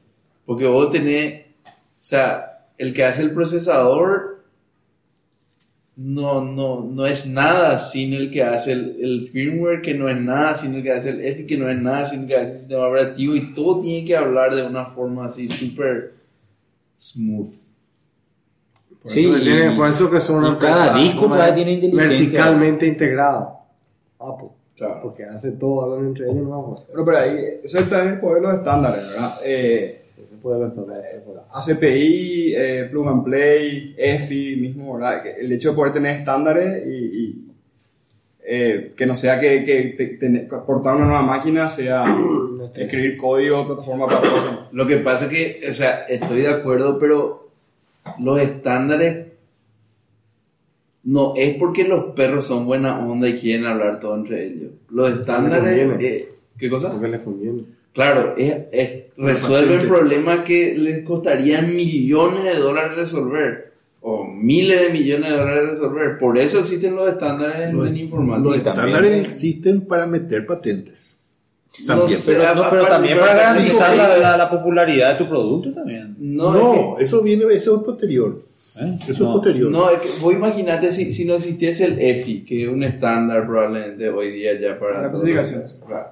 Porque 0.47 0.67
vos 0.67 0.91
tenés, 0.91 1.43
o 1.67 1.71
sea, 1.99 2.67
el 2.79 2.93
que 2.95 3.05
hace 3.05 3.23
el 3.23 3.33
procesador 3.33 4.45
no, 5.97 6.45
no, 6.45 6.85
no 6.85 7.07
es 7.07 7.27
nada 7.27 7.79
sin 7.81 8.15
el 8.15 8.31
que 8.31 8.43
hace 8.45 8.73
el, 8.73 8.97
el 9.01 9.29
firmware, 9.29 9.83
que 9.83 9.95
no 9.95 10.09
es 10.09 10.17
nada 10.21 10.57
sin 10.57 10.75
el 10.77 10.83
que 10.83 10.93
hace 10.93 11.11
el 11.11 11.21
EFI, 11.25 11.45
que 11.47 11.57
no 11.57 11.69
es 11.69 11.77
nada 11.79 12.07
sin 12.07 12.21
el 12.23 12.27
que 12.29 12.37
hace 12.37 12.53
el 12.53 12.59
sistema 12.59 12.87
operativo, 12.87 13.35
y 13.35 13.53
todo 13.53 13.81
tiene 13.81 14.07
que 14.07 14.17
hablar 14.17 14.55
de 14.55 14.65
una 14.65 14.85
forma 14.85 15.27
así 15.27 15.49
súper 15.49 16.15
smooth. 16.97 17.49
Por 19.03 19.11
Sí, 19.13 19.27
eso 19.27 19.43
tiene- 19.43 19.77
por 19.77 19.89
eso 19.89 20.09
que 20.11 20.21
son 20.21 20.45
y 20.45 20.49
una 20.49 20.59
cada 20.59 20.97
disco 20.99 21.29
tiene 21.55 21.73
inteligencia. 21.73 22.09
verticalmente 22.09 22.87
integrada. 22.87 23.58
Apple. 24.21 24.49
Claro. 24.77 25.01
Porque 25.03 25.25
hace 25.25 25.53
todo, 25.53 25.83
hablan 25.83 26.09
entre 26.09 26.27
ellos, 26.27 26.37
no 26.45 26.51
vamos 26.51 26.87
Bueno, 26.89 27.05
pero 27.05 27.19
ahí, 27.19 27.61
ese 27.65 27.81
es 27.81 27.89
también 27.89 28.15
el 28.15 28.21
poder 28.21 28.43
de 28.43 28.49
los 28.49 28.57
estándares, 28.59 29.09
¿verdad? 29.09 29.33
Eh, 29.45 30.03
puede 30.41 30.69
puede. 30.71 31.43
ACPI, 31.53 32.55
eh, 32.55 32.89
Plug 32.91 33.09
and 33.09 33.25
Play, 33.25 33.95
EFI 33.99 34.57
mismo, 34.57 34.95
¿verdad? 34.95 35.27
El 35.27 35.51
hecho 35.53 35.71
de 35.71 35.77
poder 35.77 35.93
tener 35.93 36.17
estándares 36.21 36.87
y, 36.87 36.91
y, 36.91 37.45
eh, 38.51 38.93
que 38.97 39.05
no 39.05 39.15
sea 39.17 39.39
que, 39.41 39.65
que 39.65 40.17
te- 40.19 40.41
portar 40.67 40.95
una 40.97 41.05
nueva 41.07 41.23
máquina 41.23 41.69
sea 41.69 42.05
escribir 42.77 43.17
código, 43.17 43.67
plataforma 43.67 44.07
para. 44.07 44.21
Lo 44.73 44.87
que 44.87 44.99
pasa 44.99 45.25
es 45.27 45.31
que, 45.33 45.69
o 45.69 45.73
sea, 45.73 46.05
estoy 46.09 46.43
de 46.43 46.49
acuerdo, 46.49 46.99
pero 47.01 47.49
los 48.21 48.41
estándares 48.41 49.27
no 51.11 51.33
es 51.37 51.57
porque 51.57 51.85
los 51.85 52.13
perros 52.15 52.47
son 52.47 52.67
buena 52.67 52.99
onda 52.99 53.29
y 53.29 53.39
quieren 53.39 53.67
hablar 53.67 53.99
todo 54.01 54.15
entre 54.17 54.47
ellos. 54.47 54.71
Los 54.91 55.11
estándares, 55.13 55.89
eh, 56.01 56.29
¿qué 56.59 56.69
cosa? 56.69 56.91
Porque 56.91 57.09
les 57.09 57.21
conviene. 57.21 57.63
Claro, 57.95 58.35
es, 58.37 58.55
es- 58.73 59.03
resuelven 59.17 59.89
problemas 59.89 60.41
que 60.45 60.75
les 60.77 61.05
costarían 61.05 61.75
millones 61.75 62.45
de 62.45 62.57
dólares 62.57 62.97
resolver 62.97 63.73
o 64.01 64.25
miles 64.25 64.81
de 64.83 64.91
millones 64.91 65.31
de 65.33 65.37
dólares 65.37 65.69
resolver. 65.71 66.19
Por 66.19 66.39
eso 66.39 66.61
existen 66.61 66.95
los 66.95 67.09
estándares 67.09 67.73
Los, 67.75 67.87
en 67.89 67.97
informática. 67.97 68.45
los 68.49 68.57
estándares 68.57 68.93
también. 68.95 69.15
existen 69.21 69.81
para 69.87 70.07
meter 70.07 70.47
patentes. 70.47 71.17
No 71.87 71.97
También. 71.99 72.19
sé, 72.19 72.33
Pero, 72.35 72.55
no, 72.55 72.71
pero 72.71 72.87
también 72.87 73.19
para 73.19 73.35
garantizar 73.35 73.97
la, 73.97 74.17
la- 74.19 74.37
la 74.37 74.51
popularidad 74.51 75.13
de 75.13 75.25
tu 75.25 75.29
producto 75.31 75.73
también. 75.73 76.17
No, 76.19 76.53
No, 76.53 76.73
es 76.93 76.99
que- 76.99 77.05
eso 77.05 77.23
viene, 77.23 77.45
eso 77.53 77.77
es 77.77 77.83
posterior. 77.83 78.43
¿Eh? 78.81 78.99
Eso 79.09 79.25
No. 79.25 79.31
es 79.31 79.37
posterior. 79.37 79.71
No, 79.71 79.91
es 79.91 79.99
que 80.01 80.09
vos 80.21 80.33
imagínate 80.35 80.91
si, 80.93 81.13
si 81.13 81.25
no 81.25 81.35
existiese 81.35 81.85
el 81.87 81.99
EFI, 81.99 82.45
que 82.45 82.63
es 82.65 82.69
un 82.69 82.83
estándar 82.83 83.47
probablemente 83.47 84.09
hoy 84.09 84.31
día 84.33 84.59
ya 84.61 84.79
para... 84.79 85.03
La 85.03 85.09
todo 85.11 85.19
especificación. 85.27 85.63
eso, 85.65 85.81
claro. 85.87 86.09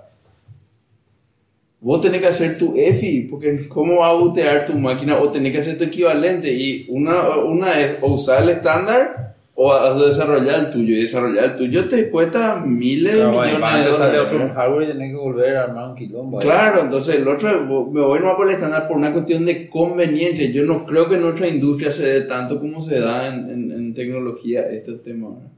Vos 1.81 2.01
tenés 2.01 2.21
que 2.21 2.27
hacer 2.27 2.59
tu 2.59 2.75
EFI, 2.77 3.23
porque 3.31 3.69
¿cómo 3.69 3.99
va 3.99 4.09
a 4.11 4.15
butear 4.15 4.65
tu 4.67 4.73
máquina? 4.75 5.19
O 5.19 5.29
tenés 5.29 5.53
que 5.53 5.59
hacer 5.59 5.79
tu 5.79 5.85
equivalente. 5.85 6.53
Y 6.53 6.87
una, 6.89 7.37
una 7.39 7.79
es 7.81 7.99
o 8.03 8.13
usar 8.15 8.43
el 8.43 8.49
estándar 8.49 9.26
o 9.59 9.73
a- 9.73 9.95
desarrollar 10.07 10.61
el 10.61 10.71
tuyo. 10.71 10.95
Y 10.95 11.03
desarrollar 11.03 11.45
el 11.47 11.57
tuyo 11.57 11.89
te 11.89 12.11
cuesta 12.11 12.63
miles 12.65 13.15
de 13.15 13.27
millones 13.27 13.53
de 13.53 13.91
dólares. 13.91 14.21
otro 14.27 14.39
¿no? 14.47 14.55
hardware 14.55 14.83
y 14.85 14.93
tener 14.93 15.11
que 15.11 15.17
volver 15.17 15.57
a 15.57 15.65
armar 15.65 15.89
un 15.89 15.95
quilombo. 15.97 16.39
ahí. 16.39 16.47
Claro, 16.47 16.83
entonces 16.83 17.17
el 17.21 17.27
otro, 17.27 17.89
me 17.91 18.01
voy 18.03 18.21
nomás 18.21 18.37
por 18.37 18.47
el 18.49 18.55
estándar 18.55 18.87
por 18.87 18.97
una 18.97 19.13
cuestión 19.13 19.45
de 19.47 19.69
conveniencia. 19.69 20.49
Yo 20.51 20.65
no 20.65 20.85
creo 20.87 21.09
que 21.09 21.15
en 21.17 21.23
nuestra 21.23 21.49
industria 21.49 21.91
se 21.91 22.07
dé 22.07 22.21
tanto 22.23 22.61
como 22.61 22.81
se 22.81 23.01
da 23.01 23.29
en, 23.29 23.51
en, 23.51 23.73
en 23.73 23.95
tecnología 23.95 24.63
estos 24.71 25.03
temas. 25.03 25.31
¿no? 25.33 25.57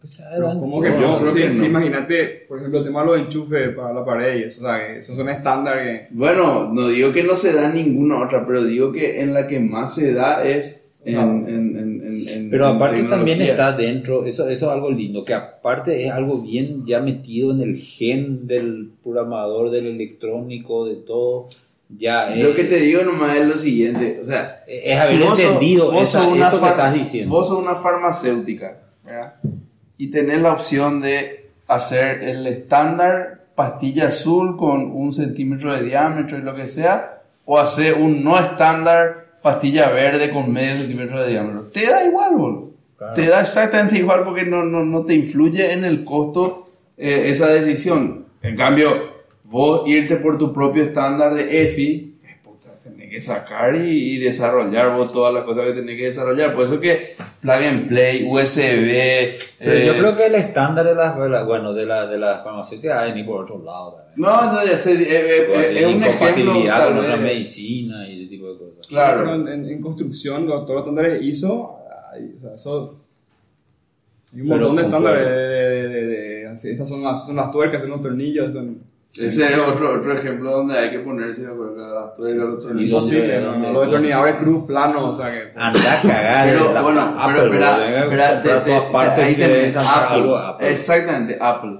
Que 0.00 0.08
se 0.08 0.24
hagan 0.24 0.58
¿Cómo 0.58 0.80
que 0.80 0.88
yo 0.88 1.18
creo 1.20 1.30
sí, 1.30 1.40
que 1.42 1.46
no. 1.48 1.52
sí, 1.52 1.66
imagínate, 1.66 2.46
por 2.48 2.56
ejemplo, 2.56 2.78
el 2.78 2.86
tema 2.86 3.00
de 3.02 3.06
los 3.08 3.18
enchufes 3.18 3.68
para 3.76 3.92
la 3.92 4.02
pared 4.02 4.38
y 4.38 4.42
eso, 4.44 4.62
o 4.62 4.64
sea, 4.66 4.96
esos 4.96 5.14
son 5.14 5.28
estándar 5.28 5.78
que... 5.78 6.06
Bueno, 6.12 6.72
no 6.72 6.88
digo 6.88 7.12
que 7.12 7.22
no 7.22 7.36
se 7.36 7.52
da 7.52 7.66
en 7.68 7.74
ninguna 7.74 8.24
otra, 8.24 8.46
pero 8.46 8.64
digo 8.64 8.90
que 8.92 9.20
en 9.20 9.34
la 9.34 9.46
que 9.46 9.60
más 9.60 9.94
se 9.94 10.14
da 10.14 10.42
es 10.42 10.90
en... 11.04 11.18
En- 12.22 12.28
en- 12.28 12.34
en- 12.38 12.44
en- 12.44 12.50
Pero 12.50 12.68
en 12.70 12.76
aparte 12.76 13.02
también 13.04 13.38
tecnología. 13.38 13.52
está 13.52 13.72
dentro, 13.72 14.24
eso, 14.24 14.48
eso 14.48 14.66
es 14.66 14.72
algo 14.72 14.90
lindo, 14.90 15.24
que 15.24 15.34
aparte 15.34 16.02
es 16.04 16.10
algo 16.12 16.40
bien 16.42 16.86
ya 16.86 17.00
metido 17.00 17.50
en 17.52 17.60
el 17.60 17.76
gen 17.76 18.46
del 18.46 18.90
programador, 19.02 19.70
del 19.70 19.86
electrónico, 19.86 20.86
de 20.86 20.96
todo. 20.96 21.46
Ya 21.88 22.32
es, 22.32 22.44
Lo 22.44 22.54
que 22.54 22.64
te 22.64 22.76
digo 22.76 23.02
nomás 23.02 23.36
es 23.36 23.46
lo 23.48 23.56
siguiente, 23.56 24.18
o 24.20 24.24
sea... 24.24 24.62
es 24.68 24.98
haber 25.00 25.16
si 25.16 25.22
vos 25.28 25.40
entendido 25.44 25.90
vos 25.90 26.02
esa- 26.02 26.26
una 26.28 26.46
eso 26.48 26.60
que 26.60 26.68
estás 26.68 26.94
diciendo. 26.94 27.34
Vos 27.34 27.48
sos 27.48 27.58
una 27.58 27.74
farmacéutica, 27.74 28.78
¿verdad? 29.04 29.34
Y 29.98 30.06
tenés 30.08 30.40
la 30.40 30.52
opción 30.52 31.00
de 31.00 31.50
hacer 31.66 32.22
el 32.22 32.46
estándar 32.46 33.46
pastilla 33.56 34.08
azul 34.08 34.56
con 34.56 34.82
un 34.92 35.12
centímetro 35.12 35.74
de 35.74 35.82
diámetro 35.82 36.38
y 36.38 36.42
lo 36.42 36.54
que 36.54 36.66
sea, 36.68 37.22
o 37.44 37.58
hacer 37.58 37.94
un 37.94 38.22
no 38.22 38.38
estándar 38.38 39.26
pastilla 39.42 39.90
verde 39.90 40.30
con 40.30 40.52
medio 40.52 40.76
centímetro 40.76 41.22
de 41.22 41.30
diámetro. 41.30 41.62
Te 41.72 41.86
da 41.86 42.04
igual, 42.04 42.36
boludo. 42.36 42.70
Te 43.14 43.26
da 43.26 43.40
exactamente 43.40 43.98
igual 43.98 44.24
porque 44.24 44.44
no, 44.44 44.62
no, 44.64 44.84
no 44.84 45.04
te 45.04 45.14
influye 45.14 45.72
en 45.72 45.84
el 45.84 46.04
costo 46.04 46.68
eh, 46.98 47.30
esa 47.30 47.48
decisión. 47.48 48.26
En 48.42 48.56
cambio, 48.56 48.94
vos 49.44 49.88
irte 49.88 50.16
por 50.16 50.36
tu 50.36 50.52
propio 50.52 50.82
estándar 50.82 51.34
de 51.34 51.62
EFI, 51.62 52.09
tenés 53.10 53.26
que 53.26 53.32
sacar 53.32 53.74
y, 53.76 54.14
y 54.14 54.18
desarrollar 54.18 54.94
vos 54.96 55.12
todas 55.12 55.34
las 55.34 55.44
cosas 55.44 55.66
que 55.66 55.72
tenés 55.72 55.96
que 55.96 56.04
desarrollar. 56.06 56.54
Por 56.54 56.64
eso 56.66 56.80
que 56.80 57.14
plug 57.40 57.54
and 57.54 57.88
play, 57.88 58.24
USB. 58.24 59.32
Pero 59.58 59.72
eh, 59.72 59.86
yo 59.86 59.92
creo 59.98 60.16
que 60.16 60.26
el 60.26 60.34
estándar 60.36 60.86
de 60.86 60.94
las, 60.94 61.46
bueno, 61.46 61.72
de 61.72 61.86
la, 61.86 62.06
de 62.06 62.18
la 62.18 62.38
farmacéutica 62.38 63.00
ha 63.00 63.04
de 63.04 63.10
venir 63.10 63.26
por 63.26 63.42
otro 63.44 63.62
lado 63.62 63.94
también. 63.94 64.14
No, 64.16 64.52
no, 64.52 64.64
ya 64.66 64.76
sé, 64.76 64.92
eh, 64.92 64.96
eh, 65.10 65.46
eh, 65.54 65.80
es 65.80 65.86
un 65.86 66.00
tal 66.00 66.88
con 66.88 66.98
otra 66.98 67.16
medicina 67.16 68.08
y 68.08 68.20
ese 68.22 68.30
tipo 68.30 68.52
de 68.52 68.58
cosas. 68.58 68.86
Claro. 68.86 69.18
Pero 69.44 69.52
en, 69.52 69.80
construcción, 69.80 70.46
todos 70.46 70.68
los 70.70 70.78
estándares 70.80 71.22
ISO, 71.22 71.78
hay, 72.12 72.34
o 72.36 72.40
sea, 72.40 72.54
eso... 72.54 72.96
Hay 74.32 74.42
un 74.42 74.48
Pero 74.48 74.58
montón 74.60 74.76
de 74.76 74.82
estándares 74.82 75.26
de, 75.26 75.34
de- 75.34 75.88
de- 75.88 76.06
de- 76.06 76.46
así, 76.48 76.70
estas 76.70 76.88
son 76.88 77.02
las, 77.02 77.26
son 77.26 77.34
las 77.36 77.50
tuercas, 77.50 77.80
son 77.80 77.90
los 77.90 78.00
tornillos, 78.00 78.52
son... 78.52 78.89
Ese 79.12 79.44
es 79.46 79.58
otro, 79.58 79.96
otro 79.98 80.12
ejemplo 80.12 80.50
donde 80.52 80.78
hay 80.78 80.90
que 80.90 81.00
ponerse 81.00 81.40
de 81.42 81.48
acuerdo. 81.48 82.12
Imposible, 82.86 83.40
no, 83.40 83.72
los 83.72 83.82
destornilladores 83.82 84.34
cruz, 84.36 84.66
planos, 84.66 85.18
o 85.18 85.20
sea 85.20 85.32
que... 85.32 85.50
Anda 85.56 85.80
a 85.80 86.02
cagar. 86.02 86.48
Pero 86.48 86.72
la- 86.72 86.82
bueno, 86.82 87.00
Apple, 87.18 87.42
pero. 87.50 87.58
Exactamente, 90.70 91.36
Apple. 91.40 91.78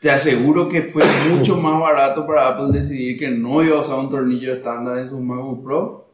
Te 0.00 0.10
aseguro 0.10 0.68
que 0.68 0.82
fue 0.82 1.02
mucho 1.30 1.56
más 1.62 1.80
barato 1.80 2.26
para 2.26 2.48
Apple 2.48 2.78
decidir 2.78 3.16
que 3.18 3.30
no 3.30 3.62
iba 3.62 3.76
a 3.76 3.80
usar 3.80 3.98
un 4.00 4.10
tornillo 4.10 4.52
estándar 4.52 4.98
en 4.98 5.08
su 5.08 5.20
MacBook 5.20 5.62
Pro 5.64 6.08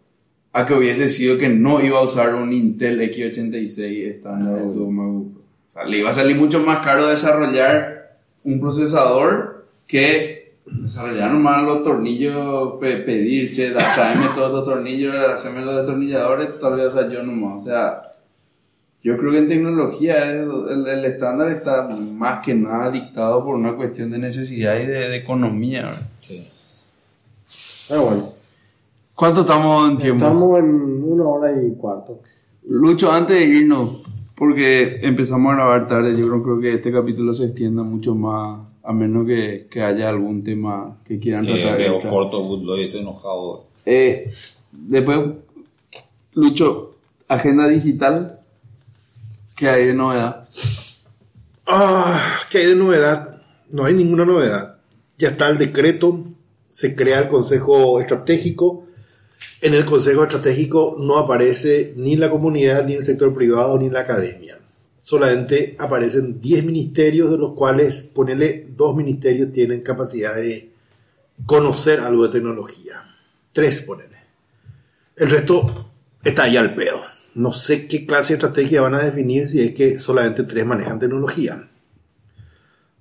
a 0.53 0.67
que 0.67 0.75
hubiese 0.75 1.09
sido 1.09 1.39
que 1.39 1.49
no 1.49 1.81
iba 1.81 1.99
a 1.99 2.03
usar 2.03 2.35
un 2.35 2.53
Intel 2.53 3.01
X86 3.01 4.07
estándar 4.17 4.59
en 4.61 4.71
su 4.71 4.89
MacBook 4.91 5.33
Pro. 5.33 5.41
O 5.71 5.73
sea, 5.73 5.85
le 5.85 5.99
iba 5.99 6.11
a 6.11 6.15
salir 6.15 6.37
mucho 6.37 6.61
más 6.61 6.85
caro 6.85 7.07
desarrollar 7.07 8.17
un 8.45 8.61
procesador 8.61 9.60
que 9.91 10.55
desarrollar 10.67 11.33
nomás 11.33 11.65
los 11.65 11.83
tornillos, 11.83 12.75
pe- 12.81 12.99
pedir, 12.99 13.53
che, 13.53 13.71
tráeme 13.71 14.27
todos 14.35 14.53
los 14.53 14.65
tornillos, 14.65 15.15
haceme 15.17 15.65
los 15.65 15.77
destornilladores, 15.77 16.59
tal 16.61 16.77
vez 16.77 16.87
o 16.87 16.91
sea, 16.93 17.09
yo 17.11 17.23
nomás. 17.23 17.63
O 17.63 17.65
sea, 17.65 18.03
yo 19.03 19.17
creo 19.17 19.33
que 19.33 19.39
en 19.39 19.49
tecnología 19.49 20.31
el, 20.31 20.49
el- 20.71 20.87
el 20.87 21.05
estándar 21.07 21.49
está 21.51 21.89
más 21.89 22.45
que 22.45 22.55
nada 22.55 22.91
dictado 22.91 23.45
por 23.45 23.57
una 23.57 23.75
cuestión 23.75 24.11
de 24.11 24.19
necesidad 24.19 24.77
y 24.79 24.87
de, 24.87 25.09
de 25.09 25.17
economía. 25.17 25.87
¿verdad? 25.87 26.03
Sí. 26.21 26.47
Pero 27.89 28.03
bueno, 28.05 28.29
¿Cuánto 29.15 29.41
estamos 29.43 29.91
en 29.91 29.99
tiempo? 29.99 30.25
estamos 30.25 30.59
en 30.61 31.03
una 31.05 31.25
hora 31.25 31.53
y 31.63 31.75
cuarto. 31.75 32.21
Lucho, 32.69 33.11
antes 33.13 33.37
de 33.39 33.45
irnos, 33.45 34.03
porque 34.35 35.01
empezamos 35.03 35.53
a 35.53 35.57
grabar 35.57 35.87
tarde, 35.89 36.13
yo 36.17 36.27
creo, 36.29 36.43
creo 36.43 36.61
que 36.61 36.75
este 36.75 36.91
capítulo 36.93 37.35
se 37.35 37.47
extienda 37.47 37.83
mucho 37.83 38.15
más, 38.15 38.61
a 38.83 38.93
menos 38.93 39.27
que, 39.27 39.67
que 39.71 39.83
haya 39.83 40.09
algún 40.09 40.43
tema 40.43 40.99
que 41.07 41.19
quieran 41.19 41.45
Que 41.45 41.55
tratar. 41.55 41.79
veo 41.79 41.95
extra. 41.95 42.11
corto, 42.11 42.41
Woodloy, 42.43 42.85
estoy 42.85 43.01
enojado. 43.01 43.65
Eh, 43.87 44.31
después, 44.73 45.19
Lucho, 46.35 46.97
agenda 47.29 47.67
digital, 47.69 48.41
¿qué 49.57 49.69
hay 49.69 49.87
de 49.87 49.95
novedad? 49.95 50.47
Ah, 51.67 52.39
¿qué 52.51 52.59
hay 52.59 52.67
de 52.67 52.77
novedad? 52.77 53.41
No 53.71 53.85
hay 53.85 53.95
ninguna 53.95 54.25
novedad. 54.25 54.79
Ya 55.19 55.29
está 55.29 55.49
el 55.49 55.59
decreto, 55.59 56.25
se 56.71 56.95
crea 56.97 57.19
el 57.21 57.29
Consejo 57.29 58.01
Estratégico. 58.01 58.87
En 59.61 59.75
el 59.75 59.85
Consejo 59.85 60.23
Estratégico 60.25 60.97
no 60.99 61.19
aparece 61.19 61.93
ni 61.97 62.17
la 62.17 62.31
comunidad, 62.31 62.85
ni 62.87 62.95
el 62.95 63.05
sector 63.05 63.35
privado, 63.35 63.79
ni 63.79 63.91
la 63.91 64.01
academia. 64.01 64.59
Solamente 65.01 65.77
aparecen 65.79 66.41
10 66.41 66.65
ministerios, 66.65 67.31
de 67.31 67.39
los 67.39 67.55
cuales, 67.55 68.03
ponele, 68.03 68.67
dos 68.69 68.95
ministerios 68.95 69.51
tienen 69.53 69.83
capacidad 69.83 70.35
de 70.35 70.71
conocer 71.47 72.01
algo 72.01 72.25
de 72.25 72.33
tecnología. 72.33 73.03
Tres, 73.53 73.83
ponele. 73.83 74.17
El 75.17 75.31
resto 75.31 75.91
está 76.23 76.45
ahí 76.45 76.57
al 76.57 76.75
pedo. 76.75 77.01
No 77.35 77.53
sé 77.53 77.87
qué 77.87 78.07
clase 78.07 78.35
de 78.35 78.35
estrategia 78.35 78.83
van 78.83 78.95
a 78.95 79.03
definir 79.03 79.47
si 79.47 79.61
es 79.61 79.75
que 79.75 79.99
solamente 79.99 80.45
tres 80.45 80.67
manejan 80.67 80.99
tecnología. 80.99 81.67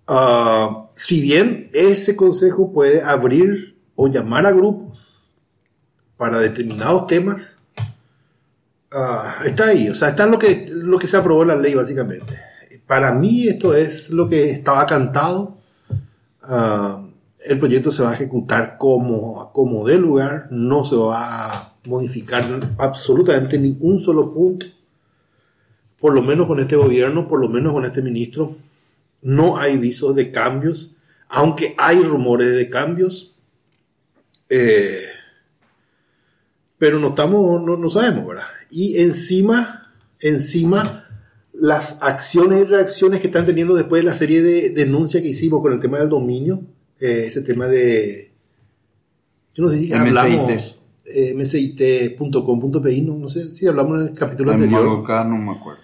Ah, 0.07 0.89
si 0.95 1.21
bien 1.21 1.69
ese 1.73 2.15
consejo 2.15 2.73
puede 2.73 3.01
abrir 3.01 3.77
o 3.95 4.07
llamar 4.07 4.45
a 4.45 4.51
grupos 4.51 5.21
para 6.17 6.39
determinados 6.39 7.07
temas, 7.07 7.58
ah, 8.91 9.37
está 9.45 9.67
ahí. 9.67 9.89
O 9.89 9.95
sea, 9.95 10.09
está 10.09 10.25
lo 10.25 10.39
que, 10.39 10.69
lo 10.71 10.97
que 10.97 11.07
se 11.07 11.17
aprobó 11.17 11.45
la 11.45 11.55
ley, 11.55 11.73
básicamente. 11.73 12.33
Para 12.87 13.13
mí 13.13 13.47
esto 13.47 13.75
es 13.75 14.09
lo 14.11 14.27
que 14.27 14.49
estaba 14.49 14.85
cantado. 14.85 15.57
Ah, 16.41 17.05
el 17.45 17.59
proyecto 17.59 17.91
se 17.91 18.03
va 18.03 18.11
a 18.11 18.15
ejecutar 18.15 18.77
como, 18.77 19.51
como 19.53 19.85
de 19.87 19.97
lugar, 19.97 20.47
no 20.51 20.83
se 20.83 20.95
va 20.95 21.53
a 21.53 21.73
modificar 21.85 22.43
absolutamente 22.77 23.57
ni 23.57 23.77
un 23.79 23.99
solo 23.99 24.33
punto, 24.33 24.65
por 25.99 26.13
lo 26.13 26.21
menos 26.21 26.47
con 26.47 26.59
este 26.59 26.75
gobierno, 26.75 27.27
por 27.27 27.39
lo 27.39 27.49
menos 27.49 27.73
con 27.73 27.85
este 27.85 28.01
ministro. 28.01 28.55
No 29.21 29.57
hay 29.57 29.77
visos 29.77 30.15
de 30.15 30.31
cambios, 30.31 30.95
aunque 31.27 31.75
hay 31.77 32.01
rumores 32.01 32.51
de 32.53 32.69
cambios. 32.69 33.35
eh, 34.49 34.99
pero 36.79 36.97
no 36.97 37.09
estamos, 37.09 37.61
no, 37.61 37.77
no 37.77 37.89
sabemos, 37.89 38.25
¿verdad? 38.25 38.45
Y 38.71 38.97
encima, 39.03 39.91
encima, 40.21 41.05
las 41.53 42.01
acciones 42.01 42.61
y 42.61 42.63
reacciones 42.63 43.19
que 43.19 43.27
están 43.27 43.45
teniendo 43.45 43.75
después 43.75 44.01
de 44.01 44.09
la 44.09 44.15
serie 44.15 44.41
de 44.41 44.69
denuncias 44.69 45.21
que 45.21 45.29
hicimos 45.29 45.61
con 45.61 45.73
el 45.73 45.81
tema 45.81 45.99
del 45.99 46.09
dominio, 46.09 46.61
eh, 46.99 47.25
ese 47.27 47.41
tema 47.41 47.67
de, 47.67 48.31
yo 49.53 49.63
no 49.63 49.69
sé 49.69 49.79
si 49.79 49.93
hablamos, 49.93 50.79
eh, 51.05 51.33
msit.com.pi, 51.35 53.01
no, 53.01 53.15
no 53.15 53.27
sé 53.27 53.53
si 53.53 53.67
hablamos 53.67 53.99
en 53.99 54.07
el 54.07 54.13
capítulo 54.13 54.51
En 54.51 54.63
anterior. 54.63 54.85
Magocá 54.85 55.25
no 55.25 55.37
me 55.37 55.51
acuerdo. 55.51 55.81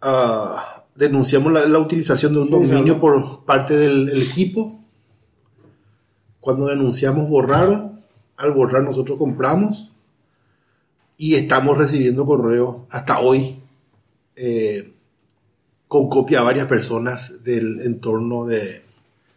Ah, 0.00 0.84
denunciamos 0.94 1.52
la, 1.52 1.66
la 1.66 1.80
utilización 1.80 2.34
de 2.34 2.40
un 2.40 2.50
dominio 2.50 2.94
sí. 2.94 3.00
por 3.00 3.44
parte 3.44 3.76
del 3.76 4.08
el 4.08 4.22
equipo. 4.22 4.84
Cuando 6.38 6.66
denunciamos 6.66 7.28
borraron, 7.28 8.00
al 8.36 8.52
borrar 8.52 8.84
nosotros 8.84 9.18
compramos 9.18 9.90
y 11.18 11.34
estamos 11.34 11.76
recibiendo 11.76 12.24
correos 12.24 12.76
hasta 12.88 13.18
hoy 13.18 13.56
eh, 14.36 14.92
con 15.88 16.08
copia 16.08 16.40
a 16.40 16.44
varias 16.44 16.66
personas 16.66 17.44
del 17.44 17.80
entorno 17.82 18.46
de, 18.46 18.82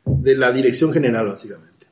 de 0.06 0.38
la 0.38 0.52
dirección 0.52 0.94
general 0.94 1.28
básicamente. 1.28 1.88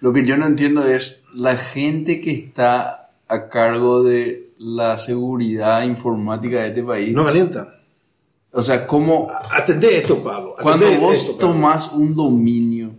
Lo 0.00 0.12
que 0.12 0.24
yo 0.24 0.38
no 0.38 0.46
entiendo 0.46 0.86
es 0.86 1.26
la 1.34 1.58
gente 1.58 2.22
que 2.22 2.32
está 2.32 3.10
a 3.28 3.48
cargo 3.50 4.02
de 4.02 4.52
la 4.58 4.96
seguridad 4.96 5.82
informática 5.82 6.62
de 6.62 6.68
este 6.68 6.82
país. 6.82 7.14
No 7.14 7.24
calienta. 7.24 7.74
O 8.52 8.62
sea, 8.62 8.86
¿cómo 8.86 9.28
Atendé 9.50 9.98
esto, 9.98 10.24
Pablo. 10.24 10.54
cuando 10.60 10.86
atendé 10.86 11.04
vos 11.04 11.14
esto, 11.14 11.36
Pablo. 11.36 11.54
tomás 11.54 11.92
un 11.92 12.14
dominio, 12.14 12.94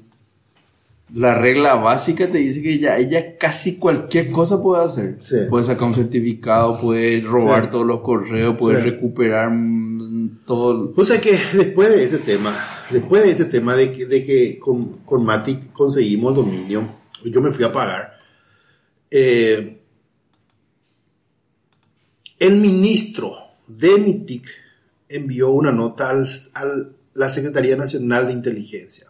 la 1.14 1.36
regla 1.36 1.76
básica 1.76 2.28
te 2.32 2.38
dice 2.38 2.62
que 2.62 2.80
ya 2.80 2.98
ella 2.98 3.38
casi 3.38 3.78
cualquier 3.78 4.32
cosa 4.32 4.62
puede 4.62 4.86
hacer. 4.86 5.18
Sí. 5.22 5.36
Puede 5.50 5.66
sacar 5.66 5.84
un 5.90 5.94
certificado, 5.94 6.80
puede 6.80 7.20
robar 7.22 7.64
Sí. 7.66 7.70
todos 7.72 7.86
los 7.86 8.00
correos, 8.02 8.56
puede 8.58 8.82
Sí. 8.82 8.90
recuperar 8.92 9.50
mm, 9.52 10.46
todo. 10.46 10.94
O 10.96 11.04
sea 11.04 11.20
que 11.20 11.38
después 11.54 11.90
de 11.90 12.04
ese 12.06 12.20
tema, 12.20 12.54
después 12.90 13.24
de 13.24 13.32
ese 13.32 13.46
tema 13.46 13.76
de 13.76 13.92
que, 13.92 14.06
de 14.06 14.24
que 14.24 14.58
con, 14.58 15.00
con 15.00 15.26
Matic 15.26 15.72
conseguimos 15.74 16.30
el 16.32 16.44
dominio, 16.46 16.84
yo 17.26 17.42
me 17.42 17.52
fui 17.52 17.66
a 17.66 17.72
pagar. 17.74 18.14
eh, 19.14 19.78
el 22.40 22.58
ministro 22.58 23.34
de 23.68 23.98
MITIC 24.00 24.48
envió 25.10 25.52
una 25.52 25.72
nota 25.72 26.10
al, 26.10 26.26
a 26.56 26.64
la 27.14 27.30
Secretaría 27.30 27.76
Nacional 27.76 28.28
de 28.28 28.34
Inteligencia 28.34 29.08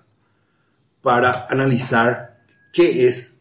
para 1.02 1.48
analizar 1.50 2.40
qué 2.74 3.08
es 3.08 3.40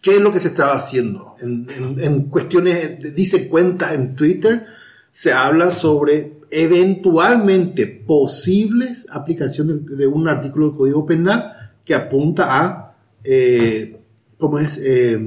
qué 0.00 0.16
es 0.16 0.20
lo 0.20 0.32
que 0.32 0.40
se 0.40 0.48
estaba 0.48 0.74
haciendo. 0.74 1.34
En, 1.40 1.66
en- 1.70 1.98
en 2.02 2.22
cuestiones, 2.24 3.14
dice 3.16 3.48
cuentas 3.48 3.92
en 3.92 4.14
Twitter, 4.14 4.66
se 5.10 5.32
habla 5.32 5.70
sobre 5.70 6.34
eventualmente 6.50 7.86
posibles 7.86 9.06
aplicaciones 9.10 9.84
de, 9.86 9.96
de 9.96 10.06
un 10.06 10.28
artículo 10.28 10.68
del 10.68 10.76
Código 10.76 11.06
Penal 11.06 11.70
que 11.84 11.94
apunta 11.94 12.46
a, 12.64 12.94
eh, 13.24 13.98
¿cómo 14.38 14.58
es? 14.58 14.78
Eh, 14.84 15.18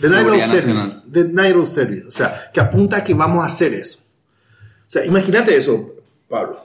denial 0.00 0.28
of 0.30 0.44
service. 0.46 0.66
nacional. 0.68 1.02
Denial 1.06 1.56
of 1.60 1.68
service. 1.68 2.06
O 2.06 2.10
sea, 2.10 2.50
que 2.52 2.60
apunta 2.60 2.96
a 2.98 3.04
que 3.04 3.12
vamos 3.14 3.42
a 3.42 3.46
hacer 3.48 3.74
eso. 3.74 3.98
O 4.00 4.90
sea, 4.90 5.04
imagínate 5.04 5.54
eso, 5.56 5.94
Pablo. 6.28 6.58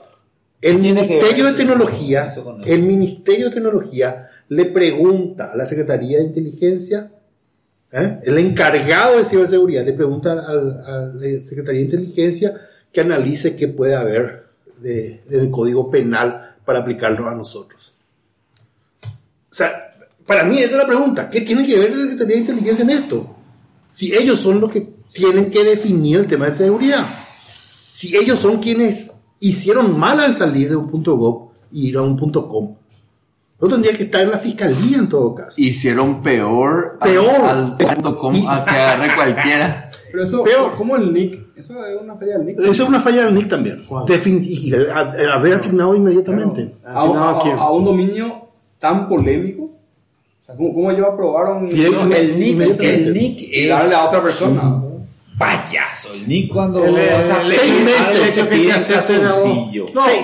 El 0.68 0.78
Ministerio 0.78 1.46
de 1.46 1.52
Tecnología, 1.52 2.34
el 2.66 2.82
Ministerio 2.82 3.48
de 3.48 3.54
Tecnología 3.54 4.28
le 4.48 4.64
pregunta 4.66 5.50
a 5.52 5.56
la 5.56 5.66
Secretaría 5.66 6.18
de 6.18 6.24
Inteligencia, 6.24 7.12
¿eh? 7.92 8.18
el 8.24 8.38
encargado 8.38 9.18
de 9.18 9.24
ciberseguridad 9.24 9.84
le 9.84 9.92
pregunta 9.92 10.32
al- 10.32 10.84
a 10.84 11.12
la 11.14 11.40
Secretaría 11.40 11.80
de 11.80 11.84
Inteligencia 11.86 12.54
que 12.92 13.00
analice 13.00 13.56
qué 13.56 13.68
puede 13.68 13.94
haber 13.94 14.46
de, 14.80 15.22
del 15.28 15.50
Código 15.50 15.90
Penal 15.90 16.56
para 16.64 16.80
aplicarlo 16.80 17.28
a 17.28 17.34
nosotros. 17.34 17.92
O 19.02 19.54
sea, 19.54 19.94
para 20.26 20.44
mí 20.44 20.58
esa 20.58 20.72
es 20.76 20.82
la 20.82 20.86
pregunta. 20.86 21.30
¿Qué 21.30 21.42
tiene 21.42 21.64
que 21.66 21.78
ver 21.78 21.90
la 21.90 21.96
Secretaría 22.02 22.34
de 22.34 22.40
Inteligencia 22.40 22.82
en 22.82 22.90
esto? 22.90 23.36
Si 23.90 24.14
ellos 24.14 24.40
son 24.40 24.60
los 24.60 24.70
que 24.70 24.86
tienen 25.12 25.50
que 25.50 25.64
definir 25.64 26.18
el 26.18 26.26
tema 26.26 26.46
de 26.46 26.56
seguridad. 26.56 27.06
Si 27.90 28.16
ellos 28.16 28.38
son 28.38 28.58
quienes 28.58 29.12
hicieron 29.40 29.98
mal 29.98 30.20
al 30.20 30.34
salir 30.34 30.68
de 30.70 30.76
un 30.76 30.86
punto 30.86 31.16
.gov 31.16 31.48
y 31.72 31.88
ir 31.88 31.96
a 31.96 32.02
un 32.02 32.16
punto 32.16 32.48
.com. 32.48 32.74
No 33.58 33.68
tendría 33.68 33.94
que 33.94 34.02
estar 34.04 34.20
en 34.20 34.30
la 34.30 34.36
fiscalía 34.38 34.98
en 34.98 35.08
todo 35.08 35.34
caso. 35.34 35.54
Hicieron 35.56 36.22
peor, 36.22 36.98
al- 37.00 37.10
Peor. 37.10 37.40
al, 37.44 37.76
punto 37.78 38.16
com 38.18 38.34
Y- 38.34 38.44
a 38.46 38.64
que 38.64 38.70
agarre 38.70 39.14
cualquiera. 39.14 39.90
Pero 40.12 40.24
eso, 40.24 40.42
Peor. 40.44 40.72
¿cómo 40.76 40.94
el 40.96 41.12
nick? 41.12 41.56
Eso 41.56 41.84
es 41.86 42.00
una 42.02 42.14
falla 42.16 42.36
del 42.36 42.46
nick. 42.46 42.60
Esa 42.60 42.70
es 42.82 42.88
una 42.88 43.00
falla 43.00 43.24
del 43.24 43.34
NIC 43.34 43.48
también. 43.48 43.86
Defin- 43.88 44.42
y 44.44 44.74
a- 44.74 44.98
a- 44.98 45.34
haber 45.36 45.54
asignado 45.54 45.94
inmediatamente. 45.94 46.74
A, 46.84 47.00
a- 47.02 47.30
¿A 47.38 47.42
quién? 47.42 47.56
a 47.58 47.70
un 47.70 47.84
dominio 47.86 48.42
tan 48.78 49.08
polémico. 49.08 49.62
O 49.62 50.44
sea, 50.46 50.54
¿cómo, 50.54 50.74
cómo 50.74 50.90
ellos 50.90 51.06
aprobaron 51.10 51.64
No, 51.68 51.70
el 52.14 52.38
nick, 52.38 52.80
el 52.80 53.12
nick 53.14 53.40
y 53.40 53.62
es 53.64 53.68
darle 53.70 53.94
a 53.94 54.04
otra 54.04 54.22
persona? 54.22 54.82
Payaso. 55.38 56.12
El 56.14 56.28
nick 56.28 56.52
cuando 56.52 56.84
El, 56.84 56.94
o 56.94 56.96
sea, 56.96 57.40
seis 57.40 57.74
le- 57.74 57.84
meses. 57.84 58.48
que. 58.48 58.72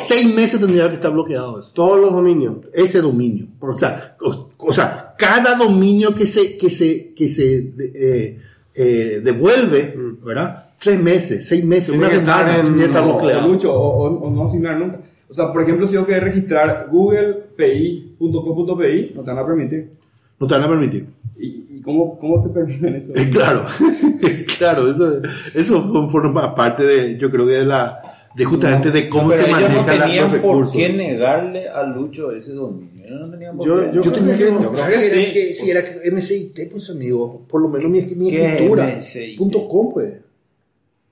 Seis, 0.00 0.34
meses 0.34 0.60
tendría 0.60 0.88
que 0.88 0.94
estar 0.94 1.12
bloqueado 1.12 1.60
eso. 1.60 1.70
Todos 1.74 2.00
los 2.00 2.12
dominios. 2.12 2.56
ese 2.74 3.00
dominio. 3.00 3.46
O 3.60 3.76
sea, 3.76 4.16
o, 4.20 4.50
o 4.58 4.72
sea, 4.72 5.14
cada 5.18 5.54
dominio 5.56 6.14
que 6.14 6.26
se, 6.26 6.56
que 6.56 6.70
se, 6.70 7.12
que 7.14 7.28
se 7.28 7.72
eh, 7.94 8.38
eh, 8.76 9.20
devuelve, 9.22 9.94
¿verdad? 10.24 10.64
Tres 10.78 11.00
meses, 11.00 11.46
seis 11.46 11.64
meses, 11.64 11.90
Tiene 11.90 12.00
una 12.00 12.08
que 12.08 12.16
semana, 12.20 12.62
que 12.78 12.84
estar 12.84 13.02
O, 13.02 13.10
o 13.10 13.18
bloqueado. 13.18 13.48
mucho, 13.48 13.72
o, 13.72 14.08
o- 14.08 14.26
o 14.26 14.30
no 14.30 14.44
asignar 14.44 14.78
nunca. 14.78 15.00
O 15.28 15.32
sea, 15.34 15.52
por 15.52 15.62
ejemplo, 15.62 15.86
si 15.86 15.94
yo 15.94 16.04
quiero 16.04 16.24
registrar 16.24 16.88
googlepi.com.pi, 16.90 19.12
no 19.14 19.22
te 19.22 19.30
van 19.30 19.38
a 19.38 19.46
permitir. 19.46 19.90
No 20.38 20.46
te 20.46 20.54
van 20.54 20.62
a 20.64 20.68
permitir. 20.68 21.06
¿Y, 21.44 21.80
cómo, 21.82 22.16
cómo 22.18 22.40
te 22.42 22.48
permiten 22.50 22.94
eso? 22.94 23.12
Claro, 23.32 23.66
claro, 24.58 24.90
eso, 24.90 25.20
eso 25.54 25.82
fue- 25.82 26.08
forma 26.10 26.54
parte 26.54 26.84
de, 26.84 27.16
yo 27.18 27.30
creo 27.30 27.46
que 27.46 27.52
de 27.52 27.64
la, 27.64 28.00
de 28.36 28.44
justamente 28.44 28.90
de 28.90 29.08
cómo 29.08 29.30
Pero 29.30 29.42
se 29.42 29.50
no 29.50 29.54
manejan 29.60 29.86
la- 29.98 30.04
tenían 30.06 30.22
los 30.24 30.40
por 30.40 30.40
recursos. 30.40 30.76
qué 30.76 30.88
negarle 30.92 31.68
a 31.68 31.82
Lucho 31.82 32.30
ese 32.32 32.52
dominio. 32.52 33.04
Ellos 33.04 33.20
no 33.20 33.30
tenían 33.30 33.56
por 33.56 33.66
Yo- 33.66 33.80
qué. 33.80 33.90
yo 33.96 34.02
Yo 34.04 34.12
tenía 34.12 34.32
que 34.34 34.40
Yo 34.40 34.46
creo 34.48 34.60
demostrar 34.60 34.88
que 34.90 34.94
que, 34.96 35.00
sí. 35.02 35.18
era 35.20 35.32
que 35.32 35.54
si 35.54 35.70
era 35.70 35.84
que 35.84 36.10
MCIT, 36.10 36.70
pues 36.70 36.90
amigo, 36.90 37.42
por 37.48 37.60
lo 37.60 37.68
menos 37.68 37.90
mi, 37.90 38.02
mi 38.02 38.30
¿Qué 38.30 38.46
escritura, 38.52 38.96
MCIT? 38.98 39.38
punto 39.38 39.68
com, 39.68 39.92
pues. 39.92 40.20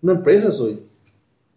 Una 0.03 0.13
empresa 0.15 0.51
soy. 0.53 0.81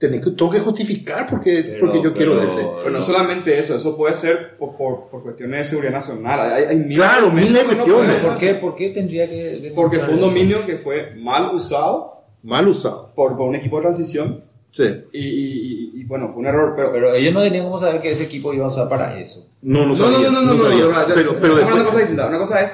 Tenés 0.03 0.19
que, 0.21 0.31
tengo 0.31 0.51
que 0.51 0.59
justificar 0.59 1.25
porque, 1.29 1.63
Pero- 1.65 1.79
porque 1.79 2.01
yo 2.03 2.13
quiero 2.13 2.33
pero- 2.37 2.43
ese. 2.51 2.67
Pero 2.79 2.89
no 2.91 3.01
solamente 3.01 3.57
eso, 3.57 3.75
eso 3.77 3.95
puede 3.95 4.17
ser 4.17 4.55
por, 4.57 4.75
por, 4.75 5.09
por 5.09 5.23
cuestiones 5.23 5.59
de 5.59 5.65
seguridad 5.65 5.93
nacional. 5.93 6.51
Hay, 6.51 6.63
hay 6.65 6.75
miles 6.77 6.97
Claro, 6.97 7.31
miles 7.31 7.53
de 7.53 7.63
cuestiones. 7.75 8.15
¿Por 8.17 8.37
qué, 8.37 8.53
¿Por 8.55 8.75
qué 8.75 8.89
tendría 8.89 9.29
que.? 9.29 9.71
Porque 9.73 9.99
fue 9.99 10.15
un 10.15 10.19
dominio 10.19 10.65
que 10.65 10.75
fue 10.77 11.15
mal 11.15 11.55
usado 11.55 12.25
Mal 12.43 12.67
usado. 12.67 13.13
por, 13.15 13.37
por 13.37 13.47
un 13.47 13.55
equipo 13.55 13.77
de 13.77 13.83
transición 13.83 14.41
Sí. 14.71 14.83
y, 15.13 15.19
y- 15.19 15.91
y- 15.95 16.01
y, 16.01 16.03
bueno, 16.03 16.27
fue 16.27 16.39
un 16.39 16.47
error. 16.47 16.73
Pero? 16.75 16.91
Pero 16.91 17.13
ellos 17.13 17.33
no 17.33 17.41
tenían 17.41 17.63
cómo 17.63 17.79
saber 17.79 18.01
que 18.01 18.11
ese 18.11 18.23
equipo 18.25 18.53
iba 18.53 18.65
a 18.65 18.67
usar 18.67 18.89
para 18.89 19.17
eso. 19.19 19.47
No, 19.61 19.83
no 19.83 19.85
no, 19.89 19.95
sabía. 19.95 20.29
no, 20.31 20.41
no, 20.41 20.41
no, 20.41 20.53
no, 20.55 20.63
sabía. 20.63 20.85
no, 20.85 20.91
no, 20.91 21.13
pero, 21.13 21.35
pero 21.39 21.55
después, 21.55 21.83
cosas 21.83 21.97
distintas. 21.99 22.27
Una 22.27 22.39
cosa 22.39 22.61
es 22.61 22.71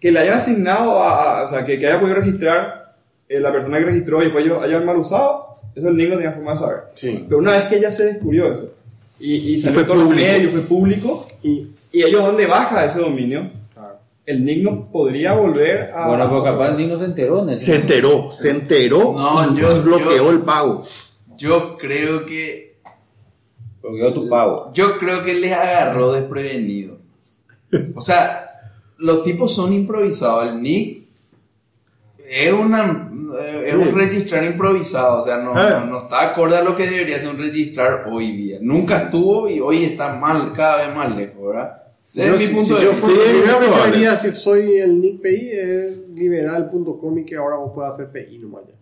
que 0.00 0.10
le 0.12 0.20
hayan 0.20 0.34
asignado 0.38 1.02
a, 1.02 1.40
a- 1.40 1.44
o 1.44 1.48
sea, 1.48 1.64
que, 1.66 1.78
que 1.78 1.86
haya 1.88 2.00
podido 2.00 2.16
registrar 2.16 2.87
eh, 3.28 3.40
la 3.40 3.52
persona 3.52 3.78
que 3.78 3.84
registró 3.86 4.20
y 4.20 4.24
después 4.24 4.44
ellos 4.44 4.62
hayan 4.62 4.84
mal 4.86 4.96
usado, 4.96 5.48
eso 5.74 5.88
el 5.88 5.96
niño 5.96 6.10
no 6.10 6.16
tenía 6.16 6.32
forma 6.32 6.52
de 6.52 6.58
saber. 6.58 6.78
Sí. 6.94 7.24
Pero 7.28 7.38
una 7.38 7.52
vez 7.52 7.64
que 7.64 7.80
ya 7.80 7.90
se 7.90 8.04
descubrió 8.06 8.52
eso 8.52 8.72
y, 9.20 9.34
y 9.54 9.58
salió 9.60 9.74
fue 9.74 9.82
en 9.82 9.86
todos 9.88 9.98
los 10.00 10.08
público. 10.08 10.26
medios, 10.32 10.52
fue 10.52 10.60
público, 10.62 11.26
Y 11.42 11.66
y 11.90 12.02
ellos 12.02 12.22
donde 12.24 12.46
baja 12.46 12.84
ese 12.84 13.00
dominio, 13.00 13.50
el 14.26 14.44
NIC 14.44 14.62
no 14.62 14.90
podría 14.92 15.32
volver 15.32 15.90
a... 15.94 16.08
Bueno, 16.08 16.28
pero 16.28 16.44
capaz 16.44 16.68
el 16.68 16.76
niño 16.76 16.98
se 16.98 17.06
enteró 17.06 17.42
en 17.44 17.48
ese 17.50 17.64
se 17.64 17.76
enteró, 17.76 18.30
se 18.30 18.50
enteró 18.50 19.14
No, 19.16 19.54
y, 19.56 19.60
yo- 19.60 19.76
y 19.76 19.80
bloqueó 19.80 20.16
yo- 20.16 20.30
el 20.30 20.40
pago. 20.42 20.84
Yo 21.38 21.78
creo 21.78 22.26
que. 22.26 22.76
Yo 23.98 24.12
tu 24.12 24.28
pago. 24.28 24.70
Yo 24.74 24.98
creo 24.98 25.24
que 25.24 25.32
les 25.34 25.52
agarró 25.52 26.12
desprevenido. 26.12 26.98
O 27.94 28.00
sea, 28.02 28.50
los 28.98 29.22
tipos 29.22 29.54
son 29.54 29.72
improvisados. 29.72 30.48
El 30.52 30.60
Nick 30.60 30.97
es, 32.30 32.52
una, 32.52 33.10
es 33.64 33.74
un 33.74 33.94
registrar 33.94 34.44
improvisado. 34.44 35.22
O 35.22 35.24
sea, 35.24 35.38
no, 35.38 35.52
Ah. 35.54 35.80
no, 35.84 35.86
no 35.92 35.98
está 36.04 36.30
acorde 36.30 36.56
a 36.56 36.62
lo 36.62 36.74
que 36.76 36.86
debería 36.88 37.18
ser 37.18 37.30
un 37.30 37.38
registrar 37.38 38.06
hoy 38.10 38.32
día. 38.36 38.58
Nunca 38.60 39.02
estuvo 39.04 39.48
y 39.48 39.60
hoy 39.60 39.84
está 39.84 40.14
mal, 40.14 40.52
cada 40.52 40.86
vez 40.86 40.96
más 40.96 41.16
lejos, 41.16 41.46
¿verdad? 41.48 41.82
Desde 42.14 42.30
Yo, 42.30 42.36
mi 42.38 42.44
si- 42.46 42.54
punto 42.54 42.66
si 42.66 42.74
de 42.74 42.80
yo 42.84 42.90
vista. 42.92 43.06
fuera- 43.06 43.22
Sí, 43.22 43.28
lo 43.32 43.38
primero 43.42 43.60
que 43.60 43.66
yo 43.66 43.82
haría 43.84 44.16
si 44.16 44.30
soy 44.32 44.78
el 44.78 45.00
Nick 45.00 45.20
PI 45.20 45.50
es 45.52 46.08
liberar 46.10 46.56
el 46.56 46.64
punto 46.70 46.98
com 46.98 47.18
y 47.18 47.24
que 47.24 47.36
ahora 47.36 47.56
vos 47.56 47.72
puedas 47.74 47.94
hacer 47.94 48.10
PI 48.10 48.38
nomás 48.38 48.62
ya. 48.66 48.74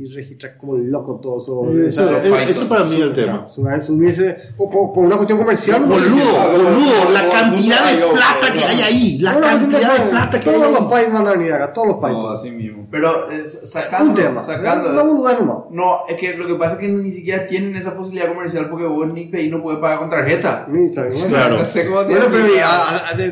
Y 0.00 0.06
registrar 0.14 0.56
como 0.58 0.76
loco 0.76 1.18
todo 1.20 1.40
eso. 1.42 1.70
Eso, 1.88 2.04
esa- 2.16 2.22
eso- 2.24 2.38
eso 2.38 2.68
para 2.68 2.84
mí 2.84 2.94
es 2.94 3.00
el 3.00 3.12
tema. 3.14 3.46
Subir- 3.48 3.82
subirse 3.82 4.36
por, 4.56 4.70
por- 4.70 4.92
por 4.92 5.04
una 5.06 5.16
cuestión 5.16 5.38
comercial. 5.38 5.82
Boludo, 5.82 6.50
boludo, 6.52 7.10
la 7.12 7.28
cantidad 7.28 7.84
de 7.90 7.96
plata 8.06 8.52
que 8.52 8.64
hay 8.64 8.80
ahí, 8.82 9.18
la 9.18 9.32
No, 9.32 9.40
no, 9.40 9.46
no, 9.46 9.58
cantidad 9.58 9.88
no, 9.98 10.04
de 10.04 10.10
plata 10.10 10.40
que 10.40 10.50
hay 10.50 10.56
Todos 10.56 10.72
los 10.72 10.82
países 10.84 11.12
van 11.12 11.26
a 11.26 11.32
venir 11.32 11.52
acá, 11.52 11.72
todos 11.72 11.88
los 11.88 11.96
No, 11.96 12.00
países. 12.02 12.24
así 12.32 12.50
mismo. 12.52 12.86
Pero 12.90 13.30
eh, 13.30 13.44
sacando, 13.48 14.10
un 14.10 14.14
tema. 14.14 14.42
sacando. 14.42 14.92
Nomás. 14.92 15.38
No, 15.70 16.06
es 16.08 16.16
que 16.16 16.34
lo 16.34 16.46
que 16.46 16.54
pasa 16.54 16.74
es 16.74 16.80
que 16.80 16.88
ni 16.88 17.10
siquiera 17.10 17.46
tienen 17.46 17.74
esa 17.76 17.94
posibilidad 17.96 18.28
comercial 18.28 18.68
porque 18.70 18.84
vos 18.86 19.12
Nick 19.12 19.30
Pay 19.32 19.50
no 19.50 19.62
puede 19.62 19.78
pagar 19.78 19.98
con 19.98 20.10
tarjeta. 20.10 20.66
Sí. 21.12 21.28
Claro. 21.28 21.58
No 21.58 21.64
sé 21.64 21.86
cómo 21.86 22.00
te 22.02 22.14
Bueno, 22.14 22.26
pero 22.30 22.44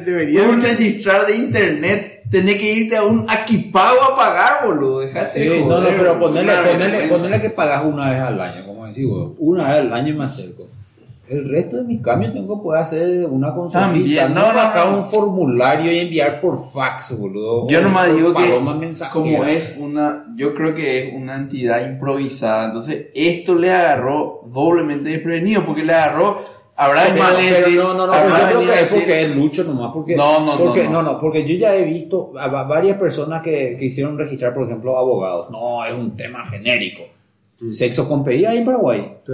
debería. 0.05 0.43
Registrar 0.60 1.26
de 1.26 1.36
internet, 1.36 2.15
tenés 2.31 2.57
que 2.59 2.73
irte 2.73 2.97
a 2.97 3.05
un 3.05 3.24
Aquipago 3.28 4.03
a 4.12 4.16
pagar, 4.16 4.66
boludo. 4.66 5.01
Dejate 5.01 5.43
Sí, 5.43 5.48
de 5.48 5.61
no, 5.61 5.66
no, 5.66 5.74
joder, 5.77 5.97
pero 5.97 6.19
ponerle, 6.20 6.53
vergüenza. 6.55 7.16
ponerle 7.16 7.40
que 7.40 7.51
pagas 7.51 7.85
una 7.85 8.11
vez 8.11 8.20
al 8.20 8.40
año, 8.40 8.66
como 8.66 8.86
decís 8.86 9.07
vos, 9.09 9.32
una 9.39 9.69
vez 9.69 9.77
al 9.78 9.93
año 9.93 10.15
me 10.16 10.24
acerco. 10.24 10.65
El 11.28 11.48
resto 11.48 11.78
de 11.78 11.82
mis 11.82 12.01
cambios 12.03 12.32
tengo 12.32 12.57
que 12.57 12.62
poder 12.62 12.82
hacer 12.82 13.27
una 13.27 13.53
consulta, 13.53 14.28
no, 14.28 14.43
bajar 14.43 14.90
no. 14.93 14.98
un 14.98 15.05
formulario 15.05 15.90
y 15.90 15.98
enviar 15.98 16.40
por 16.40 16.57
fax, 16.57 17.19
boludo. 17.19 17.66
Yo 17.66 17.82
nomás 17.82 18.15
digo 18.15 18.32
que 18.32 18.48
como 19.12 19.43
es 19.44 19.77
una, 19.81 20.24
yo 20.36 20.55
creo 20.55 20.73
que 20.73 21.09
es 21.09 21.15
una 21.15 21.35
entidad 21.35 21.85
improvisada, 21.85 22.66
entonces 22.66 23.09
esto 23.12 23.57
le 23.57 23.73
agarró 23.73 24.43
doblemente 24.47 25.09
desprevenido 25.09 25.65
porque 25.66 25.82
le 25.82 25.94
agarró, 25.94 26.44
habrá 26.77 27.09
no, 27.09 27.94
no, 27.94 28.07
no, 28.07 28.15
yo 28.15 28.47
creo 28.48 28.61
que 28.61 28.81
es 28.82 28.93
porque 28.94 29.23
es 29.23 29.31
Lucho 29.36 29.65
nomás, 29.65 29.90
porque, 29.93 30.15
No, 30.16 30.40
no, 30.40 30.57
no, 30.57 30.65
porque, 30.65 30.89
no. 30.89 31.03
no, 31.03 31.19
porque 31.19 31.44
yo 31.47 31.55
ya 31.57 31.74
he 31.77 31.82
visto 31.85 32.32
a 32.39 32.48
va- 32.48 32.65
varias 32.65 32.98
personas 32.98 33.43
que, 33.43 33.77
que 33.78 33.86
hicieron 33.86 34.16
registrar, 34.19 34.53
por 34.55 34.65
ejemplo, 34.66 34.97
abogados. 34.98 35.51
No, 35.51 35.85
es 35.85 35.94
un 35.94 36.16
tema 36.16 36.44
genérico. 36.44 37.03
Sexo 37.70 38.07
con 38.07 38.23
PI 38.23 38.45
hay 38.45 38.59
en 38.59 38.65
Paraguay. 38.66 39.12
Sí. 39.27 39.33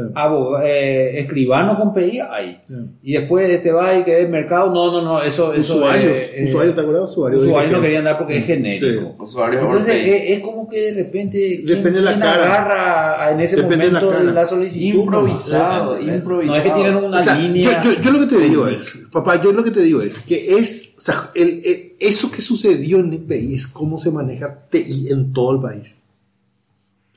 Eh, 0.65 1.19
escribano 1.19 1.77
con 1.77 1.93
PI 1.93 2.21
hay. 2.21 2.61
Sí. 2.69 2.75
Y 3.03 3.13
después 3.15 3.61
te 3.63 3.73
va 3.73 3.99
y 3.99 4.05
que 4.05 4.23
es 4.23 4.29
mercado. 4.29 4.73
No, 4.73 4.93
no, 4.93 5.03
no, 5.03 5.21
eso, 5.23 5.53
eso 5.53 5.75
Usuarios, 5.77 6.13
es, 6.17 6.31
eh, 6.35 6.45
usuarios, 6.49 6.75
¿te 6.77 6.81
acuerdas? 6.83 7.11
Usuarios. 7.11 7.43
usuarios 7.43 7.73
no 7.73 7.79
que- 7.81 7.85
querían 7.85 8.05
dar 8.05 8.19
porque 8.19 8.37
es 8.37 8.47
genérico. 8.47 9.17
Usuarios 9.25 9.63
Entonces 9.63 10.07
es, 10.07 10.31
es 10.31 10.39
como 10.39 10.69
que 10.69 10.93
de 10.93 11.03
repente 11.03 11.63
¿quién- 11.67 11.79
Depende 11.79 11.99
de 11.99 12.05
la 12.05 12.11
quién 12.13 12.21
cara. 12.23 12.45
agarra 12.45 13.33
en 13.33 13.41
ese 13.41 13.57
Depende 13.57 13.87
de 13.87 13.93
la 13.93 14.01
momento 14.01 14.33
la, 14.33 14.47
solicitud 14.47 15.01
Improvisado, 15.01 15.99
¿no? 16.01 16.15
improvisado. 16.15 16.47
no 16.47 16.55
es 16.57 16.63
que 16.63 16.71
tienen 16.71 16.97
una 16.97 17.19
O 17.19 17.23
sea, 17.23 17.35
línea 17.35 17.83
yo, 17.83 17.93
yo- 17.93 18.01
yo 18.01 18.11
lo 18.13 18.21
que 18.21 18.35
te 18.37 18.41
digo 18.41 18.67
es, 18.69 18.79
papá, 19.13 19.43
yo 19.43 19.53
lo 19.53 19.65
que 19.65 19.71
te 19.73 19.81
digo 19.81 20.01
es 20.01 20.21
que 20.21 20.57
es, 20.57 20.95
o 20.97 21.01
sea, 21.01 21.31
el- 21.35 21.61
el- 21.65 21.93
eso 21.99 22.31
que 22.31 22.41
sucedió 22.41 23.01
en 23.01 23.13
el 23.13 23.21
país 23.25 23.63
es 23.63 23.67
cómo 23.67 23.99
se 23.99 24.11
maneja 24.13 24.65
TI 24.71 25.09
en 25.11 25.33
todo 25.33 25.57
el 25.57 25.61
país. 25.61 26.02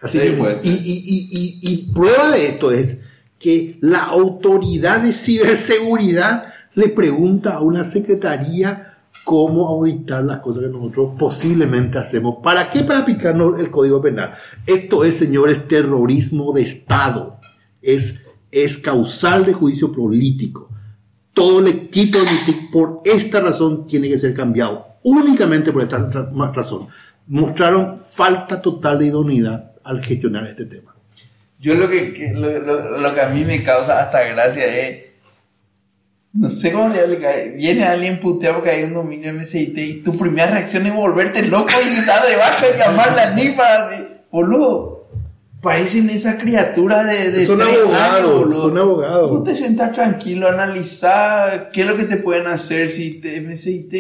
Así 0.06 0.20
Sí, 0.20 0.30
mismo. 0.30 0.44
pues. 0.46 0.66
y, 0.66 0.70
y- 0.70 1.04
y- 1.06 1.60
y- 1.62 1.74
y 1.74 1.78
prueba 1.94 2.32
de 2.32 2.48
esto 2.48 2.72
es 2.72 3.00
que 3.40 3.78
la 3.82 4.00
autoridad 4.04 5.02
de 5.02 5.12
ciberseguridad 5.14 6.46
le 6.76 6.90
pregunta 6.90 7.56
a 7.56 7.62
una 7.62 7.84
secretaría 7.84 8.92
cómo 9.24 9.68
auditar 9.68 10.24
las 10.24 10.40
cosas 10.40 10.64
que 10.64 10.70
nosotros 10.70 11.14
posiblemente 11.18 11.98
hacemos. 11.98 12.38
¿Para 12.44 12.70
qué? 12.70 12.84
Para 12.84 13.00
aplicarnos 13.00 13.60
el 13.60 13.72
código 13.72 14.02
penal. 14.02 14.34
Esto 14.68 15.04
es, 15.04 15.16
señores, 15.16 15.68
terrorismo 15.68 16.54
de 16.54 16.62
Estado. 16.62 17.40
Es, 17.82 18.24
es 18.52 18.78
causal 18.78 19.44
de 19.46 19.54
juicio 19.54 19.92
político. 19.92 20.70
Todo 21.34 21.60
el 21.60 21.68
equipo 21.68 22.20
por 22.72 23.02
esta 23.04 23.40
razón 23.42 23.88
tiene 23.88 24.08
que 24.10 24.20
ser 24.20 24.34
cambiado. 24.34 24.86
Únicamente 25.04 25.72
por 25.72 25.82
esta 25.84 25.98
razón. 26.54 26.88
Mostraron 27.28 27.98
falta 27.98 28.62
total 28.62 29.00
de 29.00 29.08
idoneidad 29.08 29.72
al 29.86 30.04
gestionar 30.04 30.44
este 30.46 30.66
tema. 30.66 30.94
Yo 31.60 31.74
lo 31.76 31.90
que, 31.90 32.14
que- 32.14 32.34
lo, 32.34 32.60
lo- 32.60 32.98
lo 33.00 33.14
que 33.16 33.22
a 33.22 33.30
mí 33.30 33.46
me 33.46 33.64
causa 33.64 34.02
hasta 34.04 34.22
gracia 34.24 34.66
es. 34.66 35.06
No 36.34 36.50
sé 36.50 36.72
cómo 36.74 36.94
explicar. 36.94 37.52
Viene 37.56 37.86
alguien 37.86 38.20
puteado 38.20 38.56
porque 38.58 38.72
hay 38.72 38.84
un 38.84 38.94
dominio 38.94 39.34
MSIT 39.34 39.78
y 39.78 39.94
tu 40.02 40.18
primera 40.18 40.52
reacción 40.52 40.86
es 40.86 40.94
volverte 40.94 41.44
loco 41.48 41.70
y 41.82 41.96
gritar 41.96 42.28
debajo 42.28 42.66
y 42.74 42.78
llamarle 42.78 43.22
al 43.22 43.36
NIF 43.38 43.56
para 43.56 43.88
decir, 43.90 44.08
boludo. 44.30 45.08
Parecen 45.62 46.10
esas 46.10 46.36
criaturas 46.36 47.08
de. 47.08 47.32
de 47.32 47.46
Son 47.46 47.60
abogados, 47.62 48.44
años, 48.46 48.62
son 48.62 48.78
abogados. 48.78 49.30
Tú 49.32 49.44
te 49.46 49.56
sentás 49.56 49.94
tranquilo, 49.94 50.48
analizar 50.50 51.70
qué 51.72 51.82
es 51.82 51.88
lo 51.88 51.96
que 51.96 52.04
te 52.04 52.18
pueden 52.18 52.46
hacer 52.48 52.90
si 52.92 53.20
te 53.22 53.40
MSIT 53.42 53.94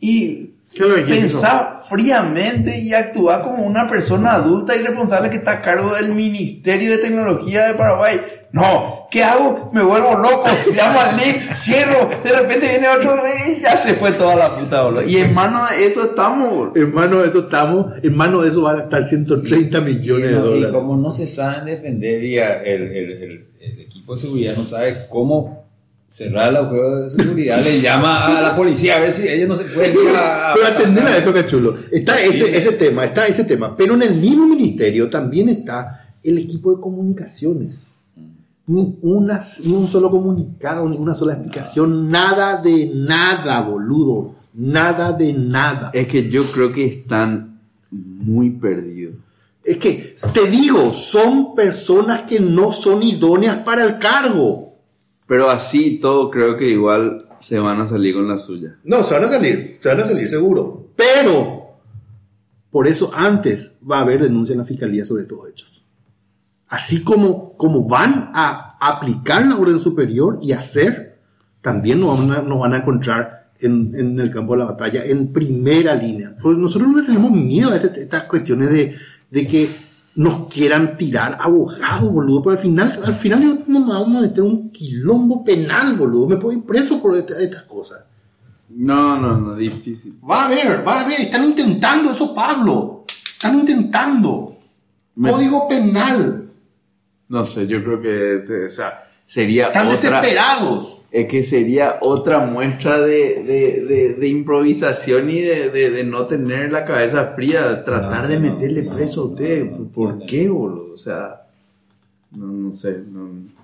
y 0.00 0.50
¿Qué 0.78 0.84
es 0.84 0.88
lo 0.90 0.94
que 0.96 1.04
quieres, 1.04 1.22
pensar 1.32 1.82
fríamente 1.88 2.78
y 2.78 2.92
actuar 2.94 3.42
como 3.42 3.64
una 3.64 3.88
persona 3.88 4.34
adulta 4.34 4.76
y 4.76 4.80
responsable 4.82 5.30
que 5.30 5.36
está 5.36 5.52
a 5.52 5.62
cargo 5.62 5.94
del 5.94 6.14
Ministerio 6.14 6.90
de 6.92 6.98
Tecnología 6.98 7.66
de 7.66 7.74
Paraguay. 7.74 8.20
No, 8.50 9.06
¿qué 9.10 9.22
hago? 9.24 9.70
Me 9.74 9.82
vuelvo 9.82 10.14
loco, 10.16 10.48
llamo 10.74 11.00
al 11.00 11.16
link, 11.18 11.36
cierro, 11.54 12.08
de 12.24 12.32
repente 12.32 12.66
viene 12.68 12.88
otro 12.88 13.20
y 13.26 13.60
ya 13.60 13.76
se 13.76 13.92
fue 13.94 14.12
toda 14.12 14.36
la 14.36 14.56
puta, 14.58 14.84
boludo. 14.84 15.02
Y 15.02 15.18
en 15.18 15.34
mano 15.34 15.60
de 15.66 15.86
eso 15.86 16.04
estamos, 16.04 16.50
boludo. 16.54 16.72
Hermano, 16.76 17.18
de 17.18 17.28
eso 17.28 17.40
estamos, 17.40 17.92
hermano, 18.02 18.40
de 18.40 18.48
eso 18.48 18.62
van 18.62 18.76
a 18.78 18.82
estar 18.84 19.04
130 19.04 19.80
millones 19.82 20.30
de 20.30 20.36
no- 20.36 20.44
y 20.46 20.48
dólares. 20.48 20.72
como 20.74 20.96
no 20.96 21.12
se 21.12 21.26
saben 21.26 21.66
defender 21.66 22.24
y 22.24 22.38
a- 22.38 22.62
el, 22.62 22.82
el- 22.84 23.10
el- 23.10 23.46
el 23.60 23.80
equipo 23.80 24.14
de 24.14 24.20
seguridad 24.22 24.54
no 24.56 24.64
sabe 24.64 24.96
cómo 25.10 25.67
cerrar 26.08 26.50
el 26.50 26.56
agujero 26.56 27.02
de 27.02 27.10
seguridad, 27.10 27.62
le 27.62 27.80
llama 27.80 28.38
a 28.38 28.42
la 28.42 28.56
policía 28.56 28.96
a 28.96 29.00
ver 29.00 29.12
si 29.12 29.28
ellos 29.28 29.48
no 29.48 29.56
se 29.56 29.64
pueden 29.64 29.92
ir 29.92 30.16
a... 30.16 30.54
Pero 30.54 30.66
atender 30.66 31.06
a 31.06 31.18
esto, 31.18 31.32
cachulo. 31.32 31.74
Está 31.92 32.20
ese, 32.20 32.56
ese 32.56 32.72
tema, 32.72 33.04
está 33.04 33.26
ese 33.26 33.44
tema. 33.44 33.76
Pero 33.76 33.94
en 33.94 34.02
el 34.02 34.14
mismo 34.14 34.46
ministerio 34.46 35.10
también 35.10 35.48
está 35.48 36.14
el 36.22 36.38
equipo 36.38 36.74
de 36.74 36.80
comunicaciones. 36.80 37.84
Ni, 38.66 38.98
una, 39.02 39.40
ni 39.64 39.72
un 39.72 39.88
solo 39.88 40.10
comunicado, 40.10 40.88
ni 40.88 40.96
una 40.96 41.14
sola 41.14 41.34
explicación. 41.34 42.10
Nada 42.10 42.60
de 42.60 42.90
nada, 42.94 43.62
boludo. 43.62 44.34
Nada 44.54 45.12
de 45.12 45.32
nada. 45.32 45.90
Es 45.94 46.08
que 46.08 46.28
yo 46.28 46.44
creo 46.44 46.72
que 46.72 46.84
están 46.86 47.60
muy 47.90 48.50
perdidos. 48.50 49.14
Es 49.64 49.76
que, 49.76 50.14
te 50.32 50.50
digo, 50.50 50.92
son 50.92 51.54
personas 51.54 52.22
que 52.22 52.40
no 52.40 52.72
son 52.72 53.02
idóneas 53.02 53.58
para 53.58 53.84
el 53.84 53.98
cargo. 53.98 54.67
Pero 55.28 55.50
así 55.50 56.00
todo 56.00 56.30
creo 56.30 56.56
que 56.56 56.70
igual 56.70 57.28
se 57.40 57.58
van 57.58 57.80
a 57.82 57.86
salir 57.86 58.14
con 58.14 58.26
la 58.26 58.38
suya. 58.38 58.78
No, 58.82 59.04
se 59.04 59.14
van 59.14 59.24
a 59.24 59.28
salir, 59.28 59.76
se 59.78 59.88
van 59.88 60.00
a 60.00 60.04
salir 60.04 60.26
seguro. 60.26 60.88
Pero, 60.96 61.76
por 62.70 62.88
eso 62.88 63.12
antes 63.14 63.74
va 63.88 63.98
a 63.98 64.00
haber 64.00 64.22
denuncia 64.22 64.54
en 64.54 64.58
la 64.60 64.64
fiscalía 64.64 65.04
sobre 65.04 65.22
estos 65.22 65.48
hechos. 65.48 65.84
Así 66.66 67.04
como, 67.04 67.56
como 67.56 67.86
van 67.86 68.30
a 68.34 68.78
aplicar 68.80 69.46
la 69.46 69.56
orden 69.56 69.78
superior 69.78 70.38
y 70.42 70.52
hacer, 70.52 71.18
también 71.60 72.00
nos 72.00 72.18
van 72.18 72.30
a, 72.38 72.42
nos 72.42 72.60
van 72.60 72.72
a 72.72 72.78
encontrar 72.78 73.50
en, 73.60 74.18
el 74.18 74.30
campo 74.30 74.54
de 74.54 74.60
la 74.60 74.64
batalla 74.64 75.04
en 75.04 75.30
primera 75.32 75.94
línea. 75.94 76.36
Pues 76.40 76.56
nosotros 76.56 76.90
no 76.90 77.04
tenemos 77.04 77.30
miedo 77.30 77.70
a 77.70 77.76
este- 77.76 78.02
estas 78.02 78.24
cuestiones 78.24 78.70
de, 78.70 78.94
de 79.30 79.46
que 79.46 79.68
nos 80.18 80.48
quieran 80.52 80.96
tirar 80.96 81.38
abogados, 81.40 82.12
boludo. 82.12 82.42
Pero 82.42 82.52
al 82.56 82.58
final, 82.58 83.00
al 83.04 83.14
final 83.14 83.64
nos 83.68 83.86
vamos 83.86 84.16
a 84.18 84.26
meter 84.26 84.42
un 84.42 84.70
quilombo 84.70 85.44
penal, 85.44 85.94
boludo. 85.94 86.26
Me 86.28 86.36
puedo 86.36 86.58
ir 86.58 86.64
preso 86.64 87.00
por 87.00 87.16
esta- 87.16 87.38
estas 87.40 87.62
cosas. 87.62 88.04
No, 88.70 89.18
no, 89.18 89.38
no, 89.38 89.54
difícil. 89.54 90.18
Va 90.28 90.46
a 90.46 90.48
ver, 90.48 90.86
va 90.86 91.00
a 91.02 91.08
ver, 91.08 91.20
están 91.20 91.44
intentando 91.44 92.10
eso, 92.10 92.34
Pablo. 92.34 93.04
Están 93.06 93.54
intentando. 93.60 94.56
Me- 95.14 95.30
Código 95.30 95.68
penal. 95.68 96.50
No 97.28 97.44
sé, 97.44 97.66
yo 97.66 97.82
creo 97.84 98.00
que 98.02 98.44
se- 98.44 98.66
o 98.66 98.70
sea, 98.70 99.08
sería 99.24 99.68
Están 99.68 99.86
otra... 99.86 99.96
desesperados. 99.96 100.97
Es 101.10 101.26
que 101.28 101.42
sería 101.42 101.98
otra 102.02 102.40
muestra 102.40 103.00
de, 103.00 103.42
de, 103.42 103.84
de, 103.86 104.14
de 104.14 104.28
improvisación 104.28 105.30
y 105.30 105.40
de, 105.40 106.04
no 106.04 106.26
tener 106.26 106.70
la 106.70 106.84
cabeza 106.84 107.32
fría. 107.34 107.82
Tratar 107.82 108.24
No, 108.24 108.28
de 108.28 108.38
meterle 108.38 108.82
no, 108.82 108.94
preso 108.94 109.22
a 109.22 109.24
no, 109.24 109.30
usted. 109.30 109.64
no, 109.64 109.88
¿Por 109.88 110.26
qué, 110.26 110.48
boludo? 110.50 110.92
O 110.92 110.98
sea, 110.98 111.42
no, 112.32 112.46
no 112.46 112.72
sé, 112.72 112.98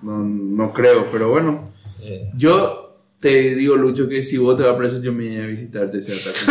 no, 0.01 0.73
creo. 0.73 1.05
Pero 1.11 1.29
bueno, 1.29 1.69
Eh, 2.03 2.31
yo 2.35 2.81
te 3.19 3.55
digo, 3.55 3.75
Lucho, 3.75 4.07
que 4.09 4.21
si 4.23 4.37
vos 4.37 4.57
te 4.57 4.63
vas 4.63 4.75
preso, 4.75 4.99
yo 5.01 5.11
me 5.13 5.27
voy 5.27 5.37
a 5.37 5.45
visitarte. 5.45 5.99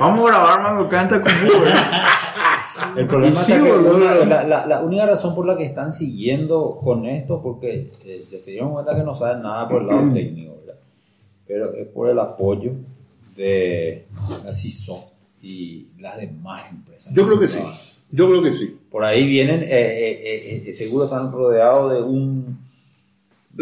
Vamos 0.00 0.20
a 0.20 0.28
grabar 0.28 0.62
Mango 0.62 0.88
Canta 0.88 1.20
con 1.22 1.32
vos, 1.32 1.66
¿eh? 1.68 1.72
El 2.96 3.06
problema 3.06 3.34
sí, 3.36 3.52
está 3.52 3.64
que 3.64 3.72
una- 3.72 4.14
la, 4.24 4.44
la- 4.46 4.66
la 4.66 4.80
única 4.82 5.06
razón 5.06 5.34
por 5.34 5.46
la 5.46 5.56
que 5.56 5.64
están 5.64 5.92
siguiendo 5.92 6.78
con 6.82 7.06
esto, 7.06 7.40
porque 7.42 7.92
eh, 8.04 8.24
se 8.38 8.50
dieron 8.52 8.72
cuenta 8.72 8.96
que 8.96 9.02
no 9.02 9.14
saben 9.14 9.42
nada 9.42 9.68
por 9.68 9.82
el 9.82 9.88
lado 9.88 10.02
técnico, 10.14 10.56
¿verdad? 10.60 10.80
pero 11.46 11.72
es 11.74 11.86
por 11.88 12.08
el 12.10 12.18
apoyo 12.18 12.72
de 13.36 14.06
la 14.44 14.52
CISOFT 14.52 15.14
y 15.42 15.86
las 15.98 16.18
demás 16.18 16.64
empresas. 16.70 17.12
Yo 17.14 17.26
creo 17.26 17.38
que 17.38 17.48
sí. 17.48 17.58
Yo 18.10 18.28
creo 18.28 18.42
que 18.42 18.52
sí. 18.52 18.78
Por 18.90 19.04
ahí 19.04 19.26
vienen, 19.26 19.62
eh, 19.62 19.66
eh, 19.70 20.20
eh, 20.24 20.64
eh, 20.66 20.72
seguro 20.74 21.04
están 21.06 21.32
rodeados 21.32 21.92
de 21.94 22.02
un 22.02 22.58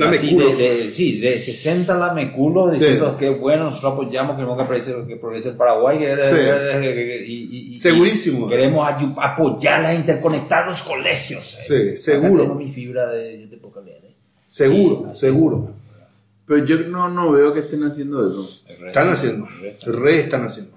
Así 0.07 0.37
de, 0.37 0.55
de- 0.55 0.91
sí, 0.91 1.19
de 1.21 1.39
60 1.41 1.99
lameculos 1.99 2.73
Sí. 2.75 2.81
diciendo 2.81 3.17
que 3.17 3.31
bueno, 3.31 3.65
nosotros 3.65 3.95
apoyamos, 3.95 4.37
queremos 4.37 4.57
que 4.57 4.65
progrese, 4.65 4.95
que 5.09 5.17
progrese 5.17 5.49
el 5.49 5.57
Paraguay. 5.57 5.99
que- 5.99 6.27
Sí. 6.27 7.27
y- 7.27 7.33
y- 7.35 7.75
y- 7.75 7.79
Segurísimo. 7.79 8.47
Queremos 8.47 8.87
ayu- 8.89 9.15
apoyar 9.21 9.85
a 9.85 9.93
interconectar 9.95 10.67
los 10.67 10.83
colegios. 10.85 11.59
eh. 11.61 11.65
Sí, 11.67 11.75
Acá 11.91 11.99
seguro. 12.23 12.43
tengo 12.45 12.55
mi 12.55 12.69
fibra 12.69 13.09
de, 13.11 13.47
de 13.49 13.57
poca 13.57 13.81
leer, 13.81 14.01
eh. 14.05 14.15
Seguro, 14.47 15.13
seguro. 15.15 15.71
Pero 16.47 16.65
yo 16.65 16.79
no, 16.89 17.09
no 17.09 17.33
veo 17.33 17.53
que 17.53 17.61
estén 17.61 17.83
haciendo 17.85 18.27
eso. 18.29 18.63
Están 18.87 19.09
haciendo. 19.09 19.47
Re 19.87 20.19
están 20.21 20.45
haciendo. 20.45 20.73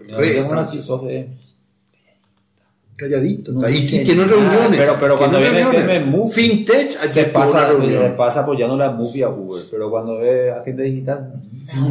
Re 0.00 0.38
están 0.38 0.58
haciendo. 0.58 1.02
Calladito. 2.96 3.52
No 3.52 3.64
Ahí 3.66 3.82
sí 3.82 4.02
tienen 4.02 4.26
nada, 4.26 4.36
reuniones. 4.40 4.80
pero- 4.80 4.96
pero 4.98 5.18
cuando 5.18 5.38
viene- 5.38 5.68
viene 5.70 6.00
Move, 6.00 6.32
Fintech, 6.32 6.88
se 7.08 7.24
pasa, 7.24 7.68
se 7.68 8.10
pasa 8.16 8.40
apoyando 8.40 8.76
la 8.76 8.90
Mufi 8.90 9.22
a 9.22 9.28
Uber, 9.28 9.64
pero 9.70 9.90
cuando 9.90 10.22
es 10.22 10.52
agente 10.54 10.82
digital, 10.82 11.34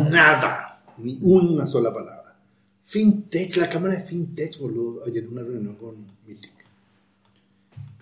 Nada. 0.09 0.79
Ni 0.97 1.17
una 1.21 1.65
sola 1.65 1.93
palabra. 1.93 2.35
Fintech, 2.81 3.57
la 3.57 3.69
cámara 3.69 3.95
de 3.95 4.01
Fintech, 4.01 4.57
boludo. 4.59 5.01
Ayer 5.05 5.27
una 5.27 5.41
reunión 5.43 5.75
con 5.75 5.95
Mythic. 6.25 6.51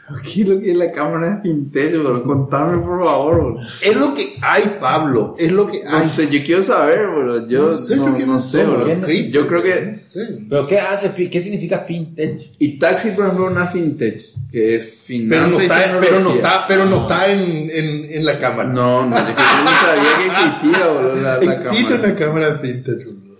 Pero 0.05 0.21
¿qué 0.21 0.41
es 0.41 0.47
lo 0.49 0.59
que 0.59 0.71
es 0.71 0.77
la 0.77 0.91
cámara 0.91 1.35
de 1.35 1.41
Fintech, 1.41 1.93
bro? 2.03 2.23
Contame, 2.25 2.77
por 2.80 3.03
favor, 3.05 3.35
bro. 3.53 3.61
Es 3.61 3.95
lo 3.95 4.13
que 4.13 4.34
hay, 4.41 4.75
Pablo. 4.80 5.34
Es 5.39 5.49
lo 5.51 5.65
que 5.65 5.81
No 5.85 5.95
hay. 5.97 6.03
sé, 6.03 6.27
yo 6.30 6.43
quiero 6.45 6.61
saber, 6.61 7.07
bro. 7.07 7.47
Yo 7.47 7.69
No 7.71 7.77
sé, 7.77 7.95
no, 7.95 8.19
yo 8.19 8.25
no 8.27 8.41
sé, 8.41 8.65
bro. 8.65 8.85
Yo 9.09 9.47
creo 9.47 9.63
que... 9.63 9.99
no. 10.15 10.47
¿Pero 10.49 10.67
qué 10.67 10.80
hace? 10.80 11.30
¿Qué 11.30 11.41
significa 11.41 11.80
fintech? 11.80 12.38
Y 12.59 12.77
Taxi, 12.77 13.11
por 13.11 13.25
ejemplo, 13.25 13.45
es 13.45 13.51
una 13.53 13.67
fintech, 13.67 14.21
que 14.51 14.75
es 14.75 14.89
Pero 14.89 15.03
finanza 15.05 15.47
no 15.49 15.59
y 15.59 15.63
está, 15.63 15.99
pero 16.01 16.19
no 16.19 16.34
está, 16.34 16.65
pero 16.67 16.85
no 16.85 17.01
está 17.03 17.31
en, 17.31 17.39
en, 17.71 18.05
en 18.11 18.25
la 18.25 18.38
cámara. 18.38 18.67
No, 18.69 19.05
no, 19.09 19.15
es 19.17 19.23
que 19.23 19.31
yo 19.31 19.63
no 19.63 19.71
sabía 19.71 20.17
que 20.17 20.25
existía, 20.27 20.88
boludo, 20.88 21.15
la, 21.15 21.38
la 21.38 21.53
Existe 21.63 21.93
cámara. 21.93 22.09
una 22.09 22.15
cámara 22.15 22.55
Fintech, 22.57 23.05
boludo. 23.05 23.38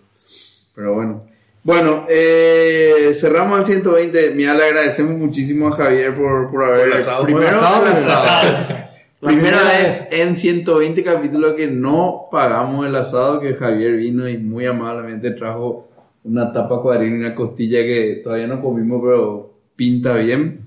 Pero 0.76 0.94
bueno. 0.96 1.33
Bueno, 1.64 2.06
eh, 2.10 3.12
cerramos 3.20 3.60
el 3.60 3.66
120. 3.66 4.32
Mira, 4.32 4.54
le 4.54 4.66
agradecemos 4.66 5.18
muchísimo 5.18 5.70
a 5.70 5.72
Javier 5.72 6.16
por, 6.16 6.52
por 6.52 6.64
haber... 6.66 6.80
Por 6.80 6.88
el 6.88 6.94
asado. 6.94 7.24
Primero, 7.24 7.48
Por 7.48 7.56
asado, 7.58 7.84
por 7.84 9.30
Primera 9.30 9.58
primera 9.58 9.64
vez 9.64 10.08
en 10.12 10.36
120 10.36 11.02
capítulos 11.02 11.54
que 11.56 11.68
no 11.68 12.26
pagamos 12.30 12.86
el 12.86 12.94
asado, 12.96 13.40
que 13.40 13.54
Javier 13.54 13.96
vino 13.96 14.28
y 14.28 14.38
muy 14.38 14.66
amablemente 14.66 15.32
trajo 15.32 15.88
una 16.26 16.52
tapa 16.52 16.82
cuadril 16.82 17.14
y 17.14 17.20
una 17.20 17.34
costilla 17.34 17.80
que 17.84 18.20
todavía 18.22 18.48
no 18.48 18.62
comimos, 18.62 19.02
pero 19.02 19.54
pinta 19.78 20.16
bien. 20.16 20.60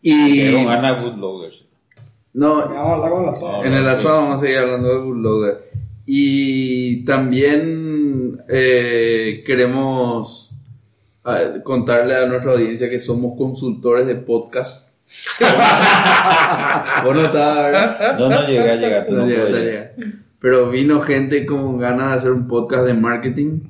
Y 0.00 0.40
Pero 0.40 0.66
gana 0.66 0.92
Good 0.92 1.16
Loggers. 1.16 1.66
no, 2.32 2.56
Vamos 2.56 2.76
a 2.76 2.92
hablar 2.94 3.10
con 3.10 3.22
el 3.24 3.28
asado. 3.28 3.64
en 3.64 3.72
el 3.74 3.88
asado 3.88 4.20
vamos 4.22 4.38
a 4.38 4.40
seguir 4.42 4.58
hablando 4.58 4.88
de 4.88 4.98
bootloader. 4.98 5.65
Y 6.06 7.04
también 7.04 8.40
eh, 8.48 9.42
queremos 9.44 10.56
a 11.26 11.32
ver, 11.32 11.62
contarle 11.64 12.14
a 12.14 12.26
nuestra 12.26 12.52
audiencia 12.52 12.88
que 12.88 13.00
somos 13.00 13.36
consultores 13.36 14.06
de 14.06 14.14
podcast. 14.14 14.94
Vos 17.04 17.16
no 17.16 17.24
estabas, 17.24 17.64
¿verdad? 17.64 18.18
No, 18.18 18.30
no 18.30 18.46
llegué 18.46 18.70
a 18.70 18.76
llegar. 18.76 19.10
No 19.10 19.24
puedes. 19.24 19.64
llegar. 19.64 19.92
Pero 20.40 20.70
vino 20.70 21.00
gente 21.00 21.44
con 21.44 21.78
ganas 21.78 22.12
de 22.12 22.16
hacer 22.18 22.30
un 22.30 22.46
podcast 22.46 22.86
de 22.86 22.94
marketing 22.94 23.60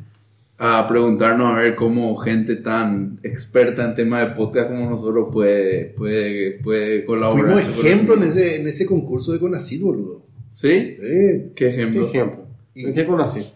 a 0.59 0.87
preguntarnos 0.87 1.55
a 1.55 1.61
ver 1.61 1.77
cómo 1.77 2.15
gente 2.17 2.57
tan 2.57 3.21
experta 3.23 3.85
en 3.85 3.95
temas 3.95 4.29
de 4.29 4.35
podcast 4.35 4.69
como 4.69 4.91
nosotros 4.91 5.29
puede, 5.33 5.95
puede, 5.97 6.59
puede 6.63 7.07
colaborar. 7.07 7.63
Fuimos 7.63 7.85
ejemplo 7.85 8.15
en 8.17 8.25
ese, 8.25 8.61
en 8.61 8.67
ese 8.67 8.85
concurso 8.85 9.33
de 9.33 9.41
Conacid, 9.41 9.83
boludo. 9.83 10.27
¿Sí? 10.57 10.97
Sí. 10.97 10.97
¿Qué 10.99 11.53
¿Qué 11.55 11.69
ejemplo? 11.69 12.09
ejemplo? 12.09 12.47
¿En 12.75 12.95
qué 12.95 13.05
conocí? 13.07 13.47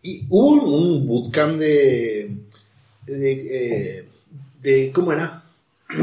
Y 0.00 0.26
hubo 0.30 0.76
un 0.76 1.04
bootcamp 1.04 1.56
de, 1.56 2.36
de, 3.06 3.32
eh, 3.98 4.08
de 4.62 4.92
¿cómo 4.92 5.12
era? 5.12 5.42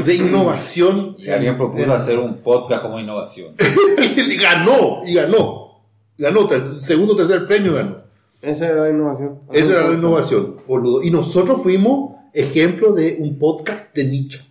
De 0.04 0.14
innovación. 0.16 1.16
Y 1.18 1.30
alguien 1.30 1.56
propuso 1.56 1.94
hacer 1.94 2.18
un 2.18 2.42
podcast 2.42 2.82
como 2.82 3.00
innovación. 3.00 3.54
y 4.16 4.36
ganó, 4.36 5.00
y 5.06 5.14
ganó. 5.14 5.80
Ganó, 6.18 6.46
ter- 6.46 6.78
segundo 6.82 7.14
o 7.14 7.16
tercer 7.16 7.46
premio 7.46 7.72
ganó. 7.72 8.02
Esa 8.42 8.66
era 8.68 8.82
la 8.82 8.90
innovación. 8.90 9.40
Eso 9.50 9.72
era 9.72 9.88
la 9.88 9.94
innovación, 9.94 10.56
boludo. 10.68 11.02
Y 11.02 11.10
nosotros 11.10 11.62
fuimos 11.62 12.16
ejemplo 12.34 12.92
de 12.92 13.16
un 13.18 13.38
podcast 13.38 13.96
de 13.96 14.04
nicho. 14.04 14.44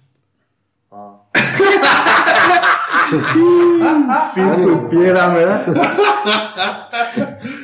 Si 4.33 4.41
supieran, 4.63 5.33
¿verdad? 5.35 5.63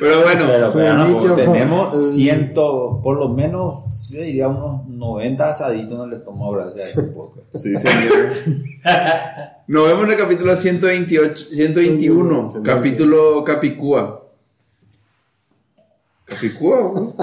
Pero 0.00 0.22
bueno, 0.22 0.44
Pero, 0.46 0.72
pero 0.72 0.94
no, 0.94 1.06
dicho, 1.08 1.28
porque 1.28 1.46
no. 1.46 1.52
tenemos 1.52 2.12
ciento, 2.12 3.00
por 3.02 3.16
lo 3.18 3.28
menos, 3.28 4.10
yo 4.10 4.20
diría 4.22 4.48
unos 4.48 4.86
90 4.88 5.48
asaditos 5.48 5.92
en 6.04 6.12
el 6.12 6.18
estómago 6.18 6.52
gracias 6.52 6.80
a 6.80 6.88
este 6.88 7.02
podcast. 7.02 7.46
Sí, 7.54 7.76
señor. 7.76 8.30
Nos 9.68 9.86
vemos 9.88 10.04
en 10.04 10.10
el 10.10 10.16
capítulo 10.18 10.56
128, 10.56 11.44
121, 11.52 12.62
capítulo 12.64 13.44
Capicúa. 13.44 14.18
Capicúa, 16.24 16.92
¿no? 16.94 17.14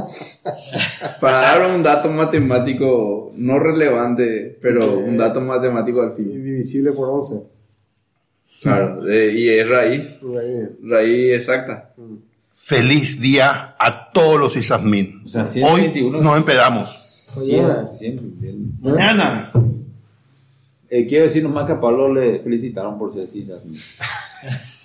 Para 1.22 1.42
dar 1.42 1.76
un 1.76 1.82
dato 1.84 2.10
matemático 2.10 3.32
no 3.36 3.60
relevante, 3.60 4.58
pero 4.62 4.98
un 5.00 5.18
dato 5.18 5.42
matemático 5.42 6.02
al 6.02 6.14
fin. 6.14 6.30
Indivisible 6.32 6.92
por 6.92 7.10
11. 7.10 7.59
Claro, 8.62 9.02
de- 9.04 9.32
y 9.34 9.50
es 9.50 9.68
raíz, 9.70 10.20
raíz 10.84 11.34
exacta. 11.36 11.92
Feliz 12.54 13.22
día 13.22 13.76
a 13.80 14.12
todos 14.12 14.40
los 14.40 14.56
Isasmin. 14.58 15.22
O 15.26 15.30
sea, 15.30 15.44
Hoy 15.44 15.50
121. 15.54 16.22
nos 16.22 16.38
empedamos. 16.38 17.06
Bien. 18.40 18.74
Mañana. 18.82 19.52
Eh, 20.90 21.06
quiero 21.08 21.26
decir 21.26 21.44
nomás 21.44 21.66
que 21.68 21.74
a 21.74 21.80
Pablo 21.80 22.14
le 22.14 22.40
felicitaron 22.40 22.98
por 22.98 23.14
ser. 23.14 23.28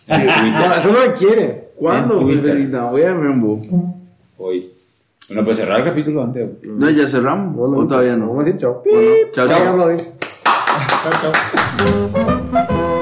No, 0.07 0.75
eso 0.77 0.93
no 0.93 0.99
me 1.01 1.15
quiere. 1.15 1.71
¿Cuándo? 1.77 2.21
Felita? 2.29 2.85
Voy 2.91 3.03
a 3.03 3.15
ver 3.15 3.27
un 3.31 3.41
book. 3.41 3.67
Hoy. 4.37 4.71
Bueno, 5.29 5.45
pues 5.47 5.57
cerrar 5.57 5.79
el 5.81 5.85
capítulo 5.87 6.23
antes. 6.23 6.47
No, 6.65 6.91
ya 6.91 7.09
cerramos. 7.09 7.57
Bueno, 7.57 7.79
¿O 7.79 7.89
todavía 7.89 8.15
no? 8.15 8.27
Vamos 8.29 8.43
a 8.43 8.45
decir 8.45 8.61
chao. 8.61 8.83
Bueno, 8.85 9.01
chao, 9.33 9.47
Chao, 9.49 9.59
chao. 9.59 9.69
aplaudir. 9.71 10.05
There's 12.61 12.94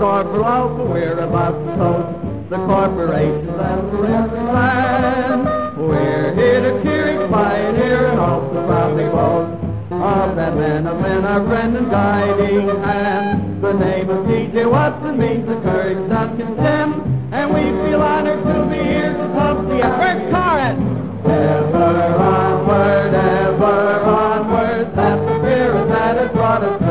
a 0.00 0.24
thrilling 0.24 0.24
story 0.24 0.24
for 0.24 0.44
all 0.44 0.76
to 0.76 1.24
about 1.24 1.54
the 1.66 2.28
the 2.48 2.56
corporations 2.66 3.50
and 3.50 3.92
the 3.92 4.42
land. 4.52 5.76
We're 5.76 6.34
here 6.34 6.60
to 6.60 6.82
cheer, 6.82 7.28
pioneer, 7.28 8.06
and 8.06 8.18
also 8.18 8.66
proudly 8.66 9.04
boast 9.04 9.62
of 9.90 10.36
that 10.36 10.56
man 10.56 10.86
of 10.86 11.00
men, 11.00 11.24
our 11.24 11.44
friend 11.46 11.76
and 11.76 11.90
guiding 11.90 12.68
hand. 12.82 13.62
The 13.62 13.72
name 13.74 14.08
of 14.08 14.26
T.J. 14.26 14.66
Watson 14.66 15.18
means 15.18 15.46
the 15.46 15.60
courage 15.60 16.08
not 16.08 16.36
condemned, 16.38 17.34
and 17.34 17.52
we 17.52 17.62
feel 17.62 18.00
honored 18.00 18.42
to 18.44 18.66
be 18.70 18.82
here 18.82 19.12
to 19.12 19.28
help 19.28 19.68
the 19.68 19.82
effort. 19.82 20.18
Chorus! 20.32 20.78
Ever 21.26 22.14
onward, 22.14 23.14
ever 23.14 24.00
onward, 24.04 24.96
that's 24.96 25.20
the 25.20 25.38
spirit 25.40 25.88
that 25.88 26.16
has 26.16 26.32
brought 26.32 26.62
us. 26.62 26.80
We're 26.80 26.87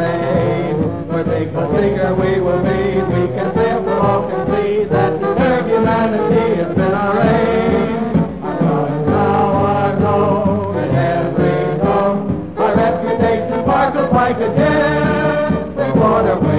bigger 1.77 2.15
we 2.15 2.39
will 2.41 2.61
be, 2.63 2.79
we 3.13 3.27
can 3.35 3.55
live, 3.55 3.87
all 3.87 4.27
can 4.29 4.47
see 4.47 4.83
that 4.85 5.19
to 5.21 5.27
serve 5.37 5.65
humanity 5.67 6.55
has 6.55 6.73
been 6.75 6.93
our 6.93 7.21
aim. 7.21 8.43
Our 8.43 8.59
daughters 8.59 9.07
now 9.07 9.45
are 9.75 9.99
known 9.99 10.77
in 10.83 10.95
every 10.95 11.79
home, 11.85 12.57
our 12.57 12.75
reputation 12.75 13.63
sparkles 13.63 14.11
like 14.11 14.37
a 14.37 14.49
gem. 14.57 15.75
We 15.75 15.99
want 15.99 16.56